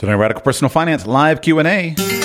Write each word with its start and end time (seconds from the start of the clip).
Today, 0.00 0.14
Radical 0.14 0.40
Personal 0.40 0.70
Finance 0.70 1.06
live 1.06 1.42
Q&A. 1.42 2.19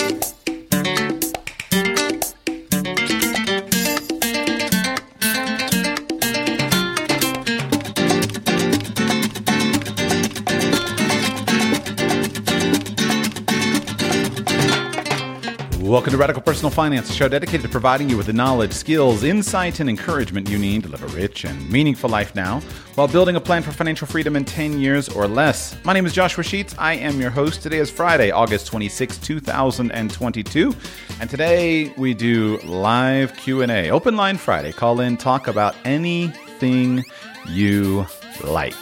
Welcome 16.05 16.19
to 16.19 16.21
Radical 16.21 16.43
Personal 16.43 16.69
Finance, 16.69 17.09
a 17.09 17.13
show 17.13 17.27
dedicated 17.27 17.63
to 17.63 17.67
providing 17.67 18.07
you 18.11 18.15
with 18.15 18.27
the 18.27 18.33
knowledge, 18.33 18.73
skills, 18.73 19.23
insight, 19.23 19.79
and 19.79 19.89
encouragement 19.89 20.47
you 20.47 20.59
need 20.59 20.83
to 20.83 20.89
live 20.89 21.01
a 21.01 21.07
rich 21.17 21.45
and 21.45 21.67
meaningful 21.67 22.11
life 22.11 22.35
now 22.35 22.59
while 22.93 23.07
building 23.07 23.37
a 23.37 23.41
plan 23.41 23.63
for 23.63 23.71
financial 23.71 24.05
freedom 24.05 24.35
in 24.35 24.45
10 24.45 24.79
years 24.79 25.09
or 25.09 25.27
less. 25.27 25.75
My 25.83 25.93
name 25.93 26.05
is 26.05 26.13
Joshua 26.13 26.43
Sheets. 26.43 26.75
I 26.77 26.93
am 26.93 27.19
your 27.19 27.31
host. 27.31 27.63
Today 27.63 27.79
is 27.79 27.89
Friday, 27.89 28.29
August 28.29 28.67
26, 28.67 29.17
2022, 29.17 30.75
and 31.21 31.27
today 31.27 31.91
we 31.97 32.13
do 32.13 32.59
live 32.65 33.35
Q&A. 33.35 33.89
Open 33.89 34.15
line 34.15 34.37
Friday. 34.37 34.73
Call 34.73 34.99
in, 34.99 35.17
talk 35.17 35.47
about 35.47 35.75
anything 35.85 37.03
you 37.47 38.05
like. 38.43 38.75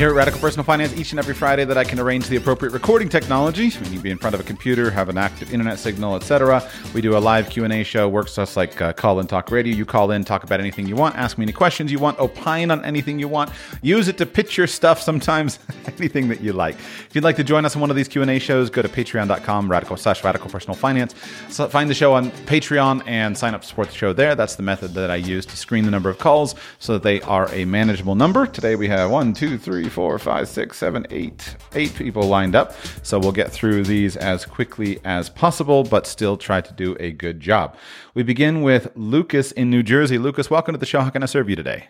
Here 0.00 0.08
at 0.08 0.14
Radical 0.14 0.40
Personal 0.40 0.64
Finance, 0.64 0.96
each 0.96 1.10
and 1.12 1.18
every 1.18 1.34
Friday 1.34 1.66
that 1.66 1.76
I 1.76 1.84
can 1.84 2.00
arrange 2.00 2.26
the 2.26 2.36
appropriate 2.36 2.72
recording 2.72 3.10
technology, 3.10 3.68
when 3.68 3.92
you 3.92 4.00
be 4.00 4.10
in 4.10 4.16
front 4.16 4.32
of 4.32 4.40
a 4.40 4.44
computer, 4.44 4.90
have 4.90 5.10
an 5.10 5.18
active 5.18 5.52
internet 5.52 5.78
signal, 5.78 6.16
etc. 6.16 6.66
We 6.94 7.02
do 7.02 7.18
a 7.18 7.20
live 7.20 7.50
Q&A 7.50 7.84
show, 7.84 8.08
works 8.08 8.34
just 8.34 8.56
like 8.56 8.80
uh, 8.80 8.94
call 8.94 9.20
and 9.20 9.28
talk 9.28 9.50
radio. 9.50 9.74
You 9.74 9.84
call 9.84 10.12
in, 10.12 10.24
talk 10.24 10.42
about 10.42 10.58
anything 10.58 10.88
you 10.88 10.96
want, 10.96 11.16
ask 11.16 11.36
me 11.36 11.42
any 11.42 11.52
questions 11.52 11.92
you 11.92 11.98
want, 11.98 12.18
opine 12.18 12.70
on 12.70 12.82
anything 12.82 13.18
you 13.18 13.28
want, 13.28 13.50
use 13.82 14.08
it 14.08 14.16
to 14.16 14.24
pitch 14.24 14.56
your 14.56 14.66
stuff 14.66 15.02
sometimes, 15.02 15.58
anything 15.98 16.28
that 16.28 16.40
you 16.40 16.54
like. 16.54 16.76
If 16.76 17.10
you'd 17.12 17.24
like 17.24 17.36
to 17.36 17.44
join 17.44 17.66
us 17.66 17.74
on 17.74 17.82
one 17.82 17.90
of 17.90 17.96
these 17.96 18.08
Q&A 18.08 18.38
shows, 18.38 18.70
go 18.70 18.80
to 18.80 18.88
patreon.com, 18.88 19.70
radical 19.70 19.98
slash 19.98 20.24
radical 20.24 20.48
personal 20.48 20.76
finance. 20.76 21.14
So 21.50 21.68
find 21.68 21.90
the 21.90 21.94
show 21.94 22.14
on 22.14 22.30
Patreon 22.46 23.02
and 23.06 23.36
sign 23.36 23.52
up 23.52 23.60
to 23.60 23.68
support 23.68 23.88
the 23.88 23.96
show 23.96 24.14
there. 24.14 24.34
That's 24.34 24.54
the 24.54 24.62
method 24.62 24.94
that 24.94 25.10
I 25.10 25.16
use 25.16 25.44
to 25.44 25.58
screen 25.58 25.84
the 25.84 25.90
number 25.90 26.08
of 26.08 26.16
calls 26.16 26.54
so 26.78 26.94
that 26.94 27.02
they 27.02 27.20
are 27.20 27.52
a 27.52 27.66
manageable 27.66 28.14
number. 28.14 28.46
Today 28.46 28.76
we 28.76 28.88
have 28.88 29.10
one, 29.10 29.34
two, 29.34 29.58
three, 29.58 29.89
four, 29.90 30.18
five, 30.18 30.48
six, 30.48 30.78
seven, 30.78 31.06
eight, 31.10 31.56
eight 31.74 31.94
people 31.94 32.22
lined 32.22 32.54
up. 32.54 32.72
So 33.02 33.18
we'll 33.18 33.32
get 33.32 33.50
through 33.50 33.84
these 33.84 34.16
as 34.16 34.46
quickly 34.46 35.00
as 35.04 35.28
possible, 35.28 35.84
but 35.84 36.06
still 36.06 36.36
try 36.36 36.60
to 36.60 36.72
do 36.72 36.96
a 36.98 37.12
good 37.12 37.40
job. 37.40 37.76
We 38.14 38.22
begin 38.22 38.62
with 38.62 38.90
Lucas 38.94 39.52
in 39.52 39.68
New 39.68 39.82
Jersey. 39.82 40.16
Lucas, 40.16 40.48
welcome 40.48 40.72
to 40.72 40.78
the 40.78 40.86
show. 40.86 41.00
How 41.00 41.10
can 41.10 41.22
I 41.22 41.26
serve 41.26 41.50
you 41.50 41.56
today? 41.56 41.88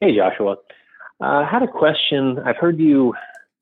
Hey, 0.00 0.14
Joshua. 0.14 0.56
Uh, 1.20 1.24
I 1.24 1.48
had 1.50 1.64
a 1.64 1.68
question. 1.68 2.38
I've 2.44 2.56
heard 2.56 2.78
you 2.78 3.14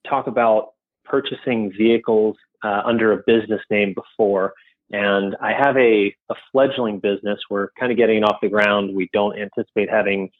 talk 0.06 0.26
about 0.26 0.74
purchasing 1.04 1.72
vehicles 1.76 2.36
uh, 2.62 2.82
under 2.84 3.12
a 3.12 3.22
business 3.26 3.60
name 3.70 3.94
before. 3.94 4.52
And 4.90 5.34
I 5.40 5.52
have 5.52 5.76
a, 5.76 6.14
a 6.30 6.34
fledgling 6.52 7.00
business. 7.00 7.38
We're 7.50 7.68
kind 7.78 7.90
of 7.90 7.98
getting 7.98 8.22
off 8.22 8.36
the 8.42 8.48
ground. 8.48 8.94
We 8.94 9.08
don't 9.12 9.36
anticipate 9.36 9.90
having 9.90 10.30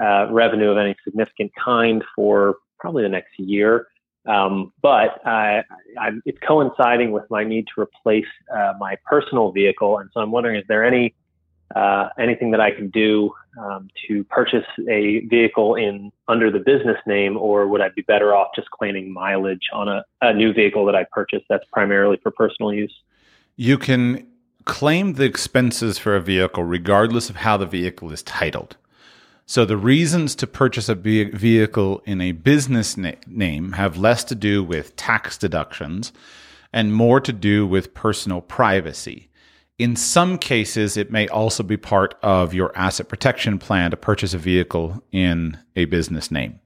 uh, 0.00 0.26
revenue 0.30 0.70
of 0.70 0.78
any 0.78 0.94
significant 1.04 1.52
kind 1.62 2.02
for 2.14 2.56
probably 2.78 3.02
the 3.02 3.08
next 3.08 3.38
year. 3.38 3.86
Um, 4.26 4.72
but 4.80 5.20
I, 5.26 5.62
it's 6.24 6.38
coinciding 6.46 7.12
with 7.12 7.24
my 7.28 7.44
need 7.44 7.66
to 7.74 7.82
replace 7.82 8.24
uh, 8.54 8.72
my 8.78 8.96
personal 9.04 9.52
vehicle, 9.52 9.98
and 9.98 10.08
so 10.14 10.20
I'm 10.20 10.30
wondering: 10.30 10.56
is 10.56 10.64
there 10.66 10.82
any 10.82 11.14
uh, 11.74 12.08
anything 12.18 12.50
that 12.52 12.60
I 12.60 12.70
can 12.70 12.88
do 12.88 13.32
um, 13.60 13.88
to 14.06 14.24
purchase 14.24 14.64
a 14.88 15.20
vehicle 15.26 15.74
in 15.74 16.10
under 16.28 16.50
the 16.50 16.58
business 16.58 16.96
name, 17.06 17.36
or 17.36 17.68
would 17.68 17.80
I 17.80 17.90
be 17.90 18.02
better 18.02 18.34
off 18.34 18.48
just 18.54 18.70
claiming 18.70 19.12
mileage 19.12 19.68
on 19.72 19.88
a, 19.88 20.04
a 20.22 20.32
new 20.32 20.52
vehicle 20.52 20.86
that 20.86 20.94
I 20.94 21.04
purchased 21.12 21.44
that's 21.48 21.64
primarily 21.72 22.18
for 22.22 22.30
personal 22.30 22.72
use? 22.72 22.94
You 23.56 23.76
can 23.76 24.26
claim 24.64 25.14
the 25.14 25.24
expenses 25.24 25.98
for 25.98 26.16
a 26.16 26.20
vehicle 26.20 26.64
regardless 26.64 27.28
of 27.28 27.36
how 27.36 27.56
the 27.56 27.66
vehicle 27.66 28.10
is 28.12 28.22
titled. 28.22 28.76
So 29.46 29.64
the 29.64 29.76
reasons 29.76 30.34
to 30.36 30.46
purchase 30.46 30.88
a 30.88 30.94
vehicle 30.94 32.02
in 32.06 32.20
a 32.20 32.32
business 32.32 32.96
na- 32.96 33.12
name 33.26 33.72
have 33.72 33.98
less 33.98 34.24
to 34.24 34.34
do 34.34 34.64
with 34.64 34.96
tax 34.96 35.36
deductions 35.36 36.12
and 36.72 36.94
more 36.94 37.20
to 37.20 37.32
do 37.32 37.66
with 37.66 37.94
personal 37.94 38.40
privacy. 38.40 39.28
In 39.78 39.96
some 39.96 40.38
cases, 40.38 40.96
it 40.96 41.10
may 41.10 41.28
also 41.28 41.62
be 41.62 41.76
part 41.76 42.14
of 42.22 42.54
your 42.54 42.76
asset 42.76 43.08
protection 43.08 43.58
plan 43.58 43.90
to 43.90 43.96
purchase 43.96 44.32
a 44.32 44.38
vehicle 44.38 45.02
in 45.12 45.58
a 45.76 45.84
business 45.86 46.30
name. 46.30 46.60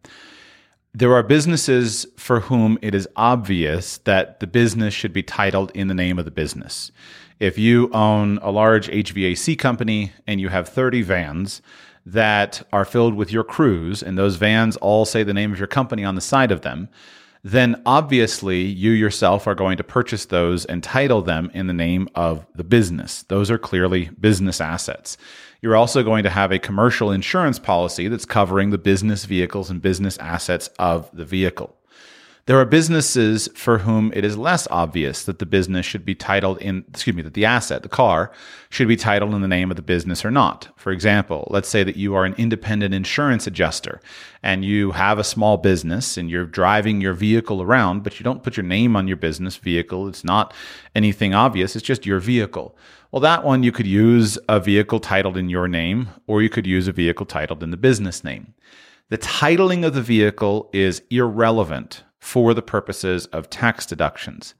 There 0.94 1.14
are 1.14 1.22
businesses 1.22 2.06
for 2.16 2.40
whom 2.40 2.78
it 2.80 2.94
is 2.94 3.08
obvious 3.16 3.98
that 3.98 4.40
the 4.40 4.46
business 4.46 4.94
should 4.94 5.12
be 5.12 5.22
titled 5.22 5.72
in 5.74 5.88
the 5.88 5.94
name 5.94 6.18
of 6.18 6.26
the 6.26 6.30
business. 6.30 6.92
If 7.40 7.58
you 7.58 7.90
own 7.92 8.38
a 8.38 8.50
large 8.50 8.88
HVAC 8.88 9.58
company 9.58 10.12
and 10.26 10.40
you 10.40 10.48
have 10.48 10.68
30 10.68 11.02
vans, 11.02 11.62
that 12.12 12.66
are 12.72 12.84
filled 12.84 13.14
with 13.14 13.30
your 13.30 13.44
crews 13.44 14.02
and 14.02 14.16
those 14.16 14.36
vans 14.36 14.76
all 14.78 15.04
say 15.04 15.22
the 15.22 15.34
name 15.34 15.52
of 15.52 15.58
your 15.58 15.68
company 15.68 16.04
on 16.04 16.14
the 16.14 16.20
side 16.20 16.50
of 16.50 16.62
them, 16.62 16.88
then 17.44 17.80
obviously 17.86 18.62
you 18.62 18.90
yourself 18.90 19.46
are 19.46 19.54
going 19.54 19.76
to 19.76 19.84
purchase 19.84 20.26
those 20.26 20.64
and 20.64 20.82
title 20.82 21.22
them 21.22 21.50
in 21.54 21.66
the 21.66 21.72
name 21.72 22.08
of 22.14 22.46
the 22.54 22.64
business. 22.64 23.22
Those 23.24 23.50
are 23.50 23.58
clearly 23.58 24.10
business 24.20 24.60
assets. 24.60 25.16
You're 25.60 25.76
also 25.76 26.02
going 26.02 26.22
to 26.24 26.30
have 26.30 26.50
a 26.50 26.58
commercial 26.58 27.10
insurance 27.10 27.58
policy 27.58 28.08
that's 28.08 28.24
covering 28.24 28.70
the 28.70 28.78
business 28.78 29.24
vehicles 29.24 29.70
and 29.70 29.82
business 29.82 30.16
assets 30.18 30.68
of 30.78 31.10
the 31.12 31.24
vehicle. 31.24 31.77
There 32.48 32.58
are 32.58 32.64
businesses 32.64 33.46
for 33.54 33.76
whom 33.76 34.10
it 34.16 34.24
is 34.24 34.38
less 34.38 34.66
obvious 34.70 35.22
that 35.24 35.38
the 35.38 35.44
business 35.44 35.84
should 35.84 36.06
be 36.06 36.14
titled 36.14 36.56
in, 36.62 36.82
excuse 36.88 37.14
me, 37.14 37.20
that 37.20 37.34
the 37.34 37.44
asset, 37.44 37.82
the 37.82 37.90
car, 37.90 38.32
should 38.70 38.88
be 38.88 38.96
titled 38.96 39.34
in 39.34 39.42
the 39.42 39.48
name 39.48 39.70
of 39.70 39.76
the 39.76 39.82
business 39.82 40.24
or 40.24 40.30
not. 40.30 40.68
For 40.74 40.90
example, 40.90 41.46
let's 41.50 41.68
say 41.68 41.82
that 41.84 41.96
you 41.96 42.14
are 42.14 42.24
an 42.24 42.34
independent 42.38 42.94
insurance 42.94 43.46
adjuster 43.46 44.00
and 44.42 44.64
you 44.64 44.92
have 44.92 45.18
a 45.18 45.24
small 45.24 45.58
business 45.58 46.16
and 46.16 46.30
you're 46.30 46.46
driving 46.46 47.02
your 47.02 47.12
vehicle 47.12 47.60
around, 47.60 48.02
but 48.02 48.18
you 48.18 48.24
don't 48.24 48.42
put 48.42 48.56
your 48.56 48.64
name 48.64 48.96
on 48.96 49.06
your 49.06 49.18
business 49.18 49.56
vehicle. 49.56 50.08
It's 50.08 50.24
not 50.24 50.54
anything 50.94 51.34
obvious, 51.34 51.76
it's 51.76 51.84
just 51.84 52.06
your 52.06 52.18
vehicle. 52.18 52.74
Well, 53.12 53.20
that 53.20 53.44
one 53.44 53.62
you 53.62 53.72
could 53.72 53.86
use 53.86 54.38
a 54.48 54.58
vehicle 54.58 55.00
titled 55.00 55.36
in 55.36 55.50
your 55.50 55.68
name 55.68 56.08
or 56.26 56.40
you 56.40 56.48
could 56.48 56.66
use 56.66 56.88
a 56.88 56.92
vehicle 56.92 57.26
titled 57.26 57.62
in 57.62 57.72
the 57.72 57.76
business 57.76 58.24
name. 58.24 58.54
The 59.10 59.18
titling 59.18 59.84
of 59.86 59.92
the 59.92 60.00
vehicle 60.00 60.70
is 60.72 61.02
irrelevant 61.10 62.04
for 62.28 62.52
the 62.52 62.60
purposes 62.60 63.24
of 63.28 63.48
tax 63.48 63.86
deductions. 63.86 64.54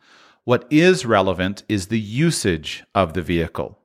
What 0.44 0.64
is 0.70 1.04
relevant 1.04 1.64
is 1.68 1.88
the 1.88 2.00
usage 2.00 2.82
of 2.94 3.12
the 3.12 3.20
vehicle. 3.20 3.78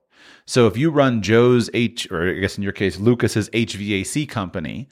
So 0.46 0.66
if 0.66 0.74
you 0.74 0.90
run 0.90 1.20
Joe's 1.20 1.68
H, 1.74 2.10
or 2.10 2.30
I 2.30 2.32
guess 2.32 2.56
in 2.56 2.62
your 2.62 2.72
case, 2.72 2.98
Lucas's 2.98 3.50
HVAC 3.50 4.26
company, 4.26 4.88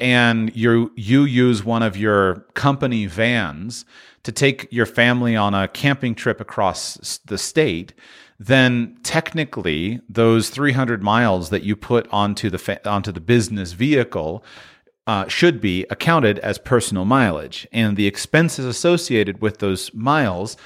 and 0.00 0.50
you 0.56 0.90
you 0.96 1.22
use 1.22 1.62
one 1.62 1.84
of 1.84 1.96
your 1.96 2.40
company 2.54 3.06
vans 3.06 3.84
to 4.24 4.32
take 4.32 4.66
your 4.72 4.86
family 4.86 5.36
on 5.36 5.54
a 5.54 5.68
camping 5.68 6.16
trip 6.16 6.40
across 6.40 7.20
the 7.26 7.38
state, 7.38 7.94
then 8.40 8.98
technically 9.04 10.00
those 10.08 10.50
300 10.50 11.04
miles 11.04 11.50
that 11.50 11.62
you 11.62 11.76
put 11.76 12.08
onto 12.10 12.50
the 12.50 12.58
fa- 12.58 12.88
onto 12.88 13.12
the 13.12 13.20
business 13.20 13.74
vehicle 13.74 14.44
uh, 15.06 15.28
should 15.28 15.60
be 15.60 15.86
accounted 15.90 16.38
as 16.38 16.58
personal 16.58 17.04
mileage, 17.04 17.66
and 17.72 17.96
the 17.96 18.06
expenses 18.06 18.64
associated 18.64 19.42
with 19.42 19.58
those 19.58 19.92
miles 19.94 20.56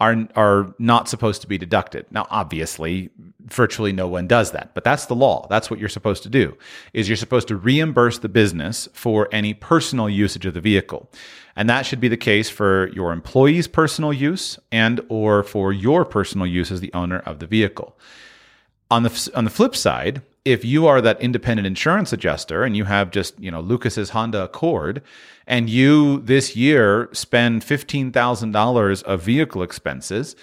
are 0.00 0.26
are 0.34 0.74
not 0.78 1.08
supposed 1.08 1.40
to 1.42 1.46
be 1.46 1.58
deducted. 1.58 2.06
Now, 2.10 2.26
obviously, 2.30 3.10
virtually 3.44 3.92
no 3.92 4.08
one 4.08 4.26
does 4.26 4.50
that, 4.52 4.74
but 4.74 4.82
that's 4.82 5.06
the 5.06 5.14
law. 5.14 5.46
That's 5.48 5.70
what 5.70 5.78
you're 5.78 5.88
supposed 5.88 6.24
to 6.24 6.28
do. 6.28 6.56
Is 6.92 7.08
you're 7.08 7.16
supposed 7.16 7.48
to 7.48 7.56
reimburse 7.56 8.18
the 8.18 8.28
business 8.28 8.88
for 8.92 9.28
any 9.30 9.54
personal 9.54 10.08
usage 10.08 10.46
of 10.46 10.54
the 10.54 10.60
vehicle. 10.60 11.10
And 11.54 11.70
that 11.70 11.86
should 11.86 12.00
be 12.00 12.08
the 12.08 12.16
case 12.16 12.50
for 12.50 12.88
your 12.88 13.12
employees' 13.12 13.68
personal 13.68 14.12
use 14.12 14.58
and 14.72 15.00
or 15.08 15.44
for 15.44 15.72
your 15.72 16.04
personal 16.04 16.48
use 16.48 16.72
as 16.72 16.80
the 16.80 16.92
owner 16.92 17.20
of 17.20 17.38
the 17.38 17.46
vehicle. 17.46 17.96
On 18.90 19.04
the 19.04 19.30
on 19.36 19.44
the 19.44 19.50
flip 19.50 19.76
side, 19.76 20.22
if 20.44 20.64
you 20.64 20.86
are 20.86 21.00
that 21.00 21.20
independent 21.20 21.66
insurance 21.66 22.12
adjuster 22.12 22.64
and 22.64 22.76
you 22.76 22.84
have 22.84 23.10
just, 23.10 23.38
you 23.40 23.50
know, 23.50 23.60
Lucas's 23.60 24.10
Honda 24.10 24.44
Accord 24.44 25.02
and 25.46 25.70
you 25.70 26.20
this 26.20 26.54
year 26.54 27.08
spend 27.12 27.62
$15,000 27.62 29.02
of 29.04 29.22
vehicle 29.22 29.62
expenses 29.62 30.36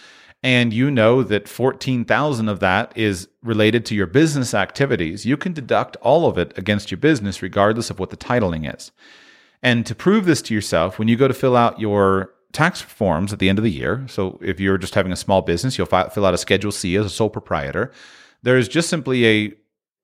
and 0.44 0.74
you 0.74 0.90
know 0.90 1.22
that 1.22 1.48
14,000 1.48 2.50
of 2.50 2.60
that 2.62 2.92
is 2.98 3.28
related 3.44 3.86
to 3.86 3.96
your 3.96 4.08
business 4.08 4.56
activities, 4.56 5.24
you 5.24 5.38
can 5.38 5.54
deduct 5.54 5.98
all 5.98 6.28
of 6.28 6.38
it 6.38 6.58
against 6.58 6.90
your 6.90 6.98
business 6.98 7.44
regardless 7.44 7.92
of 7.92 8.00
what 8.00 8.10
the 8.10 8.18
titling 8.18 8.74
is. 8.74 8.92
And 9.62 9.86
to 9.86 9.94
prove 9.94 10.26
this 10.26 10.42
to 10.44 10.54
yourself, 10.56 10.98
when 10.98 11.08
you 11.08 11.16
go 11.16 11.28
to 11.28 11.34
fill 11.36 11.56
out 11.56 11.80
your 11.80 12.34
tax 12.54 12.82
forms 12.82 13.32
at 13.32 13.38
the 13.38 13.50
end 13.50 13.60
of 13.60 13.64
the 13.64 13.72
year, 13.72 14.04
so 14.10 14.40
if 14.42 14.60
you're 14.60 14.80
just 14.80 14.96
having 14.96 15.12
a 15.12 15.16
small 15.16 15.44
business, 15.44 15.78
you'll 15.78 15.86
fill 15.86 16.26
out 16.26 16.34
a 16.34 16.40
Schedule 16.40 16.72
C 16.72 16.96
as 16.96 17.06
a 17.06 17.10
sole 17.10 17.30
proprietor 17.30 17.92
There 18.42 18.58
is 18.58 18.68
just 18.68 18.90
simply 18.90 19.28
a 19.28 19.54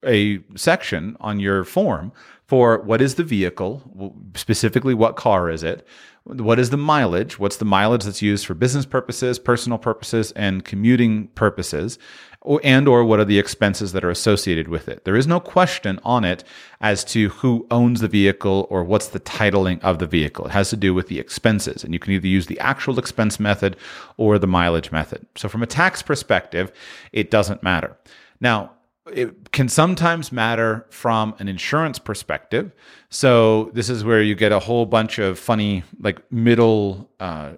a 0.06 0.40
section 0.56 1.18
on 1.20 1.40
your 1.40 1.64
form 1.64 2.12
for 2.48 2.82
what 2.84 3.02
is 3.02 3.16
the 3.16 3.24
vehicle, 3.24 4.16
specifically 4.36 4.94
what 4.94 5.16
car 5.16 5.50
is 5.50 5.64
it, 5.64 5.86
what 6.24 6.60
is 6.60 6.70
the 6.70 6.78
mileage, 6.78 7.40
what's 7.40 7.58
the 7.58 7.66
mileage 7.66 8.04
that's 8.04 8.22
used 8.22 8.46
for 8.46 8.54
business 8.54 8.86
purposes, 8.86 9.40
personal 9.40 9.78
purposes, 9.78 10.32
and 10.34 10.66
commuting 10.66 11.28
purposes, 11.30 11.98
or, 12.42 12.62
and 12.64 12.88
or 12.88 13.04
what 13.04 13.20
are 13.20 13.26
the 13.26 13.40
expenses 13.40 13.92
that 13.94 14.04
are 14.04 14.10
associated 14.10 14.68
with 14.68 14.88
it. 14.88 15.04
There 15.04 15.16
is 15.16 15.28
no 15.28 15.40
question 15.40 16.00
on 16.04 16.24
it 16.24 16.44
as 16.80 17.04
to 17.06 17.30
who 17.30 17.68
owns 17.72 18.02
the 18.02 18.08
vehicle 18.08 18.68
or 18.70 18.84
what's 18.84 19.08
the 19.08 19.20
titling 19.20 19.82
of 19.84 20.00
the 20.00 20.08
vehicle. 20.08 20.46
It 20.46 20.52
has 20.52 20.70
to 20.70 20.78
do 20.78 20.94
with 20.94 21.08
the 21.08 21.20
expenses, 21.20 21.84
and 21.84 21.94
you 21.94 22.00
can 22.00 22.14
either 22.14 22.28
use 22.28 22.48
the 22.48 22.60
actual 22.60 23.00
expense 23.00 23.40
method 23.40 23.76
or 24.18 24.38
the 24.38 24.48
mileage 24.48 24.92
method. 24.92 25.26
So 25.36 25.50
from 25.50 25.64
a 25.64 25.68
tax 25.68 26.02
perspective, 26.02 26.72
it 27.12 27.32
doesn't 27.32 27.64
matter. 27.64 27.98
Now, 28.40 28.72
it 29.14 29.52
can 29.52 29.70
sometimes 29.70 30.32
matter 30.32 30.86
from 30.90 31.36
an 31.40 31.48
insurance 31.48 32.00
perspective. 32.00 32.72
So 33.10 33.72
this 33.74 33.90
is 33.90 34.04
where 34.04 34.22
you 34.22 34.36
get 34.36 34.52
a 34.52 34.60
whole 34.60 34.86
bunch 34.86 35.20
of 35.20 35.40
funny, 35.40 35.84
like 36.00 36.32
middle, 36.32 37.10
uh, 37.20 37.54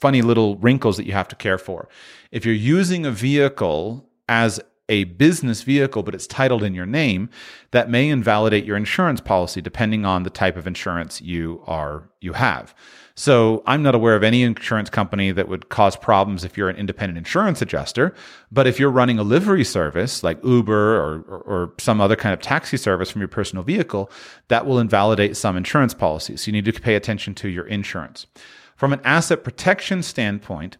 funny 0.00 0.22
little 0.22 0.56
wrinkles 0.56 0.96
that 0.96 1.06
you 1.06 1.12
have 1.12 1.28
to 1.28 1.36
care 1.36 1.58
for. 1.58 1.88
If 2.30 2.44
you're 2.44 2.54
using 2.54 3.06
a 3.06 3.10
vehicle 3.10 4.08
as 4.28 4.60
a 4.88 5.04
business 5.04 5.62
vehicle, 5.62 6.02
but 6.02 6.14
it's 6.14 6.26
titled 6.26 6.62
in 6.62 6.74
your 6.74 6.86
name, 6.86 7.28
that 7.72 7.90
may 7.90 8.08
invalidate 8.08 8.64
your 8.64 8.76
insurance 8.76 9.20
policy 9.20 9.60
depending 9.60 10.06
on 10.06 10.22
the 10.22 10.30
type 10.30 10.56
of 10.56 10.66
insurance 10.66 11.20
you 11.20 11.62
are 11.66 12.10
you 12.20 12.32
have. 12.32 12.74
So 13.18 13.64
I'm 13.66 13.82
not 13.82 13.96
aware 13.96 14.14
of 14.14 14.22
any 14.22 14.44
insurance 14.44 14.88
company 14.90 15.32
that 15.32 15.48
would 15.48 15.70
cause 15.70 15.96
problems 15.96 16.44
if 16.44 16.56
you're 16.56 16.68
an 16.68 16.76
independent 16.76 17.18
insurance 17.18 17.60
adjuster. 17.60 18.14
But 18.52 18.68
if 18.68 18.78
you're 18.78 18.92
running 18.92 19.18
a 19.18 19.24
livery 19.24 19.64
service 19.64 20.22
like 20.22 20.38
Uber 20.44 20.96
or, 20.96 21.22
or, 21.22 21.38
or 21.40 21.72
some 21.80 22.00
other 22.00 22.14
kind 22.14 22.32
of 22.32 22.40
taxi 22.40 22.76
service 22.76 23.10
from 23.10 23.20
your 23.20 23.28
personal 23.28 23.64
vehicle, 23.64 24.08
that 24.46 24.66
will 24.66 24.78
invalidate 24.78 25.36
some 25.36 25.56
insurance 25.56 25.94
policies. 25.94 26.42
So 26.42 26.46
you 26.46 26.52
need 26.52 26.72
to 26.72 26.80
pay 26.80 26.94
attention 26.94 27.34
to 27.34 27.48
your 27.48 27.66
insurance. 27.66 28.28
From 28.76 28.92
an 28.92 29.00
asset 29.02 29.42
protection 29.42 30.04
standpoint, 30.04 30.76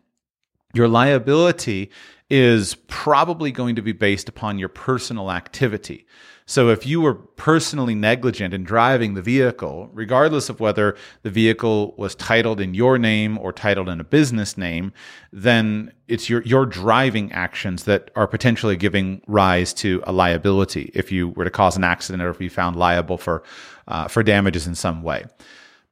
your 0.72 0.86
liability 0.86 1.90
is 2.30 2.76
probably 2.86 3.50
going 3.50 3.74
to 3.74 3.82
be 3.82 3.90
based 3.90 4.28
upon 4.28 4.60
your 4.60 4.68
personal 4.68 5.32
activity. 5.32 6.06
So 6.48 6.70
if 6.70 6.86
you 6.86 7.02
were 7.02 7.12
personally 7.12 7.94
negligent 7.94 8.54
in 8.54 8.64
driving 8.64 9.12
the 9.12 9.20
vehicle, 9.20 9.90
regardless 9.92 10.48
of 10.48 10.60
whether 10.60 10.96
the 11.22 11.28
vehicle 11.28 11.94
was 11.98 12.14
titled 12.14 12.58
in 12.58 12.72
your 12.72 12.96
name 12.96 13.36
or 13.36 13.52
titled 13.52 13.90
in 13.90 14.00
a 14.00 14.04
business 14.04 14.56
name, 14.56 14.94
then 15.30 15.92
it's 16.08 16.30
your 16.30 16.40
your 16.44 16.64
driving 16.64 17.30
actions 17.32 17.84
that 17.84 18.10
are 18.16 18.26
potentially 18.26 18.76
giving 18.76 19.20
rise 19.26 19.74
to 19.74 20.02
a 20.06 20.12
liability 20.12 20.90
if 20.94 21.12
you 21.12 21.28
were 21.28 21.44
to 21.44 21.50
cause 21.50 21.76
an 21.76 21.84
accident 21.84 22.22
or 22.22 22.30
if 22.30 22.40
you 22.40 22.48
found 22.48 22.76
liable 22.76 23.18
for 23.18 23.42
uh, 23.86 24.08
for 24.08 24.22
damages 24.22 24.66
in 24.66 24.74
some 24.74 25.02
way. 25.02 25.26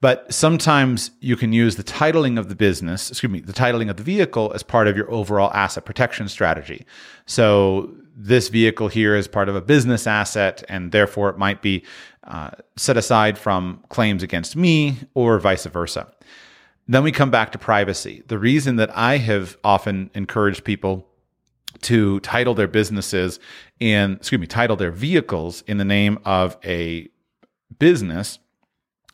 But 0.00 0.32
sometimes 0.32 1.10
you 1.20 1.36
can 1.36 1.52
use 1.52 1.76
the 1.76 1.84
titling 1.84 2.38
of 2.38 2.48
the 2.48 2.54
business, 2.54 3.10
excuse 3.10 3.30
me, 3.30 3.40
the 3.40 3.52
titling 3.52 3.90
of 3.90 3.98
the 3.98 4.02
vehicle 4.02 4.52
as 4.54 4.62
part 4.62 4.88
of 4.88 4.96
your 4.96 5.10
overall 5.10 5.52
asset 5.52 5.84
protection 5.84 6.28
strategy. 6.28 6.86
So 7.26 7.94
this 8.16 8.48
vehicle 8.48 8.88
here 8.88 9.14
is 9.14 9.28
part 9.28 9.50
of 9.50 9.54
a 9.54 9.60
business 9.60 10.06
asset, 10.06 10.64
and 10.70 10.90
therefore 10.90 11.28
it 11.28 11.36
might 11.36 11.60
be 11.60 11.84
uh, 12.24 12.50
set 12.76 12.96
aside 12.96 13.38
from 13.38 13.84
claims 13.90 14.22
against 14.22 14.56
me 14.56 14.96
or 15.14 15.38
vice 15.38 15.66
versa. 15.66 16.10
Then 16.88 17.02
we 17.02 17.12
come 17.12 17.30
back 17.30 17.52
to 17.52 17.58
privacy. 17.58 18.22
The 18.26 18.38
reason 18.38 18.76
that 18.76 18.96
I 18.96 19.18
have 19.18 19.58
often 19.62 20.10
encouraged 20.14 20.64
people 20.64 21.06
to 21.82 22.20
title 22.20 22.54
their 22.54 22.68
businesses 22.68 23.38
in, 23.80 24.14
excuse 24.14 24.40
me, 24.40 24.46
title 24.46 24.76
their 24.76 24.90
vehicles 24.90 25.62
in 25.66 25.76
the 25.76 25.84
name 25.84 26.18
of 26.24 26.56
a 26.64 27.08
business 27.78 28.38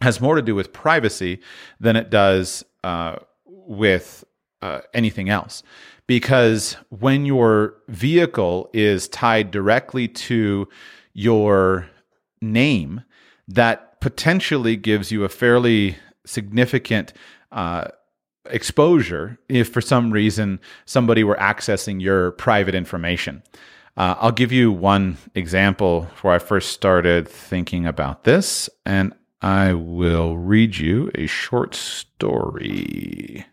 has 0.00 0.20
more 0.20 0.37
to 0.37 0.43
do 0.43 0.54
with 0.54 0.72
privacy 0.72 1.40
than 1.81 1.96
it 1.96 2.08
does 2.08 2.64
uh, 2.84 3.16
with 3.46 4.25
uh, 4.60 4.81
anything 4.94 5.28
else 5.28 5.64
because 6.12 6.76
when 6.91 7.25
your 7.25 7.75
vehicle 7.88 8.69
is 8.75 9.09
tied 9.09 9.50
directly 9.50 10.06
to 10.06 10.69
your 11.14 11.88
name, 12.43 13.03
that 13.49 13.99
potentially 14.03 14.76
gives 14.76 15.11
you 15.11 15.25
a 15.25 15.31
fairly 15.31 15.97
significant 16.26 17.14
uh, 17.50 17.88
exposure 18.50 19.38
if 19.49 19.73
for 19.73 19.81
some 19.81 20.11
reason 20.11 20.61
somebody 20.85 21.25
were 21.25 21.37
accessing 21.37 21.99
your 21.99 22.32
private 22.32 22.75
information. 22.75 23.43
Uh, 23.97 24.14
I'll 24.19 24.32
give 24.32 24.53
you 24.53 24.70
one 24.70 25.17
example 25.35 26.11
where 26.20 26.35
I 26.35 26.38
first 26.41 26.75
started 26.75 27.26
thinking 27.26 27.87
about 27.87 28.25
this, 28.25 28.69
and 28.85 29.14
I 29.41 29.73
will 29.73 30.37
read 30.37 30.76
you 30.76 31.11
a 31.14 31.26
short 31.26 31.75
story. 31.75 33.47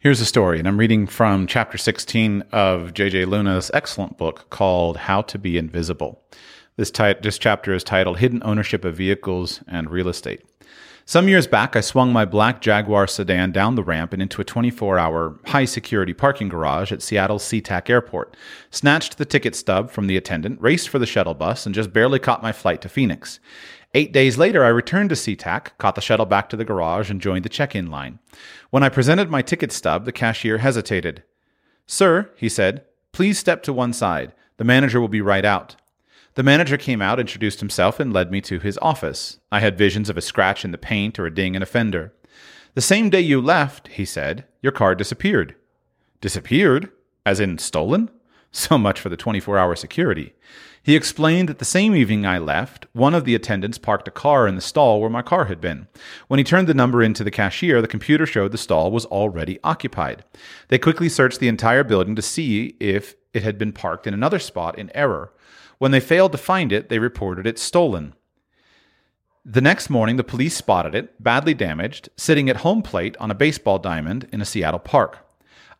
Here's 0.00 0.20
a 0.20 0.24
story, 0.24 0.60
and 0.60 0.68
I'm 0.68 0.78
reading 0.78 1.08
from 1.08 1.48
chapter 1.48 1.76
16 1.76 2.44
of 2.52 2.94
J.J. 2.94 3.24
Luna's 3.24 3.68
excellent 3.74 4.16
book 4.16 4.48
called 4.48 4.96
How 4.96 5.22
to 5.22 5.40
Be 5.40 5.58
Invisible. 5.58 6.22
This, 6.76 6.92
this 6.92 7.36
chapter 7.36 7.74
is 7.74 7.82
titled 7.82 8.18
Hidden 8.18 8.42
Ownership 8.44 8.84
of 8.84 8.94
Vehicles 8.94 9.60
and 9.66 9.90
Real 9.90 10.08
Estate. 10.08 10.44
Some 11.04 11.26
years 11.26 11.48
back, 11.48 11.74
I 11.74 11.80
swung 11.80 12.12
my 12.12 12.24
black 12.24 12.60
Jaguar 12.60 13.08
sedan 13.08 13.50
down 13.50 13.74
the 13.74 13.82
ramp 13.82 14.12
and 14.12 14.22
into 14.22 14.40
a 14.40 14.44
24 14.44 15.00
hour 15.00 15.36
high 15.46 15.64
security 15.64 16.12
parking 16.12 16.48
garage 16.48 16.92
at 16.92 17.02
Seattle's 17.02 17.42
SeaTac 17.42 17.90
Airport, 17.90 18.36
snatched 18.70 19.18
the 19.18 19.24
ticket 19.24 19.56
stub 19.56 19.90
from 19.90 20.06
the 20.06 20.16
attendant, 20.16 20.60
raced 20.60 20.90
for 20.90 21.00
the 21.00 21.06
shuttle 21.06 21.34
bus, 21.34 21.66
and 21.66 21.74
just 21.74 21.92
barely 21.92 22.20
caught 22.20 22.40
my 22.40 22.52
flight 22.52 22.82
to 22.82 22.88
Phoenix. 22.88 23.40
Eight 23.94 24.12
days 24.12 24.36
later, 24.36 24.64
I 24.64 24.68
returned 24.68 25.08
to 25.10 25.16
SeaTac, 25.16 25.70
caught 25.78 25.94
the 25.94 26.02
shuttle 26.02 26.26
back 26.26 26.50
to 26.50 26.56
the 26.56 26.64
garage, 26.64 27.10
and 27.10 27.20
joined 27.20 27.44
the 27.44 27.48
check 27.48 27.74
in 27.74 27.90
line. 27.90 28.18
When 28.70 28.82
I 28.82 28.90
presented 28.90 29.30
my 29.30 29.40
ticket 29.40 29.72
stub, 29.72 30.04
the 30.04 30.12
cashier 30.12 30.58
hesitated. 30.58 31.22
Sir, 31.86 32.30
he 32.36 32.50
said, 32.50 32.84
please 33.12 33.38
step 33.38 33.62
to 33.62 33.72
one 33.72 33.94
side. 33.94 34.34
The 34.58 34.64
manager 34.64 35.00
will 35.00 35.08
be 35.08 35.22
right 35.22 35.44
out. 35.44 35.76
The 36.34 36.42
manager 36.42 36.76
came 36.76 37.00
out, 37.00 37.18
introduced 37.18 37.60
himself, 37.60 37.98
and 37.98 38.12
led 38.12 38.30
me 38.30 38.42
to 38.42 38.58
his 38.58 38.78
office. 38.82 39.38
I 39.50 39.60
had 39.60 39.78
visions 39.78 40.10
of 40.10 40.18
a 40.18 40.20
scratch 40.20 40.64
in 40.64 40.70
the 40.70 40.78
paint 40.78 41.18
or 41.18 41.26
a 41.26 41.34
ding 41.34 41.54
in 41.54 41.62
a 41.62 41.66
fender. 41.66 42.12
The 42.74 42.82
same 42.82 43.08
day 43.08 43.22
you 43.22 43.40
left, 43.40 43.88
he 43.88 44.04
said, 44.04 44.44
your 44.60 44.70
car 44.70 44.94
disappeared. 44.94 45.56
Disappeared? 46.20 46.92
As 47.24 47.40
in 47.40 47.58
stolen? 47.58 48.10
So 48.50 48.78
much 48.78 48.98
for 48.98 49.10
the 49.10 49.16
24 49.16 49.58
hour 49.58 49.76
security. 49.76 50.32
He 50.88 50.96
explained 50.96 51.50
that 51.50 51.58
the 51.58 51.66
same 51.66 51.94
evening 51.94 52.24
I 52.24 52.38
left, 52.38 52.86
one 52.94 53.12
of 53.14 53.26
the 53.26 53.34
attendants 53.34 53.76
parked 53.76 54.08
a 54.08 54.10
car 54.10 54.48
in 54.48 54.54
the 54.54 54.62
stall 54.62 55.02
where 55.02 55.10
my 55.10 55.20
car 55.20 55.44
had 55.44 55.60
been. 55.60 55.86
When 56.28 56.38
he 56.38 56.44
turned 56.44 56.66
the 56.66 56.72
number 56.72 57.02
into 57.02 57.22
the 57.22 57.30
cashier, 57.30 57.82
the 57.82 57.86
computer 57.86 58.24
showed 58.24 58.52
the 58.52 58.56
stall 58.56 58.90
was 58.90 59.04
already 59.04 59.58
occupied. 59.62 60.24
They 60.68 60.78
quickly 60.78 61.10
searched 61.10 61.40
the 61.40 61.48
entire 61.48 61.84
building 61.84 62.16
to 62.16 62.22
see 62.22 62.74
if 62.80 63.16
it 63.34 63.42
had 63.42 63.58
been 63.58 63.70
parked 63.70 64.06
in 64.06 64.14
another 64.14 64.38
spot 64.38 64.78
in 64.78 64.90
error. 64.96 65.30
When 65.76 65.90
they 65.90 66.00
failed 66.00 66.32
to 66.32 66.38
find 66.38 66.72
it, 66.72 66.88
they 66.88 66.98
reported 66.98 67.46
it 67.46 67.58
stolen. 67.58 68.14
The 69.44 69.60
next 69.60 69.90
morning, 69.90 70.16
the 70.16 70.24
police 70.24 70.56
spotted 70.56 70.94
it, 70.94 71.22
badly 71.22 71.52
damaged, 71.52 72.08
sitting 72.16 72.48
at 72.48 72.64
home 72.64 72.80
plate 72.80 73.14
on 73.20 73.30
a 73.30 73.34
baseball 73.34 73.78
diamond 73.78 74.26
in 74.32 74.40
a 74.40 74.46
Seattle 74.46 74.78
park. 74.78 75.18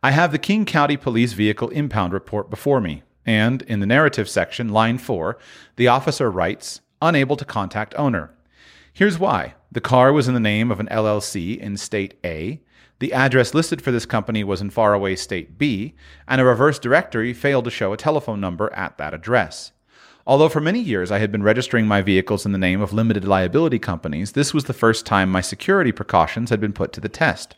I 0.03 0.11
have 0.11 0.31
the 0.31 0.37
King 0.37 0.65
County 0.65 0.97
Police 0.97 1.33
Vehicle 1.33 1.69
Impound 1.69 2.13
Report 2.13 2.51
before 2.51 2.79
me. 2.79 3.01
And 3.29 3.61
in 3.61 3.79
the 3.79 3.85
narrative 3.85 4.27
section, 4.27 4.69
line 4.69 4.97
4, 4.97 5.37
the 5.75 5.87
officer 5.87 6.31
writes, 6.31 6.81
unable 6.99 7.37
to 7.37 7.45
contact 7.45 7.93
owner. 7.95 8.31
Here's 8.91 9.19
why. 9.19 9.53
The 9.71 9.79
car 9.79 10.11
was 10.11 10.27
in 10.27 10.33
the 10.33 10.39
name 10.39 10.71
of 10.71 10.79
an 10.79 10.87
LLC 10.87 11.55
in 11.55 11.77
state 11.77 12.15
A. 12.25 12.59
The 12.97 13.13
address 13.13 13.53
listed 13.53 13.83
for 13.83 13.91
this 13.91 14.07
company 14.07 14.43
was 14.43 14.61
in 14.61 14.71
faraway 14.71 15.15
state 15.15 15.59
B, 15.59 15.93
and 16.27 16.41
a 16.41 16.43
reverse 16.43 16.79
directory 16.79 17.35
failed 17.35 17.65
to 17.65 17.69
show 17.69 17.93
a 17.93 17.97
telephone 17.97 18.41
number 18.41 18.73
at 18.73 18.97
that 18.97 19.13
address. 19.13 19.73
Although 20.25 20.49
for 20.49 20.59
many 20.59 20.79
years 20.79 21.11
I 21.11 21.19
had 21.19 21.31
been 21.31 21.43
registering 21.43 21.85
my 21.85 22.01
vehicles 22.01 22.47
in 22.47 22.51
the 22.51 22.57
name 22.57 22.81
of 22.81 22.93
limited 22.93 23.25
liability 23.25 23.77
companies, 23.77 24.31
this 24.31 24.55
was 24.55 24.63
the 24.63 24.73
first 24.73 25.05
time 25.05 25.31
my 25.31 25.41
security 25.41 25.91
precautions 25.91 26.49
had 26.49 26.59
been 26.59 26.73
put 26.73 26.93
to 26.93 26.99
the 26.99 27.07
test. 27.09 27.55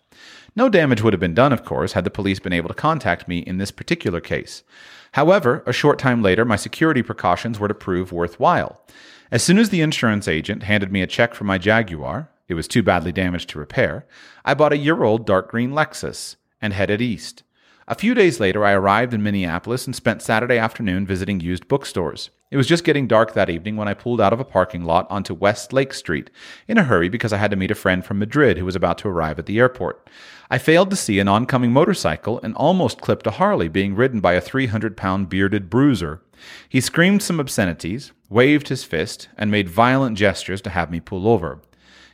No 0.53 0.67
damage 0.67 1.01
would 1.01 1.13
have 1.13 1.21
been 1.21 1.33
done, 1.33 1.53
of 1.53 1.63
course, 1.63 1.93
had 1.93 2.03
the 2.03 2.09
police 2.09 2.41
been 2.41 2.51
able 2.51 2.67
to 2.67 2.73
contact 2.73 3.29
me 3.29 3.39
in 3.39 3.57
this 3.57 3.71
particular 3.71 4.19
case. 4.19 4.63
However, 5.11 5.63
a 5.65 5.73
short 5.73 5.99
time 5.99 6.21
later, 6.21 6.45
my 6.45 6.55
security 6.55 7.03
precautions 7.03 7.59
were 7.59 7.67
to 7.67 7.73
prove 7.73 8.11
worthwhile. 8.11 8.81
As 9.29 9.43
soon 9.43 9.57
as 9.57 9.69
the 9.69 9.81
insurance 9.81 10.27
agent 10.27 10.63
handed 10.63 10.91
me 10.91 11.01
a 11.01 11.07
check 11.07 11.33
for 11.33 11.43
my 11.43 11.57
Jaguar, 11.57 12.29
it 12.47 12.53
was 12.53 12.67
too 12.67 12.83
badly 12.83 13.11
damaged 13.11 13.49
to 13.49 13.59
repair, 13.59 14.05
I 14.43 14.53
bought 14.53 14.73
a 14.73 14.77
year 14.77 15.03
old 15.03 15.25
dark 15.25 15.49
green 15.49 15.71
Lexus 15.71 16.35
and 16.61 16.73
headed 16.73 17.01
east. 17.01 17.43
A 17.87 17.95
few 17.95 18.13
days 18.13 18.39
later, 18.39 18.63
I 18.63 18.73
arrived 18.73 19.13
in 19.13 19.23
Minneapolis 19.23 19.85
and 19.85 19.95
spent 19.95 20.21
Saturday 20.21 20.57
afternoon 20.57 21.05
visiting 21.05 21.39
used 21.39 21.67
bookstores. 21.67 22.29
It 22.49 22.57
was 22.57 22.67
just 22.67 22.83
getting 22.83 23.07
dark 23.07 23.33
that 23.33 23.49
evening 23.49 23.77
when 23.77 23.87
I 23.87 23.93
pulled 23.93 24.21
out 24.21 24.33
of 24.33 24.39
a 24.39 24.45
parking 24.45 24.83
lot 24.83 25.07
onto 25.09 25.33
West 25.33 25.71
Lake 25.73 25.93
Street 25.93 26.29
in 26.67 26.77
a 26.77 26.83
hurry 26.83 27.09
because 27.09 27.33
I 27.33 27.37
had 27.37 27.51
to 27.51 27.57
meet 27.57 27.71
a 27.71 27.75
friend 27.75 28.05
from 28.05 28.19
Madrid 28.19 28.57
who 28.57 28.65
was 28.65 28.75
about 28.75 28.97
to 28.99 29.07
arrive 29.07 29.39
at 29.39 29.45
the 29.45 29.59
airport. 29.59 30.09
I 30.53 30.57
failed 30.57 30.89
to 30.89 30.97
see 30.97 31.17
an 31.19 31.29
oncoming 31.29 31.71
motorcycle 31.71 32.41
and 32.43 32.53
almost 32.55 32.99
clipped 32.99 33.25
a 33.25 33.31
Harley 33.31 33.69
being 33.69 33.95
ridden 33.95 34.19
by 34.19 34.33
a 34.33 34.41
300 34.41 34.97
pound 34.97 35.29
bearded 35.29 35.69
bruiser. 35.69 36.21
He 36.67 36.81
screamed 36.81 37.23
some 37.23 37.39
obscenities, 37.39 38.11
waved 38.29 38.67
his 38.67 38.83
fist, 38.83 39.29
and 39.37 39.49
made 39.49 39.69
violent 39.69 40.17
gestures 40.17 40.61
to 40.63 40.69
have 40.69 40.91
me 40.91 40.99
pull 40.99 41.25
over. 41.25 41.61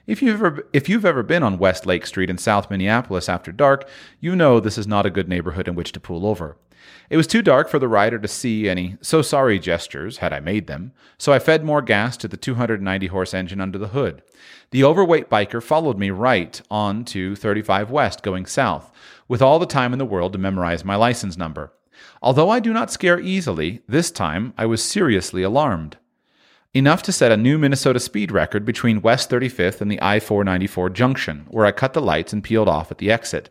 If 0.08 0.22
you've 0.22 0.42
ever 0.42 0.66
if 0.72 0.88
you've 0.88 1.04
ever 1.04 1.22
been 1.22 1.44
on 1.44 1.58
West 1.58 1.86
Lake 1.86 2.08
Street 2.08 2.30
in 2.30 2.38
South 2.38 2.72
Minneapolis 2.72 3.28
after 3.28 3.52
dark, 3.52 3.90
you 4.22 4.38
know 4.38 4.62
this 4.62 4.78
is 4.78 4.88
not 4.88 5.06
a 5.06 5.10
good 5.10 5.28
neighborhood 5.28 5.68
in 5.68 5.76
which 5.76 5.92
to 5.92 6.00
pull 6.00 6.26
over. 6.26 6.56
It 7.10 7.18
was 7.18 7.28
too 7.28 7.42
dark 7.42 7.68
for 7.68 7.78
the 7.78 7.90
rider 7.90 8.18
to 8.18 8.28
see 8.30 8.70
any 8.70 8.96
so 9.02 9.22
sorry 9.22 9.60
gestures 9.60 10.20
had 10.20 10.32
I 10.32 10.40
made 10.40 10.68
them, 10.68 10.94
so 11.18 11.34
I 11.34 11.40
fed 11.40 11.66
more 11.66 11.82
gas 11.82 12.16
to 12.18 12.30
the 12.30 12.38
290 12.38 13.08
horse 13.08 13.34
engine 13.34 13.60
under 13.60 13.78
the 13.78 13.90
hood. 13.90 14.24
The 14.72 14.86
overweight 14.86 15.30
biker 15.30 15.62
followed 15.62 15.98
me 15.98 16.10
right 16.10 16.62
on 16.72 17.04
to 17.06 17.36
35 17.36 17.92
West 17.92 18.24
going 18.24 18.46
south, 18.46 18.90
with 19.28 19.42
all 19.42 19.60
the 19.60 19.66
time 19.66 19.92
in 19.92 20.00
the 20.00 20.06
world 20.06 20.32
to 20.32 20.40
memorize 20.40 20.86
my 20.86 20.96
license 20.96 21.36
number. 21.36 21.74
Although 22.22 22.50
I 22.50 22.62
do 22.62 22.72
not 22.72 22.92
scare 22.92 23.20
easily, 23.20 23.82
this 23.90 24.10
time 24.10 24.54
I 24.58 24.68
was 24.68 24.82
seriously 24.82 25.44
alarmed 25.44 25.98
enough 26.74 27.02
to 27.04 27.12
set 27.12 27.32
a 27.32 27.38
new 27.38 27.58
Minnesota 27.58 28.00
speed 28.00 28.32
record 28.32 28.66
between 28.66 29.02
West 29.02 29.30
35th 29.30 29.82
and 29.82 29.92
the 29.92 30.02
I 30.02 30.20
494 30.20 30.90
junction, 30.92 31.46
where 31.50 31.66
I 31.66 31.72
cut 31.72 31.94
the 31.94 32.02
lights 32.02 32.34
and 32.34 32.44
peeled 32.44 32.70
off 32.70 32.92
at 32.92 32.98
the 32.98 33.12
exit. 33.12 33.50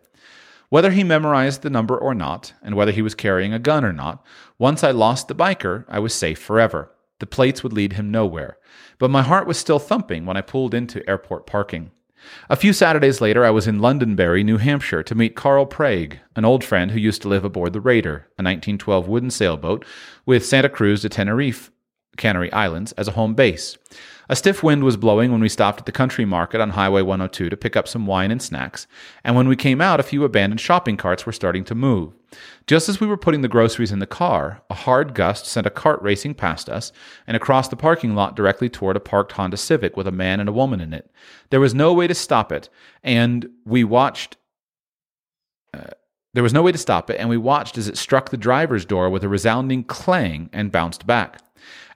Whether 0.69 0.91
he 0.91 1.05
memorized 1.05 1.63
the 1.63 1.71
number 1.71 1.97
or 1.97 2.15
not, 2.15 2.53
and 2.63 2.75
whether 2.75 2.93
he 2.93 3.03
was 3.03 3.15
carrying 3.15 3.53
a 3.53 3.59
gun 3.59 3.85
or 3.85 3.93
not, 3.93 4.25
once 4.59 4.83
I 4.83 4.91
lost 4.91 5.29
the 5.29 5.35
biker, 5.35 5.85
I 5.89 5.99
was 6.01 6.13
safe 6.13 6.41
forever. 6.41 6.91
The 7.19 7.27
plates 7.27 7.63
would 7.63 7.73
lead 7.73 7.95
him 7.95 8.11
nowhere. 8.11 8.59
But 8.99 9.11
my 9.11 9.23
heart 9.23 9.47
was 9.47 9.59
still 9.59 9.79
thumping 9.79 10.27
when 10.27 10.37
I 10.37 10.43
pulled 10.43 10.75
into 10.75 11.09
airport 11.09 11.47
parking. 11.47 11.93
A 12.51 12.57
few 12.57 12.73
Saturdays 12.73 13.21
later, 13.21 13.45
I 13.45 13.51
was 13.51 13.69
in 13.69 13.79
Londonderry, 13.79 14.43
New 14.43 14.57
Hampshire, 14.57 15.05
to 15.05 15.15
meet 15.15 15.37
Carl 15.37 15.67
Prague, 15.67 16.17
an 16.35 16.45
old 16.45 16.65
friend 16.65 16.91
who 16.91 16.99
used 16.99 17.23
to 17.23 17.29
live 17.29 17.45
aboard 17.45 17.73
the 17.73 17.81
Raider, 17.81 18.27
a 18.39 18.43
1912 18.43 19.07
wooden 19.07 19.31
sailboat 19.31 19.85
with 20.25 20.45
Santa 20.45 20.69
Cruz 20.69 21.03
de 21.03 21.09
Tenerife 21.09 21.71
Canary 22.17 22.53
Islands 22.53 22.93
as 22.93 23.09
a 23.09 23.13
home 23.13 23.35
base. 23.35 23.77
A 24.29 24.35
stiff 24.35 24.63
wind 24.63 24.83
was 24.83 24.97
blowing 24.97 25.31
when 25.31 25.41
we 25.41 25.49
stopped 25.49 25.81
at 25.81 25.87
the 25.87 25.93
country 25.93 26.25
market 26.25 26.61
on 26.61 26.71
Highway 26.71 27.03
102 27.03 27.49
to 27.49 27.57
pick 27.57 27.77
up 27.77 27.87
some 27.87 28.07
wine 28.07 28.33
and 28.33 28.43
snacks, 28.43 28.89
and 29.23 29.37
when 29.37 29.47
we 29.47 29.55
came 29.55 29.81
out, 29.81 30.01
a 30.01 30.03
few 30.03 30.25
abandoned 30.25 30.61
shopping 30.61 30.97
carts 30.97 31.25
were 31.25 31.33
starting 31.33 31.65
to 31.65 31.77
move. 31.77 32.13
Just 32.67 32.89
as 32.89 32.99
we 32.99 33.07
were 33.07 33.17
putting 33.17 33.43
the 33.43 33.49
groceries 33.49 33.93
in 33.93 34.01
the 34.01 34.07
car, 34.07 34.63
a 34.69 34.75
hard 34.75 35.15
gust 35.15 35.47
sent 35.47 35.67
a 35.67 35.71
cart 35.71 36.03
racing 36.03 36.35
past 36.35 36.69
us 36.69 36.91
and 37.27 37.37
across 37.37 37.69
the 37.69 37.77
parking 37.77 38.17
lot 38.17 38.35
directly 38.35 38.69
toward 38.69 38.97
a 38.97 39.01
parked 39.01 39.33
Honda 39.33 39.57
Civic 39.57 39.97
with 39.97 40.09
a 40.09 40.13
man 40.13 40.41
and 40.41 40.49
a 40.49 40.53
woman 40.53 40.81
in 40.81 40.93
it. 40.93 41.09
There 41.51 41.61
was 41.61 41.75
no 41.75 41.93
way 41.93 42.09
to 42.09 42.15
stop 42.15 42.51
it, 42.51 42.69
and 43.05 43.49
we 43.65 43.85
watched. 43.85 44.37
Uh, 45.73 45.91
there 46.35 46.43
was 46.43 46.53
no 46.53 46.63
way 46.63 46.73
to 46.73 46.79
stop 46.79 47.09
it, 47.11 47.19
and 47.19 47.29
we 47.29 47.37
watched 47.37 47.79
as 47.79 47.89
it 47.89 47.97
struck 47.97 48.31
the 48.31 48.37
driver's 48.37 48.85
door 48.85 49.09
with 49.09 49.23
a 49.23 49.29
resounding 49.29 49.85
clang 49.85 50.51
and 50.53 50.73
bounced 50.73 51.07
back. 51.07 51.41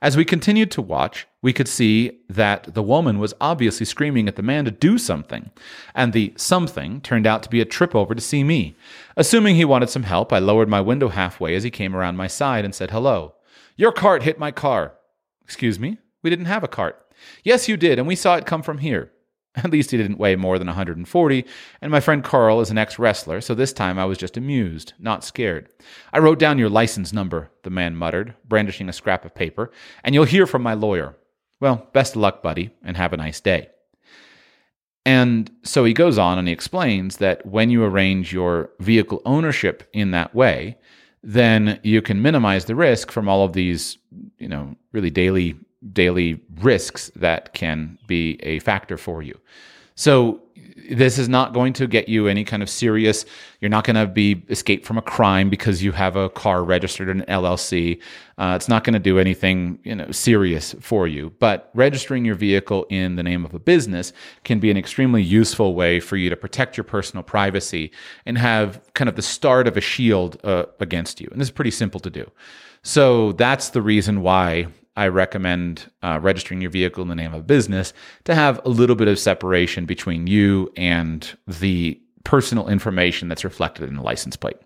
As 0.03 0.17
we 0.17 0.25
continued 0.25 0.71
to 0.71 0.83
watch, 0.83 1.27
we 1.43 1.53
could 1.53 1.69
see 1.69 2.21
that 2.29 2.73
the 2.73 2.83
woman 2.83 3.19
was 3.19 3.35
obviously 3.39 3.85
screaming 3.85 4.29
at 4.29 4.37
the 4.37 4.43
man 4.43 4.65
to 4.65 4.71
do 4.71 4.97
something, 4.97 5.51
and 5.95 6.15
the 6.15 6.33
something 6.37 7.03
turned 7.03 7.27
out 7.27 7.43
to 7.43 7.51
be 7.51 7.61
a 7.61 7.67
trip 7.67 7.95
over 7.95 8.15
to 8.15 8.21
see 8.21 8.43
me. 8.43 8.77
Assuming 9.15 9.57
he 9.57 9.65
wanted 9.67 9.91
some 9.91 10.05
help, 10.05 10.33
I 10.33 10.39
lowered 10.39 10.71
my 10.71 10.81
window 10.81 11.09
halfway 11.09 11.55
as 11.55 11.65
he 11.65 11.71
came 11.71 11.95
around 11.95 12.17
my 12.17 12.29
side 12.29 12.65
and 12.65 12.75
said 12.75 12.91
hello. 12.91 13.35
Your 13.77 13.93
cart 13.93 14.23
hit 14.23 14.39
my 14.39 14.51
car. 14.51 14.95
Excuse 15.43 15.79
me? 15.79 15.99
We 16.23 16.31
didn't 16.31 16.47
have 16.47 16.65
a 16.65 16.69
cart. 16.69 17.07
Yes, 17.45 17.69
you 17.69 17.77
did, 17.77 17.99
and 17.99 18.09
we 18.09 18.17
saw 18.17 18.37
it 18.37 18.47
come 18.47 18.63
from 18.63 18.79
here. 18.79 19.13
At 19.57 19.71
least 19.71 19.91
he 19.91 19.97
didn't 19.97 20.19
weigh 20.19 20.37
more 20.37 20.59
than 20.59 20.69
140, 20.69 21.45
and 21.81 21.91
my 21.91 22.01
friend 22.01 22.23
Carl 22.23 22.61
is 22.61 22.71
an 22.71 22.79
ex 22.79 22.99
wrestler, 22.99 23.41
so 23.41 23.55
this 23.55 23.73
time 23.73 23.99
I 23.99 24.05
was 24.05 24.17
just 24.17 24.37
amused, 24.37 24.93
not 24.99 25.25
scared. 25.25 25.69
I 26.13 26.21
wrote 26.21 26.39
down 26.39 26.59
your 26.59 26.69
license 26.69 27.13
number, 27.13 27.51
the 27.65 27.71
man 27.71 27.97
muttered, 27.97 28.35
brandishing 28.49 28.89
a 28.89 28.93
scrap 28.93 29.25
of 29.25 29.35
paper, 29.35 29.73
and 30.05 30.15
you'll 30.15 30.25
hear 30.25 30.47
from 30.47 30.63
my 30.63 30.75
lawyer. 30.75 31.17
Well, 31.59 31.89
best 31.93 32.15
of 32.15 32.23
luck, 32.23 32.43
buddy, 32.43 32.71
and 32.85 32.97
have 32.97 33.13
a 33.13 33.17
nice 33.17 33.41
day. 33.41 33.69
And 35.05 35.51
so 35.63 35.85
he 35.85 35.93
goes 35.93 36.19
on 36.19 36.39
and 36.39 36.47
he 36.47 36.53
explains 36.53 37.17
that 37.17 37.45
when 37.45 37.71
you 37.71 37.83
arrange 37.85 38.33
your 38.33 38.71
vehicle 38.81 39.23
ownership 39.25 39.89
in 39.93 40.11
that 40.13 40.35
way, 40.35 40.77
then 41.23 41.81
you 41.83 42.01
can 42.03 42.23
minimize 42.23 42.67
the 42.67 42.75
risk 42.75 43.11
from 43.11 43.29
all 43.29 43.45
of 43.45 43.53
these, 43.53 43.99
you 44.39 44.49
know, 44.49 44.77
really 44.93 45.11
daily 45.11 45.59
daily 45.93 46.41
risks 46.61 47.11
that 47.17 47.55
can 47.55 47.99
be 48.07 48.39
a 48.43 48.59
factor 48.61 48.97
for 48.97 49.23
you. 49.23 49.39
So 49.95 50.43
this 50.91 51.19
is 51.19 51.29
not 51.29 51.53
going 51.53 51.73
to 51.75 51.87
get 51.87 52.09
you 52.09 52.27
any 52.27 52.43
kind 52.43 52.63
of 52.63 52.71
serious 52.71 53.25
you're 53.61 53.69
not 53.69 53.85
going 53.85 53.95
to 53.95 54.07
be 54.07 54.43
escape 54.49 54.85
from 54.85 54.99
a 54.99 55.03
crime 55.03 55.49
because 55.49 55.83
you 55.83 55.93
have 55.93 56.17
a 56.17 56.29
car 56.31 56.65
registered 56.65 57.09
in 57.09 57.21
an 57.21 57.43
llc 57.43 58.01
uh, 58.41 58.55
it's 58.57 58.69
not 58.69 58.85
going 58.85 58.95
to 58.95 58.99
do 58.99 59.19
anything 59.19 59.79
you 59.85 59.95
know 59.95 60.11
serious 60.11 60.75
for 60.81 61.07
you. 61.07 61.31
But 61.39 61.71
registering 61.75 62.25
your 62.25 62.37
vehicle 62.37 62.87
in 62.89 63.17
the 63.17 63.23
name 63.23 63.45
of 63.45 63.53
a 63.53 63.59
business 63.59 64.15
can 64.45 64.59
be 64.59 64.71
an 64.71 64.79
extremely 64.79 65.23
useful 65.23 65.75
way 65.75 66.01
for 66.01 66.17
you 66.17 66.31
to 66.31 66.37
protect 66.37 66.75
your 66.75 66.85
personal 66.85 67.23
privacy 67.23 67.93
and 68.25 68.39
have 68.39 68.81
kind 68.95 69.11
of 69.11 69.17
the 69.17 69.23
start 69.23 69.69
of 69.69 69.77
a 69.77 69.83
shield 69.83 70.41
uh, 70.43 70.65
against 70.81 71.21
you. 71.21 71.29
And 71.31 71.39
this 71.39 71.49
is 71.49 71.53
pretty 71.53 71.71
simple 71.71 72.01
to 72.01 72.09
do. 72.09 72.31
So 72.83 73.33
that's 73.33 73.69
the 73.69 73.83
reason 73.83 74.23
why 74.23 74.69
I 75.01 75.09
recommend 75.09 75.91
uh, 76.03 76.19
registering 76.21 76.61
your 76.61 76.71
vehicle 76.71 77.01
in 77.01 77.09
the 77.09 77.15
name 77.15 77.33
of 77.33 77.41
a 77.41 77.43
business 77.43 77.95
to 78.25 78.35
have 78.35 78.61
a 78.67 78.69
little 78.69 78.95
bit 78.95 79.09
of 79.09 79.19
separation 79.19 79.87
between 79.87 80.27
you 80.27 80.71
and 80.77 81.27
the 81.49 81.99
personal 82.25 82.69
information 82.69 83.27
that's 83.27 83.43
reflected 83.43 83.89
in 83.89 83.97
the 83.97 84.03
license 84.03 84.37
plate. 84.37 84.59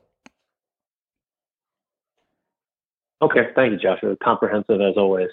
Okay, 3.23 3.50
thank 3.55 3.71
you, 3.71 3.79
Joshua. 3.79 4.17
Comprehensive 4.25 4.81
as 4.81 4.97
always. 4.97 5.29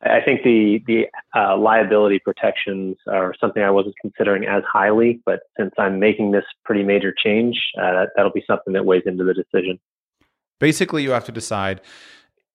I 0.00 0.22
think 0.24 0.42
the 0.44 0.82
the 0.86 1.08
uh, 1.38 1.58
liability 1.58 2.18
protections 2.18 2.96
are 3.06 3.34
something 3.38 3.62
I 3.62 3.70
wasn't 3.70 3.96
considering 4.00 4.46
as 4.46 4.62
highly, 4.66 5.20
but 5.26 5.40
since 5.58 5.72
I'm 5.76 6.00
making 6.00 6.30
this 6.30 6.44
pretty 6.64 6.84
major 6.84 7.12
change, 7.12 7.60
uh, 7.76 7.92
that, 7.92 8.08
that'll 8.16 8.32
be 8.32 8.44
something 8.46 8.72
that 8.72 8.86
weighs 8.86 9.02
into 9.04 9.24
the 9.24 9.34
decision. 9.34 9.78
Basically, 10.58 11.02
you 11.02 11.10
have 11.10 11.26
to 11.26 11.32
decide 11.32 11.82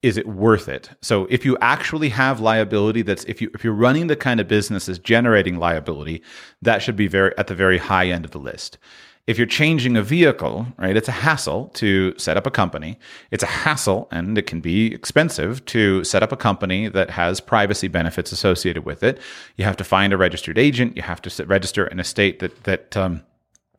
is 0.04 0.18
it 0.18 0.28
worth 0.28 0.68
it? 0.68 0.90
So 1.02 1.26
if 1.30 1.46
you 1.46 1.58
actually 1.62 2.10
have 2.10 2.42
liability 2.42 3.02
that's 3.02 3.24
if 3.24 3.42
you 3.42 3.50
if 3.54 3.64
you're 3.64 3.74
running 3.74 4.08
the 4.08 4.18
kind 4.18 4.40
of 4.40 4.48
business 4.48 4.86
that's 4.86 5.00
generating 5.00 5.58
liability, 5.58 6.22
that 6.62 6.82
should 6.82 6.98
be 6.98 7.08
very 7.08 7.36
at 7.38 7.48
the 7.48 7.56
very 7.56 7.78
high 7.78 8.08
end 8.08 8.26
of 8.26 8.32
the 8.32 8.40
list. 8.40 8.78
If 9.26 9.38
you're 9.38 9.48
changing 9.48 9.96
a 9.96 10.02
vehicle, 10.02 10.68
right, 10.78 10.98
it's 10.98 11.08
a 11.08 11.14
hassle 11.14 11.70
to 11.76 12.14
set 12.20 12.36
up 12.36 12.46
a 12.46 12.52
company. 12.52 13.00
It's 13.32 13.44
a 13.44 13.48
hassle 13.48 14.10
and 14.12 14.38
it 14.38 14.48
can 14.48 14.60
be 14.60 14.94
expensive 14.94 15.64
to 15.68 16.04
set 16.04 16.22
up 16.22 16.34
a 16.34 16.38
company 16.38 16.90
that 16.90 17.12
has 17.12 17.40
privacy 17.40 17.88
benefits 17.88 18.34
associated 18.34 18.84
with 18.84 19.02
it. 19.02 19.22
You 19.56 19.64
have 19.64 19.78
to 19.78 19.86
find 19.86 20.12
a 20.12 20.18
registered 20.18 20.58
agent. 20.58 20.98
You 20.98 21.04
have 21.04 21.22
to 21.22 21.46
register 21.46 21.88
in 21.88 22.02
a 22.02 22.04
state 22.04 22.40
that 22.40 22.66
that 22.66 22.98
um, 22.98 23.24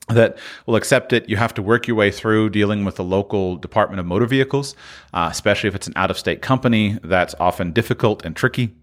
that 0.09 0.39
will 0.67 0.77
accept 0.77 1.13
it. 1.13 1.29
You 1.29 1.37
have 1.37 1.55
to 1.55 1.63
work 1.63 1.87
your 1.87 1.97
way 1.97 2.11
through 2.11 2.51
dealing 2.51 2.85
with 2.85 2.97
the 2.97 3.05
local 3.05 3.57
Department 3.57 4.01
of 4.01 4.07
Motor 4.07 4.27
Vehicles, 4.27 4.77
uh, 5.15 5.29
especially 5.31 5.69
if 5.69 5.75
it's 5.75 5.87
an 5.87 5.95
out 5.97 6.11
of 6.11 6.19
state 6.19 6.43
company. 6.43 6.99
That's 7.03 7.35
often 7.41 7.73
difficult 7.73 8.25
and 8.25 8.37
tricky. 8.37 8.75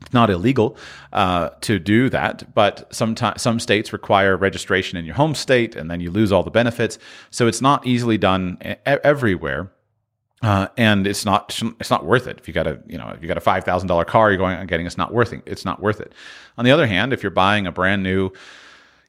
It's 0.00 0.12
not 0.12 0.30
illegal 0.30 0.76
uh, 1.12 1.50
to 1.60 1.78
do 1.78 2.08
that, 2.10 2.54
but 2.54 2.92
sometimes 2.92 3.40
some 3.40 3.60
states 3.60 3.92
require 3.92 4.36
registration 4.36 4.98
in 4.98 5.04
your 5.04 5.14
home 5.14 5.34
state, 5.34 5.76
and 5.76 5.90
then 5.90 6.00
you 6.00 6.10
lose 6.10 6.32
all 6.32 6.42
the 6.42 6.50
benefits. 6.50 6.98
So 7.30 7.46
it's 7.46 7.60
not 7.60 7.86
easily 7.86 8.18
done 8.18 8.58
everywhere. 8.84 9.70
Uh, 10.42 10.66
and 10.76 11.06
it's 11.06 11.24
not 11.24 11.56
it's 11.78 11.90
not 11.90 12.04
worth 12.04 12.26
it 12.26 12.36
if 12.36 12.48
you 12.48 12.54
got 12.54 12.66
a 12.66 12.82
you 12.88 12.98
know 12.98 13.10
if 13.10 13.22
you 13.22 13.28
got 13.28 13.36
a 13.36 13.40
five 13.40 13.62
thousand 13.62 13.86
dollar 13.86 14.04
car 14.04 14.28
you're 14.28 14.38
going 14.38 14.58
and 14.58 14.68
getting 14.68 14.86
it's 14.86 14.98
not 14.98 15.14
worth 15.14 15.32
it 15.32 15.40
it's 15.46 15.64
not 15.64 15.80
worth 15.80 16.00
it. 16.00 16.12
On 16.58 16.64
the 16.64 16.72
other 16.72 16.88
hand, 16.88 17.12
if 17.12 17.22
you're 17.22 17.30
buying 17.30 17.64
a 17.64 17.70
brand 17.70 18.02
new 18.02 18.32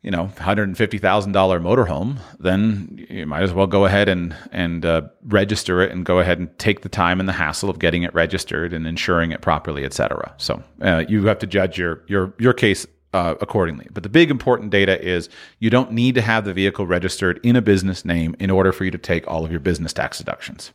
you 0.03 0.11
know, 0.11 0.29
$150,000 0.35 1.31
motorhome, 1.31 2.17
then 2.37 3.05
you 3.09 3.25
might 3.25 3.41
as 3.41 3.53
well 3.53 3.67
go 3.67 3.85
ahead 3.85 4.09
and, 4.09 4.35
and 4.51 4.85
uh, 4.85 5.03
register 5.23 5.81
it 5.81 5.91
and 5.91 6.05
go 6.05 6.19
ahead 6.19 6.39
and 6.39 6.55
take 6.59 6.81
the 6.81 6.89
time 6.89 7.21
and 7.21 7.29
the 7.29 7.33
hassle 7.33 7.69
of 7.69 7.79
getting 7.79 8.03
it 8.03 8.13
registered 8.13 8.73
and 8.73 8.85
insuring 8.85 9.31
it 9.31 9.41
properly, 9.41 9.85
et 9.85 9.93
cetera. 9.93 10.33
So 10.37 10.61
uh, 10.81 11.05
you 11.07 11.25
have 11.27 11.39
to 11.39 11.47
judge 11.47 11.77
your, 11.77 12.03
your, 12.07 12.33
your 12.37 12.51
case 12.51 12.85
uh, 13.13 13.35
accordingly. 13.39 13.87
But 13.93 14.03
the 14.03 14.09
big 14.09 14.29
important 14.29 14.71
data 14.71 15.01
is 15.01 15.29
you 15.59 15.69
don't 15.69 15.93
need 15.93 16.15
to 16.15 16.21
have 16.21 16.43
the 16.43 16.53
vehicle 16.53 16.85
registered 16.85 17.39
in 17.41 17.55
a 17.55 17.61
business 17.61 18.03
name 18.03 18.35
in 18.39 18.49
order 18.49 18.73
for 18.73 18.83
you 18.83 18.91
to 18.91 18.97
take 18.97 19.25
all 19.27 19.45
of 19.45 19.51
your 19.51 19.61
business 19.61 19.93
tax 19.93 20.17
deductions. 20.17 20.73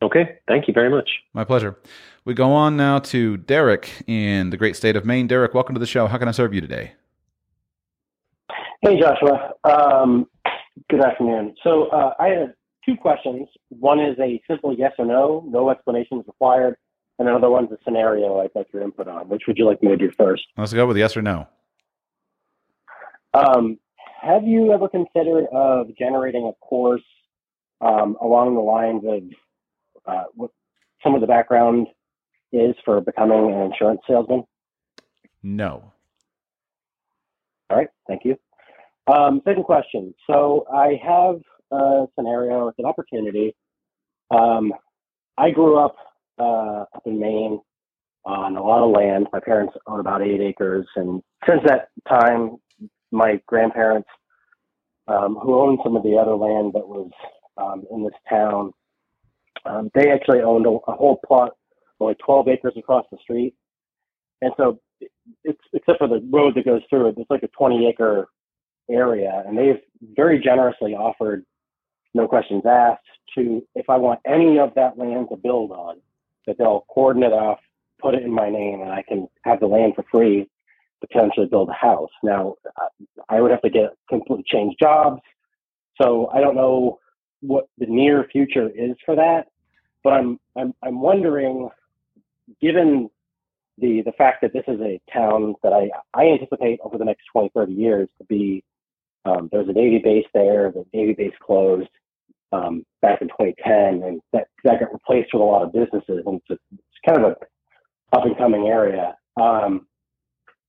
Okay, 0.00 0.38
thank 0.46 0.68
you 0.68 0.74
very 0.74 0.90
much. 0.90 1.08
My 1.32 1.44
pleasure. 1.44 1.76
We 2.26 2.32
go 2.32 2.52
on 2.52 2.78
now 2.78 3.00
to 3.00 3.36
Derek 3.36 4.02
in 4.06 4.48
the 4.48 4.56
great 4.56 4.76
state 4.76 4.96
of 4.96 5.04
Maine. 5.04 5.26
Derek, 5.26 5.52
welcome 5.52 5.74
to 5.74 5.78
the 5.78 5.86
show. 5.86 6.06
How 6.06 6.16
can 6.16 6.26
I 6.26 6.30
serve 6.30 6.54
you 6.54 6.62
today? 6.62 6.92
Hey, 8.80 8.98
Joshua. 8.98 9.52
Um, 9.64 10.26
Good 10.88 11.04
afternoon. 11.04 11.54
So 11.62 11.88
uh, 11.88 12.14
I 12.18 12.28
have 12.28 12.48
two 12.84 12.96
questions. 12.96 13.46
One 13.68 14.00
is 14.00 14.18
a 14.18 14.40
simple 14.48 14.74
yes 14.74 14.92
or 14.98 15.04
no, 15.04 15.44
no 15.46 15.68
explanations 15.70 16.24
required, 16.26 16.76
and 17.18 17.28
another 17.28 17.50
one's 17.50 17.70
a 17.72 17.78
scenario 17.84 18.40
I'd 18.40 18.50
like 18.54 18.68
your 18.72 18.82
input 18.82 19.06
on. 19.06 19.28
Which 19.28 19.42
would 19.46 19.58
you 19.58 19.66
like 19.66 19.82
me 19.82 19.90
to 19.90 19.96
do 19.96 20.10
first? 20.10 20.44
Let's 20.56 20.72
go 20.72 20.86
with 20.86 20.96
yes 20.96 21.16
or 21.16 21.22
no. 21.22 21.46
Um, 23.34 23.78
have 24.20 24.44
you 24.44 24.72
ever 24.72 24.88
considered 24.88 25.44
of 25.52 25.88
generating 25.96 26.46
a 26.46 26.52
course 26.64 27.04
um, 27.80 28.16
along 28.20 28.54
the 28.54 28.60
lines 28.60 29.02
of 29.06 29.22
uh, 30.06 30.24
what 30.34 30.50
some 31.02 31.14
of 31.14 31.20
the 31.20 31.26
background 31.26 31.86
is 32.54 32.74
for 32.84 33.00
becoming 33.00 33.52
an 33.52 33.60
insurance 33.62 34.00
salesman? 34.08 34.44
No. 35.42 35.92
All 37.70 37.76
right, 37.76 37.88
thank 38.06 38.24
you. 38.24 38.36
Um, 39.06 39.42
second 39.44 39.64
question. 39.64 40.14
So 40.26 40.66
I 40.72 40.98
have 41.04 41.40
a 41.70 42.06
scenario, 42.14 42.68
it's 42.68 42.78
an 42.78 42.86
opportunity. 42.86 43.54
Um, 44.30 44.72
I 45.36 45.50
grew 45.50 45.78
up 45.78 45.96
uh, 46.38 46.84
up 46.94 47.02
in 47.06 47.18
Maine 47.18 47.60
on 48.24 48.56
a 48.56 48.62
lot 48.62 48.82
of 48.82 48.90
land. 48.90 49.26
My 49.32 49.40
parents 49.40 49.74
own 49.86 50.00
about 50.00 50.22
eight 50.22 50.40
acres, 50.40 50.86
and 50.96 51.22
since 51.46 51.60
that 51.66 51.88
time, 52.08 52.56
my 53.10 53.40
grandparents, 53.46 54.08
um, 55.08 55.36
who 55.36 55.60
owned 55.60 55.78
some 55.84 55.96
of 55.96 56.02
the 56.02 56.16
other 56.16 56.34
land 56.34 56.72
that 56.72 56.88
was 56.88 57.10
um, 57.58 57.84
in 57.90 58.02
this 58.02 58.14
town, 58.28 58.72
um, 59.66 59.90
they 59.94 60.10
actually 60.10 60.40
owned 60.40 60.66
a, 60.66 60.70
a 60.70 60.94
whole 60.94 61.20
plot, 61.26 61.52
only 62.00 62.14
12 62.24 62.48
acres 62.48 62.74
across 62.76 63.06
the 63.10 63.18
street. 63.22 63.54
And 64.42 64.52
so, 64.56 64.80
it's 65.44 65.60
except 65.72 65.98
for 65.98 66.08
the 66.08 66.26
road 66.30 66.54
that 66.54 66.64
goes 66.64 66.82
through 66.88 67.08
it, 67.08 67.14
it's 67.18 67.30
like 67.30 67.42
a 67.42 67.48
20 67.48 67.86
acre 67.88 68.28
area, 68.90 69.42
and 69.46 69.56
they've 69.56 69.80
very 70.14 70.38
generously 70.38 70.94
offered, 70.94 71.44
no 72.14 72.28
questions 72.28 72.62
asked, 72.66 73.02
to 73.36 73.66
if 73.74 73.88
I 73.88 73.96
want 73.96 74.20
any 74.26 74.58
of 74.58 74.72
that 74.74 74.98
land 74.98 75.28
to 75.30 75.36
build 75.36 75.70
on, 75.72 76.00
that 76.46 76.58
they'll 76.58 76.84
coordinate 76.92 77.32
off, 77.32 77.58
put 78.00 78.14
it 78.14 78.22
in 78.22 78.30
my 78.32 78.50
name, 78.50 78.82
and 78.82 78.92
I 78.92 79.02
can 79.02 79.28
have 79.42 79.60
the 79.60 79.66
land 79.66 79.94
for 79.96 80.04
free, 80.10 80.48
potentially 81.00 81.46
build 81.46 81.68
a 81.68 81.72
house. 81.72 82.10
Now, 82.22 82.54
I 83.28 83.40
would 83.40 83.50
have 83.50 83.62
to 83.62 83.70
get 83.70 83.96
completely 84.08 84.44
change 84.46 84.74
jobs, 84.80 85.20
so 86.00 86.28
I 86.32 86.40
don't 86.40 86.54
know 86.54 86.98
what 87.40 87.68
the 87.78 87.86
near 87.86 88.26
future 88.30 88.70
is 88.70 88.96
for 89.04 89.16
that. 89.16 89.46
But 90.02 90.14
I'm 90.14 90.38
I'm 90.56 90.74
I'm 90.82 91.00
wondering, 91.00 91.70
given 92.60 93.10
the 93.78 94.02
the 94.02 94.12
fact 94.12 94.40
that 94.42 94.52
this 94.52 94.64
is 94.68 94.80
a 94.80 95.00
town 95.12 95.54
that 95.62 95.72
I 95.72 95.90
I 96.14 96.26
anticipate 96.26 96.80
over 96.84 96.98
the 96.98 97.04
next 97.04 97.24
20 97.32 97.50
30 97.54 97.72
years 97.72 98.08
to 98.18 98.24
be 98.24 98.62
um, 99.24 99.48
there's 99.50 99.68
a 99.68 99.72
Navy 99.72 99.98
base 99.98 100.26
there. 100.34 100.70
The 100.70 100.84
Navy 100.92 101.14
base 101.14 101.34
closed 101.40 101.88
um, 102.52 102.84
back 103.02 103.22
in 103.22 103.28
2010, 103.28 104.06
and 104.06 104.20
that, 104.32 104.48
that 104.64 104.80
got 104.80 104.92
replaced 104.92 105.32
with 105.32 105.42
a 105.42 105.44
lot 105.44 105.62
of 105.62 105.72
businesses. 105.72 106.22
And 106.26 106.40
it's, 106.48 106.50
a, 106.50 106.74
it's 106.74 107.06
kind 107.06 107.24
of 107.24 107.32
a 107.32 108.16
up 108.16 108.26
and 108.26 108.36
coming 108.36 108.68
area. 108.68 109.16
Um, 109.40 109.86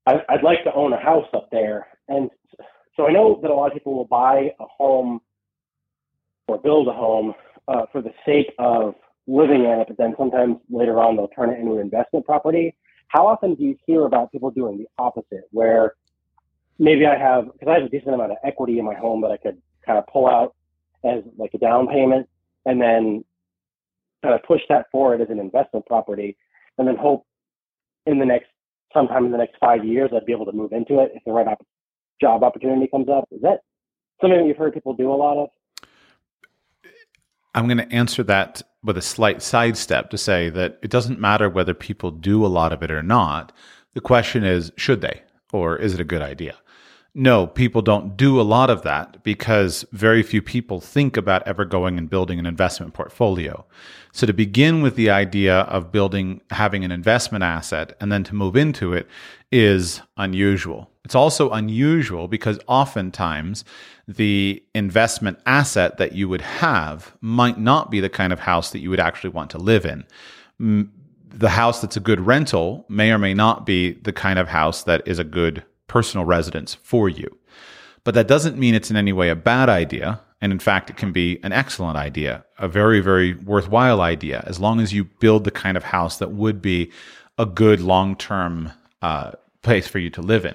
I, 0.08 0.22
I'd 0.30 0.44
like 0.44 0.64
to 0.64 0.74
own 0.74 0.94
a 0.94 1.00
house 1.00 1.28
up 1.34 1.50
there, 1.52 1.88
and 2.08 2.30
so 2.96 3.08
I 3.08 3.12
know 3.12 3.40
that 3.42 3.52
a 3.52 3.54
lot 3.54 3.68
of 3.68 3.74
people 3.74 3.96
will 3.96 4.06
buy 4.06 4.52
a 4.60 4.66
home 4.66 5.20
or 6.48 6.58
build 6.58 6.88
a 6.88 6.94
home 6.94 7.34
uh, 7.68 7.86
for 7.92 8.02
the 8.02 8.14
sake 8.26 8.54
of 8.58 8.96
living 9.28 9.66
in 9.66 9.80
it, 9.80 9.88
but 9.88 9.98
then 9.98 10.14
sometimes 10.18 10.58
later 10.70 11.00
on 11.00 11.16
they'll 11.16 11.28
turn 11.30 11.50
it 11.50 11.60
into 11.60 11.74
an 11.74 11.80
investment 11.80 12.26
property. 12.26 12.76
How 13.08 13.28
often 13.28 13.56
do 13.56 13.64
you 13.64 13.76
hear 13.86 14.06
about 14.06 14.32
people 14.32 14.52
doing 14.52 14.78
the 14.78 14.88
opposite, 14.98 15.46
where 15.52 15.96
maybe 16.80 17.06
I 17.06 17.18
have 17.18 17.46
because 17.54 17.68
I 17.68 17.74
have 17.76 17.84
a 17.84 17.90
decent 17.90 18.14
amount 18.14 18.32
of 18.32 18.38
equity 18.44 18.80
in 18.80 18.86
my 18.86 18.96
home 18.96 19.22
that 19.22 19.32
I 19.32 19.38
could 19.38 19.62
kind 19.86 19.98
of 19.98 20.06
pull 20.08 20.28
out 20.28 20.56
as 21.04 21.24
like 21.38 21.54
a 21.54 21.58
down 21.58 21.88
payment, 21.88 22.28
and 22.66 22.82
then 22.82 23.24
kind 24.24 24.36
of 24.36 24.44
push 24.44 24.62
that 24.70 24.88
forward 24.92 25.22
as 25.22 25.30
an 25.30 25.40
investment 25.40 25.86
property, 25.86 26.36
and 26.78 26.88
then 26.88 26.96
hope 26.96 27.26
in 28.06 28.20
the 28.20 28.26
next 28.26 28.48
sometime 28.94 29.26
in 29.26 29.32
the 29.32 29.38
next 29.38 29.56
five 29.60 29.84
years 29.86 30.10
I'd 30.16 30.26
be 30.26 30.32
able 30.32 30.46
to 30.46 30.52
move 30.52 30.72
into 30.72 31.00
it 31.00 31.12
if 31.14 31.24
the 31.26 31.32
right 31.32 31.48
op- 31.48 31.66
job 32.22 32.44
opportunity 32.44 32.88
comes 32.88 33.10
up. 33.10 33.28
Is 33.32 33.42
that 33.42 33.60
something 34.22 34.40
that 34.40 34.48
you've 34.48 34.58
heard 34.58 34.74
people 34.74 34.94
do 34.94 35.12
a 35.12 35.16
lot 35.16 35.38
of? 35.38 35.50
I'm 37.56 37.68
going 37.68 37.78
to 37.78 37.96
answer 37.96 38.22
that 38.24 38.62
with 38.84 38.98
a 38.98 39.02
slight 39.02 39.42
sidestep 39.42 40.10
to 40.10 40.18
say 40.18 40.50
that 40.50 40.78
it 40.84 40.92
doesn't 40.92 41.20
matter 41.20 41.50
whether 41.50 41.74
people 41.74 42.12
do 42.12 42.46
a 42.46 42.48
lot 42.48 42.74
of 42.74 42.84
it 42.84 42.92
or 42.92 43.02
not. 43.02 43.54
The 43.94 44.02
question 44.02 44.44
is, 44.44 44.74
should 44.76 45.00
they? 45.00 45.22
Or 45.54 45.78
is 45.78 45.94
it 45.94 46.02
a 46.02 46.04
good 46.04 46.22
idea? 46.22 46.56
No, 47.14 47.48
people 47.48 47.82
don't 47.82 48.18
do 48.18 48.42
a 48.42 48.44
lot 48.44 48.70
of 48.70 48.82
that 48.82 49.24
because 49.24 49.86
very 49.94 50.22
few 50.22 50.42
people 50.42 50.82
think 50.82 51.16
about 51.16 51.48
ever 51.48 51.64
going 51.64 51.98
and 51.98 52.10
building 52.10 52.40
an 52.40 52.46
investment 52.46 52.94
portfolio. 52.94 53.66
So 54.12 54.28
to 54.28 54.34
begin 54.34 54.82
with 54.82 54.98
the 54.98 55.10
idea 55.10 55.60
of 55.62 55.94
building, 55.94 56.42
having 56.52 56.84
an 56.84 56.92
investment 56.92 57.46
asset 57.46 57.96
and 58.02 58.12
then 58.12 58.26
to 58.26 58.36
move 58.36 58.58
into 58.58 58.92
it 58.92 59.08
is 59.50 60.02
unusual. 60.18 60.92
It's 61.06 61.16
also 61.16 61.52
unusual 61.52 62.28
because 62.28 62.60
oftentimes 62.68 63.64
the 64.08 64.62
investment 64.74 65.40
asset 65.46 65.98
that 65.98 66.14
you 66.14 66.28
would 66.28 66.42
have 66.42 67.16
might 67.22 67.60
not 67.60 67.92
be 67.92 68.00
the 68.00 68.10
kind 68.10 68.34
of 68.34 68.40
house 68.40 68.72
that 68.72 68.80
you 68.80 68.90
would 68.90 69.00
actually 69.00 69.30
want 69.30 69.52
to 69.52 69.60
live 69.60 69.86
in. 69.86 70.04
The 71.30 71.50
house 71.50 71.82
that's 71.82 71.96
a 71.96 72.02
good 72.02 72.20
rental 72.20 72.86
may 72.90 73.12
or 73.12 73.20
may 73.20 73.34
not 73.34 73.66
be 73.66 73.94
the 73.94 74.14
kind 74.14 74.40
of 74.40 74.48
house 74.48 74.84
that 74.84 75.08
is 75.08 75.20
a 75.20 75.24
good 75.24 75.64
personal 75.88 76.26
residence 76.26 76.74
for 76.74 77.08
you. 77.08 77.38
But 78.04 78.16
that 78.16 78.28
doesn't 78.28 78.58
mean 78.58 78.74
it's 78.74 78.90
in 78.90 78.98
any 78.98 79.14
way 79.14 79.30
a 79.30 79.36
bad 79.36 79.70
idea. 79.70 80.22
And 80.42 80.52
in 80.52 80.60
fact, 80.60 80.90
it 80.90 80.98
can 80.98 81.12
be 81.12 81.40
an 81.44 81.52
excellent 81.52 81.98
idea, 81.98 82.46
a 82.58 82.68
very, 82.68 83.00
very 83.00 83.34
worthwhile 83.36 84.02
idea, 84.02 84.44
as 84.46 84.60
long 84.60 84.80
as 84.80 84.94
you 84.94 85.06
build 85.06 85.44
the 85.44 85.52
kind 85.52 85.78
of 85.78 85.84
house 85.84 86.18
that 86.18 86.32
would 86.32 86.62
be 86.62 86.92
a 87.38 87.46
good 87.46 87.80
long 87.80 88.16
term 88.16 88.72
uh, 89.02 89.32
place 89.66 89.88
for 89.88 90.00
you 90.00 90.10
to 90.12 90.22
live 90.22 90.46
in. 90.46 90.54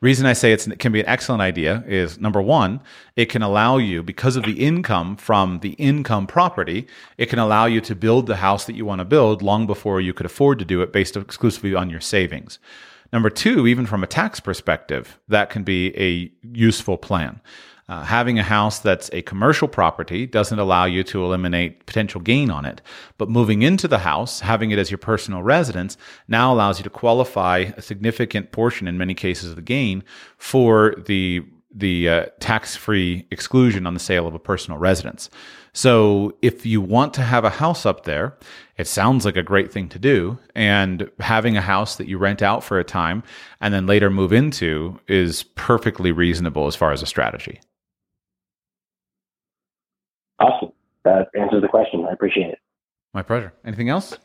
Reason 0.00 0.26
I 0.26 0.32
say 0.32 0.52
it 0.52 0.78
can 0.78 0.92
be 0.92 1.00
an 1.00 1.06
excellent 1.06 1.40
idea 1.40 1.84
is 1.86 2.20
number 2.20 2.42
one, 2.42 2.80
it 3.14 3.26
can 3.26 3.42
allow 3.42 3.76
you, 3.76 4.02
because 4.02 4.36
of 4.36 4.44
the 4.44 4.64
income 4.64 5.16
from 5.16 5.60
the 5.60 5.74
income 5.90 6.26
property, 6.26 6.86
it 7.16 7.26
can 7.26 7.38
allow 7.38 7.66
you 7.66 7.80
to 7.82 7.94
build 7.94 8.26
the 8.26 8.36
house 8.36 8.64
that 8.66 8.74
you 8.74 8.84
want 8.84 8.98
to 8.98 9.04
build 9.04 9.40
long 9.40 9.66
before 9.66 10.00
you 10.00 10.12
could 10.12 10.26
afford 10.26 10.58
to 10.58 10.64
do 10.64 10.82
it 10.82 10.92
based 10.92 11.16
exclusively 11.16 11.74
on 11.74 11.88
your 11.88 12.00
savings. 12.00 12.58
Number 13.12 13.30
two, 13.30 13.66
even 13.66 13.86
from 13.86 14.02
a 14.02 14.06
tax 14.06 14.40
perspective, 14.40 15.18
that 15.28 15.48
can 15.48 15.62
be 15.62 15.96
a 15.96 16.30
useful 16.42 16.98
plan. 16.98 17.40
Uh, 17.88 18.02
having 18.02 18.36
a 18.36 18.42
house 18.42 18.80
that's 18.80 19.08
a 19.12 19.22
commercial 19.22 19.68
property 19.68 20.26
doesn't 20.26 20.58
allow 20.58 20.84
you 20.84 21.04
to 21.04 21.24
eliminate 21.24 21.86
potential 21.86 22.20
gain 22.20 22.50
on 22.50 22.64
it. 22.64 22.82
But 23.16 23.28
moving 23.28 23.62
into 23.62 23.86
the 23.86 23.98
house, 23.98 24.40
having 24.40 24.72
it 24.72 24.78
as 24.78 24.90
your 24.90 24.98
personal 24.98 25.44
residence, 25.44 25.96
now 26.26 26.52
allows 26.52 26.80
you 26.80 26.82
to 26.84 26.90
qualify 26.90 27.58
a 27.76 27.82
significant 27.82 28.50
portion, 28.50 28.88
in 28.88 28.98
many 28.98 29.14
cases, 29.14 29.50
of 29.50 29.56
the 29.56 29.62
gain 29.62 30.02
for 30.36 30.94
the 31.06 31.44
the 31.78 32.08
uh, 32.08 32.26
tax-free 32.40 33.26
exclusion 33.30 33.86
on 33.86 33.92
the 33.92 34.00
sale 34.00 34.26
of 34.26 34.34
a 34.34 34.38
personal 34.38 34.78
residence. 34.78 35.28
So 35.74 36.34
if 36.40 36.64
you 36.64 36.80
want 36.80 37.12
to 37.14 37.22
have 37.22 37.44
a 37.44 37.50
house 37.50 37.84
up 37.84 38.04
there, 38.04 38.38
it 38.78 38.86
sounds 38.86 39.26
like 39.26 39.36
a 39.36 39.42
great 39.42 39.70
thing 39.70 39.90
to 39.90 39.98
do. 39.98 40.38
And 40.54 41.10
having 41.20 41.54
a 41.54 41.60
house 41.60 41.96
that 41.96 42.08
you 42.08 42.16
rent 42.16 42.40
out 42.40 42.64
for 42.64 42.78
a 42.78 42.84
time 42.84 43.22
and 43.60 43.74
then 43.74 43.86
later 43.86 44.08
move 44.08 44.32
into 44.32 44.98
is 45.06 45.42
perfectly 45.42 46.12
reasonable 46.12 46.66
as 46.66 46.74
far 46.74 46.92
as 46.92 47.02
a 47.02 47.06
strategy. 47.06 47.60
Awesome. 50.38 50.72
That 51.04 51.28
answers 51.38 51.62
the 51.62 51.68
question. 51.68 52.04
I 52.08 52.12
appreciate 52.12 52.50
it. 52.50 52.58
My 53.14 53.22
pleasure. 53.22 53.52
Anything 53.64 53.88
else? 53.88 54.18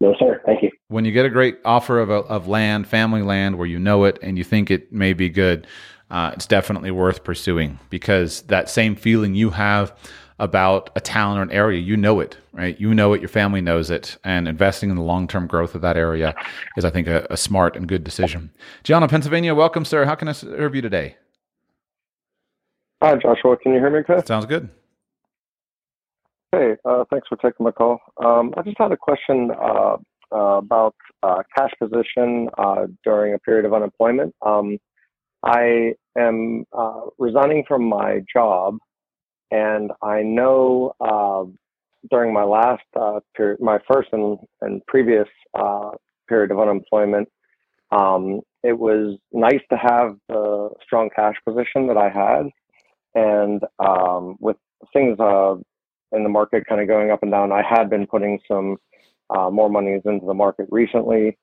No, 0.00 0.14
sir. 0.18 0.42
Thank 0.44 0.62
you. 0.62 0.70
When 0.88 1.04
you 1.04 1.12
get 1.12 1.24
a 1.24 1.30
great 1.30 1.58
offer 1.64 2.00
of, 2.00 2.10
a, 2.10 2.14
of 2.14 2.48
land, 2.48 2.88
family 2.88 3.22
land, 3.22 3.56
where 3.56 3.68
you 3.68 3.78
know 3.78 4.04
it 4.04 4.18
and 4.20 4.36
you 4.36 4.42
think 4.42 4.70
it 4.70 4.92
may 4.92 5.12
be 5.12 5.28
good, 5.28 5.66
uh, 6.10 6.32
it's 6.34 6.46
definitely 6.46 6.90
worth 6.90 7.22
pursuing 7.22 7.78
because 7.88 8.42
that 8.42 8.68
same 8.68 8.96
feeling 8.96 9.34
you 9.34 9.50
have 9.50 9.96
about 10.38 10.90
a 10.96 11.00
town 11.00 11.38
or 11.38 11.42
an 11.42 11.52
area, 11.52 11.80
you 11.80 11.96
know 11.96 12.18
it, 12.18 12.36
right? 12.52 12.78
You 12.80 12.92
know 12.94 13.12
it, 13.12 13.20
your 13.20 13.28
family 13.28 13.60
knows 13.60 13.90
it, 13.90 14.16
and 14.24 14.48
investing 14.48 14.90
in 14.90 14.96
the 14.96 15.02
long 15.02 15.28
term 15.28 15.46
growth 15.46 15.76
of 15.76 15.82
that 15.82 15.96
area 15.96 16.34
is, 16.76 16.84
I 16.84 16.90
think, 16.90 17.06
a, 17.06 17.24
a 17.30 17.36
smart 17.36 17.76
and 17.76 17.86
good 17.86 18.02
decision. 18.02 18.50
John 18.82 19.04
of 19.04 19.10
Pennsylvania, 19.10 19.54
welcome, 19.54 19.84
sir. 19.84 20.04
How 20.04 20.16
can 20.16 20.26
I 20.26 20.32
serve 20.32 20.74
you 20.74 20.82
today? 20.82 21.16
Hi, 23.02 23.16
Joshua. 23.16 23.56
Can 23.56 23.72
you 23.74 23.80
hear 23.80 23.90
me 23.90 23.98
okay? 24.08 24.24
Sounds 24.24 24.46
good. 24.46 24.68
Hey, 26.52 26.76
uh, 26.84 27.02
thanks 27.10 27.26
for 27.26 27.34
taking 27.38 27.64
my 27.64 27.72
call. 27.72 27.98
Um, 28.24 28.54
I 28.56 28.62
just 28.62 28.78
had 28.78 28.92
a 28.92 28.96
question 28.96 29.50
uh, 29.50 29.96
uh, 30.30 30.58
about 30.58 30.94
uh, 31.24 31.42
cash 31.58 31.72
position 31.80 32.48
uh, 32.58 32.86
during 33.02 33.34
a 33.34 33.40
period 33.40 33.64
of 33.64 33.74
unemployment. 33.74 34.32
Um, 34.46 34.78
I 35.44 35.94
am 36.16 36.64
uh, 36.72 37.00
resigning 37.18 37.64
from 37.66 37.88
my 37.88 38.20
job, 38.32 38.78
and 39.50 39.90
I 40.00 40.22
know 40.22 40.94
uh, 41.00 41.42
during 42.08 42.32
my 42.32 42.44
last 42.44 42.84
uh, 42.94 43.18
period, 43.36 43.58
my 43.60 43.80
first 43.92 44.10
and, 44.12 44.38
and 44.60 44.80
previous 44.86 45.26
uh, 45.58 45.90
period 46.28 46.52
of 46.52 46.60
unemployment, 46.60 47.28
um, 47.90 48.42
it 48.62 48.78
was 48.78 49.18
nice 49.32 49.60
to 49.70 49.76
have 49.76 50.16
the 50.28 50.70
strong 50.84 51.10
cash 51.16 51.34
position 51.44 51.88
that 51.88 51.96
I 51.96 52.08
had. 52.08 52.48
And 53.14 53.62
um, 53.78 54.36
with 54.40 54.56
things 54.92 55.18
uh, 55.20 55.54
in 56.12 56.22
the 56.22 56.28
market 56.28 56.66
kind 56.66 56.80
of 56.80 56.88
going 56.88 57.10
up 57.10 57.22
and 57.22 57.32
down, 57.32 57.52
I 57.52 57.62
had 57.62 57.90
been 57.90 58.06
putting 58.06 58.38
some 58.46 58.76
uh, 59.30 59.50
more 59.50 59.68
monies 59.68 60.02
into 60.04 60.26
the 60.26 60.34
market 60.34 60.66
recently, 60.70 61.38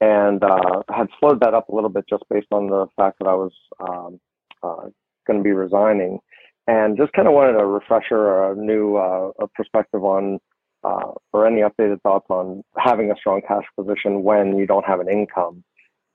and 0.00 0.42
uh, 0.42 0.82
had 0.88 1.08
slowed 1.20 1.40
that 1.40 1.54
up 1.54 1.68
a 1.68 1.74
little 1.74 1.90
bit 1.90 2.04
just 2.08 2.24
based 2.30 2.48
on 2.50 2.68
the 2.68 2.86
fact 2.96 3.18
that 3.20 3.28
I 3.28 3.34
was 3.34 3.52
um, 3.80 4.20
uh, 4.62 4.88
going 5.26 5.38
to 5.40 5.44
be 5.44 5.52
resigning, 5.52 6.18
and 6.66 6.96
just 6.96 7.12
kind 7.12 7.28
of 7.28 7.34
wanted 7.34 7.60
a 7.60 7.66
refresher 7.66 8.16
or 8.16 8.52
a 8.52 8.56
new 8.56 8.96
uh, 8.96 9.30
a 9.40 9.48
perspective 9.48 10.04
on. 10.04 10.38
Uh, 10.86 11.12
or 11.32 11.46
any 11.46 11.62
updated 11.62 11.98
thoughts 12.02 12.26
on 12.28 12.62
having 12.76 13.10
a 13.10 13.16
strong 13.16 13.40
cash 13.48 13.64
position 13.74 14.22
when 14.22 14.58
you 14.58 14.66
don't 14.66 14.84
have 14.84 15.00
an 15.00 15.08
income 15.08 15.64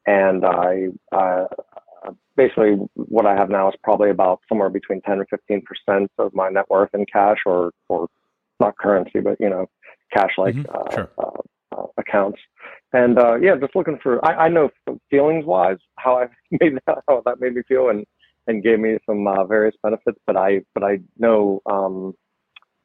and 0.06 0.45
I 0.45 0.88
basically 2.35 2.75
what 2.95 3.25
I 3.25 3.35
have 3.35 3.49
now 3.49 3.69
is 3.69 3.75
probably 3.83 4.09
about 4.09 4.41
somewhere 4.47 4.69
between 4.69 5.01
10 5.01 5.19
and 5.19 5.27
15 5.29 5.62
percent 5.62 6.12
of 6.17 6.33
my 6.33 6.49
net 6.49 6.69
worth 6.69 6.89
in 6.93 7.05
cash 7.05 7.39
or 7.45 7.71
or 7.88 8.07
not 8.59 8.77
currency, 8.77 9.19
but 9.19 9.38
you 9.39 9.49
know, 9.49 9.67
cash 10.13 10.31
like 10.38 10.55
mm-hmm. 10.55 10.75
uh, 10.75 10.95
sure. 10.95 11.09
uh, 11.17 11.77
uh, 11.77 11.85
accounts. 11.97 12.39
And 12.93 13.19
uh, 13.19 13.35
yeah, 13.35 13.55
just 13.59 13.75
looking 13.75 13.99
for. 14.01 14.25
I, 14.25 14.45
I 14.45 14.49
know 14.49 14.69
feelings 15.09 15.45
wise 15.45 15.77
how 15.97 16.17
I 16.17 16.27
made 16.59 16.79
that, 16.88 16.99
how 17.07 17.21
that 17.25 17.39
made 17.39 17.55
me 17.55 17.62
feel 17.67 17.89
and 17.89 18.05
and 18.47 18.63
gave 18.63 18.79
me 18.79 18.97
some 19.05 19.27
uh, 19.27 19.43
various 19.45 19.75
benefits. 19.83 20.19
But 20.25 20.38
I 20.38 20.62
but 20.73 20.83
I 20.83 20.99
know 21.17 21.62
um, 21.65 22.13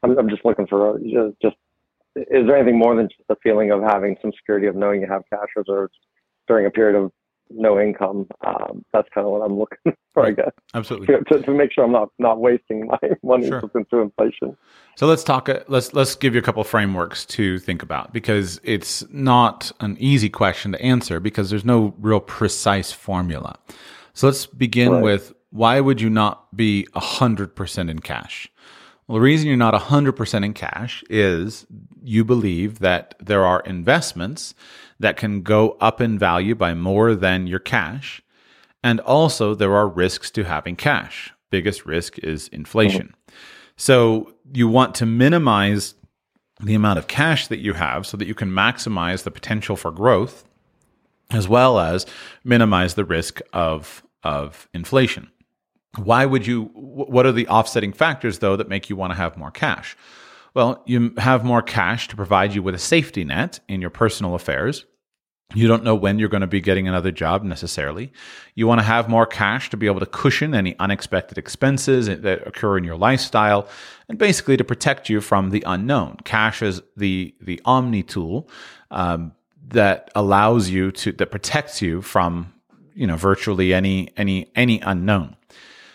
I'm, 0.02 0.18
I'm 0.18 0.28
just 0.28 0.44
looking 0.44 0.66
for 0.66 0.98
just, 0.98 1.40
just 1.40 1.56
is 2.16 2.46
there 2.46 2.56
anything 2.56 2.78
more 2.78 2.94
than 2.94 3.08
just 3.08 3.26
the 3.28 3.36
feeling 3.42 3.70
of 3.72 3.82
having 3.82 4.16
some 4.22 4.32
security 4.32 4.66
of 4.66 4.76
knowing 4.76 5.00
you 5.00 5.08
have 5.08 5.22
cash 5.30 5.48
reserves 5.56 5.94
during 6.46 6.66
a 6.66 6.70
period 6.70 6.96
of 6.96 7.10
no 7.50 7.80
income. 7.80 8.26
Um, 8.46 8.84
that's 8.92 9.08
kind 9.14 9.26
of 9.26 9.32
what 9.32 9.42
I'm 9.42 9.58
looking 9.58 9.78
for, 10.14 10.22
right. 10.22 10.38
I 10.38 10.42
guess. 10.42 10.52
Absolutely. 10.74 11.14
To, 11.28 11.42
to, 11.42 11.50
make 11.52 11.72
sure 11.72 11.84
I'm 11.84 11.92
not 11.92 12.10
not 12.18 12.40
wasting 12.40 12.86
my 12.86 12.98
money 13.22 13.48
sure. 13.48 13.62
through 13.88 14.02
inflation. 14.02 14.56
So 14.96 15.06
let's 15.06 15.24
talk. 15.24 15.48
Uh, 15.48 15.60
let's 15.68 15.94
let's 15.94 16.14
give 16.14 16.34
you 16.34 16.40
a 16.40 16.42
couple 16.42 16.62
frameworks 16.64 17.24
to 17.26 17.58
think 17.58 17.82
about 17.82 18.12
because 18.12 18.60
it's 18.62 19.04
not 19.10 19.72
an 19.80 19.96
easy 19.98 20.28
question 20.28 20.72
to 20.72 20.82
answer 20.82 21.20
because 21.20 21.50
there's 21.50 21.64
no 21.64 21.94
real 21.98 22.20
precise 22.20 22.92
formula. 22.92 23.56
So 24.12 24.26
let's 24.26 24.46
begin 24.46 24.92
right. 24.92 25.02
with 25.02 25.32
why 25.50 25.80
would 25.80 26.00
you 26.00 26.10
not 26.10 26.54
be 26.56 26.86
hundred 26.94 27.54
percent 27.54 27.90
in 27.90 28.00
cash? 28.00 28.50
Well, 29.06 29.16
the 29.16 29.20
reason 29.20 29.48
you're 29.48 29.56
not 29.56 29.74
100% 29.74 30.44
in 30.44 30.54
cash 30.54 31.04
is 31.10 31.66
you 32.02 32.24
believe 32.24 32.78
that 32.78 33.14
there 33.20 33.44
are 33.44 33.60
investments 33.60 34.54
that 34.98 35.16
can 35.16 35.42
go 35.42 35.76
up 35.80 36.00
in 36.00 36.18
value 36.18 36.54
by 36.54 36.72
more 36.74 37.14
than 37.14 37.46
your 37.46 37.58
cash. 37.58 38.22
And 38.82 39.00
also, 39.00 39.54
there 39.54 39.74
are 39.74 39.88
risks 39.88 40.30
to 40.32 40.44
having 40.44 40.76
cash. 40.76 41.32
Biggest 41.50 41.84
risk 41.86 42.18
is 42.18 42.48
inflation. 42.48 43.14
So, 43.76 44.34
you 44.52 44.68
want 44.68 44.94
to 44.96 45.06
minimize 45.06 45.94
the 46.60 46.74
amount 46.74 46.98
of 46.98 47.06
cash 47.06 47.48
that 47.48 47.58
you 47.58 47.74
have 47.74 48.06
so 48.06 48.16
that 48.16 48.28
you 48.28 48.34
can 48.34 48.50
maximize 48.50 49.24
the 49.24 49.30
potential 49.30 49.76
for 49.76 49.90
growth 49.90 50.44
as 51.30 51.48
well 51.48 51.78
as 51.78 52.06
minimize 52.44 52.94
the 52.94 53.04
risk 53.04 53.40
of, 53.52 54.02
of 54.22 54.68
inflation. 54.72 55.30
Why 55.96 56.26
would 56.26 56.46
you? 56.46 56.64
What 56.74 57.26
are 57.26 57.32
the 57.32 57.48
offsetting 57.48 57.92
factors, 57.92 58.40
though, 58.40 58.56
that 58.56 58.68
make 58.68 58.90
you 58.90 58.96
want 58.96 59.12
to 59.12 59.16
have 59.16 59.36
more 59.36 59.50
cash? 59.50 59.96
Well, 60.54 60.82
you 60.86 61.12
have 61.18 61.44
more 61.44 61.62
cash 61.62 62.08
to 62.08 62.16
provide 62.16 62.54
you 62.54 62.62
with 62.62 62.74
a 62.74 62.78
safety 62.78 63.24
net 63.24 63.60
in 63.68 63.80
your 63.80 63.90
personal 63.90 64.34
affairs. 64.34 64.84
You 65.52 65.68
don't 65.68 65.84
know 65.84 65.94
when 65.94 66.18
you're 66.18 66.28
going 66.28 66.40
to 66.40 66.46
be 66.46 66.60
getting 66.60 66.88
another 66.88 67.12
job 67.12 67.44
necessarily. 67.44 68.12
You 68.54 68.66
want 68.66 68.80
to 68.80 68.84
have 68.84 69.08
more 69.08 69.26
cash 69.26 69.70
to 69.70 69.76
be 69.76 69.86
able 69.86 70.00
to 70.00 70.06
cushion 70.06 70.54
any 70.54 70.76
unexpected 70.78 71.38
expenses 71.38 72.06
that 72.06 72.46
occur 72.46 72.78
in 72.78 72.84
your 72.84 72.96
lifestyle 72.96 73.68
and 74.08 74.18
basically 74.18 74.56
to 74.56 74.64
protect 74.64 75.08
you 75.08 75.20
from 75.20 75.50
the 75.50 75.62
unknown. 75.66 76.16
Cash 76.24 76.62
is 76.62 76.82
the, 76.96 77.34
the 77.40 77.60
omni 77.64 78.02
tool 78.02 78.48
um, 78.90 79.32
that 79.68 80.10
allows 80.14 80.70
you 80.70 80.90
to, 80.92 81.12
that 81.12 81.30
protects 81.30 81.80
you 81.82 82.02
from, 82.02 82.52
you 82.94 83.06
know, 83.06 83.16
virtually 83.16 83.74
any, 83.74 84.08
any, 84.16 84.50
any 84.56 84.80
unknown. 84.80 85.36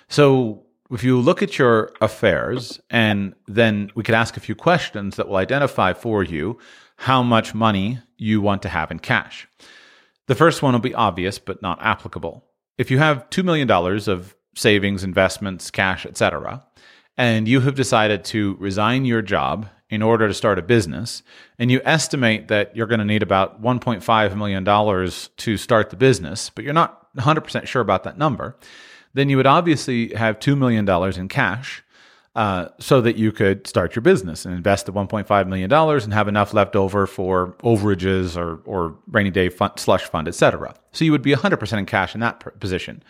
So 0.10 0.64
if 0.92 1.04
you 1.04 1.20
look 1.20 1.42
at 1.42 1.58
your 1.58 1.92
affairs 2.02 2.82
and 2.90 3.36
then 3.48 3.92
we 3.96 4.04
could 4.04 4.16
ask 4.16 4.36
a 4.36 4.42
few 4.42 4.56
questions 4.56 5.16
that 5.16 5.30
will 5.30 5.38
identify 5.38 5.94
for 5.94 6.24
you 6.24 6.58
how 6.98 7.24
much 7.24 7.54
money 7.54 8.00
you 8.18 8.42
want 8.42 8.62
to 8.64 8.70
have 8.70 8.92
in 8.92 9.00
cash. 9.00 9.48
The 10.28 10.36
first 10.36 10.62
one 10.62 10.74
will 10.74 10.80
be 10.80 10.96
obvious 10.96 11.40
but 11.40 11.62
not 11.62 11.82
applicable. 11.82 12.44
If 12.78 12.92
you 12.92 12.98
have 12.98 13.30
$2 13.30 13.44
million 13.44 13.70
of 13.72 14.36
savings, 14.56 15.04
investments, 15.04 15.72
cash, 15.72 16.06
etc., 16.06 16.66
and 17.18 17.48
you 17.48 17.60
have 17.62 17.76
decided 17.76 18.24
to 18.26 18.56
resign 18.60 19.06
your 19.06 19.22
job 19.22 19.68
in 19.90 20.02
order 20.02 20.28
to 20.28 20.34
start 20.34 20.60
a 20.60 20.62
business, 20.62 21.24
and 21.58 21.72
you 21.72 21.82
estimate 21.84 22.48
that 22.48 22.76
you're 22.76 22.88
going 22.88 23.00
to 23.00 23.06
need 23.06 23.24
about 23.24 23.62
$1.5 23.62 24.36
million 24.36 24.64
to 25.38 25.58
start 25.58 25.90
the 25.90 25.96
business, 25.96 26.50
but 26.50 26.64
you're 26.64 26.74
not 26.74 27.14
100% 27.16 27.68
sure 27.68 27.82
about 27.82 28.04
that 28.04 28.18
number, 28.18 28.56
then 29.14 29.30
you 29.30 29.38
would 29.38 29.48
obviously 29.48 30.14
have 30.16 30.40
$2 30.40 30.58
million 30.58 30.88
in 31.20 31.28
cash 31.28 31.84
uh, 32.36 32.70
so 32.80 33.02
that 33.02 33.18
you 33.18 33.32
could 33.32 33.68
start 33.68 33.96
your 33.96 34.02
business 34.02 34.46
and 34.46 34.54
invest 34.54 34.86
the 34.86 34.94
$1.5 34.94 35.48
million 35.48 35.72
and 35.74 36.14
have 36.14 36.28
enough 36.28 36.54
left 36.54 36.76
over 36.76 37.08
for 37.08 37.54
overages 37.64 38.38
or, 38.38 38.62
or 38.66 38.96
rainy 39.08 39.32
day 39.32 39.50
fund, 39.50 39.74
slush 39.78 40.04
fund, 40.04 40.28
etc. 40.28 40.76
So 40.92 41.06
you 41.06 41.12
would 41.12 41.22
be 41.22 41.34
100% 41.34 41.78
in 41.78 41.86
cash 41.86 42.14
in 42.14 42.22
that 42.22 42.60
position. 42.60 43.04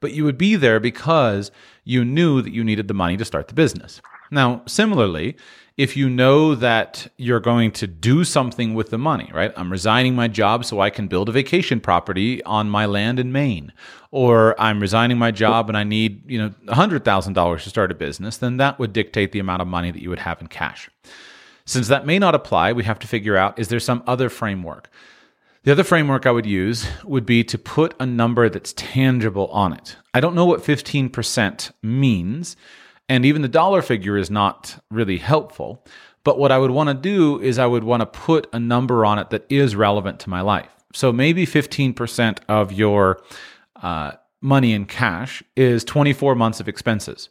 But 0.00 0.12
you 0.12 0.24
would 0.24 0.38
be 0.38 0.54
there 0.54 0.78
because 0.78 1.50
you 1.84 2.04
knew 2.04 2.40
that 2.42 2.52
you 2.52 2.62
needed 2.62 2.88
the 2.88 2.94
money 2.94 3.16
to 3.16 3.24
start 3.24 3.48
the 3.48 3.54
business. 3.54 4.00
Now, 4.30 4.62
similarly, 4.66 5.36
if 5.78 5.96
you 5.96 6.10
know 6.10 6.56
that 6.56 7.06
you're 7.16 7.38
going 7.38 7.70
to 7.70 7.86
do 7.86 8.24
something 8.24 8.74
with 8.74 8.90
the 8.90 8.98
money, 8.98 9.30
right? 9.32 9.52
I'm 9.56 9.70
resigning 9.70 10.16
my 10.16 10.26
job 10.26 10.64
so 10.64 10.80
I 10.80 10.90
can 10.90 11.06
build 11.06 11.28
a 11.28 11.32
vacation 11.32 11.78
property 11.78 12.42
on 12.42 12.68
my 12.68 12.84
land 12.84 13.20
in 13.20 13.30
Maine, 13.30 13.72
or 14.10 14.60
I'm 14.60 14.80
resigning 14.80 15.18
my 15.18 15.30
job 15.30 15.68
and 15.68 15.78
I 15.78 15.84
need, 15.84 16.28
you 16.28 16.36
know, 16.36 16.50
$100,000 16.66 17.62
to 17.62 17.70
start 17.70 17.92
a 17.92 17.94
business, 17.94 18.38
then 18.38 18.56
that 18.56 18.80
would 18.80 18.92
dictate 18.92 19.30
the 19.30 19.38
amount 19.38 19.62
of 19.62 19.68
money 19.68 19.92
that 19.92 20.02
you 20.02 20.10
would 20.10 20.18
have 20.18 20.40
in 20.40 20.48
cash. 20.48 20.90
Since 21.64 21.86
that 21.86 22.04
may 22.04 22.18
not 22.18 22.34
apply, 22.34 22.72
we 22.72 22.82
have 22.82 22.98
to 22.98 23.06
figure 23.06 23.36
out 23.36 23.56
is 23.56 23.68
there 23.68 23.78
some 23.78 24.02
other 24.04 24.28
framework? 24.28 24.90
The 25.62 25.70
other 25.70 25.84
framework 25.84 26.26
I 26.26 26.32
would 26.32 26.46
use 26.46 26.88
would 27.04 27.26
be 27.26 27.44
to 27.44 27.58
put 27.58 27.94
a 28.00 28.06
number 28.06 28.48
that's 28.48 28.72
tangible 28.72 29.46
on 29.48 29.74
it. 29.74 29.96
I 30.12 30.18
don't 30.18 30.34
know 30.34 30.46
what 30.46 30.62
15% 30.62 31.70
means 31.82 32.56
and 33.08 33.24
even 33.24 33.42
the 33.42 33.48
dollar 33.48 33.82
figure 33.82 34.16
is 34.16 34.30
not 34.30 34.82
really 34.90 35.18
helpful. 35.18 35.84
But 36.24 36.38
what 36.38 36.52
I 36.52 36.58
would 36.58 36.70
want 36.70 36.88
to 36.88 36.94
do 36.94 37.40
is 37.40 37.58
I 37.58 37.66
would 37.66 37.84
want 37.84 38.00
to 38.00 38.06
put 38.06 38.48
a 38.52 38.60
number 38.60 39.04
on 39.06 39.18
it 39.18 39.30
that 39.30 39.46
is 39.48 39.74
relevant 39.74 40.20
to 40.20 40.30
my 40.30 40.42
life. 40.42 40.70
So 40.92 41.12
maybe 41.12 41.46
15% 41.46 42.38
of 42.48 42.72
your 42.72 43.22
uh, 43.82 44.12
money 44.40 44.72
in 44.72 44.84
cash 44.84 45.42
is 45.56 45.84
24 45.84 46.34
months 46.34 46.60
of 46.60 46.68
expenses. 46.68 47.28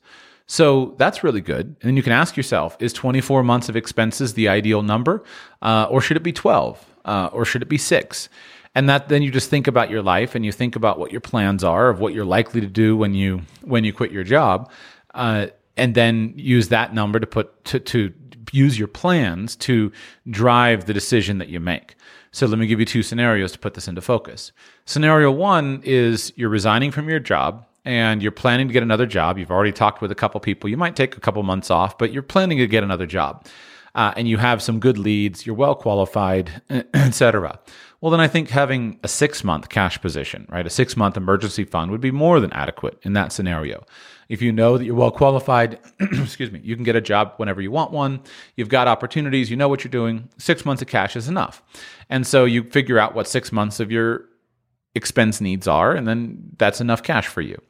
So 0.47 0.95
that's 0.97 1.23
really 1.23 1.41
good. 1.41 1.65
And 1.67 1.77
then 1.81 1.97
you 1.97 2.03
can 2.03 2.13
ask 2.13 2.37
yourself 2.37 2.77
is 2.79 2.93
24 2.93 3.43
months 3.43 3.69
of 3.69 3.75
expenses 3.75 4.33
the 4.33 4.47
ideal 4.47 4.81
number? 4.81 5.23
Uh, 5.61 5.87
or 5.89 6.01
should 6.01 6.17
it 6.17 6.23
be 6.23 6.31
12? 6.31 6.85
Uh, 7.05 7.29
or 7.31 7.45
should 7.45 7.61
it 7.61 7.69
be 7.69 7.77
six? 7.77 8.29
And 8.73 8.87
that 8.89 9.09
then 9.09 9.21
you 9.21 9.31
just 9.31 9.49
think 9.49 9.67
about 9.67 9.89
your 9.89 10.01
life 10.01 10.35
and 10.35 10.45
you 10.45 10.51
think 10.51 10.75
about 10.75 10.99
what 10.99 11.11
your 11.11 11.21
plans 11.21 11.63
are 11.63 11.89
of 11.89 11.99
what 11.99 12.13
you're 12.13 12.25
likely 12.25 12.61
to 12.61 12.67
do 12.67 12.95
when 12.95 13.13
you 13.13 13.41
when 13.63 13.83
you 13.83 13.91
quit 13.91 14.11
your 14.11 14.23
job. 14.23 14.71
Uh, 15.13 15.47
and 15.77 15.95
then 15.95 16.33
use 16.35 16.69
that 16.69 16.93
number 16.93 17.19
to 17.19 17.27
put 17.27 17.63
to, 17.65 17.79
to 17.79 18.13
use 18.51 18.77
your 18.77 18.87
plans 18.87 19.55
to 19.57 19.91
drive 20.29 20.85
the 20.85 20.93
decision 20.93 21.37
that 21.37 21.49
you 21.49 21.59
make. 21.59 21.95
So 22.31 22.45
let 22.45 22.59
me 22.59 22.67
give 22.67 22.79
you 22.79 22.85
two 22.85 23.03
scenarios 23.03 23.51
to 23.53 23.59
put 23.59 23.73
this 23.73 23.87
into 23.87 24.01
focus. 24.01 24.51
Scenario 24.85 25.31
one 25.31 25.81
is 25.83 26.33
you're 26.35 26.49
resigning 26.49 26.91
from 26.91 27.09
your 27.09 27.19
job 27.19 27.65
and 27.83 28.21
you're 28.21 28.31
planning 28.31 28.67
to 28.67 28.73
get 28.73 28.83
another 28.83 29.05
job. 29.05 29.37
You've 29.37 29.51
already 29.51 29.71
talked 29.71 30.01
with 30.01 30.11
a 30.11 30.15
couple 30.15 30.39
people. 30.39 30.69
You 30.69 30.77
might 30.77 30.95
take 30.95 31.15
a 31.15 31.19
couple 31.19 31.41
months 31.43 31.71
off, 31.71 31.97
but 31.97 32.11
you're 32.11 32.23
planning 32.23 32.57
to 32.57 32.67
get 32.67 32.83
another 32.83 33.05
job. 33.05 33.45
Uh, 33.95 34.13
and 34.15 34.27
you 34.27 34.37
have 34.37 34.61
some 34.61 34.79
good 34.79 34.97
leads, 34.97 35.45
you're 35.45 35.55
well 35.55 35.73
qualified, 35.73 36.61
etc. 36.93 37.59
Well, 38.01 38.11
then 38.11 38.19
I 38.19 38.27
think 38.27 38.49
having 38.49 38.99
a 39.03 39.07
six 39.07 39.43
month 39.43 39.69
cash 39.69 39.99
position, 40.01 40.45
right, 40.49 40.67
a 40.67 40.69
six 40.69 40.95
month 40.95 41.17
emergency 41.17 41.63
fund 41.63 41.89
would 41.89 42.01
be 42.01 42.11
more 42.11 42.39
than 42.39 42.53
adequate 42.53 42.99
in 43.01 43.13
that 43.13 43.31
scenario. 43.31 43.83
If 44.29 44.41
you 44.41 44.51
know 44.51 44.77
that 44.77 44.85
you're 44.85 44.95
well 44.95 45.11
qualified, 45.11 45.79
excuse 45.99 46.51
me, 46.51 46.59
you 46.63 46.75
can 46.75 46.83
get 46.83 46.95
a 46.95 47.01
job 47.01 47.33
whenever 47.37 47.61
you 47.61 47.71
want 47.71 47.91
one. 47.91 48.21
You've 48.55 48.69
got 48.69 48.87
opportunities, 48.87 49.49
you 49.49 49.55
know 49.55 49.69
what 49.69 49.83
you're 49.83 49.91
doing. 49.91 50.29
Six 50.37 50.65
months 50.65 50.81
of 50.81 50.87
cash 50.87 51.15
is 51.15 51.27
enough. 51.27 51.63
And 52.09 52.25
so 52.25 52.45
you 52.45 52.63
figure 52.63 52.99
out 52.99 53.15
what 53.15 53.27
six 53.27 53.51
months 53.51 53.79
of 53.79 53.91
your 53.91 54.25
expense 54.95 55.39
needs 55.39 55.67
are, 55.67 55.93
and 55.93 56.07
then 56.07 56.51
that's 56.57 56.81
enough 56.81 57.03
cash 57.03 57.27
for 57.27 57.41
you. 57.41 57.61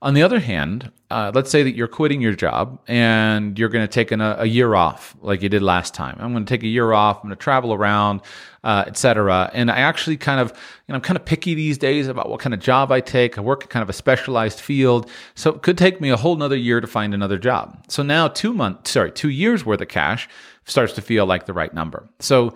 On 0.00 0.14
the 0.14 0.22
other 0.22 0.38
hand, 0.38 0.92
uh, 1.10 1.32
let's 1.34 1.50
say 1.50 1.64
that 1.64 1.74
you're 1.74 1.88
quitting 1.88 2.20
your 2.20 2.34
job 2.34 2.78
and 2.86 3.58
you're 3.58 3.68
going 3.68 3.84
to 3.84 3.92
take 3.92 4.12
an, 4.12 4.20
a, 4.20 4.44
year 4.44 4.76
off, 4.76 5.16
like 5.22 5.42
you 5.42 5.48
did 5.48 5.60
last 5.60 5.92
time. 5.92 6.16
I'm 6.20 6.32
going 6.32 6.44
to 6.44 6.48
take 6.48 6.62
a 6.62 6.68
year 6.68 6.92
off. 6.92 7.16
I'm 7.16 7.22
going 7.24 7.36
to 7.36 7.42
travel 7.42 7.74
around, 7.74 8.20
uh, 8.62 8.84
etc. 8.86 9.50
And 9.52 9.72
I 9.72 9.78
actually 9.78 10.16
kind 10.16 10.38
of, 10.40 10.50
you 10.50 10.92
know, 10.92 10.96
I'm 10.96 11.00
kind 11.00 11.16
of 11.16 11.24
picky 11.24 11.54
these 11.54 11.78
days 11.78 12.06
about 12.06 12.28
what 12.28 12.38
kind 12.38 12.54
of 12.54 12.60
job 12.60 12.92
I 12.92 13.00
take. 13.00 13.38
I 13.38 13.40
work 13.40 13.62
in 13.62 13.68
kind 13.68 13.82
of 13.82 13.88
a 13.88 13.94
specialized 13.94 14.60
field, 14.60 15.10
so 15.34 15.50
it 15.50 15.62
could 15.62 15.78
take 15.78 16.00
me 16.00 16.10
a 16.10 16.16
whole 16.16 16.34
another 16.34 16.56
year 16.56 16.80
to 16.80 16.86
find 16.86 17.12
another 17.12 17.38
job. 17.38 17.84
So 17.88 18.04
now 18.04 18.28
two 18.28 18.52
months, 18.52 18.92
sorry, 18.92 19.10
two 19.10 19.30
years 19.30 19.66
worth 19.66 19.80
of 19.80 19.88
cash 19.88 20.28
starts 20.64 20.92
to 20.92 21.02
feel 21.02 21.26
like 21.26 21.46
the 21.46 21.52
right 21.52 21.74
number. 21.74 22.08
So 22.20 22.54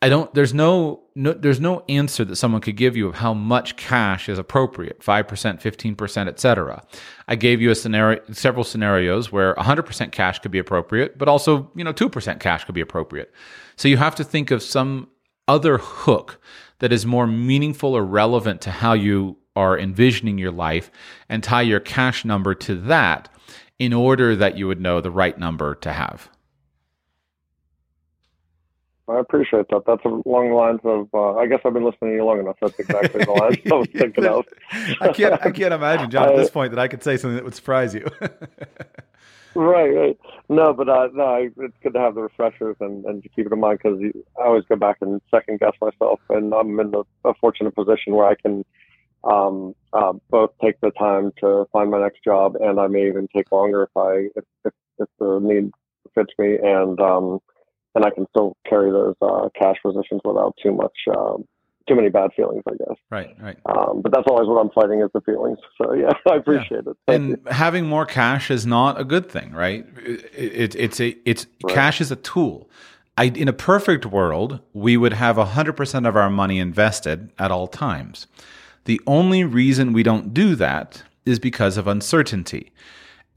I 0.00 0.10
don't. 0.10 0.32
There's 0.34 0.54
no, 0.54 1.03
no. 1.14 1.32
There's 1.32 1.60
no 1.60 1.84
answer 1.88 2.24
that 2.24 2.36
someone 2.36 2.60
could 2.60 2.76
give 2.76 2.96
you 2.96 3.08
of 3.08 3.16
how 3.16 3.34
much 3.34 3.76
cash 3.76 4.28
is 4.28 4.38
appropriate. 4.38 5.02
Five 5.02 5.28
percent, 5.28 5.62
fifteen 5.62 5.94
percent, 5.94 6.28
etc. 6.28 6.82
I 7.28 7.36
gave 7.36 7.60
you 7.60 7.70
a 7.70 7.74
scenario, 7.74 8.20
several 8.32 8.64
scenarios 8.64 9.32
where 9.32 9.54
100% 9.54 10.12
cash 10.12 10.38
could 10.38 10.50
be 10.50 10.58
appropriate, 10.58 11.16
but 11.16 11.28
also 11.28 11.70
you 11.74 11.84
know 11.84 11.92
2% 11.92 12.40
cash 12.40 12.64
could 12.64 12.74
be 12.74 12.80
appropriate. 12.80 13.32
So 13.76 13.88
you 13.88 13.96
have 13.96 14.14
to 14.16 14.24
think 14.24 14.50
of 14.50 14.62
some 14.62 15.08
other 15.48 15.78
hook 15.78 16.40
that 16.78 16.92
is 16.92 17.06
more 17.06 17.26
meaningful 17.26 17.94
or 17.94 18.04
relevant 18.04 18.60
to 18.62 18.70
how 18.70 18.92
you 18.92 19.36
are 19.56 19.78
envisioning 19.78 20.36
your 20.36 20.50
life, 20.50 20.90
and 21.28 21.42
tie 21.42 21.62
your 21.62 21.80
cash 21.80 22.24
number 22.24 22.54
to 22.54 22.74
that 22.74 23.28
in 23.78 23.92
order 23.92 24.34
that 24.34 24.56
you 24.56 24.66
would 24.66 24.80
know 24.80 25.00
the 25.00 25.10
right 25.10 25.38
number 25.38 25.74
to 25.76 25.92
have. 25.92 26.28
I 29.06 29.18
appreciate 29.18 29.68
that. 29.68 29.82
That's 29.86 30.04
along 30.04 30.48
the 30.48 30.54
lines 30.54 30.80
of. 30.84 31.08
Uh, 31.12 31.36
I 31.36 31.46
guess 31.46 31.60
I've 31.64 31.74
been 31.74 31.84
listening 31.84 32.12
to 32.12 32.16
you 32.16 32.24
long 32.24 32.40
enough. 32.40 32.56
That's 32.60 32.78
exactly 32.78 33.24
the 33.24 33.32
lines 33.32 33.58
I 33.66 33.74
was 33.74 33.88
thinking 33.92 34.24
of. 34.24 34.46
I 35.00 35.12
can't. 35.12 35.34
I 35.44 35.50
can't 35.50 35.74
imagine, 35.74 36.10
John, 36.10 36.30
at 36.30 36.36
this 36.36 36.50
point, 36.58 36.70
that 36.70 36.78
I 36.78 36.88
could 36.88 37.02
say 37.02 37.18
something 37.18 37.36
that 37.36 37.44
would 37.44 37.54
surprise 37.54 37.94
you. 37.94 38.06
right, 39.54 39.90
right. 39.90 40.18
No, 40.48 40.72
but 40.72 40.88
uh, 40.88 41.08
no, 41.12 41.34
it's 41.34 41.76
good 41.82 41.92
to 41.92 42.00
have 42.00 42.14
the 42.14 42.22
refreshers 42.22 42.76
and, 42.80 43.04
and 43.04 43.22
to 43.22 43.28
keep 43.28 43.46
it 43.46 43.52
in 43.52 43.60
mind 43.60 43.80
because 43.82 44.00
I 44.38 44.44
always 44.44 44.64
go 44.70 44.76
back 44.76 44.98
and 45.02 45.20
second 45.30 45.60
guess 45.60 45.74
myself, 45.82 46.20
and 46.30 46.54
I'm 46.54 46.80
in 46.80 46.90
the, 46.90 47.04
a 47.26 47.34
fortunate 47.34 47.74
position 47.74 48.14
where 48.14 48.26
I 48.26 48.36
can 48.36 48.64
um, 49.24 49.74
uh, 49.92 50.14
both 50.30 50.50
take 50.62 50.80
the 50.80 50.92
time 50.92 51.30
to 51.40 51.66
find 51.72 51.90
my 51.90 52.00
next 52.00 52.24
job, 52.24 52.56
and 52.56 52.80
I 52.80 52.86
may 52.86 53.06
even 53.06 53.28
take 53.34 53.52
longer 53.52 53.82
if 53.82 53.96
I 53.96 54.28
if 54.34 54.44
if, 54.64 54.72
if 54.98 55.08
the 55.18 55.40
need 55.40 55.72
fits 56.14 56.32
me, 56.38 56.56
and 56.62 56.98
um, 57.00 57.40
and 57.94 58.04
I 58.04 58.10
can 58.10 58.26
still 58.30 58.56
carry 58.68 58.90
those 58.90 59.14
uh, 59.22 59.48
cash 59.58 59.76
positions 59.82 60.20
without 60.24 60.54
too 60.62 60.72
much, 60.72 60.96
um, 61.16 61.44
too 61.88 61.94
many 61.94 62.08
bad 62.08 62.30
feelings, 62.36 62.62
I 62.66 62.72
guess. 62.76 62.96
Right, 63.10 63.36
right. 63.40 63.58
Um, 63.66 64.00
but 64.02 64.12
that's 64.12 64.26
always 64.28 64.48
what 64.48 64.60
I'm 64.60 64.70
fighting 64.70 65.00
is 65.00 65.10
the 65.14 65.20
feelings. 65.20 65.58
So 65.82 65.92
yeah, 65.92 66.10
I 66.30 66.36
appreciate 66.36 66.84
yeah. 66.84 66.92
it. 66.92 66.96
Thank 67.06 67.20
and 67.20 67.28
you. 67.30 67.38
having 67.50 67.86
more 67.86 68.06
cash 68.06 68.50
is 68.50 68.64
not 68.64 69.00
a 69.00 69.04
good 69.04 69.28
thing, 69.28 69.52
right? 69.52 69.84
It, 69.98 70.30
it, 70.34 70.74
it's 70.76 71.00
a 71.00 71.16
it's 71.24 71.46
right. 71.64 71.74
cash 71.74 72.00
is 72.00 72.10
a 72.10 72.16
tool. 72.16 72.70
I, 73.16 73.24
in 73.24 73.48
a 73.48 73.52
perfect 73.52 74.06
world, 74.06 74.60
we 74.72 74.96
would 74.96 75.12
have 75.12 75.36
100% 75.36 76.08
of 76.08 76.16
our 76.16 76.30
money 76.30 76.58
invested 76.58 77.30
at 77.38 77.52
all 77.52 77.68
times. 77.68 78.26
The 78.86 79.00
only 79.06 79.44
reason 79.44 79.92
we 79.92 80.02
don't 80.02 80.34
do 80.34 80.56
that 80.56 81.02
is 81.24 81.38
because 81.38 81.76
of 81.76 81.86
uncertainty. 81.86 82.72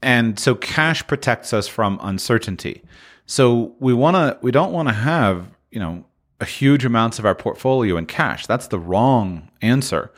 And 0.02 0.38
so 0.38 0.54
cash 0.54 1.06
protects 1.06 1.52
us 1.52 1.68
from 1.68 1.98
uncertainty. 2.02 2.82
So 3.28 3.74
we 3.78 3.92
want 3.92 4.16
to 4.16 4.38
we 4.40 4.50
don't 4.50 4.72
want 4.72 4.88
to 4.88 4.94
have, 4.94 5.46
you 5.70 5.78
know, 5.78 6.04
a 6.40 6.46
huge 6.46 6.86
amounts 6.86 7.18
of 7.18 7.26
our 7.26 7.34
portfolio 7.34 7.98
in 7.98 8.06
cash. 8.06 8.46
That's 8.46 8.68
the 8.68 8.78
wrong 8.78 9.50
answer. 9.60 10.10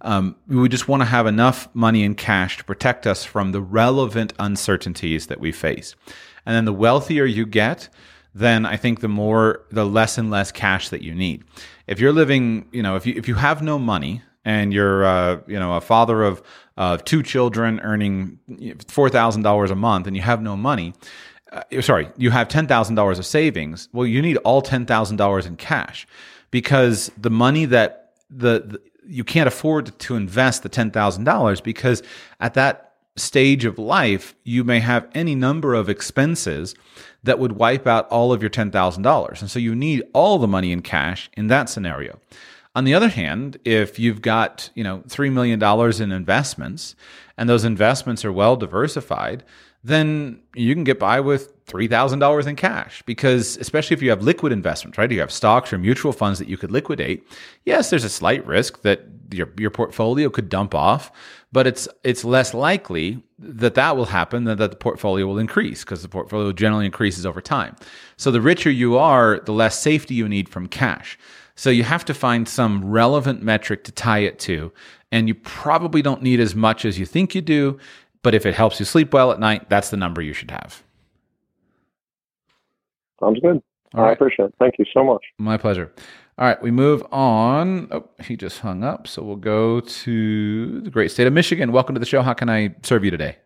Um, 0.00 0.36
we 0.48 0.68
just 0.70 0.88
want 0.88 1.02
to 1.02 1.06
have 1.06 1.26
enough 1.26 1.68
money 1.74 2.02
in 2.02 2.14
cash 2.14 2.56
to 2.56 2.64
protect 2.64 3.06
us 3.06 3.22
from 3.22 3.52
the 3.52 3.60
relevant 3.60 4.32
uncertainties 4.38 5.26
that 5.26 5.40
we 5.40 5.52
face. 5.52 5.94
And 6.46 6.56
then 6.56 6.64
the 6.64 6.72
wealthier 6.72 7.26
you 7.26 7.44
get, 7.44 7.90
then 8.34 8.64
I 8.64 8.76
think 8.78 9.00
the 9.00 9.08
more, 9.08 9.64
the 9.70 9.84
less 9.86 10.16
and 10.16 10.30
less 10.30 10.50
cash 10.50 10.88
that 10.88 11.02
you 11.02 11.14
need. 11.14 11.44
If 11.86 12.00
you're 12.00 12.12
living, 12.12 12.66
you 12.72 12.82
know, 12.82 12.96
if 12.96 13.06
you 13.06 13.12
if 13.14 13.28
you 13.28 13.34
have 13.34 13.62
no 13.62 13.78
money 13.78 14.22
and 14.42 14.72
you're, 14.72 15.04
uh, 15.04 15.40
you 15.46 15.58
know, 15.58 15.76
a 15.76 15.82
father 15.82 16.22
of 16.22 16.42
of 16.78 17.04
two 17.04 17.22
children 17.22 17.78
earning 17.80 18.38
four 18.88 19.10
thousand 19.10 19.42
dollars 19.42 19.70
a 19.70 19.76
month, 19.76 20.06
and 20.06 20.16
you 20.16 20.22
have 20.22 20.40
no 20.40 20.56
money, 20.56 20.94
uh, 21.52 21.80
sorry, 21.80 22.08
you 22.16 22.30
have 22.30 22.48
$10,000 22.48 23.18
of 23.18 23.26
savings. 23.26 23.88
Well, 23.92 24.06
you 24.06 24.22
need 24.22 24.36
all 24.38 24.62
$10,000 24.62 25.46
in 25.46 25.56
cash 25.56 26.06
because 26.50 27.10
the 27.16 27.30
money 27.30 27.64
that 27.66 28.12
the, 28.30 28.60
the 28.60 28.80
you 29.06 29.24
can't 29.24 29.48
afford 29.48 29.98
to 29.98 30.16
invest 30.16 30.62
the 30.62 30.68
$10,000 30.68 31.62
because 31.62 32.02
at 32.40 32.54
that 32.54 32.94
stage 33.16 33.64
of 33.64 33.78
life, 33.78 34.34
you 34.44 34.64
may 34.64 34.80
have 34.80 35.06
any 35.14 35.34
number 35.34 35.74
of 35.74 35.88
expenses 35.88 36.74
that 37.22 37.38
would 37.38 37.52
wipe 37.52 37.86
out 37.86 38.08
all 38.08 38.32
of 38.32 38.42
your 38.42 38.50
$10,000. 38.50 39.40
And 39.40 39.50
so 39.50 39.58
you 39.58 39.74
need 39.74 40.02
all 40.12 40.38
the 40.38 40.48
money 40.48 40.72
in 40.72 40.82
cash 40.82 41.30
in 41.36 41.46
that 41.48 41.68
scenario. 41.68 42.18
On 42.74 42.84
the 42.84 42.94
other 42.94 43.08
hand, 43.08 43.58
if 43.64 43.98
you've 43.98 44.20
got, 44.20 44.70
you 44.74 44.82
know, 44.82 45.04
$3 45.06 45.32
million 45.32 45.62
in 46.02 46.12
investments 46.12 46.96
and 47.36 47.48
those 47.48 47.64
investments 47.64 48.24
are 48.24 48.32
well 48.32 48.56
diversified, 48.56 49.44
then 49.84 50.40
you 50.54 50.74
can 50.74 50.82
get 50.82 50.98
by 50.98 51.20
with 51.20 51.64
$3,000 51.66 52.46
in 52.46 52.56
cash 52.56 53.02
because, 53.04 53.58
especially 53.58 53.94
if 53.94 54.02
you 54.02 54.08
have 54.10 54.22
liquid 54.22 54.50
investments, 54.50 54.96
right? 54.96 55.10
You 55.10 55.20
have 55.20 55.30
stocks 55.30 55.72
or 55.72 55.78
mutual 55.78 56.12
funds 56.12 56.38
that 56.38 56.48
you 56.48 56.56
could 56.56 56.70
liquidate. 56.70 57.26
Yes, 57.64 57.90
there's 57.90 58.04
a 58.04 58.08
slight 58.08 58.44
risk 58.46 58.80
that 58.82 59.02
your, 59.30 59.50
your 59.58 59.70
portfolio 59.70 60.30
could 60.30 60.48
dump 60.48 60.74
off, 60.74 61.12
but 61.52 61.66
it's, 61.66 61.86
it's 62.02 62.24
less 62.24 62.54
likely 62.54 63.22
that 63.38 63.74
that 63.74 63.96
will 63.96 64.06
happen 64.06 64.44
than 64.44 64.56
that 64.58 64.70
the 64.70 64.76
portfolio 64.76 65.26
will 65.26 65.38
increase 65.38 65.84
because 65.84 66.02
the 66.02 66.08
portfolio 66.08 66.50
generally 66.52 66.86
increases 66.86 67.26
over 67.26 67.42
time. 67.42 67.76
So 68.16 68.30
the 68.30 68.40
richer 68.40 68.70
you 68.70 68.96
are, 68.96 69.40
the 69.44 69.52
less 69.52 69.78
safety 69.78 70.14
you 70.14 70.28
need 70.28 70.48
from 70.48 70.66
cash. 70.66 71.18
So 71.56 71.70
you 71.70 71.84
have 71.84 72.04
to 72.06 72.14
find 72.14 72.48
some 72.48 72.84
relevant 72.84 73.42
metric 73.42 73.84
to 73.84 73.92
tie 73.92 74.20
it 74.20 74.38
to. 74.40 74.72
And 75.12 75.28
you 75.28 75.34
probably 75.34 76.02
don't 76.02 76.22
need 76.22 76.40
as 76.40 76.56
much 76.56 76.84
as 76.84 76.98
you 76.98 77.06
think 77.06 77.34
you 77.34 77.40
do. 77.40 77.78
But 78.24 78.34
if 78.34 78.46
it 78.46 78.54
helps 78.54 78.80
you 78.80 78.86
sleep 78.86 79.12
well 79.12 79.30
at 79.32 79.38
night, 79.38 79.68
that's 79.68 79.90
the 79.90 79.98
number 79.98 80.22
you 80.22 80.32
should 80.32 80.50
have. 80.50 80.82
Sounds 83.20 83.38
good. 83.38 83.62
All 83.94 84.06
I 84.06 84.12
appreciate 84.12 84.46
it. 84.46 84.54
Thank 84.58 84.76
you 84.78 84.86
so 84.92 85.04
much. 85.04 85.22
My 85.38 85.58
pleasure. 85.58 85.92
All 86.38 86.46
right, 86.46 86.60
we 86.60 86.70
move 86.70 87.04
on. 87.12 87.86
Oh, 87.92 88.08
he 88.24 88.36
just 88.36 88.60
hung 88.60 88.82
up. 88.82 89.06
So 89.06 89.22
we'll 89.22 89.36
go 89.36 89.78
to 89.78 90.80
the 90.80 90.90
great 90.90 91.10
state 91.10 91.26
of 91.26 91.34
Michigan. 91.34 91.70
Welcome 91.70 91.94
to 91.96 91.98
the 91.98 92.06
show. 92.06 92.22
How 92.22 92.32
can 92.32 92.48
I 92.48 92.74
serve 92.82 93.04
you 93.04 93.10
today? 93.10 93.36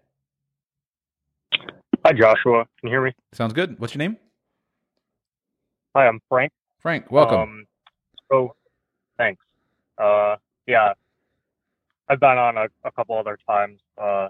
Hi, 2.07 2.12
Joshua. 2.12 2.64
Can 2.81 2.88
you 2.88 2.91
hear 2.91 3.03
me? 3.03 3.12
Sounds 3.33 3.53
good. 3.53 3.81
What's 3.81 3.95
your 3.95 3.99
name? 3.99 4.17
Hi, 5.97 6.07
I'm 6.07 6.21
Frank. 6.29 6.53
Frank, 6.79 7.11
welcome. 7.11 7.41
Um, 7.41 7.67
so, 8.31 8.55
thanks. 9.19 9.43
Uh, 9.99 10.37
yeah, 10.69 10.93
I've 12.09 12.21
been 12.21 12.38
on 12.38 12.57
a, 12.57 12.69
a 12.85 12.93
couple 12.93 13.19
other 13.19 13.37
times. 13.47 13.81
Uh, 14.01 14.29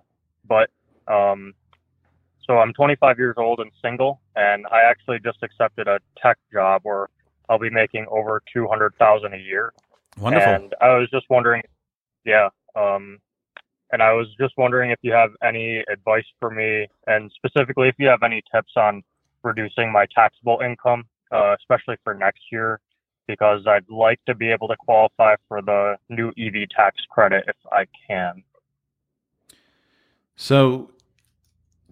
but 0.49 0.71
um, 1.13 1.55
so 2.49 2.59
I'm 2.59 2.73
25 2.73 3.19
years 3.19 3.35
old 3.37 3.61
and 3.61 3.71
single, 3.83 4.21
and 4.35 4.67
I 4.67 4.81
actually 4.89 5.19
just 5.23 5.43
accepted 5.43 5.87
a 5.87 5.99
tech 6.21 6.39
job 6.53 6.81
where 6.85 7.09
I'll 7.49 7.59
be 7.59 7.71
making 7.71 8.07
over 8.11 8.43
200,000 8.53 9.35
a 9.35 9.37
year. 9.37 9.73
Wonderful. 10.19 10.53
And 10.53 10.75
I 10.81 10.97
was 10.97 11.09
just 11.11 11.27
wondering, 11.29 11.63
yeah, 12.25 12.49
um, 12.75 13.19
and 13.93 14.03
I 14.03 14.13
was 14.13 14.29
just 14.41 14.55
wondering 14.57 14.91
if 14.91 14.99
you 15.03 15.13
have 15.13 15.31
any 15.43 15.85
advice 15.93 16.25
for 16.41 16.51
me, 16.51 16.87
and 17.07 17.31
specifically 17.35 17.89
if 17.89 17.95
you 17.99 18.09
have 18.09 18.23
any 18.23 18.43
tips 18.55 18.73
on 18.77 19.03
reducing 19.43 19.93
my 19.93 20.07
taxable 20.15 20.61
income, 20.65 21.05
uh, 21.33 21.55
especially 21.59 21.97
for 22.03 22.15
next 22.15 22.43
year, 22.51 22.81
because 23.27 23.67
I'd 23.67 23.89
like 23.91 24.21
to 24.27 24.35
be 24.35 24.51
able 24.51 24.69
to 24.69 24.77
qualify 24.77 25.37
for 25.49 25.63
the 25.63 25.97
new 26.09 26.29
EV 26.31 26.69
tax 26.75 26.97
credit 27.11 27.45
if 27.47 27.57
I 27.71 27.85
can. 28.07 28.43
So, 30.41 30.93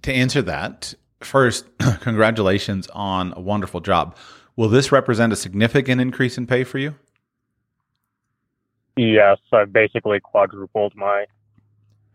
to 0.02 0.12
answer 0.12 0.40
that, 0.42 0.94
first, 1.20 1.66
congratulations 2.00 2.86
on 2.94 3.34
a 3.36 3.40
wonderful 3.40 3.80
job. 3.80 4.16
Will 4.54 4.68
this 4.68 4.92
represent 4.92 5.32
a 5.32 5.36
significant 5.36 6.00
increase 6.00 6.38
in 6.38 6.46
pay 6.46 6.62
for 6.62 6.78
you? 6.78 6.94
Yes, 8.96 9.38
I've 9.52 9.72
basically 9.72 10.20
quadrupled 10.20 10.94
my 10.94 11.24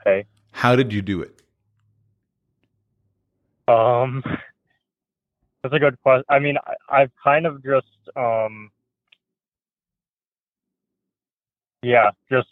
pay. 0.05 0.25
How 0.53 0.77
did 0.77 0.93
you 0.93 1.01
do 1.01 1.21
it? 1.21 1.41
Um, 3.67 4.23
that's 5.61 5.75
a 5.75 5.79
good 5.79 6.01
question. 6.01 6.23
I 6.29 6.39
mean, 6.39 6.55
I, 6.89 7.01
have 7.01 7.11
kind 7.21 7.45
of 7.45 7.61
just, 7.61 7.87
um, 8.15 8.71
yeah, 11.83 12.11
just 12.31 12.47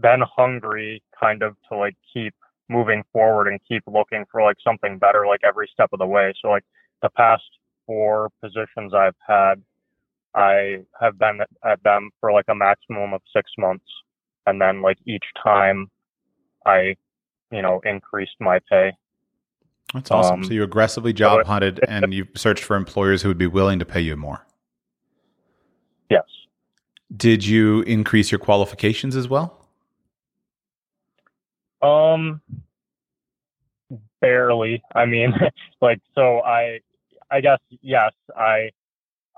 been 0.00 0.22
hungry 0.22 1.02
kind 1.20 1.42
of 1.42 1.56
to 1.68 1.76
like 1.76 1.94
keep 2.14 2.32
moving 2.68 3.02
forward 3.12 3.48
and 3.48 3.60
keep 3.68 3.82
looking 3.86 4.24
for 4.30 4.42
like 4.42 4.56
something 4.62 4.98
better 4.98 5.26
like 5.26 5.40
every 5.44 5.68
step 5.72 5.90
of 5.92 5.98
the 5.98 6.06
way. 6.06 6.32
So 6.42 6.48
like 6.48 6.64
the 7.02 7.10
past 7.10 7.44
four 7.86 8.30
positions 8.42 8.92
I've 8.94 9.14
had, 9.26 9.62
I 10.34 10.78
have 11.00 11.18
been 11.18 11.40
at 11.64 11.82
them 11.82 12.10
for 12.20 12.32
like 12.32 12.46
a 12.48 12.54
maximum 12.54 13.12
of 13.14 13.22
six 13.34 13.50
months. 13.58 13.86
And 14.46 14.60
then 14.60 14.82
like 14.82 14.98
each 15.06 15.24
time 15.42 15.90
I 16.64 16.96
you 17.50 17.62
know, 17.62 17.80
increased 17.84 18.36
my 18.40 18.58
pay. 18.70 18.92
That's 19.94 20.10
awesome. 20.10 20.40
Um, 20.40 20.44
so 20.44 20.52
you 20.52 20.62
aggressively 20.62 21.12
job 21.12 21.40
it- 21.40 21.46
hunted 21.46 21.80
and 21.88 22.12
you 22.12 22.26
searched 22.34 22.64
for 22.64 22.76
employers 22.76 23.22
who 23.22 23.28
would 23.28 23.38
be 23.38 23.46
willing 23.46 23.78
to 23.78 23.84
pay 23.84 24.00
you 24.00 24.16
more. 24.16 24.44
Yes. 26.10 26.24
Did 27.16 27.46
you 27.46 27.82
increase 27.82 28.32
your 28.32 28.38
qualifications 28.38 29.16
as 29.16 29.28
well? 29.28 29.65
Um, 31.82 32.40
barely. 34.20 34.82
I 34.94 35.06
mean, 35.06 35.32
like, 35.80 36.00
so 36.14 36.40
I, 36.40 36.80
I 37.30 37.40
guess 37.40 37.58
yes, 37.82 38.12
I, 38.36 38.70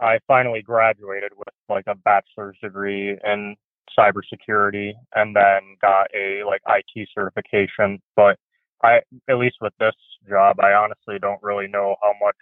I 0.01 0.19
finally 0.27 0.63
graduated 0.63 1.33
with 1.37 1.49
like 1.69 1.87
a 1.87 1.95
bachelor's 1.95 2.57
degree 2.63 3.19
in 3.25 3.57
cybersecurity, 3.99 4.93
and 5.15 5.35
then 5.35 5.77
got 5.81 6.07
a 6.15 6.45
like 6.47 6.61
IT 6.69 7.09
certification. 7.15 8.01
But 8.15 8.39
I, 8.83 9.01
at 9.29 9.39
least 9.39 9.57
with 9.61 9.73
this 9.81 9.95
job, 10.29 10.61
I 10.61 10.73
honestly 10.73 11.19
don't 11.21 11.43
really 11.43 11.67
know 11.67 11.97
how 12.01 12.13
much 12.23 12.37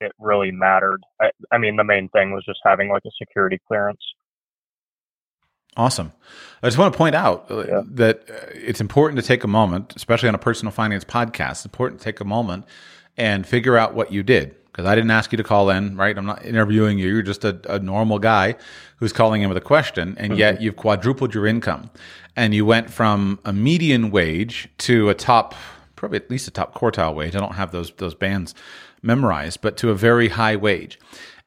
it 0.00 0.12
really 0.18 0.50
mattered. 0.50 1.00
I, 1.20 1.30
I 1.50 1.58
mean, 1.58 1.76
the 1.76 1.84
main 1.84 2.08
thing 2.10 2.32
was 2.32 2.44
just 2.44 2.60
having 2.64 2.90
like 2.90 3.02
a 3.06 3.10
security 3.18 3.58
clearance. 3.66 4.02
Awesome. 5.76 6.12
I 6.62 6.66
just 6.66 6.78
want 6.78 6.92
to 6.92 6.98
point 6.98 7.14
out 7.14 7.50
uh, 7.50 7.64
Yeah. 7.66 7.82
that 7.92 8.28
uh, 8.30 8.34
it's 8.54 8.80
important 8.80 9.20
to 9.20 9.26
take 9.26 9.44
a 9.44 9.48
moment, 9.48 9.94
especially 9.96 10.28
on 10.28 10.34
a 10.34 10.38
personal 10.38 10.72
finance 10.72 11.04
podcast, 11.04 11.50
it's 11.52 11.64
important 11.64 12.00
to 12.00 12.04
take 12.04 12.20
a 12.20 12.24
moment 12.24 12.64
and 13.16 13.46
figure 13.46 13.76
out 13.76 13.94
what 13.94 14.10
you 14.12 14.22
did. 14.22 14.54
Because 14.66 14.86
I 14.86 14.94
didn't 14.94 15.10
ask 15.10 15.32
you 15.32 15.36
to 15.36 15.42
call 15.44 15.70
in, 15.70 15.96
right? 15.96 16.16
I'm 16.16 16.26
not 16.26 16.44
interviewing 16.44 16.98
you. 17.00 17.08
You're 17.08 17.22
just 17.22 17.44
a, 17.44 17.58
a 17.72 17.80
normal 17.80 18.20
guy 18.20 18.54
who's 18.98 19.12
calling 19.12 19.42
in 19.42 19.48
with 19.48 19.58
a 19.58 19.60
question, 19.62 20.14
and 20.18 20.38
yet 20.38 20.60
you've 20.60 20.76
quadrupled 20.76 21.34
your 21.34 21.46
income. 21.48 21.90
And 22.36 22.54
you 22.54 22.64
went 22.64 22.88
from 22.88 23.40
a 23.44 23.52
median 23.52 24.12
wage 24.12 24.68
to 24.78 25.08
a 25.08 25.14
top, 25.14 25.56
probably 25.96 26.18
at 26.18 26.30
least 26.30 26.46
a 26.46 26.52
top 26.52 26.74
quartile 26.74 27.12
wage. 27.12 27.34
I 27.34 27.40
don't 27.40 27.54
have 27.56 27.72
those 27.72 27.90
those 27.96 28.14
bands 28.14 28.54
memorized, 29.02 29.62
but 29.62 29.76
to 29.78 29.90
a 29.90 29.94
very 29.96 30.28
high 30.28 30.54
wage. 30.54 31.00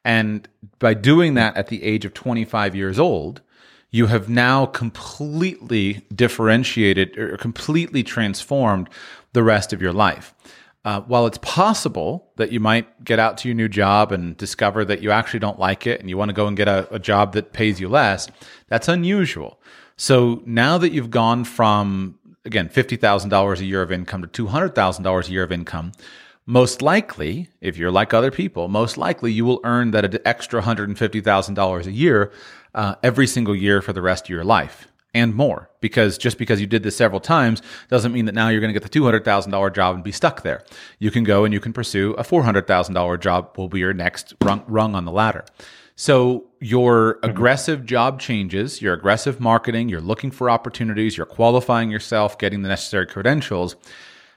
And 0.04 0.46
by 0.78 0.92
doing 0.92 1.32
that 1.34 1.56
at 1.56 1.68
the 1.68 1.82
age 1.84 2.04
of 2.04 2.12
25 2.12 2.74
years 2.76 2.98
old, 2.98 3.40
you 3.92 4.06
have 4.06 4.28
now 4.28 4.66
completely 4.66 6.04
differentiated 6.12 7.16
or 7.16 7.36
completely 7.36 8.02
transformed 8.02 8.88
the 9.34 9.42
rest 9.42 9.72
of 9.72 9.80
your 9.80 9.92
life. 9.92 10.34
Uh, 10.84 11.00
while 11.02 11.26
it's 11.26 11.38
possible 11.38 12.32
that 12.36 12.50
you 12.50 12.58
might 12.58 13.04
get 13.04 13.20
out 13.20 13.38
to 13.38 13.46
your 13.46 13.54
new 13.54 13.68
job 13.68 14.10
and 14.10 14.36
discover 14.36 14.84
that 14.84 15.00
you 15.00 15.12
actually 15.12 15.38
don't 15.38 15.58
like 15.58 15.86
it 15.86 16.00
and 16.00 16.08
you 16.10 16.16
want 16.16 16.28
to 16.28 16.32
go 16.32 16.48
and 16.48 16.56
get 16.56 16.66
a, 16.66 16.92
a 16.92 16.98
job 16.98 17.34
that 17.34 17.52
pays 17.52 17.78
you 17.78 17.88
less, 17.88 18.28
that's 18.66 18.88
unusual. 18.88 19.60
So 19.96 20.42
now 20.44 20.78
that 20.78 20.90
you've 20.90 21.10
gone 21.10 21.44
from, 21.44 22.18
again, 22.44 22.68
$50,000 22.68 23.60
a 23.60 23.64
year 23.64 23.82
of 23.82 23.92
income 23.92 24.22
to 24.22 24.46
$200,000 24.46 25.28
a 25.28 25.30
year 25.30 25.44
of 25.44 25.52
income, 25.52 25.92
most 26.46 26.82
likely, 26.82 27.48
if 27.60 27.76
you're 27.76 27.92
like 27.92 28.12
other 28.12 28.32
people, 28.32 28.66
most 28.66 28.98
likely 28.98 29.30
you 29.30 29.44
will 29.44 29.60
earn 29.62 29.92
that 29.92 30.20
extra 30.26 30.60
$150,000 30.60 31.86
a 31.86 31.92
year 31.92 32.32
uh, 32.74 32.96
every 33.02 33.26
single 33.26 33.54
year 33.54 33.82
for 33.82 33.92
the 33.92 34.02
rest 34.02 34.24
of 34.26 34.30
your 34.30 34.44
life 34.44 34.88
and 35.14 35.34
more. 35.34 35.68
Because 35.80 36.16
just 36.16 36.38
because 36.38 36.60
you 36.60 36.66
did 36.66 36.82
this 36.82 36.96
several 36.96 37.20
times 37.20 37.62
doesn't 37.88 38.12
mean 38.12 38.24
that 38.24 38.34
now 38.34 38.48
you're 38.48 38.60
going 38.60 38.72
to 38.72 38.78
get 38.78 38.90
the 38.90 39.00
$200,000 39.00 39.74
job 39.74 39.94
and 39.94 40.04
be 40.04 40.12
stuck 40.12 40.42
there. 40.42 40.64
You 40.98 41.10
can 41.10 41.24
go 41.24 41.44
and 41.44 41.52
you 41.52 41.60
can 41.60 41.72
pursue 41.72 42.12
a 42.14 42.22
$400,000 42.22 43.20
job 43.20 43.56
will 43.56 43.68
be 43.68 43.80
your 43.80 43.92
next 43.92 44.34
rung, 44.42 44.64
rung 44.66 44.94
on 44.94 45.04
the 45.04 45.12
ladder. 45.12 45.44
So 45.94 46.46
your 46.60 47.18
aggressive 47.22 47.84
job 47.84 48.18
changes, 48.18 48.80
your 48.80 48.94
aggressive 48.94 49.38
marketing, 49.38 49.90
you're 49.90 50.00
looking 50.00 50.30
for 50.30 50.48
opportunities, 50.48 51.16
you're 51.16 51.26
qualifying 51.26 51.90
yourself, 51.90 52.38
getting 52.38 52.62
the 52.62 52.68
necessary 52.68 53.06
credentials 53.06 53.76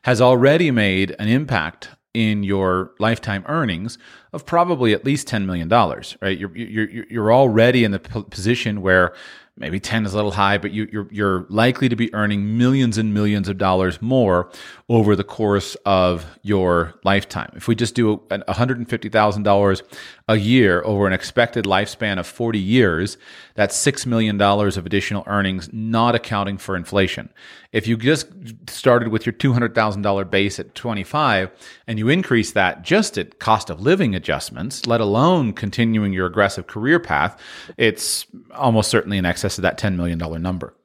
has 0.05 0.21
already 0.21 0.69
made 0.69 1.15
an 1.17 1.27
impact 1.27 1.89
in 2.15 2.43
your 2.43 2.91
lifetime 2.99 3.43
earnings 3.47 3.97
of 4.33 4.45
probably 4.45 4.93
at 4.93 5.03
least 5.03 5.27
$10 5.27 5.45
million, 5.45 5.69
right? 5.69 6.37
You're, 6.37 6.55
you're, 6.55 7.05
you're 7.09 7.33
already 7.33 7.83
in 7.83 7.91
the 7.91 7.99
position 7.99 8.81
where 8.81 9.13
maybe 9.57 9.79
10 9.79 10.05
is 10.05 10.13
a 10.13 10.15
little 10.15 10.31
high, 10.31 10.57
but 10.57 10.71
you, 10.71 10.87
you're, 10.91 11.07
you're 11.11 11.45
likely 11.49 11.87
to 11.87 11.95
be 11.95 12.13
earning 12.13 12.57
millions 12.57 12.97
and 12.97 13.13
millions 13.13 13.47
of 13.47 13.57
dollars 13.57 14.01
more 14.01 14.49
over 14.89 15.15
the 15.15 15.23
course 15.23 15.75
of 15.85 16.25
your 16.41 16.93
lifetime. 17.03 17.51
If 17.55 17.67
we 17.67 17.75
just 17.75 17.95
do 17.95 18.13
a- 18.29 18.39
$150,000 18.39 19.81
a 20.27 20.37
year 20.37 20.81
over 20.83 21.05
an 21.05 21.13
expected 21.13 21.65
lifespan 21.65 22.17
of 22.17 22.25
40 22.25 22.57
years, 22.57 23.17
that's 23.53 23.77
$6 23.85 24.07
million 24.07 24.41
of 24.41 24.85
additional 24.85 25.23
earnings, 25.27 25.69
not 25.71 26.15
accounting 26.15 26.57
for 26.57 26.75
inflation. 26.75 27.29
If 27.71 27.87
you 27.87 27.95
just 27.95 28.27
started 28.67 29.09
with 29.09 29.25
your 29.25 29.33
$200,000 29.33 30.29
base 30.31 30.59
at 30.59 30.73
25 30.73 31.51
and 31.85 31.99
you 31.99 32.09
increase 32.09 32.53
that 32.53 32.81
just 32.81 33.19
at 33.19 33.39
cost 33.39 33.69
of 33.69 33.81
living 33.81 34.15
adjustments, 34.15 34.87
let 34.87 34.99
alone 34.99 35.53
continuing 35.53 36.11
your 36.11 36.25
aggressive 36.25 36.65
career 36.65 36.99
path, 36.99 37.39
it's 37.77 38.25
almost 38.55 38.89
certainly 38.89 39.19
in 39.19 39.25
excess 39.25 39.59
of 39.59 39.61
that 39.61 39.77
$10 39.77 39.95
million 39.95 40.17
number. 40.41 40.75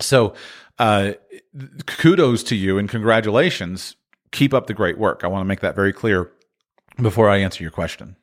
So, 0.00 0.34
uh, 0.78 1.12
kudos 1.86 2.42
to 2.44 2.56
you 2.56 2.78
and 2.78 2.88
congratulations. 2.88 3.96
Keep 4.30 4.54
up 4.54 4.66
the 4.66 4.74
great 4.74 4.98
work. 4.98 5.22
I 5.22 5.28
want 5.28 5.40
to 5.40 5.46
make 5.46 5.60
that 5.60 5.76
very 5.76 5.92
clear 5.92 6.30
before 7.00 7.28
I 7.28 7.38
answer 7.38 7.62
your 7.62 7.70
question. 7.70 8.16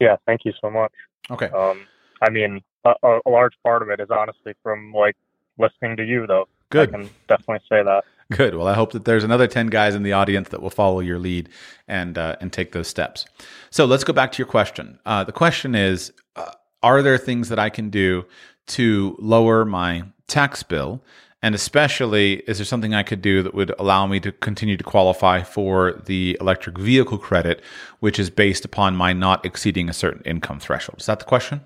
Yeah, 0.00 0.16
thank 0.26 0.44
you 0.44 0.52
so 0.60 0.70
much. 0.70 0.92
Okay. 1.30 1.46
Um, 1.46 1.86
I 2.22 2.30
mean, 2.30 2.62
a, 2.84 2.94
a 3.24 3.30
large 3.30 3.54
part 3.62 3.82
of 3.82 3.90
it 3.90 4.00
is 4.00 4.08
honestly 4.10 4.54
from 4.62 4.92
like 4.92 5.16
listening 5.58 5.96
to 5.96 6.04
you, 6.04 6.26
though. 6.26 6.48
Good. 6.70 6.88
I 6.88 6.98
can 6.98 7.10
definitely 7.28 7.64
say 7.68 7.82
that. 7.82 8.04
Good. 8.32 8.54
Well, 8.54 8.68
I 8.68 8.74
hope 8.74 8.92
that 8.92 9.04
there's 9.04 9.24
another 9.24 9.48
10 9.48 9.66
guys 9.68 9.94
in 9.94 10.04
the 10.04 10.12
audience 10.12 10.50
that 10.50 10.62
will 10.62 10.70
follow 10.70 11.00
your 11.00 11.18
lead 11.18 11.48
and 11.88 12.16
uh, 12.16 12.36
and 12.40 12.52
take 12.52 12.72
those 12.72 12.86
steps. 12.86 13.26
So 13.70 13.84
let's 13.84 14.04
go 14.04 14.12
back 14.12 14.32
to 14.32 14.38
your 14.38 14.46
question. 14.46 14.98
Uh, 15.04 15.24
the 15.24 15.32
question 15.32 15.74
is 15.74 16.12
uh, 16.36 16.52
Are 16.82 17.02
there 17.02 17.18
things 17.18 17.48
that 17.48 17.58
I 17.58 17.70
can 17.70 17.90
do 17.90 18.24
to 18.68 19.16
lower 19.18 19.64
my 19.64 20.04
tax 20.28 20.62
bill? 20.62 21.02
And 21.42 21.54
especially, 21.54 22.42
is 22.46 22.58
there 22.58 22.66
something 22.66 22.92
I 22.92 23.02
could 23.02 23.22
do 23.22 23.42
that 23.42 23.54
would 23.54 23.72
allow 23.78 24.06
me 24.06 24.20
to 24.20 24.30
continue 24.30 24.76
to 24.76 24.84
qualify 24.84 25.42
for 25.42 25.92
the 26.04 26.36
electric 26.38 26.76
vehicle 26.76 27.16
credit, 27.16 27.62
which 28.00 28.18
is 28.18 28.28
based 28.28 28.64
upon 28.64 28.94
my 28.94 29.14
not 29.14 29.44
exceeding 29.46 29.88
a 29.88 29.94
certain 29.94 30.22
income 30.24 30.60
threshold? 30.60 31.00
Is 31.00 31.06
that 31.06 31.18
the 31.18 31.24
question? 31.24 31.62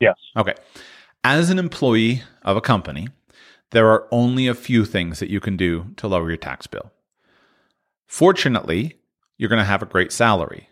Yes. 0.00 0.16
Okay. 0.36 0.54
As 1.22 1.50
an 1.50 1.58
employee 1.58 2.22
of 2.42 2.56
a 2.56 2.60
company, 2.60 3.08
there 3.70 3.88
are 3.88 4.08
only 4.10 4.48
a 4.48 4.54
few 4.54 4.84
things 4.84 5.20
that 5.20 5.30
you 5.30 5.38
can 5.38 5.56
do 5.56 5.86
to 5.96 6.08
lower 6.08 6.28
your 6.28 6.36
tax 6.36 6.66
bill. 6.66 6.90
Fortunately, 8.08 8.98
you're 9.38 9.48
going 9.48 9.60
to 9.60 9.64
have 9.64 9.82
a 9.82 9.86
great 9.86 10.10
salary. 10.10 10.68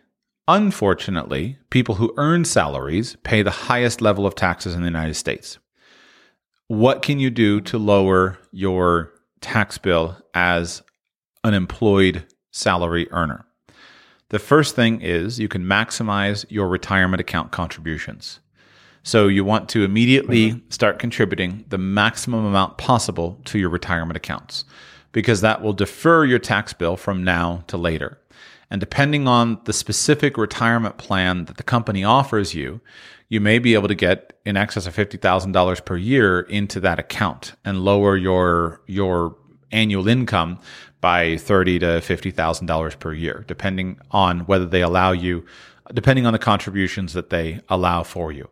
Unfortunately, 0.48 1.58
people 1.70 1.96
who 1.96 2.14
earn 2.16 2.44
salaries 2.44 3.16
pay 3.22 3.42
the 3.42 3.50
highest 3.50 4.00
level 4.00 4.26
of 4.26 4.34
taxes 4.34 4.74
in 4.74 4.80
the 4.80 4.88
United 4.88 5.14
States. 5.14 5.58
What 6.68 7.00
can 7.00 7.18
you 7.18 7.30
do 7.30 7.62
to 7.62 7.78
lower 7.78 8.38
your 8.52 9.10
tax 9.40 9.78
bill 9.78 10.18
as 10.34 10.82
an 11.42 11.54
employed 11.54 12.26
salary 12.50 13.10
earner? 13.10 13.46
The 14.28 14.38
first 14.38 14.76
thing 14.76 15.00
is 15.00 15.40
you 15.40 15.48
can 15.48 15.64
maximize 15.64 16.44
your 16.50 16.68
retirement 16.68 17.22
account 17.22 17.52
contributions. 17.52 18.40
So 19.02 19.28
you 19.28 19.46
want 19.46 19.70
to 19.70 19.82
immediately 19.82 20.50
mm-hmm. 20.50 20.68
start 20.68 20.98
contributing 20.98 21.64
the 21.68 21.78
maximum 21.78 22.44
amount 22.44 22.76
possible 22.76 23.40
to 23.46 23.58
your 23.58 23.70
retirement 23.70 24.18
accounts 24.18 24.66
because 25.12 25.40
that 25.40 25.62
will 25.62 25.72
defer 25.72 26.26
your 26.26 26.38
tax 26.38 26.74
bill 26.74 26.98
from 26.98 27.24
now 27.24 27.64
to 27.68 27.78
later. 27.78 28.18
And 28.70 28.78
depending 28.78 29.26
on 29.26 29.58
the 29.64 29.72
specific 29.72 30.36
retirement 30.36 30.98
plan 30.98 31.46
that 31.46 31.56
the 31.56 31.62
company 31.62 32.04
offers 32.04 32.54
you, 32.54 32.82
you 33.28 33.40
may 33.40 33.58
be 33.58 33.74
able 33.74 33.88
to 33.88 33.94
get 33.94 34.38
in 34.44 34.56
excess 34.56 34.86
of 34.86 34.94
$50,000 34.96 35.84
per 35.84 35.96
year 35.96 36.40
into 36.40 36.80
that 36.80 36.98
account 36.98 37.54
and 37.64 37.84
lower 37.84 38.16
your 38.16 38.80
your 38.86 39.36
annual 39.70 40.08
income 40.08 40.58
by 41.00 41.36
thirty 41.36 41.78
to 41.78 42.00
fifty 42.00 42.30
thousand 42.30 42.66
dollars 42.66 42.94
per 42.94 43.12
year, 43.12 43.44
depending 43.46 43.98
on 44.10 44.40
whether 44.40 44.66
they 44.66 44.82
allow 44.82 45.12
you, 45.12 45.44
depending 45.94 46.26
on 46.26 46.32
the 46.32 46.38
contributions 46.38 47.12
that 47.12 47.30
they 47.30 47.60
allow 47.68 48.02
for 48.02 48.32
you. 48.32 48.48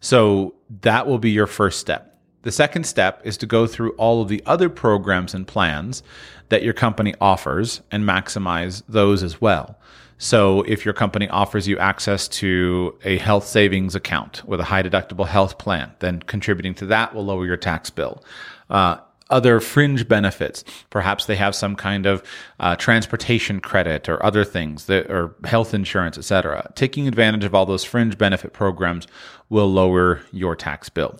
So 0.00 0.54
that 0.82 1.06
will 1.06 1.18
be 1.18 1.30
your 1.30 1.46
first 1.46 1.78
step. 1.78 2.18
The 2.42 2.52
second 2.52 2.84
step 2.84 3.20
is 3.24 3.36
to 3.38 3.46
go 3.46 3.66
through 3.66 3.92
all 3.92 4.22
of 4.22 4.28
the 4.28 4.42
other 4.46 4.70
programs 4.70 5.34
and 5.34 5.46
plans 5.46 6.02
that 6.48 6.62
your 6.62 6.72
company 6.72 7.14
offers 7.20 7.82
and 7.90 8.04
maximize 8.04 8.82
those 8.88 9.22
as 9.22 9.40
well. 9.42 9.78
So 10.22 10.60
if 10.64 10.84
your 10.84 10.92
company 10.92 11.30
offers 11.30 11.66
you 11.66 11.78
access 11.78 12.28
to 12.28 12.94
a 13.04 13.16
health 13.16 13.46
savings 13.46 13.94
account 13.94 14.44
with 14.44 14.60
a 14.60 14.64
high 14.64 14.82
deductible 14.82 15.26
health 15.26 15.56
plan, 15.56 15.92
then 16.00 16.20
contributing 16.20 16.74
to 16.74 16.86
that 16.86 17.14
will 17.14 17.24
lower 17.24 17.46
your 17.46 17.56
tax 17.56 17.88
bill. 17.88 18.22
Uh, 18.68 18.98
other 19.30 19.60
fringe 19.60 20.06
benefits. 20.06 20.62
Perhaps 20.90 21.24
they 21.24 21.36
have 21.36 21.54
some 21.54 21.74
kind 21.74 22.04
of 22.04 22.22
uh, 22.58 22.76
transportation 22.76 23.60
credit 23.60 24.10
or 24.10 24.22
other 24.22 24.44
things 24.44 24.84
that, 24.86 25.10
or 25.10 25.36
health 25.44 25.72
insurance, 25.72 26.18
etc. 26.18 26.70
Taking 26.74 27.08
advantage 27.08 27.44
of 27.44 27.54
all 27.54 27.64
those 27.64 27.84
fringe 27.84 28.18
benefit 28.18 28.52
programs 28.52 29.06
will 29.48 29.72
lower 29.72 30.20
your 30.32 30.54
tax 30.54 30.90
bill. 30.90 31.18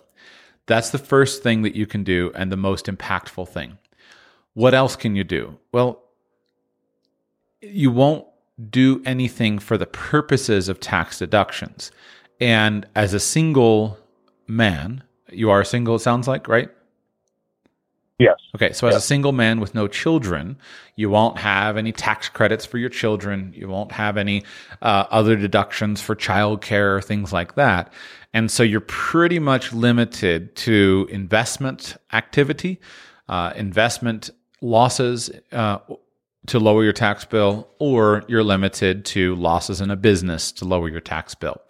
That's 0.66 0.90
the 0.90 0.98
first 0.98 1.42
thing 1.42 1.62
that 1.62 1.74
you 1.74 1.86
can 1.86 2.04
do 2.04 2.32
and 2.34 2.52
the 2.52 2.56
most 2.58 2.84
impactful 2.84 3.48
thing. 3.48 3.78
What 4.52 4.74
else 4.74 4.94
can 4.94 5.16
you 5.16 5.24
do? 5.24 5.56
Well, 5.72 6.02
you 7.62 7.90
won't 7.90 8.26
do 8.68 9.02
anything 9.06 9.58
for 9.58 9.78
the 9.78 9.86
purposes 9.86 10.68
of 10.68 10.80
tax 10.80 11.18
deductions. 11.18 11.90
And 12.40 12.86
as 12.94 13.14
a 13.14 13.20
single 13.20 13.98
man, 14.46 15.02
you 15.30 15.50
are 15.50 15.64
single, 15.64 15.96
it 15.96 16.00
sounds 16.00 16.26
like, 16.26 16.48
right? 16.48 16.70
Yes. 18.20 18.36
Okay, 18.54 18.72
so 18.72 18.86
as 18.86 18.94
a 18.94 19.00
single 19.00 19.32
man 19.32 19.60
with 19.60 19.74
no 19.74 19.88
children, 19.88 20.58
you 20.94 21.08
won't 21.08 21.38
have 21.38 21.78
any 21.78 21.90
tax 21.90 22.28
credits 22.28 22.66
for 22.66 22.76
your 22.76 22.90
children. 22.90 23.54
You 23.56 23.66
won't 23.66 23.92
have 23.92 24.18
any 24.18 24.44
uh, 24.82 25.04
other 25.10 25.36
deductions 25.36 26.02
for 26.02 26.14
childcare 26.14 26.94
or 26.96 27.00
things 27.00 27.32
like 27.32 27.54
that. 27.54 27.90
And 28.34 28.50
so 28.50 28.62
you're 28.62 28.82
pretty 28.82 29.38
much 29.38 29.72
limited 29.72 30.54
to 30.56 31.08
investment 31.10 31.96
activity, 32.12 32.78
uh, 33.30 33.54
investment 33.56 34.28
losses 34.60 35.30
uh, 35.52 35.78
to 36.46 36.58
lower 36.58 36.82
your 36.82 36.92
tax 36.92 37.24
bill, 37.24 37.68
or 37.78 38.24
you're 38.28 38.44
limited 38.44 39.04
to 39.06 39.34
losses 39.36 39.80
in 39.80 39.90
a 39.90 39.96
business 39.96 40.52
to 40.52 40.64
lower 40.64 40.88
your 40.88 41.00
tax 41.00 41.34
bill 41.34 41.60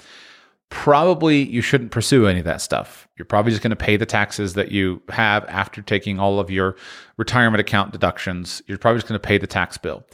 probably 0.71 1.43
you 1.43 1.61
shouldn't 1.61 1.91
pursue 1.91 2.27
any 2.27 2.39
of 2.39 2.45
that 2.45 2.62
stuff. 2.62 3.09
You're 3.18 3.27
probably 3.27 3.51
just 3.51 3.62
going 3.62 3.71
to 3.71 3.77
pay 3.77 3.97
the 3.97 4.07
taxes 4.07 4.55
that 4.55 4.71
you 4.71 5.03
have 5.11 5.45
after 5.47 5.83
taking 5.83 6.18
all 6.18 6.39
of 6.41 6.49
your 6.49 6.77
retirement 7.16 7.61
account 7.61 7.93
deductions. 7.93 8.62
You're 8.66 8.79
probably 8.79 8.99
just 8.99 9.09
going 9.09 9.21
to 9.21 9.27
pay 9.27 9.37
the 9.37 9.49
tax 9.49 9.77
bill. 9.77 10.07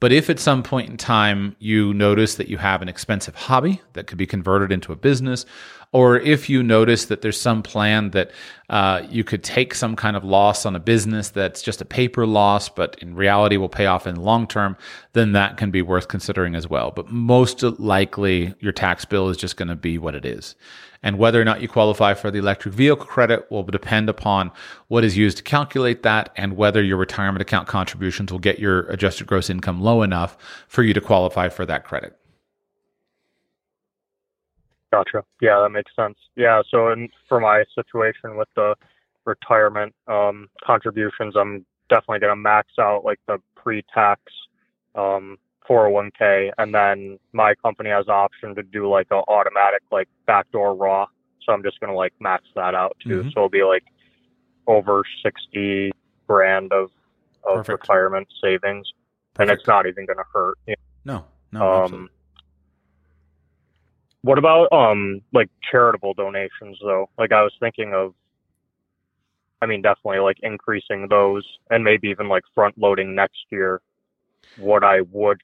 But 0.00 0.12
if 0.12 0.30
at 0.30 0.38
some 0.38 0.62
point 0.62 0.88
in 0.88 0.96
time 0.96 1.56
you 1.58 1.92
notice 1.94 2.36
that 2.36 2.48
you 2.48 2.58
have 2.58 2.80
an 2.80 2.88
expensive 2.88 3.34
hobby 3.34 3.80
that 3.94 4.06
could 4.06 4.18
be 4.18 4.26
converted 4.26 4.70
into 4.70 4.92
a 4.92 4.96
business, 4.96 5.46
or 5.94 6.18
if 6.18 6.50
you 6.50 6.60
notice 6.60 7.04
that 7.04 7.22
there's 7.22 7.40
some 7.40 7.62
plan 7.62 8.10
that 8.10 8.32
uh, 8.68 9.02
you 9.08 9.22
could 9.22 9.44
take 9.44 9.76
some 9.76 9.94
kind 9.94 10.16
of 10.16 10.24
loss 10.24 10.66
on 10.66 10.74
a 10.74 10.80
business 10.80 11.30
that's 11.30 11.62
just 11.62 11.80
a 11.80 11.84
paper 11.84 12.26
loss, 12.26 12.68
but 12.68 12.96
in 13.00 13.14
reality 13.14 13.56
will 13.56 13.68
pay 13.68 13.86
off 13.86 14.04
in 14.04 14.16
the 14.16 14.20
long 14.20 14.48
term, 14.48 14.76
then 15.12 15.30
that 15.32 15.56
can 15.56 15.70
be 15.70 15.82
worth 15.82 16.08
considering 16.08 16.56
as 16.56 16.68
well. 16.68 16.90
But 16.90 17.12
most 17.12 17.62
likely, 17.62 18.54
your 18.58 18.72
tax 18.72 19.04
bill 19.04 19.28
is 19.28 19.36
just 19.36 19.56
going 19.56 19.68
to 19.68 19.76
be 19.76 19.96
what 19.96 20.16
it 20.16 20.24
is. 20.24 20.56
And 21.00 21.16
whether 21.16 21.40
or 21.40 21.44
not 21.44 21.62
you 21.62 21.68
qualify 21.68 22.14
for 22.14 22.28
the 22.28 22.38
electric 22.38 22.74
vehicle 22.74 23.06
credit 23.06 23.48
will 23.48 23.62
depend 23.62 24.08
upon 24.08 24.50
what 24.88 25.04
is 25.04 25.16
used 25.16 25.36
to 25.36 25.42
calculate 25.44 26.02
that 26.02 26.32
and 26.34 26.56
whether 26.56 26.82
your 26.82 26.96
retirement 26.96 27.40
account 27.40 27.68
contributions 27.68 28.32
will 28.32 28.40
get 28.40 28.58
your 28.58 28.80
adjusted 28.90 29.28
gross 29.28 29.48
income 29.48 29.80
low 29.80 30.02
enough 30.02 30.36
for 30.66 30.82
you 30.82 30.92
to 30.92 31.00
qualify 31.00 31.48
for 31.48 31.64
that 31.64 31.84
credit. 31.84 32.18
Gotcha. 34.94 35.24
Yeah, 35.40 35.60
that 35.60 35.70
makes 35.70 35.90
sense. 35.96 36.16
Yeah, 36.36 36.62
so 36.70 36.92
in, 36.92 37.08
for 37.28 37.40
my 37.40 37.64
situation 37.74 38.36
with 38.36 38.48
the 38.54 38.76
retirement 39.24 39.92
um, 40.06 40.48
contributions, 40.64 41.34
I'm 41.36 41.66
definitely 41.88 42.20
going 42.20 42.30
to 42.30 42.36
max 42.36 42.68
out 42.78 43.04
like 43.04 43.18
the 43.26 43.38
pre-tax 43.56 44.20
um, 44.94 45.36
401k, 45.68 46.52
and 46.58 46.72
then 46.72 47.18
my 47.32 47.56
company 47.56 47.90
has 47.90 48.06
the 48.06 48.12
option 48.12 48.54
to 48.54 48.62
do 48.62 48.88
like 48.88 49.08
a 49.10 49.16
automatic 49.26 49.82
like 49.90 50.08
backdoor 50.26 50.76
Roth. 50.76 51.08
So 51.44 51.52
I'm 51.52 51.64
just 51.64 51.80
going 51.80 51.90
to 51.90 51.96
like 51.96 52.12
max 52.20 52.44
that 52.54 52.76
out 52.76 52.96
too. 53.02 53.20
Mm-hmm. 53.20 53.28
So 53.30 53.40
it'll 53.40 53.48
be 53.48 53.64
like 53.64 53.84
over 54.68 55.02
60 55.24 55.90
grand 56.28 56.72
of 56.72 56.90
of 57.42 57.56
Perfect. 57.66 57.82
retirement 57.82 58.28
savings, 58.40 58.86
and 59.40 59.50
it's 59.50 59.66
not 59.66 59.86
even 59.86 60.06
going 60.06 60.18
to 60.18 60.24
hurt. 60.32 60.56
you 60.68 60.76
No, 61.04 61.24
no, 61.52 61.60
um, 61.60 61.82
absolutely. 61.82 62.08
What 64.24 64.38
about 64.38 64.72
um 64.72 65.20
like 65.34 65.50
charitable 65.70 66.14
donations 66.14 66.78
though? 66.82 67.10
Like 67.18 67.30
I 67.30 67.42
was 67.42 67.52
thinking 67.60 67.92
of 67.92 68.14
I 69.60 69.66
mean 69.66 69.82
definitely 69.82 70.20
like 70.20 70.38
increasing 70.42 71.08
those 71.08 71.44
and 71.68 71.84
maybe 71.84 72.08
even 72.08 72.28
like 72.30 72.44
front 72.54 72.78
loading 72.78 73.14
next 73.14 73.44
year 73.52 73.82
what 74.56 74.82
I 74.82 75.02
would 75.12 75.42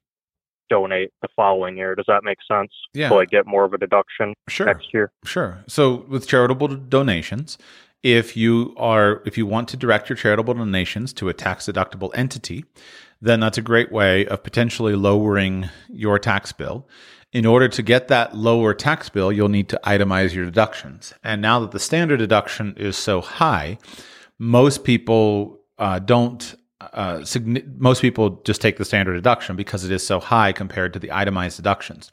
donate 0.71 1.13
the 1.21 1.29
following 1.37 1.77
year. 1.77 1.95
Does 1.95 2.07
that 2.09 2.25
make 2.25 2.39
sense? 2.49 2.73
Yeah. 2.95 3.11
To 3.11 3.17
like 3.17 3.29
get 3.29 3.47
more 3.47 3.65
of 3.65 3.75
a 3.75 3.79
deduction 3.79 4.33
Sure. 4.49 4.65
next 4.65 4.95
year. 4.95 5.13
Sure. 5.25 5.63
So 5.67 6.07
with 6.09 6.27
charitable 6.27 6.69
donations, 6.69 7.59
if 8.03 8.35
you 8.35 8.75
are 8.79 9.21
if 9.27 9.37
you 9.37 9.45
want 9.45 9.69
to 9.69 9.77
direct 9.77 10.09
your 10.09 10.17
charitable 10.17 10.55
donations 10.55 11.13
to 11.15 11.29
a 11.29 11.35
tax 11.35 11.67
deductible 11.67 12.11
entity, 12.15 12.65
then 13.21 13.41
that's 13.41 13.59
a 13.59 13.63
great 13.63 13.93
way 13.93 14.25
of 14.25 14.43
potentially 14.43 14.95
lowering 14.95 15.69
your 15.91 16.19
tax 16.19 16.51
bill. 16.53 16.89
In 17.33 17.47
order 17.47 17.69
to 17.69 17.83
get 17.83 18.09
that 18.09 18.35
lower 18.37 18.75
tax 18.75 19.09
bill, 19.09 19.31
you'll 19.31 19.49
need 19.49 19.69
to 19.69 19.81
itemize 19.85 20.35
your 20.35 20.45
deductions. 20.45 21.15
And 21.23 21.41
now 21.41 21.61
that 21.61 21.71
the 21.71 21.79
standard 21.79 22.17
deduction 22.17 22.75
is 22.77 22.97
so 22.97 23.21
high, 23.21 23.79
most 24.39 24.83
people 24.85 25.61
uh, 25.79 25.99
don't. 26.01 26.55
Uh, 26.81 27.23
most 27.77 28.01
people 28.01 28.41
just 28.45 28.63
take 28.63 28.79
the 28.79 28.87
standard 28.87 29.13
deduction 29.13 29.55
because 29.55 29.85
it 29.85 29.93
is 29.93 30.05
so 30.05 30.19
high 30.19 30.51
compared 30.51 30.95
to 30.95 30.99
the 30.99 31.13
itemized 31.13 31.57
deductions. 31.57 32.11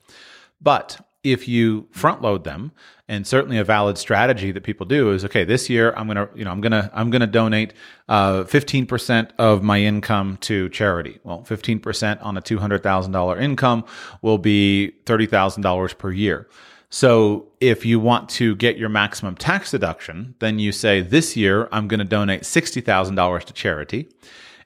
But 0.62 1.00
if 1.32 1.48
you 1.48 1.88
front 1.92 2.22
load 2.22 2.44
them, 2.44 2.72
and 3.08 3.26
certainly 3.26 3.58
a 3.58 3.64
valid 3.64 3.98
strategy 3.98 4.52
that 4.52 4.64
people 4.64 4.86
do 4.86 5.12
is 5.12 5.24
okay, 5.26 5.44
this 5.44 5.70
year 5.70 5.94
I'm 5.96 6.08
gonna, 6.08 6.30
you 6.36 6.44
know, 6.44 6.52
I'm 6.52 6.62
gonna, 6.62 6.92
I'm 6.94 7.10
gonna 7.10 7.28
donate 7.28 7.74
uh, 8.10 8.44
15% 8.44 9.30
of 9.38 9.64
my 9.64 9.80
income 9.80 10.38
to 10.42 10.70
charity. 10.70 11.20
Well, 11.24 11.42
15% 11.48 12.24
on 12.24 12.38
a 12.38 12.42
$200,000 12.42 13.42
income 13.42 13.86
will 14.22 14.38
be 14.38 14.94
$30,000 15.06 15.98
per 15.98 16.12
year. 16.12 16.48
So 16.90 17.48
if 17.60 17.86
you 17.86 18.00
want 18.00 18.30
to 18.30 18.56
get 18.56 18.78
your 18.78 18.90
maximum 18.90 19.36
tax 19.36 19.72
deduction, 19.72 20.36
then 20.40 20.58
you 20.60 20.72
say 20.72 21.02
this 21.02 21.36
year 21.36 21.68
I'm 21.72 21.88
to 22.00 22.06
donate 22.06 22.44
$60,000 22.44 23.44
to 23.44 23.54
charity 23.54 24.08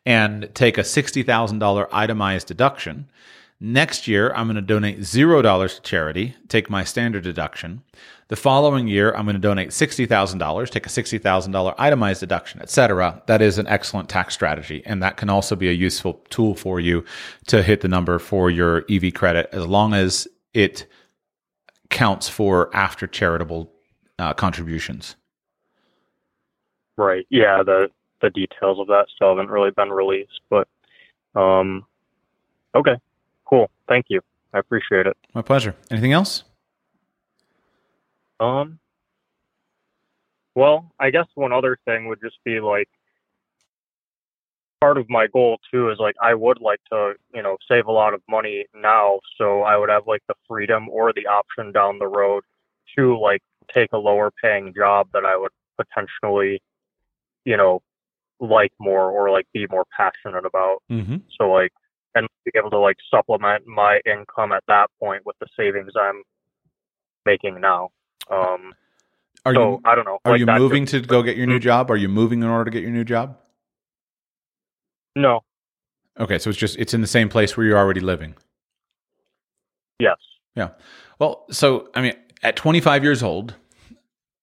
and 0.06 0.50
take 0.54 0.78
a 0.78 0.82
$60,000 0.82 1.88
itemized 1.92 2.48
deduction. 2.48 3.10
Next 3.64 4.08
year, 4.08 4.34
I'm 4.34 4.48
going 4.48 4.56
to 4.56 4.62
donate 4.64 5.02
$0 5.02 5.76
to 5.76 5.82
charity, 5.84 6.36
take 6.48 6.68
my 6.68 6.84
standard 6.84 7.24
deduction. 7.24 7.84
The 8.30 8.36
following 8.36 8.88
year, 8.88 9.14
I'm 9.14 9.26
going 9.26 9.36
to 9.36 9.40
donate 9.40 9.70
$60,000, 9.70 10.70
take 10.72 10.88
a 10.88 10.90
$60,000 10.90 11.76
itemized 11.78 12.22
deduction, 12.22 12.60
etc. 12.60 13.22
That 13.28 13.40
is 13.40 13.60
an 13.60 13.68
excellent 13.68 14.10
tax 14.10 14.34
strategy. 14.34 14.82
And 14.84 15.04
that 15.04 15.16
can 15.16 15.30
also 15.30 15.56
be 15.56 15.70
a 15.70 15.74
useful 15.74 16.26
tool 16.32 16.56
for 16.56 16.80
you 16.80 17.06
to 17.48 17.62
hit 17.62 17.82
the 17.82 17.88
number 17.88 18.18
for 18.18 18.50
your 18.50 18.84
EV 18.90 19.14
credit 19.14 19.48
as 19.52 19.68
long 19.68 19.94
as 19.94 20.28
it 20.56 20.88
counts 21.92 22.28
for 22.28 22.76
after 22.76 23.06
charitable 23.06 23.72
uh, 24.18 24.34
contributions. 24.34 25.16
Right. 26.98 27.28
Yeah, 27.30 27.62
the 27.64 27.90
the 28.22 28.32
details 28.32 28.80
of 28.80 28.88
that 28.88 29.06
still 29.16 29.30
haven't 29.30 29.50
really 29.50 29.72
been 29.72 29.90
released, 29.90 30.42
but 30.50 30.68
um 31.36 31.86
okay. 32.76 32.96
Cool. 33.52 33.70
Thank 33.88 34.06
you. 34.10 34.22
I 34.54 34.60
appreciate 34.60 35.08
it. 35.08 35.18
My 35.34 35.42
pleasure. 35.42 35.76
Anything 35.90 36.14
else? 36.14 36.44
Um, 38.40 38.80
well, 40.56 40.92
I 41.00 41.12
guess 41.12 41.28
one 41.36 41.54
other 41.54 41.78
thing 41.86 42.08
would 42.08 42.20
just 42.22 42.38
be 42.44 42.60
like 42.60 42.90
part 44.80 44.98
of 44.98 45.10
my 45.10 45.28
goal 45.28 45.60
too 45.72 45.92
is 45.92 46.00
like 46.00 46.16
I 46.22 46.34
would 46.34 46.60
like 46.60 46.80
to, 46.92 47.14
you 47.34 47.44
know, 47.44 47.58
save 47.70 47.86
a 47.86 47.92
lot 47.92 48.14
of 48.14 48.22
money 48.28 48.66
now 48.74 49.20
so 49.38 49.62
I 49.62 49.78
would 49.78 49.90
have 49.90 50.08
like 50.08 50.24
the 50.28 50.34
freedom 50.48 50.90
or 50.90 51.14
the 51.14 51.28
option 51.28 51.72
down 51.72 52.00
the 52.00 52.08
road 52.08 52.44
to 52.98 53.18
like 53.18 53.42
take 53.74 53.90
a 53.94 53.98
lower 53.98 54.32
paying 54.42 54.74
job 54.76 55.10
that 55.14 55.24
I 55.24 55.38
would 55.38 55.52
potentially, 55.78 56.62
you 57.46 57.58
know, 57.58 57.82
like 58.40 58.72
more 58.80 59.12
or 59.12 59.30
like 59.30 59.46
be 59.54 59.68
more 59.70 59.86
passionate 59.96 60.46
about. 60.46 60.82
Mm-hmm. 60.92 61.18
So 61.40 61.52
like 61.52 61.72
and 62.16 62.28
be 62.46 62.52
able 62.56 62.70
to 62.72 62.80
like 62.80 62.98
supplement 63.10 63.66
my 63.68 64.00
income 64.06 64.52
at 64.52 64.64
that 64.68 64.88
point 65.00 65.26
with 65.26 65.36
the 65.40 65.48
savings 65.58 65.92
I'm 66.00 66.24
making 67.26 67.60
now. 67.62 67.90
Um 68.30 68.74
Are 69.46 69.54
so 69.54 69.72
you 69.74 69.82
I 69.86 69.96
don't 69.96 70.06
know. 70.06 70.20
are 70.26 70.32
like 70.34 70.40
you 70.40 70.46
moving 70.46 70.86
just- 70.86 71.04
to 71.04 71.08
go 71.08 71.24
get 71.24 71.38
your 71.38 71.48
new 71.48 71.60
Mhm. 71.60 71.64
job? 71.64 71.92
Are 71.92 71.98
you 71.98 72.10
moving 72.10 72.42
in 72.44 72.50
order 72.50 72.66
to 72.66 72.72
get 72.72 72.82
your 72.82 72.92
new 72.92 73.04
job? 73.04 73.38
No. 75.16 75.42
Okay, 76.20 76.38
so 76.40 76.50
it's 76.50 76.60
just 76.60 76.78
it's 76.78 76.94
in 76.94 77.02
the 77.02 77.08
same 77.08 77.30
place 77.30 77.56
where 77.56 77.66
you're 77.66 77.78
already 77.78 78.00
living. 78.02 78.36
Yes. 80.00 80.18
Yeah. 80.56 80.70
Well, 81.20 81.46
so 81.52 81.90
I 81.96 82.02
mean, 82.02 82.14
at 82.44 82.56
25 82.56 83.04
years 83.04 83.24
old, 83.24 83.56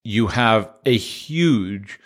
you 0.05 0.29
have 0.29 0.73
a 0.87 0.97
huge 0.97 1.99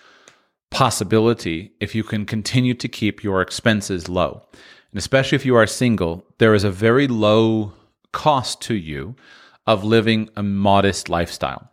possibility 0.70 1.72
if 1.80 1.94
you 1.94 2.02
can 2.02 2.24
continue 2.24 2.74
to 2.74 2.88
keep 2.88 3.22
your 3.22 3.40
expenses 3.42 4.08
low. 4.08 4.42
And 4.93 4.99
especially 4.99 5.36
if 5.36 5.47
you 5.47 5.57
are 5.57 5.66
single, 5.66 6.24
there 6.38 6.55
is 6.55 6.64
a 6.64 6.70
very 6.70 7.09
low 7.09 7.72
cost 8.12 8.61
to 8.62 8.74
you 8.74 9.16
of 9.66 9.84
living 9.84 10.28
a 10.36 10.43
modest 10.43 11.09
lifestyle. 11.09 11.70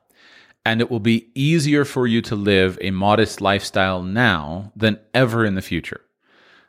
And 0.66 0.82
it 0.82 0.90
will 0.90 1.00
be 1.00 1.30
easier 1.36 1.86
for 1.86 2.08
you 2.08 2.22
to 2.24 2.36
live 2.36 2.78
a 2.82 2.92
modest 2.92 3.42
lifestyle 3.42 4.04
now 4.04 4.72
than 4.76 5.00
ever 5.14 5.46
in 5.46 5.56
the 5.56 5.62
future. 5.62 6.02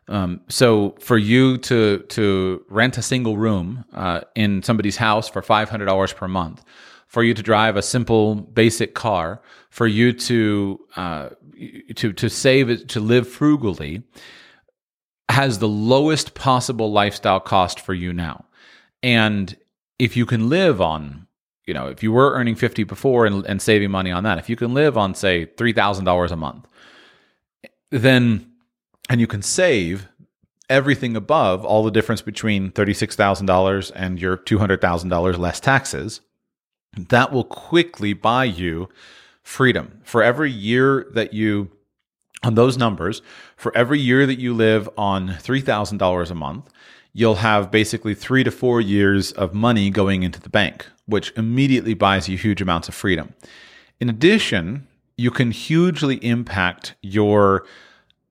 Um, 0.08 0.40
so 0.48 0.96
for 0.98 1.18
you 1.18 1.56
to 1.58 1.98
to 2.08 2.64
rent 2.68 2.98
a 2.98 3.02
single 3.02 3.36
room 3.36 3.84
uh, 3.92 4.22
in 4.34 4.62
somebody's 4.62 4.96
house 4.96 5.28
for 5.28 5.42
five 5.42 5.68
hundred 5.68 5.84
dollars 5.84 6.12
per 6.12 6.26
month, 6.26 6.64
for 7.06 7.22
you 7.22 7.32
to 7.34 7.42
drive 7.42 7.76
a 7.76 7.82
simple, 7.82 8.34
basic 8.34 8.94
car, 8.94 9.40
for 9.68 9.86
you 9.86 10.12
to 10.12 10.80
uh, 10.96 11.28
to 11.94 12.12
to 12.12 12.28
save 12.28 12.86
to 12.88 13.00
live 13.00 13.28
frugally, 13.28 14.02
has 15.30 15.58
the 15.58 15.68
lowest 15.68 16.34
possible 16.34 16.92
lifestyle 16.92 17.40
cost 17.40 17.80
for 17.80 17.94
you 17.94 18.12
now. 18.12 18.44
And 19.02 19.56
if 19.98 20.16
you 20.16 20.26
can 20.26 20.48
live 20.48 20.80
on, 20.80 21.26
you 21.66 21.74
know, 21.74 21.88
if 21.88 22.02
you 22.02 22.12
were 22.12 22.32
earning 22.32 22.54
50 22.54 22.84
before 22.84 23.26
and, 23.26 23.44
and 23.46 23.60
saving 23.60 23.90
money 23.90 24.10
on 24.10 24.24
that, 24.24 24.38
if 24.38 24.48
you 24.48 24.56
can 24.56 24.74
live 24.74 24.96
on, 24.96 25.14
say, 25.14 25.46
$3,000 25.46 26.30
a 26.30 26.36
month, 26.36 26.66
then, 27.90 28.50
and 29.08 29.20
you 29.20 29.26
can 29.26 29.42
save 29.42 30.08
everything 30.68 31.16
above 31.16 31.64
all 31.64 31.82
the 31.82 31.90
difference 31.90 32.22
between 32.22 32.70
$36,000 32.70 33.92
and 33.94 34.20
your 34.20 34.36
$200,000 34.36 35.38
less 35.38 35.60
taxes, 35.60 36.20
that 36.96 37.32
will 37.32 37.44
quickly 37.44 38.12
buy 38.12 38.44
you 38.44 38.88
freedom. 39.42 40.00
For 40.04 40.22
every 40.22 40.50
year 40.50 41.10
that 41.12 41.34
you 41.34 41.70
on 42.42 42.54
those 42.54 42.78
numbers, 42.78 43.22
for 43.56 43.76
every 43.76 44.00
year 44.00 44.26
that 44.26 44.38
you 44.38 44.54
live 44.54 44.88
on 44.96 45.28
$3,000 45.28 46.30
a 46.30 46.34
month, 46.34 46.70
you'll 47.12 47.36
have 47.36 47.70
basically 47.70 48.14
three 48.14 48.44
to 48.44 48.50
four 48.50 48.80
years 48.80 49.32
of 49.32 49.52
money 49.52 49.90
going 49.90 50.22
into 50.22 50.40
the 50.40 50.48
bank, 50.48 50.86
which 51.06 51.32
immediately 51.36 51.94
buys 51.94 52.28
you 52.28 52.38
huge 52.38 52.62
amounts 52.62 52.88
of 52.88 52.94
freedom. 52.94 53.34
In 53.98 54.08
addition, 54.08 54.86
you 55.16 55.30
can 55.30 55.50
hugely 55.50 56.16
impact 56.24 56.94
your 57.02 57.66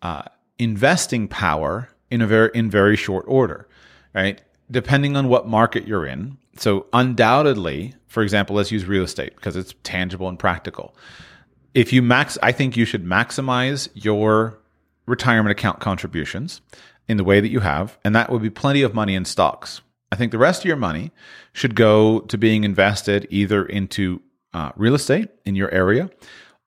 uh, 0.02 0.24
investing 0.58 1.28
power 1.28 1.90
in 2.10 2.22
a 2.22 2.28
very 2.28 2.50
in 2.56 2.70
very 2.70 2.96
short 2.96 3.26
order, 3.28 3.68
right? 4.16 4.42
Depending 4.72 5.16
on 5.16 5.28
what 5.28 5.48
market 5.48 5.88
you're 5.88 6.06
in. 6.06 6.38
So 6.58 6.88
undoubtedly, 6.94 7.94
for 8.08 8.24
example, 8.24 8.56
let's 8.56 8.72
use 8.72 8.86
real 8.86 9.04
estate 9.04 9.36
because 9.36 9.56
it's 9.56 9.76
tangible 9.84 10.28
and 10.28 10.40
practical 10.40 10.96
if 11.74 11.94
you 11.94 12.02
max, 12.02 12.38
I 12.42 12.52
think 12.52 12.76
you 12.76 12.86
should 12.86 13.06
maximize 13.06 13.90
your 13.94 14.60
retirement 15.06 15.52
account 15.52 15.80
contributions 15.80 16.62
in 17.08 17.18
the 17.18 17.24
way 17.24 17.40
that 17.40 17.50
you 17.50 17.60
have, 17.62 17.98
and 18.04 18.16
that 18.16 18.32
would 18.32 18.42
be 18.42 18.50
plenty 18.50 18.82
of 18.82 18.94
money 18.94 19.16
in 19.16 19.26
stocks. 19.26 19.82
I 20.12 20.16
think 20.16 20.32
the 20.32 20.38
rest 20.38 20.62
of 20.62 20.66
your 20.66 20.78
money 20.78 21.12
should 21.54 21.76
go 21.76 22.22
to 22.22 22.38
being 22.38 22.64
invested 22.64 23.28
either 23.30 23.66
into 23.66 24.22
uh, 24.54 24.72
real 24.76 24.96
estate 24.96 25.30
in 25.46 25.56
your 25.56 25.72
area 25.72 26.10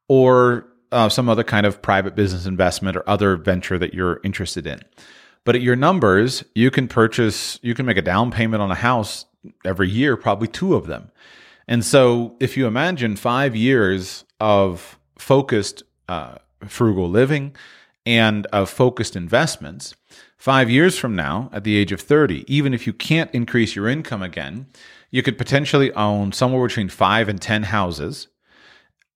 or 0.09 0.67
uh, 0.93 1.09
some 1.09 1.29
other 1.29 1.43
kind 1.43 1.67
of 1.67 1.83
private 1.83 2.15
business 2.15 2.47
investment 2.47 2.97
or 2.97 3.09
other 3.09 3.37
venture 3.37 3.79
that 3.79 3.95
you're 3.95 4.21
interested 4.23 4.67
in. 4.67 4.81
But 5.45 5.57
at 5.57 5.63
your 5.63 5.75
numbers, 5.75 6.45
you 6.55 6.71
can 6.71 6.87
purchase, 6.87 7.59
you 7.63 7.75
can 7.75 7.87
make 7.87 7.97
a 7.97 8.03
down 8.03 8.31
payment 8.31 8.63
on 8.63 8.71
a 8.71 8.77
house 8.77 9.25
every 9.65 9.89
year, 9.89 10.17
probably 10.17 10.47
two 10.47 10.75
of 10.75 10.87
them. 10.87 11.11
And 11.67 11.85
so 11.85 12.37
if 12.39 12.57
you 12.57 12.67
imagine 12.67 13.17
five 13.17 13.57
years 13.57 14.25
of 14.43 14.99
focused 15.17 15.85
uh, 16.09 16.35
frugal 16.67 17.09
living 17.09 17.55
and 18.05 18.45
of 18.47 18.69
focused 18.69 19.15
investments, 19.15 19.95
five 20.37 20.69
years 20.69 20.99
from 20.99 21.15
now, 21.15 21.49
at 21.53 21.63
the 21.63 21.77
age 21.77 21.93
of 21.93 22.01
30, 22.01 22.45
even 22.53 22.75
if 22.75 22.85
you 22.85 22.93
can't 22.93 23.33
increase 23.33 23.77
your 23.77 23.89
income 23.89 24.21
again, 24.21 24.67
you 25.13 25.23
could 25.23 25.39
potentially 25.39 25.93
own 25.93 26.33
somewhere 26.33 26.67
between 26.67 26.89
five 26.89 27.29
and 27.29 27.41
10 27.41 27.63
houses, 27.65 28.27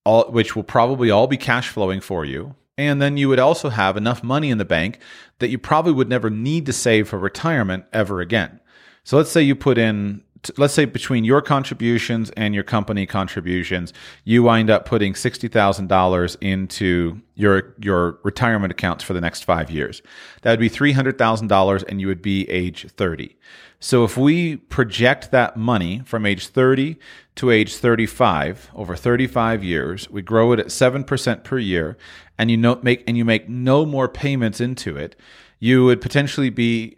all, 0.05 0.31
which 0.31 0.55
will 0.55 0.63
probably 0.63 1.11
all 1.11 1.27
be 1.27 1.35
cash 1.35 1.67
flowing 1.67 1.99
for 1.99 2.23
you. 2.23 2.55
And 2.77 3.01
then 3.01 3.17
you 3.17 3.27
would 3.27 3.39
also 3.39 3.67
have 3.67 3.97
enough 3.97 4.23
money 4.23 4.49
in 4.49 4.59
the 4.59 4.63
bank 4.63 4.99
that 5.39 5.49
you 5.49 5.57
probably 5.57 5.91
would 5.91 6.07
never 6.07 6.29
need 6.29 6.65
to 6.67 6.73
save 6.73 7.09
for 7.09 7.19
retirement 7.19 7.83
ever 7.91 8.21
again. 8.21 8.61
So 9.03 9.17
let's 9.17 9.31
say 9.31 9.41
you 9.41 9.55
put 9.55 9.77
in 9.77 10.23
let's 10.57 10.73
say 10.73 10.85
between 10.85 11.23
your 11.23 11.41
contributions 11.41 12.29
and 12.31 12.53
your 12.53 12.63
company 12.63 13.05
contributions, 13.05 13.93
you 14.23 14.43
wind 14.43 14.69
up 14.69 14.85
putting 14.85 15.15
sixty 15.15 15.47
thousand 15.47 15.87
dollars 15.87 16.37
into 16.41 17.21
your 17.35 17.75
your 17.79 18.19
retirement 18.23 18.71
accounts 18.71 19.03
for 19.03 19.13
the 19.13 19.21
next 19.21 19.43
five 19.43 19.69
years. 19.71 20.01
That 20.41 20.51
would 20.51 20.59
be 20.59 20.69
three 20.69 20.91
hundred 20.91 21.17
thousand 21.17 21.47
dollars, 21.47 21.83
and 21.83 21.99
you 22.01 22.07
would 22.07 22.21
be 22.21 22.49
age 22.49 22.87
thirty. 22.91 23.37
So 23.79 24.03
if 24.03 24.17
we 24.17 24.57
project 24.57 25.31
that 25.31 25.55
money 25.55 26.01
from 26.05 26.25
age 26.25 26.47
thirty 26.47 26.97
to 27.35 27.51
age 27.51 27.75
thirty-five 27.75 28.71
over 28.73 28.95
thirty-five 28.95 29.63
years, 29.63 30.09
we 30.09 30.21
grow 30.21 30.51
it 30.51 30.59
at 30.59 30.71
seven 30.71 31.03
percent 31.03 31.43
per 31.43 31.59
year, 31.59 31.97
and 32.37 32.49
you 32.49 32.57
make 32.81 33.03
and 33.07 33.17
you 33.17 33.25
make 33.25 33.47
no 33.47 33.85
more 33.85 34.07
payments 34.07 34.59
into 34.59 34.97
it. 34.97 35.15
You 35.59 35.85
would 35.85 36.01
potentially 36.01 36.49
be 36.49 36.97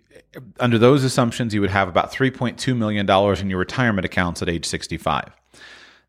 under 0.60 0.78
those 0.78 1.04
assumptions, 1.04 1.54
you 1.54 1.62
would 1.62 1.70
have 1.70 1.88
about 1.88 2.12
$3.2 2.12 2.76
million 2.76 3.10
in 3.40 3.50
your 3.50 3.60
retirement 3.60 4.06
accounts 4.06 4.42
at 4.42 4.50
age 4.50 4.66
65. 4.66 5.32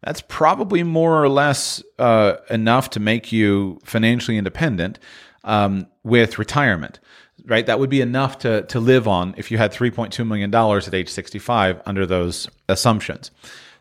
That's 0.03 0.23
probably 0.23 0.83
more 0.83 1.23
or 1.23 1.29
less 1.29 1.83
uh, 1.99 2.37
enough 2.49 2.91
to 2.91 3.01
make 3.01 3.33
you 3.33 3.79
financially 3.85 4.39
independent 4.39 4.99
um, 5.45 5.87
with 6.05 6.39
retirement, 6.39 7.01
right? 7.45 7.67
That 7.67 7.79
would 7.79 7.91
be 7.91 8.01
enough 8.01 8.39
to, 8.39 8.63
to 8.63 8.81
live 8.81 9.07
on 9.07 9.35
if 9.37 9.51
you 9.51 9.59
had 9.59 9.73
$3.2 9.73 10.27
million 10.27 10.55
at 10.55 10.95
age 10.95 11.09
65 11.09 11.83
under 11.85 12.07
those 12.07 12.49
assumptions. 12.69 13.31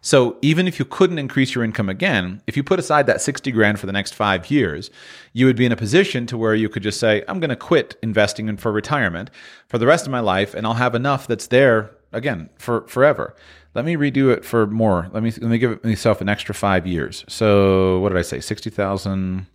So 0.01 0.37
even 0.41 0.67
if 0.67 0.79
you 0.79 0.85
couldn't 0.85 1.19
increase 1.19 1.53
your 1.53 1.63
income 1.63 1.89
again, 1.89 2.41
if 2.47 2.55
you 2.55 2.63
put 2.63 2.79
aside 2.79 3.05
that 3.07 3.21
60 3.21 3.51
grand 3.51 3.79
for 3.79 3.85
the 3.85 3.91
next 3.91 4.13
five 4.13 4.49
years, 4.49 4.89
you 5.33 5.45
would 5.45 5.57
be 5.57 5.65
in 5.65 5.71
a 5.71 5.77
position 5.77 6.25
to 6.27 6.37
where 6.37 6.55
you 6.55 6.69
could 6.69 6.83
just 6.83 6.99
say, 6.99 7.23
I'm 7.27 7.39
going 7.39 7.49
to 7.49 7.55
quit 7.55 7.97
investing 8.01 8.47
in 8.47 8.57
for 8.57 8.71
retirement 8.71 9.29
for 9.67 9.77
the 9.77 9.87
rest 9.87 10.05
of 10.05 10.11
my 10.11 10.21
life, 10.21 10.53
and 10.53 10.65
I'll 10.65 10.75
have 10.75 10.95
enough 10.95 11.27
that's 11.27 11.47
there 11.47 11.91
again 12.11 12.49
for 12.57 12.87
forever. 12.87 13.35
Let 13.75 13.85
me 13.85 13.95
redo 13.95 14.33
it 14.33 14.43
for 14.43 14.65
more. 14.65 15.09
Let 15.11 15.21
me 15.21 15.31
let 15.31 15.49
me 15.49 15.57
give 15.57 15.83
myself 15.83 16.21
an 16.21 16.29
extra 16.29 16.55
five 16.55 16.87
years. 16.87 17.23
So 17.27 17.99
what 17.99 18.09
did 18.09 18.17
I 18.17 18.23
say? 18.23 18.39
Sixty 18.39 18.69
thousand 18.69 19.45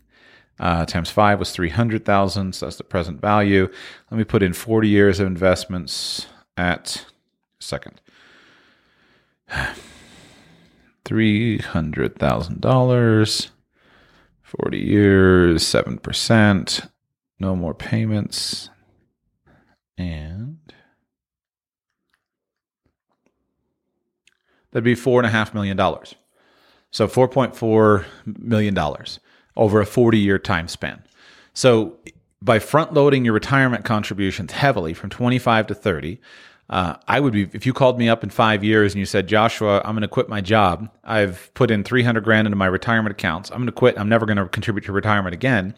uh, 0.61 0.87
times 0.87 1.11
five 1.11 1.41
was 1.41 1.51
three 1.51 1.71
hundred 1.71 2.05
thousand. 2.05 2.55
So 2.55 2.67
that's 2.67 2.77
the 2.77 2.85
present 2.85 3.21
value. 3.21 3.69
Let 4.11 4.19
me 4.19 4.25
put 4.25 4.43
in 4.43 4.53
forty 4.53 4.89
years 4.89 5.19
of 5.19 5.27
investments 5.27 6.27
at 6.57 7.07
second. 7.59 8.01
$300,000, 11.05 13.51
40 14.43 14.79
years, 14.79 15.65
7%, 15.65 16.91
no 17.41 17.57
more 17.57 17.75
payments, 17.75 18.71
and 19.99 20.59
that'd 24.71 24.85
be 24.85 24.95
$4.5 24.95 25.55
million. 25.55 25.77
So 26.91 27.09
$4.4 27.09 28.05
million 28.39 28.79
over 29.57 29.81
a 29.81 29.87
40 29.87 30.19
year 30.19 30.39
time 30.39 30.69
span. 30.69 31.03
So 31.53 31.99
by 32.41 32.59
front 32.59 32.93
loading 32.93 33.25
your 33.25 33.35
retirement 33.35 33.85
contributions 33.85 34.53
heavily 34.53 34.95
from 34.95 35.11
25 35.11 35.69
to 35.69 35.75
30, 35.75 36.21
uh, 36.75 36.97
I 37.07 37.21
would 37.21 37.33
be 37.33 37.49
if 37.53 37.67
you 37.67 37.73
called 37.73 38.01
me 38.01 38.09
up 38.09 38.25
in 38.25 38.31
five 38.31 38.65
years 38.65 38.95
and 38.95 38.99
you 38.99 39.07
said, 39.07 39.29
Joshua, 39.29 39.81
I'm 39.85 39.95
going 39.95 40.03
to 40.03 40.09
quit 40.09 40.29
my 40.29 40.41
job. 40.41 40.91
I've 41.05 41.55
put 41.55 41.71
in 41.71 41.85
300 41.85 42.25
grand 42.25 42.49
into 42.49 42.57
my 42.57 42.67
retirement 42.67 43.13
accounts. 43.13 43.53
I'm 43.53 43.59
going 43.59 43.67
to 43.67 43.73
quit. 43.73 43.97
I'm 43.97 44.09
never 44.09 44.27
going 44.27 44.39
to 44.39 44.49
contribute 44.49 44.85
to 44.87 44.93
retirement 44.93 45.35
again. 45.35 45.77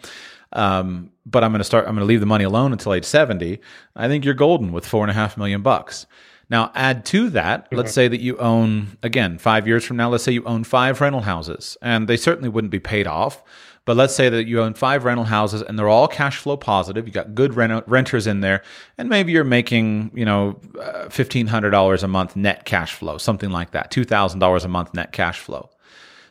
Um, 0.54 1.10
but 1.26 1.44
I'm 1.44 1.50
going 1.50 1.60
to 1.60 1.64
start. 1.64 1.86
I'm 1.86 1.96
going 1.96 2.00
to 2.00 2.06
leave 2.06 2.20
the 2.20 2.26
money 2.26 2.44
alone 2.44 2.72
until 2.72 2.94
age 2.94 3.04
70. 3.04 3.60
I 3.94 4.08
think 4.08 4.24
you're 4.24 4.32
golden 4.32 4.72
with 4.72 4.86
four 4.86 5.04
and 5.04 5.10
a 5.10 5.14
half 5.14 5.36
million 5.36 5.60
bucks. 5.60 6.06
Now, 6.48 6.72
add 6.74 7.04
to 7.06 7.28
that, 7.28 7.66
mm-hmm. 7.66 7.76
let's 7.76 7.92
say 7.92 8.08
that 8.08 8.22
you 8.22 8.38
own, 8.38 8.96
again, 9.02 9.36
five 9.36 9.68
years 9.68 9.84
from 9.84 9.98
now, 9.98 10.08
let's 10.08 10.24
say 10.24 10.32
you 10.32 10.44
own 10.44 10.64
five 10.64 11.02
rental 11.02 11.20
houses, 11.20 11.76
and 11.82 12.08
they 12.08 12.16
certainly 12.16 12.48
wouldn't 12.48 12.70
be 12.70 12.80
paid 12.80 13.06
off, 13.06 13.42
but 13.86 13.96
let's 13.96 14.14
say 14.14 14.28
that 14.28 14.46
you 14.46 14.60
own 14.60 14.74
five 14.74 15.04
rental 15.04 15.24
houses 15.24 15.62
and 15.62 15.78
they're 15.78 15.88
all 15.88 16.08
cash 16.08 16.36
flow 16.36 16.58
positive. 16.58 17.06
You 17.06 17.12
got 17.12 17.34
good 17.34 17.54
rent- 17.54 17.88
renters 17.88 18.26
in 18.26 18.40
there, 18.40 18.62
and 18.98 19.08
maybe 19.08 19.32
you're 19.32 19.44
making 19.44 20.10
you 20.12 20.26
know 20.26 20.60
uh, 20.78 21.08
fifteen 21.08 21.46
hundred 21.46 21.70
dollars 21.70 22.02
a 22.02 22.08
month 22.08 22.36
net 22.36 22.66
cash 22.66 22.92
flow, 22.94 23.16
something 23.16 23.50
like 23.50 23.70
that, 23.70 23.90
two 23.90 24.04
thousand 24.04 24.40
dollars 24.40 24.64
a 24.64 24.68
month 24.68 24.92
net 24.92 25.12
cash 25.12 25.38
flow. 25.40 25.70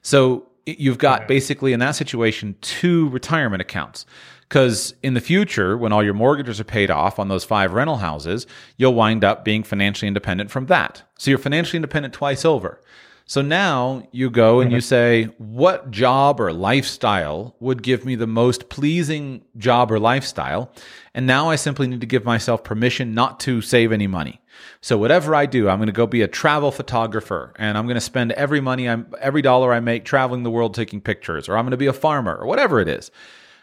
So 0.04 0.48
you've 0.68 1.00
got 1.00 1.28
basically 1.28 1.74
in 1.74 1.80
that 1.80 1.96
situation 1.96 2.56
two 2.62 3.10
retirement 3.10 3.62
accounts. 3.62 4.06
Because 4.48 4.94
in 5.02 5.16
the 5.16 5.22
future, 5.22 5.76
when 5.76 5.92
all 5.92 6.04
your 6.04 6.14
mortgages 6.14 6.60
are 6.60 6.66
paid 6.66 6.92
off 6.92 7.18
on 7.18 7.30
those 7.30 7.44
five 7.44 7.74
rental 7.74 7.98
houses, 7.98 8.46
you'll 8.78 8.94
wind 8.94 9.24
up 9.24 9.44
being 9.44 9.64
financially 9.64 10.08
independent 10.08 10.52
from 10.52 10.68
that. 10.68 11.02
So 11.18 11.32
you're 11.32 11.40
financially 11.40 11.78
independent 11.78 12.14
twice 12.14 12.46
over. 12.46 12.80
So 13.28 13.42
now 13.42 14.08
you 14.12 14.30
go 14.30 14.60
and 14.60 14.72
you 14.72 14.78
mm-hmm. 14.78 14.84
say, 14.84 15.24
what 15.40 15.90
job 15.90 16.40
or 16.40 16.54
lifestyle 16.54 17.56
would 17.60 17.82
give 17.82 18.06
me 18.06 18.14
the 18.14 18.28
most 18.28 18.70
pleasing 18.70 19.44
job 19.58 19.92
or 19.92 20.00
lifestyle? 20.00 20.72
And 21.16 21.26
now 21.26 21.50
I 21.50 21.56
simply 21.56 21.88
need 21.88 22.02
to 22.02 22.08
give 22.08 22.24
myself 22.24 22.64
permission 22.64 23.16
not 23.16 23.40
to 23.42 23.62
save 23.62 23.92
any 23.92 24.06
money. 24.06 24.42
So 24.80 24.96
whatever 25.00 25.34
I 25.34 25.48
do, 25.48 25.68
I'm 25.68 25.80
going 25.80 25.88
to 25.88 25.94
go 25.94 26.06
be 26.06 26.22
a 26.22 26.28
travel 26.28 26.72
photographer 26.72 27.52
and 27.56 27.80
I'm 27.80 27.88
going 27.88 27.96
to 27.96 28.02
spend 28.02 28.32
every 28.34 28.62
money 28.62 28.88
I'm, 28.88 29.12
every 29.20 29.42
dollar 29.42 29.74
I 29.74 29.80
make 29.80 30.06
traveling 30.06 30.44
the 30.44 30.52
world 30.52 30.76
taking 30.76 31.02
pictures, 31.02 31.50
or 31.50 31.58
I'm 31.58 31.66
going 31.66 31.72
to 31.72 31.78
be 31.78 31.88
a 31.88 31.94
farmer 31.94 32.36
or 32.36 32.46
whatever 32.46 32.80
it 32.80 32.88
is. 32.88 33.10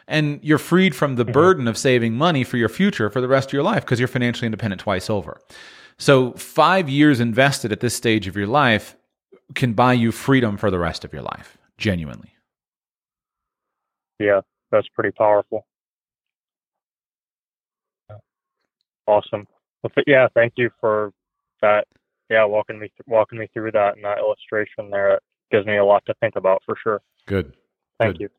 And 0.09 0.41
you're 0.43 0.59
freed 0.59 0.97
from 0.97 1.15
the 1.15 1.23
mm-hmm. 1.23 1.33
burden 1.33 1.69
of 1.69 1.79
saving 1.79 2.15
money 2.15 2.43
for 2.43 2.57
your 2.57 2.69
future 2.69 3.09
for 3.11 3.21
the 3.21 3.29
rest 3.29 3.51
of 3.51 3.53
your 3.53 3.63
life 3.63 3.85
because 3.85 4.01
you're 4.01 4.09
financially 4.09 4.47
independent 4.47 4.81
twice 4.81 5.09
over. 5.09 5.41
So, 5.99 6.33
five 6.33 6.89
years 6.89 7.21
invested 7.21 7.71
at 7.71 7.79
this 7.79 7.95
stage 7.95 8.27
of 8.27 8.35
your 8.35 8.49
life 8.49 8.97
can 9.55 9.73
buy 9.73 9.93
you 9.93 10.13
freedom 10.13 10.57
for 10.57 10.71
the 10.71 10.79
rest 10.79 11.05
of 11.05 11.13
your 11.13 11.23
life, 11.23 11.59
genuinely. 11.79 12.35
Yeah, 14.19 14.41
that's 14.71 14.89
pretty 14.89 15.11
powerful. 15.11 15.67
Awesome. 19.07 19.47
Well, 19.83 19.93
yeah, 20.07 20.29
thank 20.35 20.55
you 20.57 20.71
for 20.81 21.13
that. 21.61 21.87
Yeah, 22.31 22.45
walking 22.45 22.79
me 22.79 22.89
th- 22.89 23.07
walking 23.07 23.39
me 23.39 23.49
through 23.53 23.73
that 23.73 23.97
and 23.97 24.05
that 24.05 24.19
illustration 24.19 24.91
there. 24.91 25.15
It 25.15 25.23
gives 25.51 25.67
me 25.67 25.77
a 25.77 25.85
lot 25.85 26.05
to 26.07 26.15
think 26.21 26.37
about 26.37 26.63
for 26.65 26.77
sure. 26.83 27.03
Good. 27.27 27.53
Thank 28.03 28.19
Good. 28.19 28.21
you. 28.23 28.31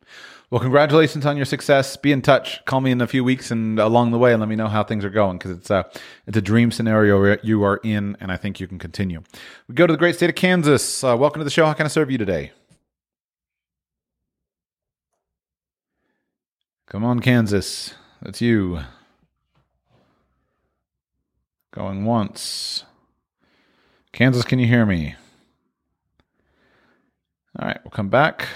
Well, 0.51 0.59
congratulations 0.61 1.25
on 1.25 1.35
your 1.35 1.45
success. 1.47 1.97
Be 1.97 2.11
in 2.11 2.21
touch. 2.21 2.63
Call 2.65 2.79
me 2.81 2.91
in 2.91 3.01
a 3.01 3.07
few 3.07 3.23
weeks 3.23 3.49
and 3.49 3.79
along 3.79 4.11
the 4.11 4.19
way, 4.19 4.33
and 4.33 4.39
let 4.39 4.47
me 4.49 4.55
know 4.55 4.67
how 4.67 4.83
things 4.83 5.03
are 5.03 5.09
going 5.09 5.39
because 5.39 5.51
it's 5.57 5.71
a 5.71 5.89
it's 6.27 6.37
a 6.37 6.41
dream 6.41 6.71
scenario 6.71 7.37
you 7.41 7.63
are 7.63 7.77
in, 7.77 8.15
and 8.19 8.31
I 8.31 8.37
think 8.37 8.59
you 8.59 8.67
can 8.67 8.77
continue. 8.77 9.23
We 9.67 9.73
go 9.73 9.87
to 9.87 9.93
the 9.93 9.97
great 9.97 10.15
state 10.15 10.29
of 10.29 10.35
Kansas. 10.35 11.03
Uh, 11.03 11.17
welcome 11.17 11.39
to 11.39 11.43
the 11.43 11.49
show. 11.49 11.65
How 11.65 11.73
can 11.73 11.85
I 11.85 11.89
serve 11.89 12.11
you 12.11 12.19
today? 12.19 12.51
Come 16.87 17.03
on, 17.03 17.19
Kansas. 17.21 17.95
That's 18.21 18.39
you. 18.39 18.81
Going 21.71 22.05
once. 22.05 22.83
Kansas, 24.11 24.43
can 24.43 24.59
you 24.59 24.67
hear 24.67 24.85
me? 24.85 25.15
All 27.59 27.67
right, 27.67 27.79
we'll 27.83 27.89
come 27.89 28.09
back. 28.09 28.47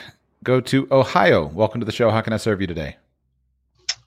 Go 0.48 0.62
to 0.62 0.88
Ohio. 0.92 1.48
Welcome 1.48 1.82
to 1.82 1.86
the 1.86 1.92
show. 1.92 2.10
How 2.10 2.22
can 2.22 2.32
I 2.32 2.38
serve 2.38 2.62
you 2.62 2.68
today? 2.68 2.96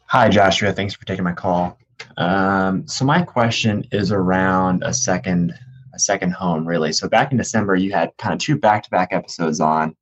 Hi, 0.07 0.31
Joshua. 0.31 0.73
Thanks 0.73 0.95
for 0.95 1.05
taking 1.05 1.23
my 1.23 1.35
call. 1.35 1.79
Um, 2.17 2.89
so 2.89 3.05
my 3.05 3.21
question 3.21 3.85
is 3.93 4.11
around 4.11 4.83
a 4.83 4.95
second 4.95 5.53
a 5.93 5.99
second 5.99 6.33
home, 6.33 6.67
really. 6.67 6.95
So 6.95 7.11
back 7.11 7.31
in 7.31 7.37
December, 7.37 7.77
you 7.77 7.93
had 7.93 8.17
kind 8.17 8.33
of 8.33 8.41
two 8.41 8.57
back-to-back 8.57 9.13
episodes 9.13 9.61
on 9.61 9.95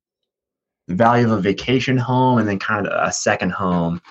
the 0.87 0.95
value 0.95 1.25
of 1.25 1.39
a 1.39 1.41
vacation 1.41 1.97
home 1.97 2.37
and 2.37 2.47
then 2.47 2.57
kind 2.57 2.87
of 2.87 2.93
a 3.09 3.11
second 3.11 3.51
home. 3.51 4.01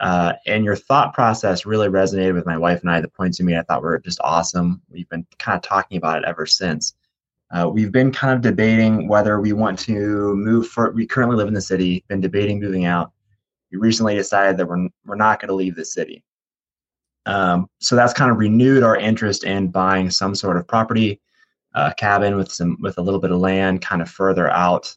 Uh, 0.00 0.32
and 0.46 0.64
your 0.64 0.74
thought 0.74 1.12
process 1.12 1.66
really 1.66 1.88
resonated 1.88 2.32
with 2.32 2.46
my 2.46 2.56
wife 2.56 2.80
and 2.80 2.90
I. 2.90 3.02
The 3.02 3.08
points 3.08 3.38
you 3.38 3.44
made, 3.44 3.58
I 3.58 3.62
thought 3.64 3.82
were 3.82 3.98
just 3.98 4.20
awesome. 4.22 4.80
We've 4.88 5.08
been 5.10 5.26
kind 5.38 5.56
of 5.56 5.62
talking 5.62 5.98
about 5.98 6.16
it 6.16 6.24
ever 6.26 6.46
since. 6.46 6.94
Uh, 7.50 7.68
we've 7.72 7.92
been 7.92 8.12
kind 8.12 8.34
of 8.34 8.40
debating 8.42 9.08
whether 9.08 9.40
we 9.40 9.52
want 9.52 9.78
to 9.78 10.34
move. 10.36 10.68
For 10.68 10.90
we 10.92 11.06
currently 11.06 11.36
live 11.36 11.48
in 11.48 11.54
the 11.54 11.60
city. 11.60 12.04
Been 12.08 12.20
debating 12.20 12.60
moving 12.60 12.84
out. 12.84 13.12
We 13.72 13.78
recently 13.78 14.14
decided 14.14 14.56
that 14.58 14.66
we're 14.66 14.88
we're 15.04 15.16
not 15.16 15.40
going 15.40 15.48
to 15.48 15.54
leave 15.54 15.74
the 15.74 15.84
city. 15.84 16.22
Um, 17.26 17.68
so 17.78 17.94
that's 17.94 18.14
kind 18.14 18.30
of 18.30 18.38
renewed 18.38 18.82
our 18.82 18.96
interest 18.96 19.44
in 19.44 19.68
buying 19.68 20.10
some 20.10 20.34
sort 20.34 20.56
of 20.56 20.66
property, 20.66 21.20
uh, 21.74 21.92
cabin 21.98 22.36
with 22.36 22.50
some 22.50 22.78
with 22.80 22.96
a 22.98 23.02
little 23.02 23.20
bit 23.20 23.30
of 23.30 23.38
land, 23.38 23.82
kind 23.82 24.00
of 24.00 24.08
further 24.10 24.50
out, 24.50 24.94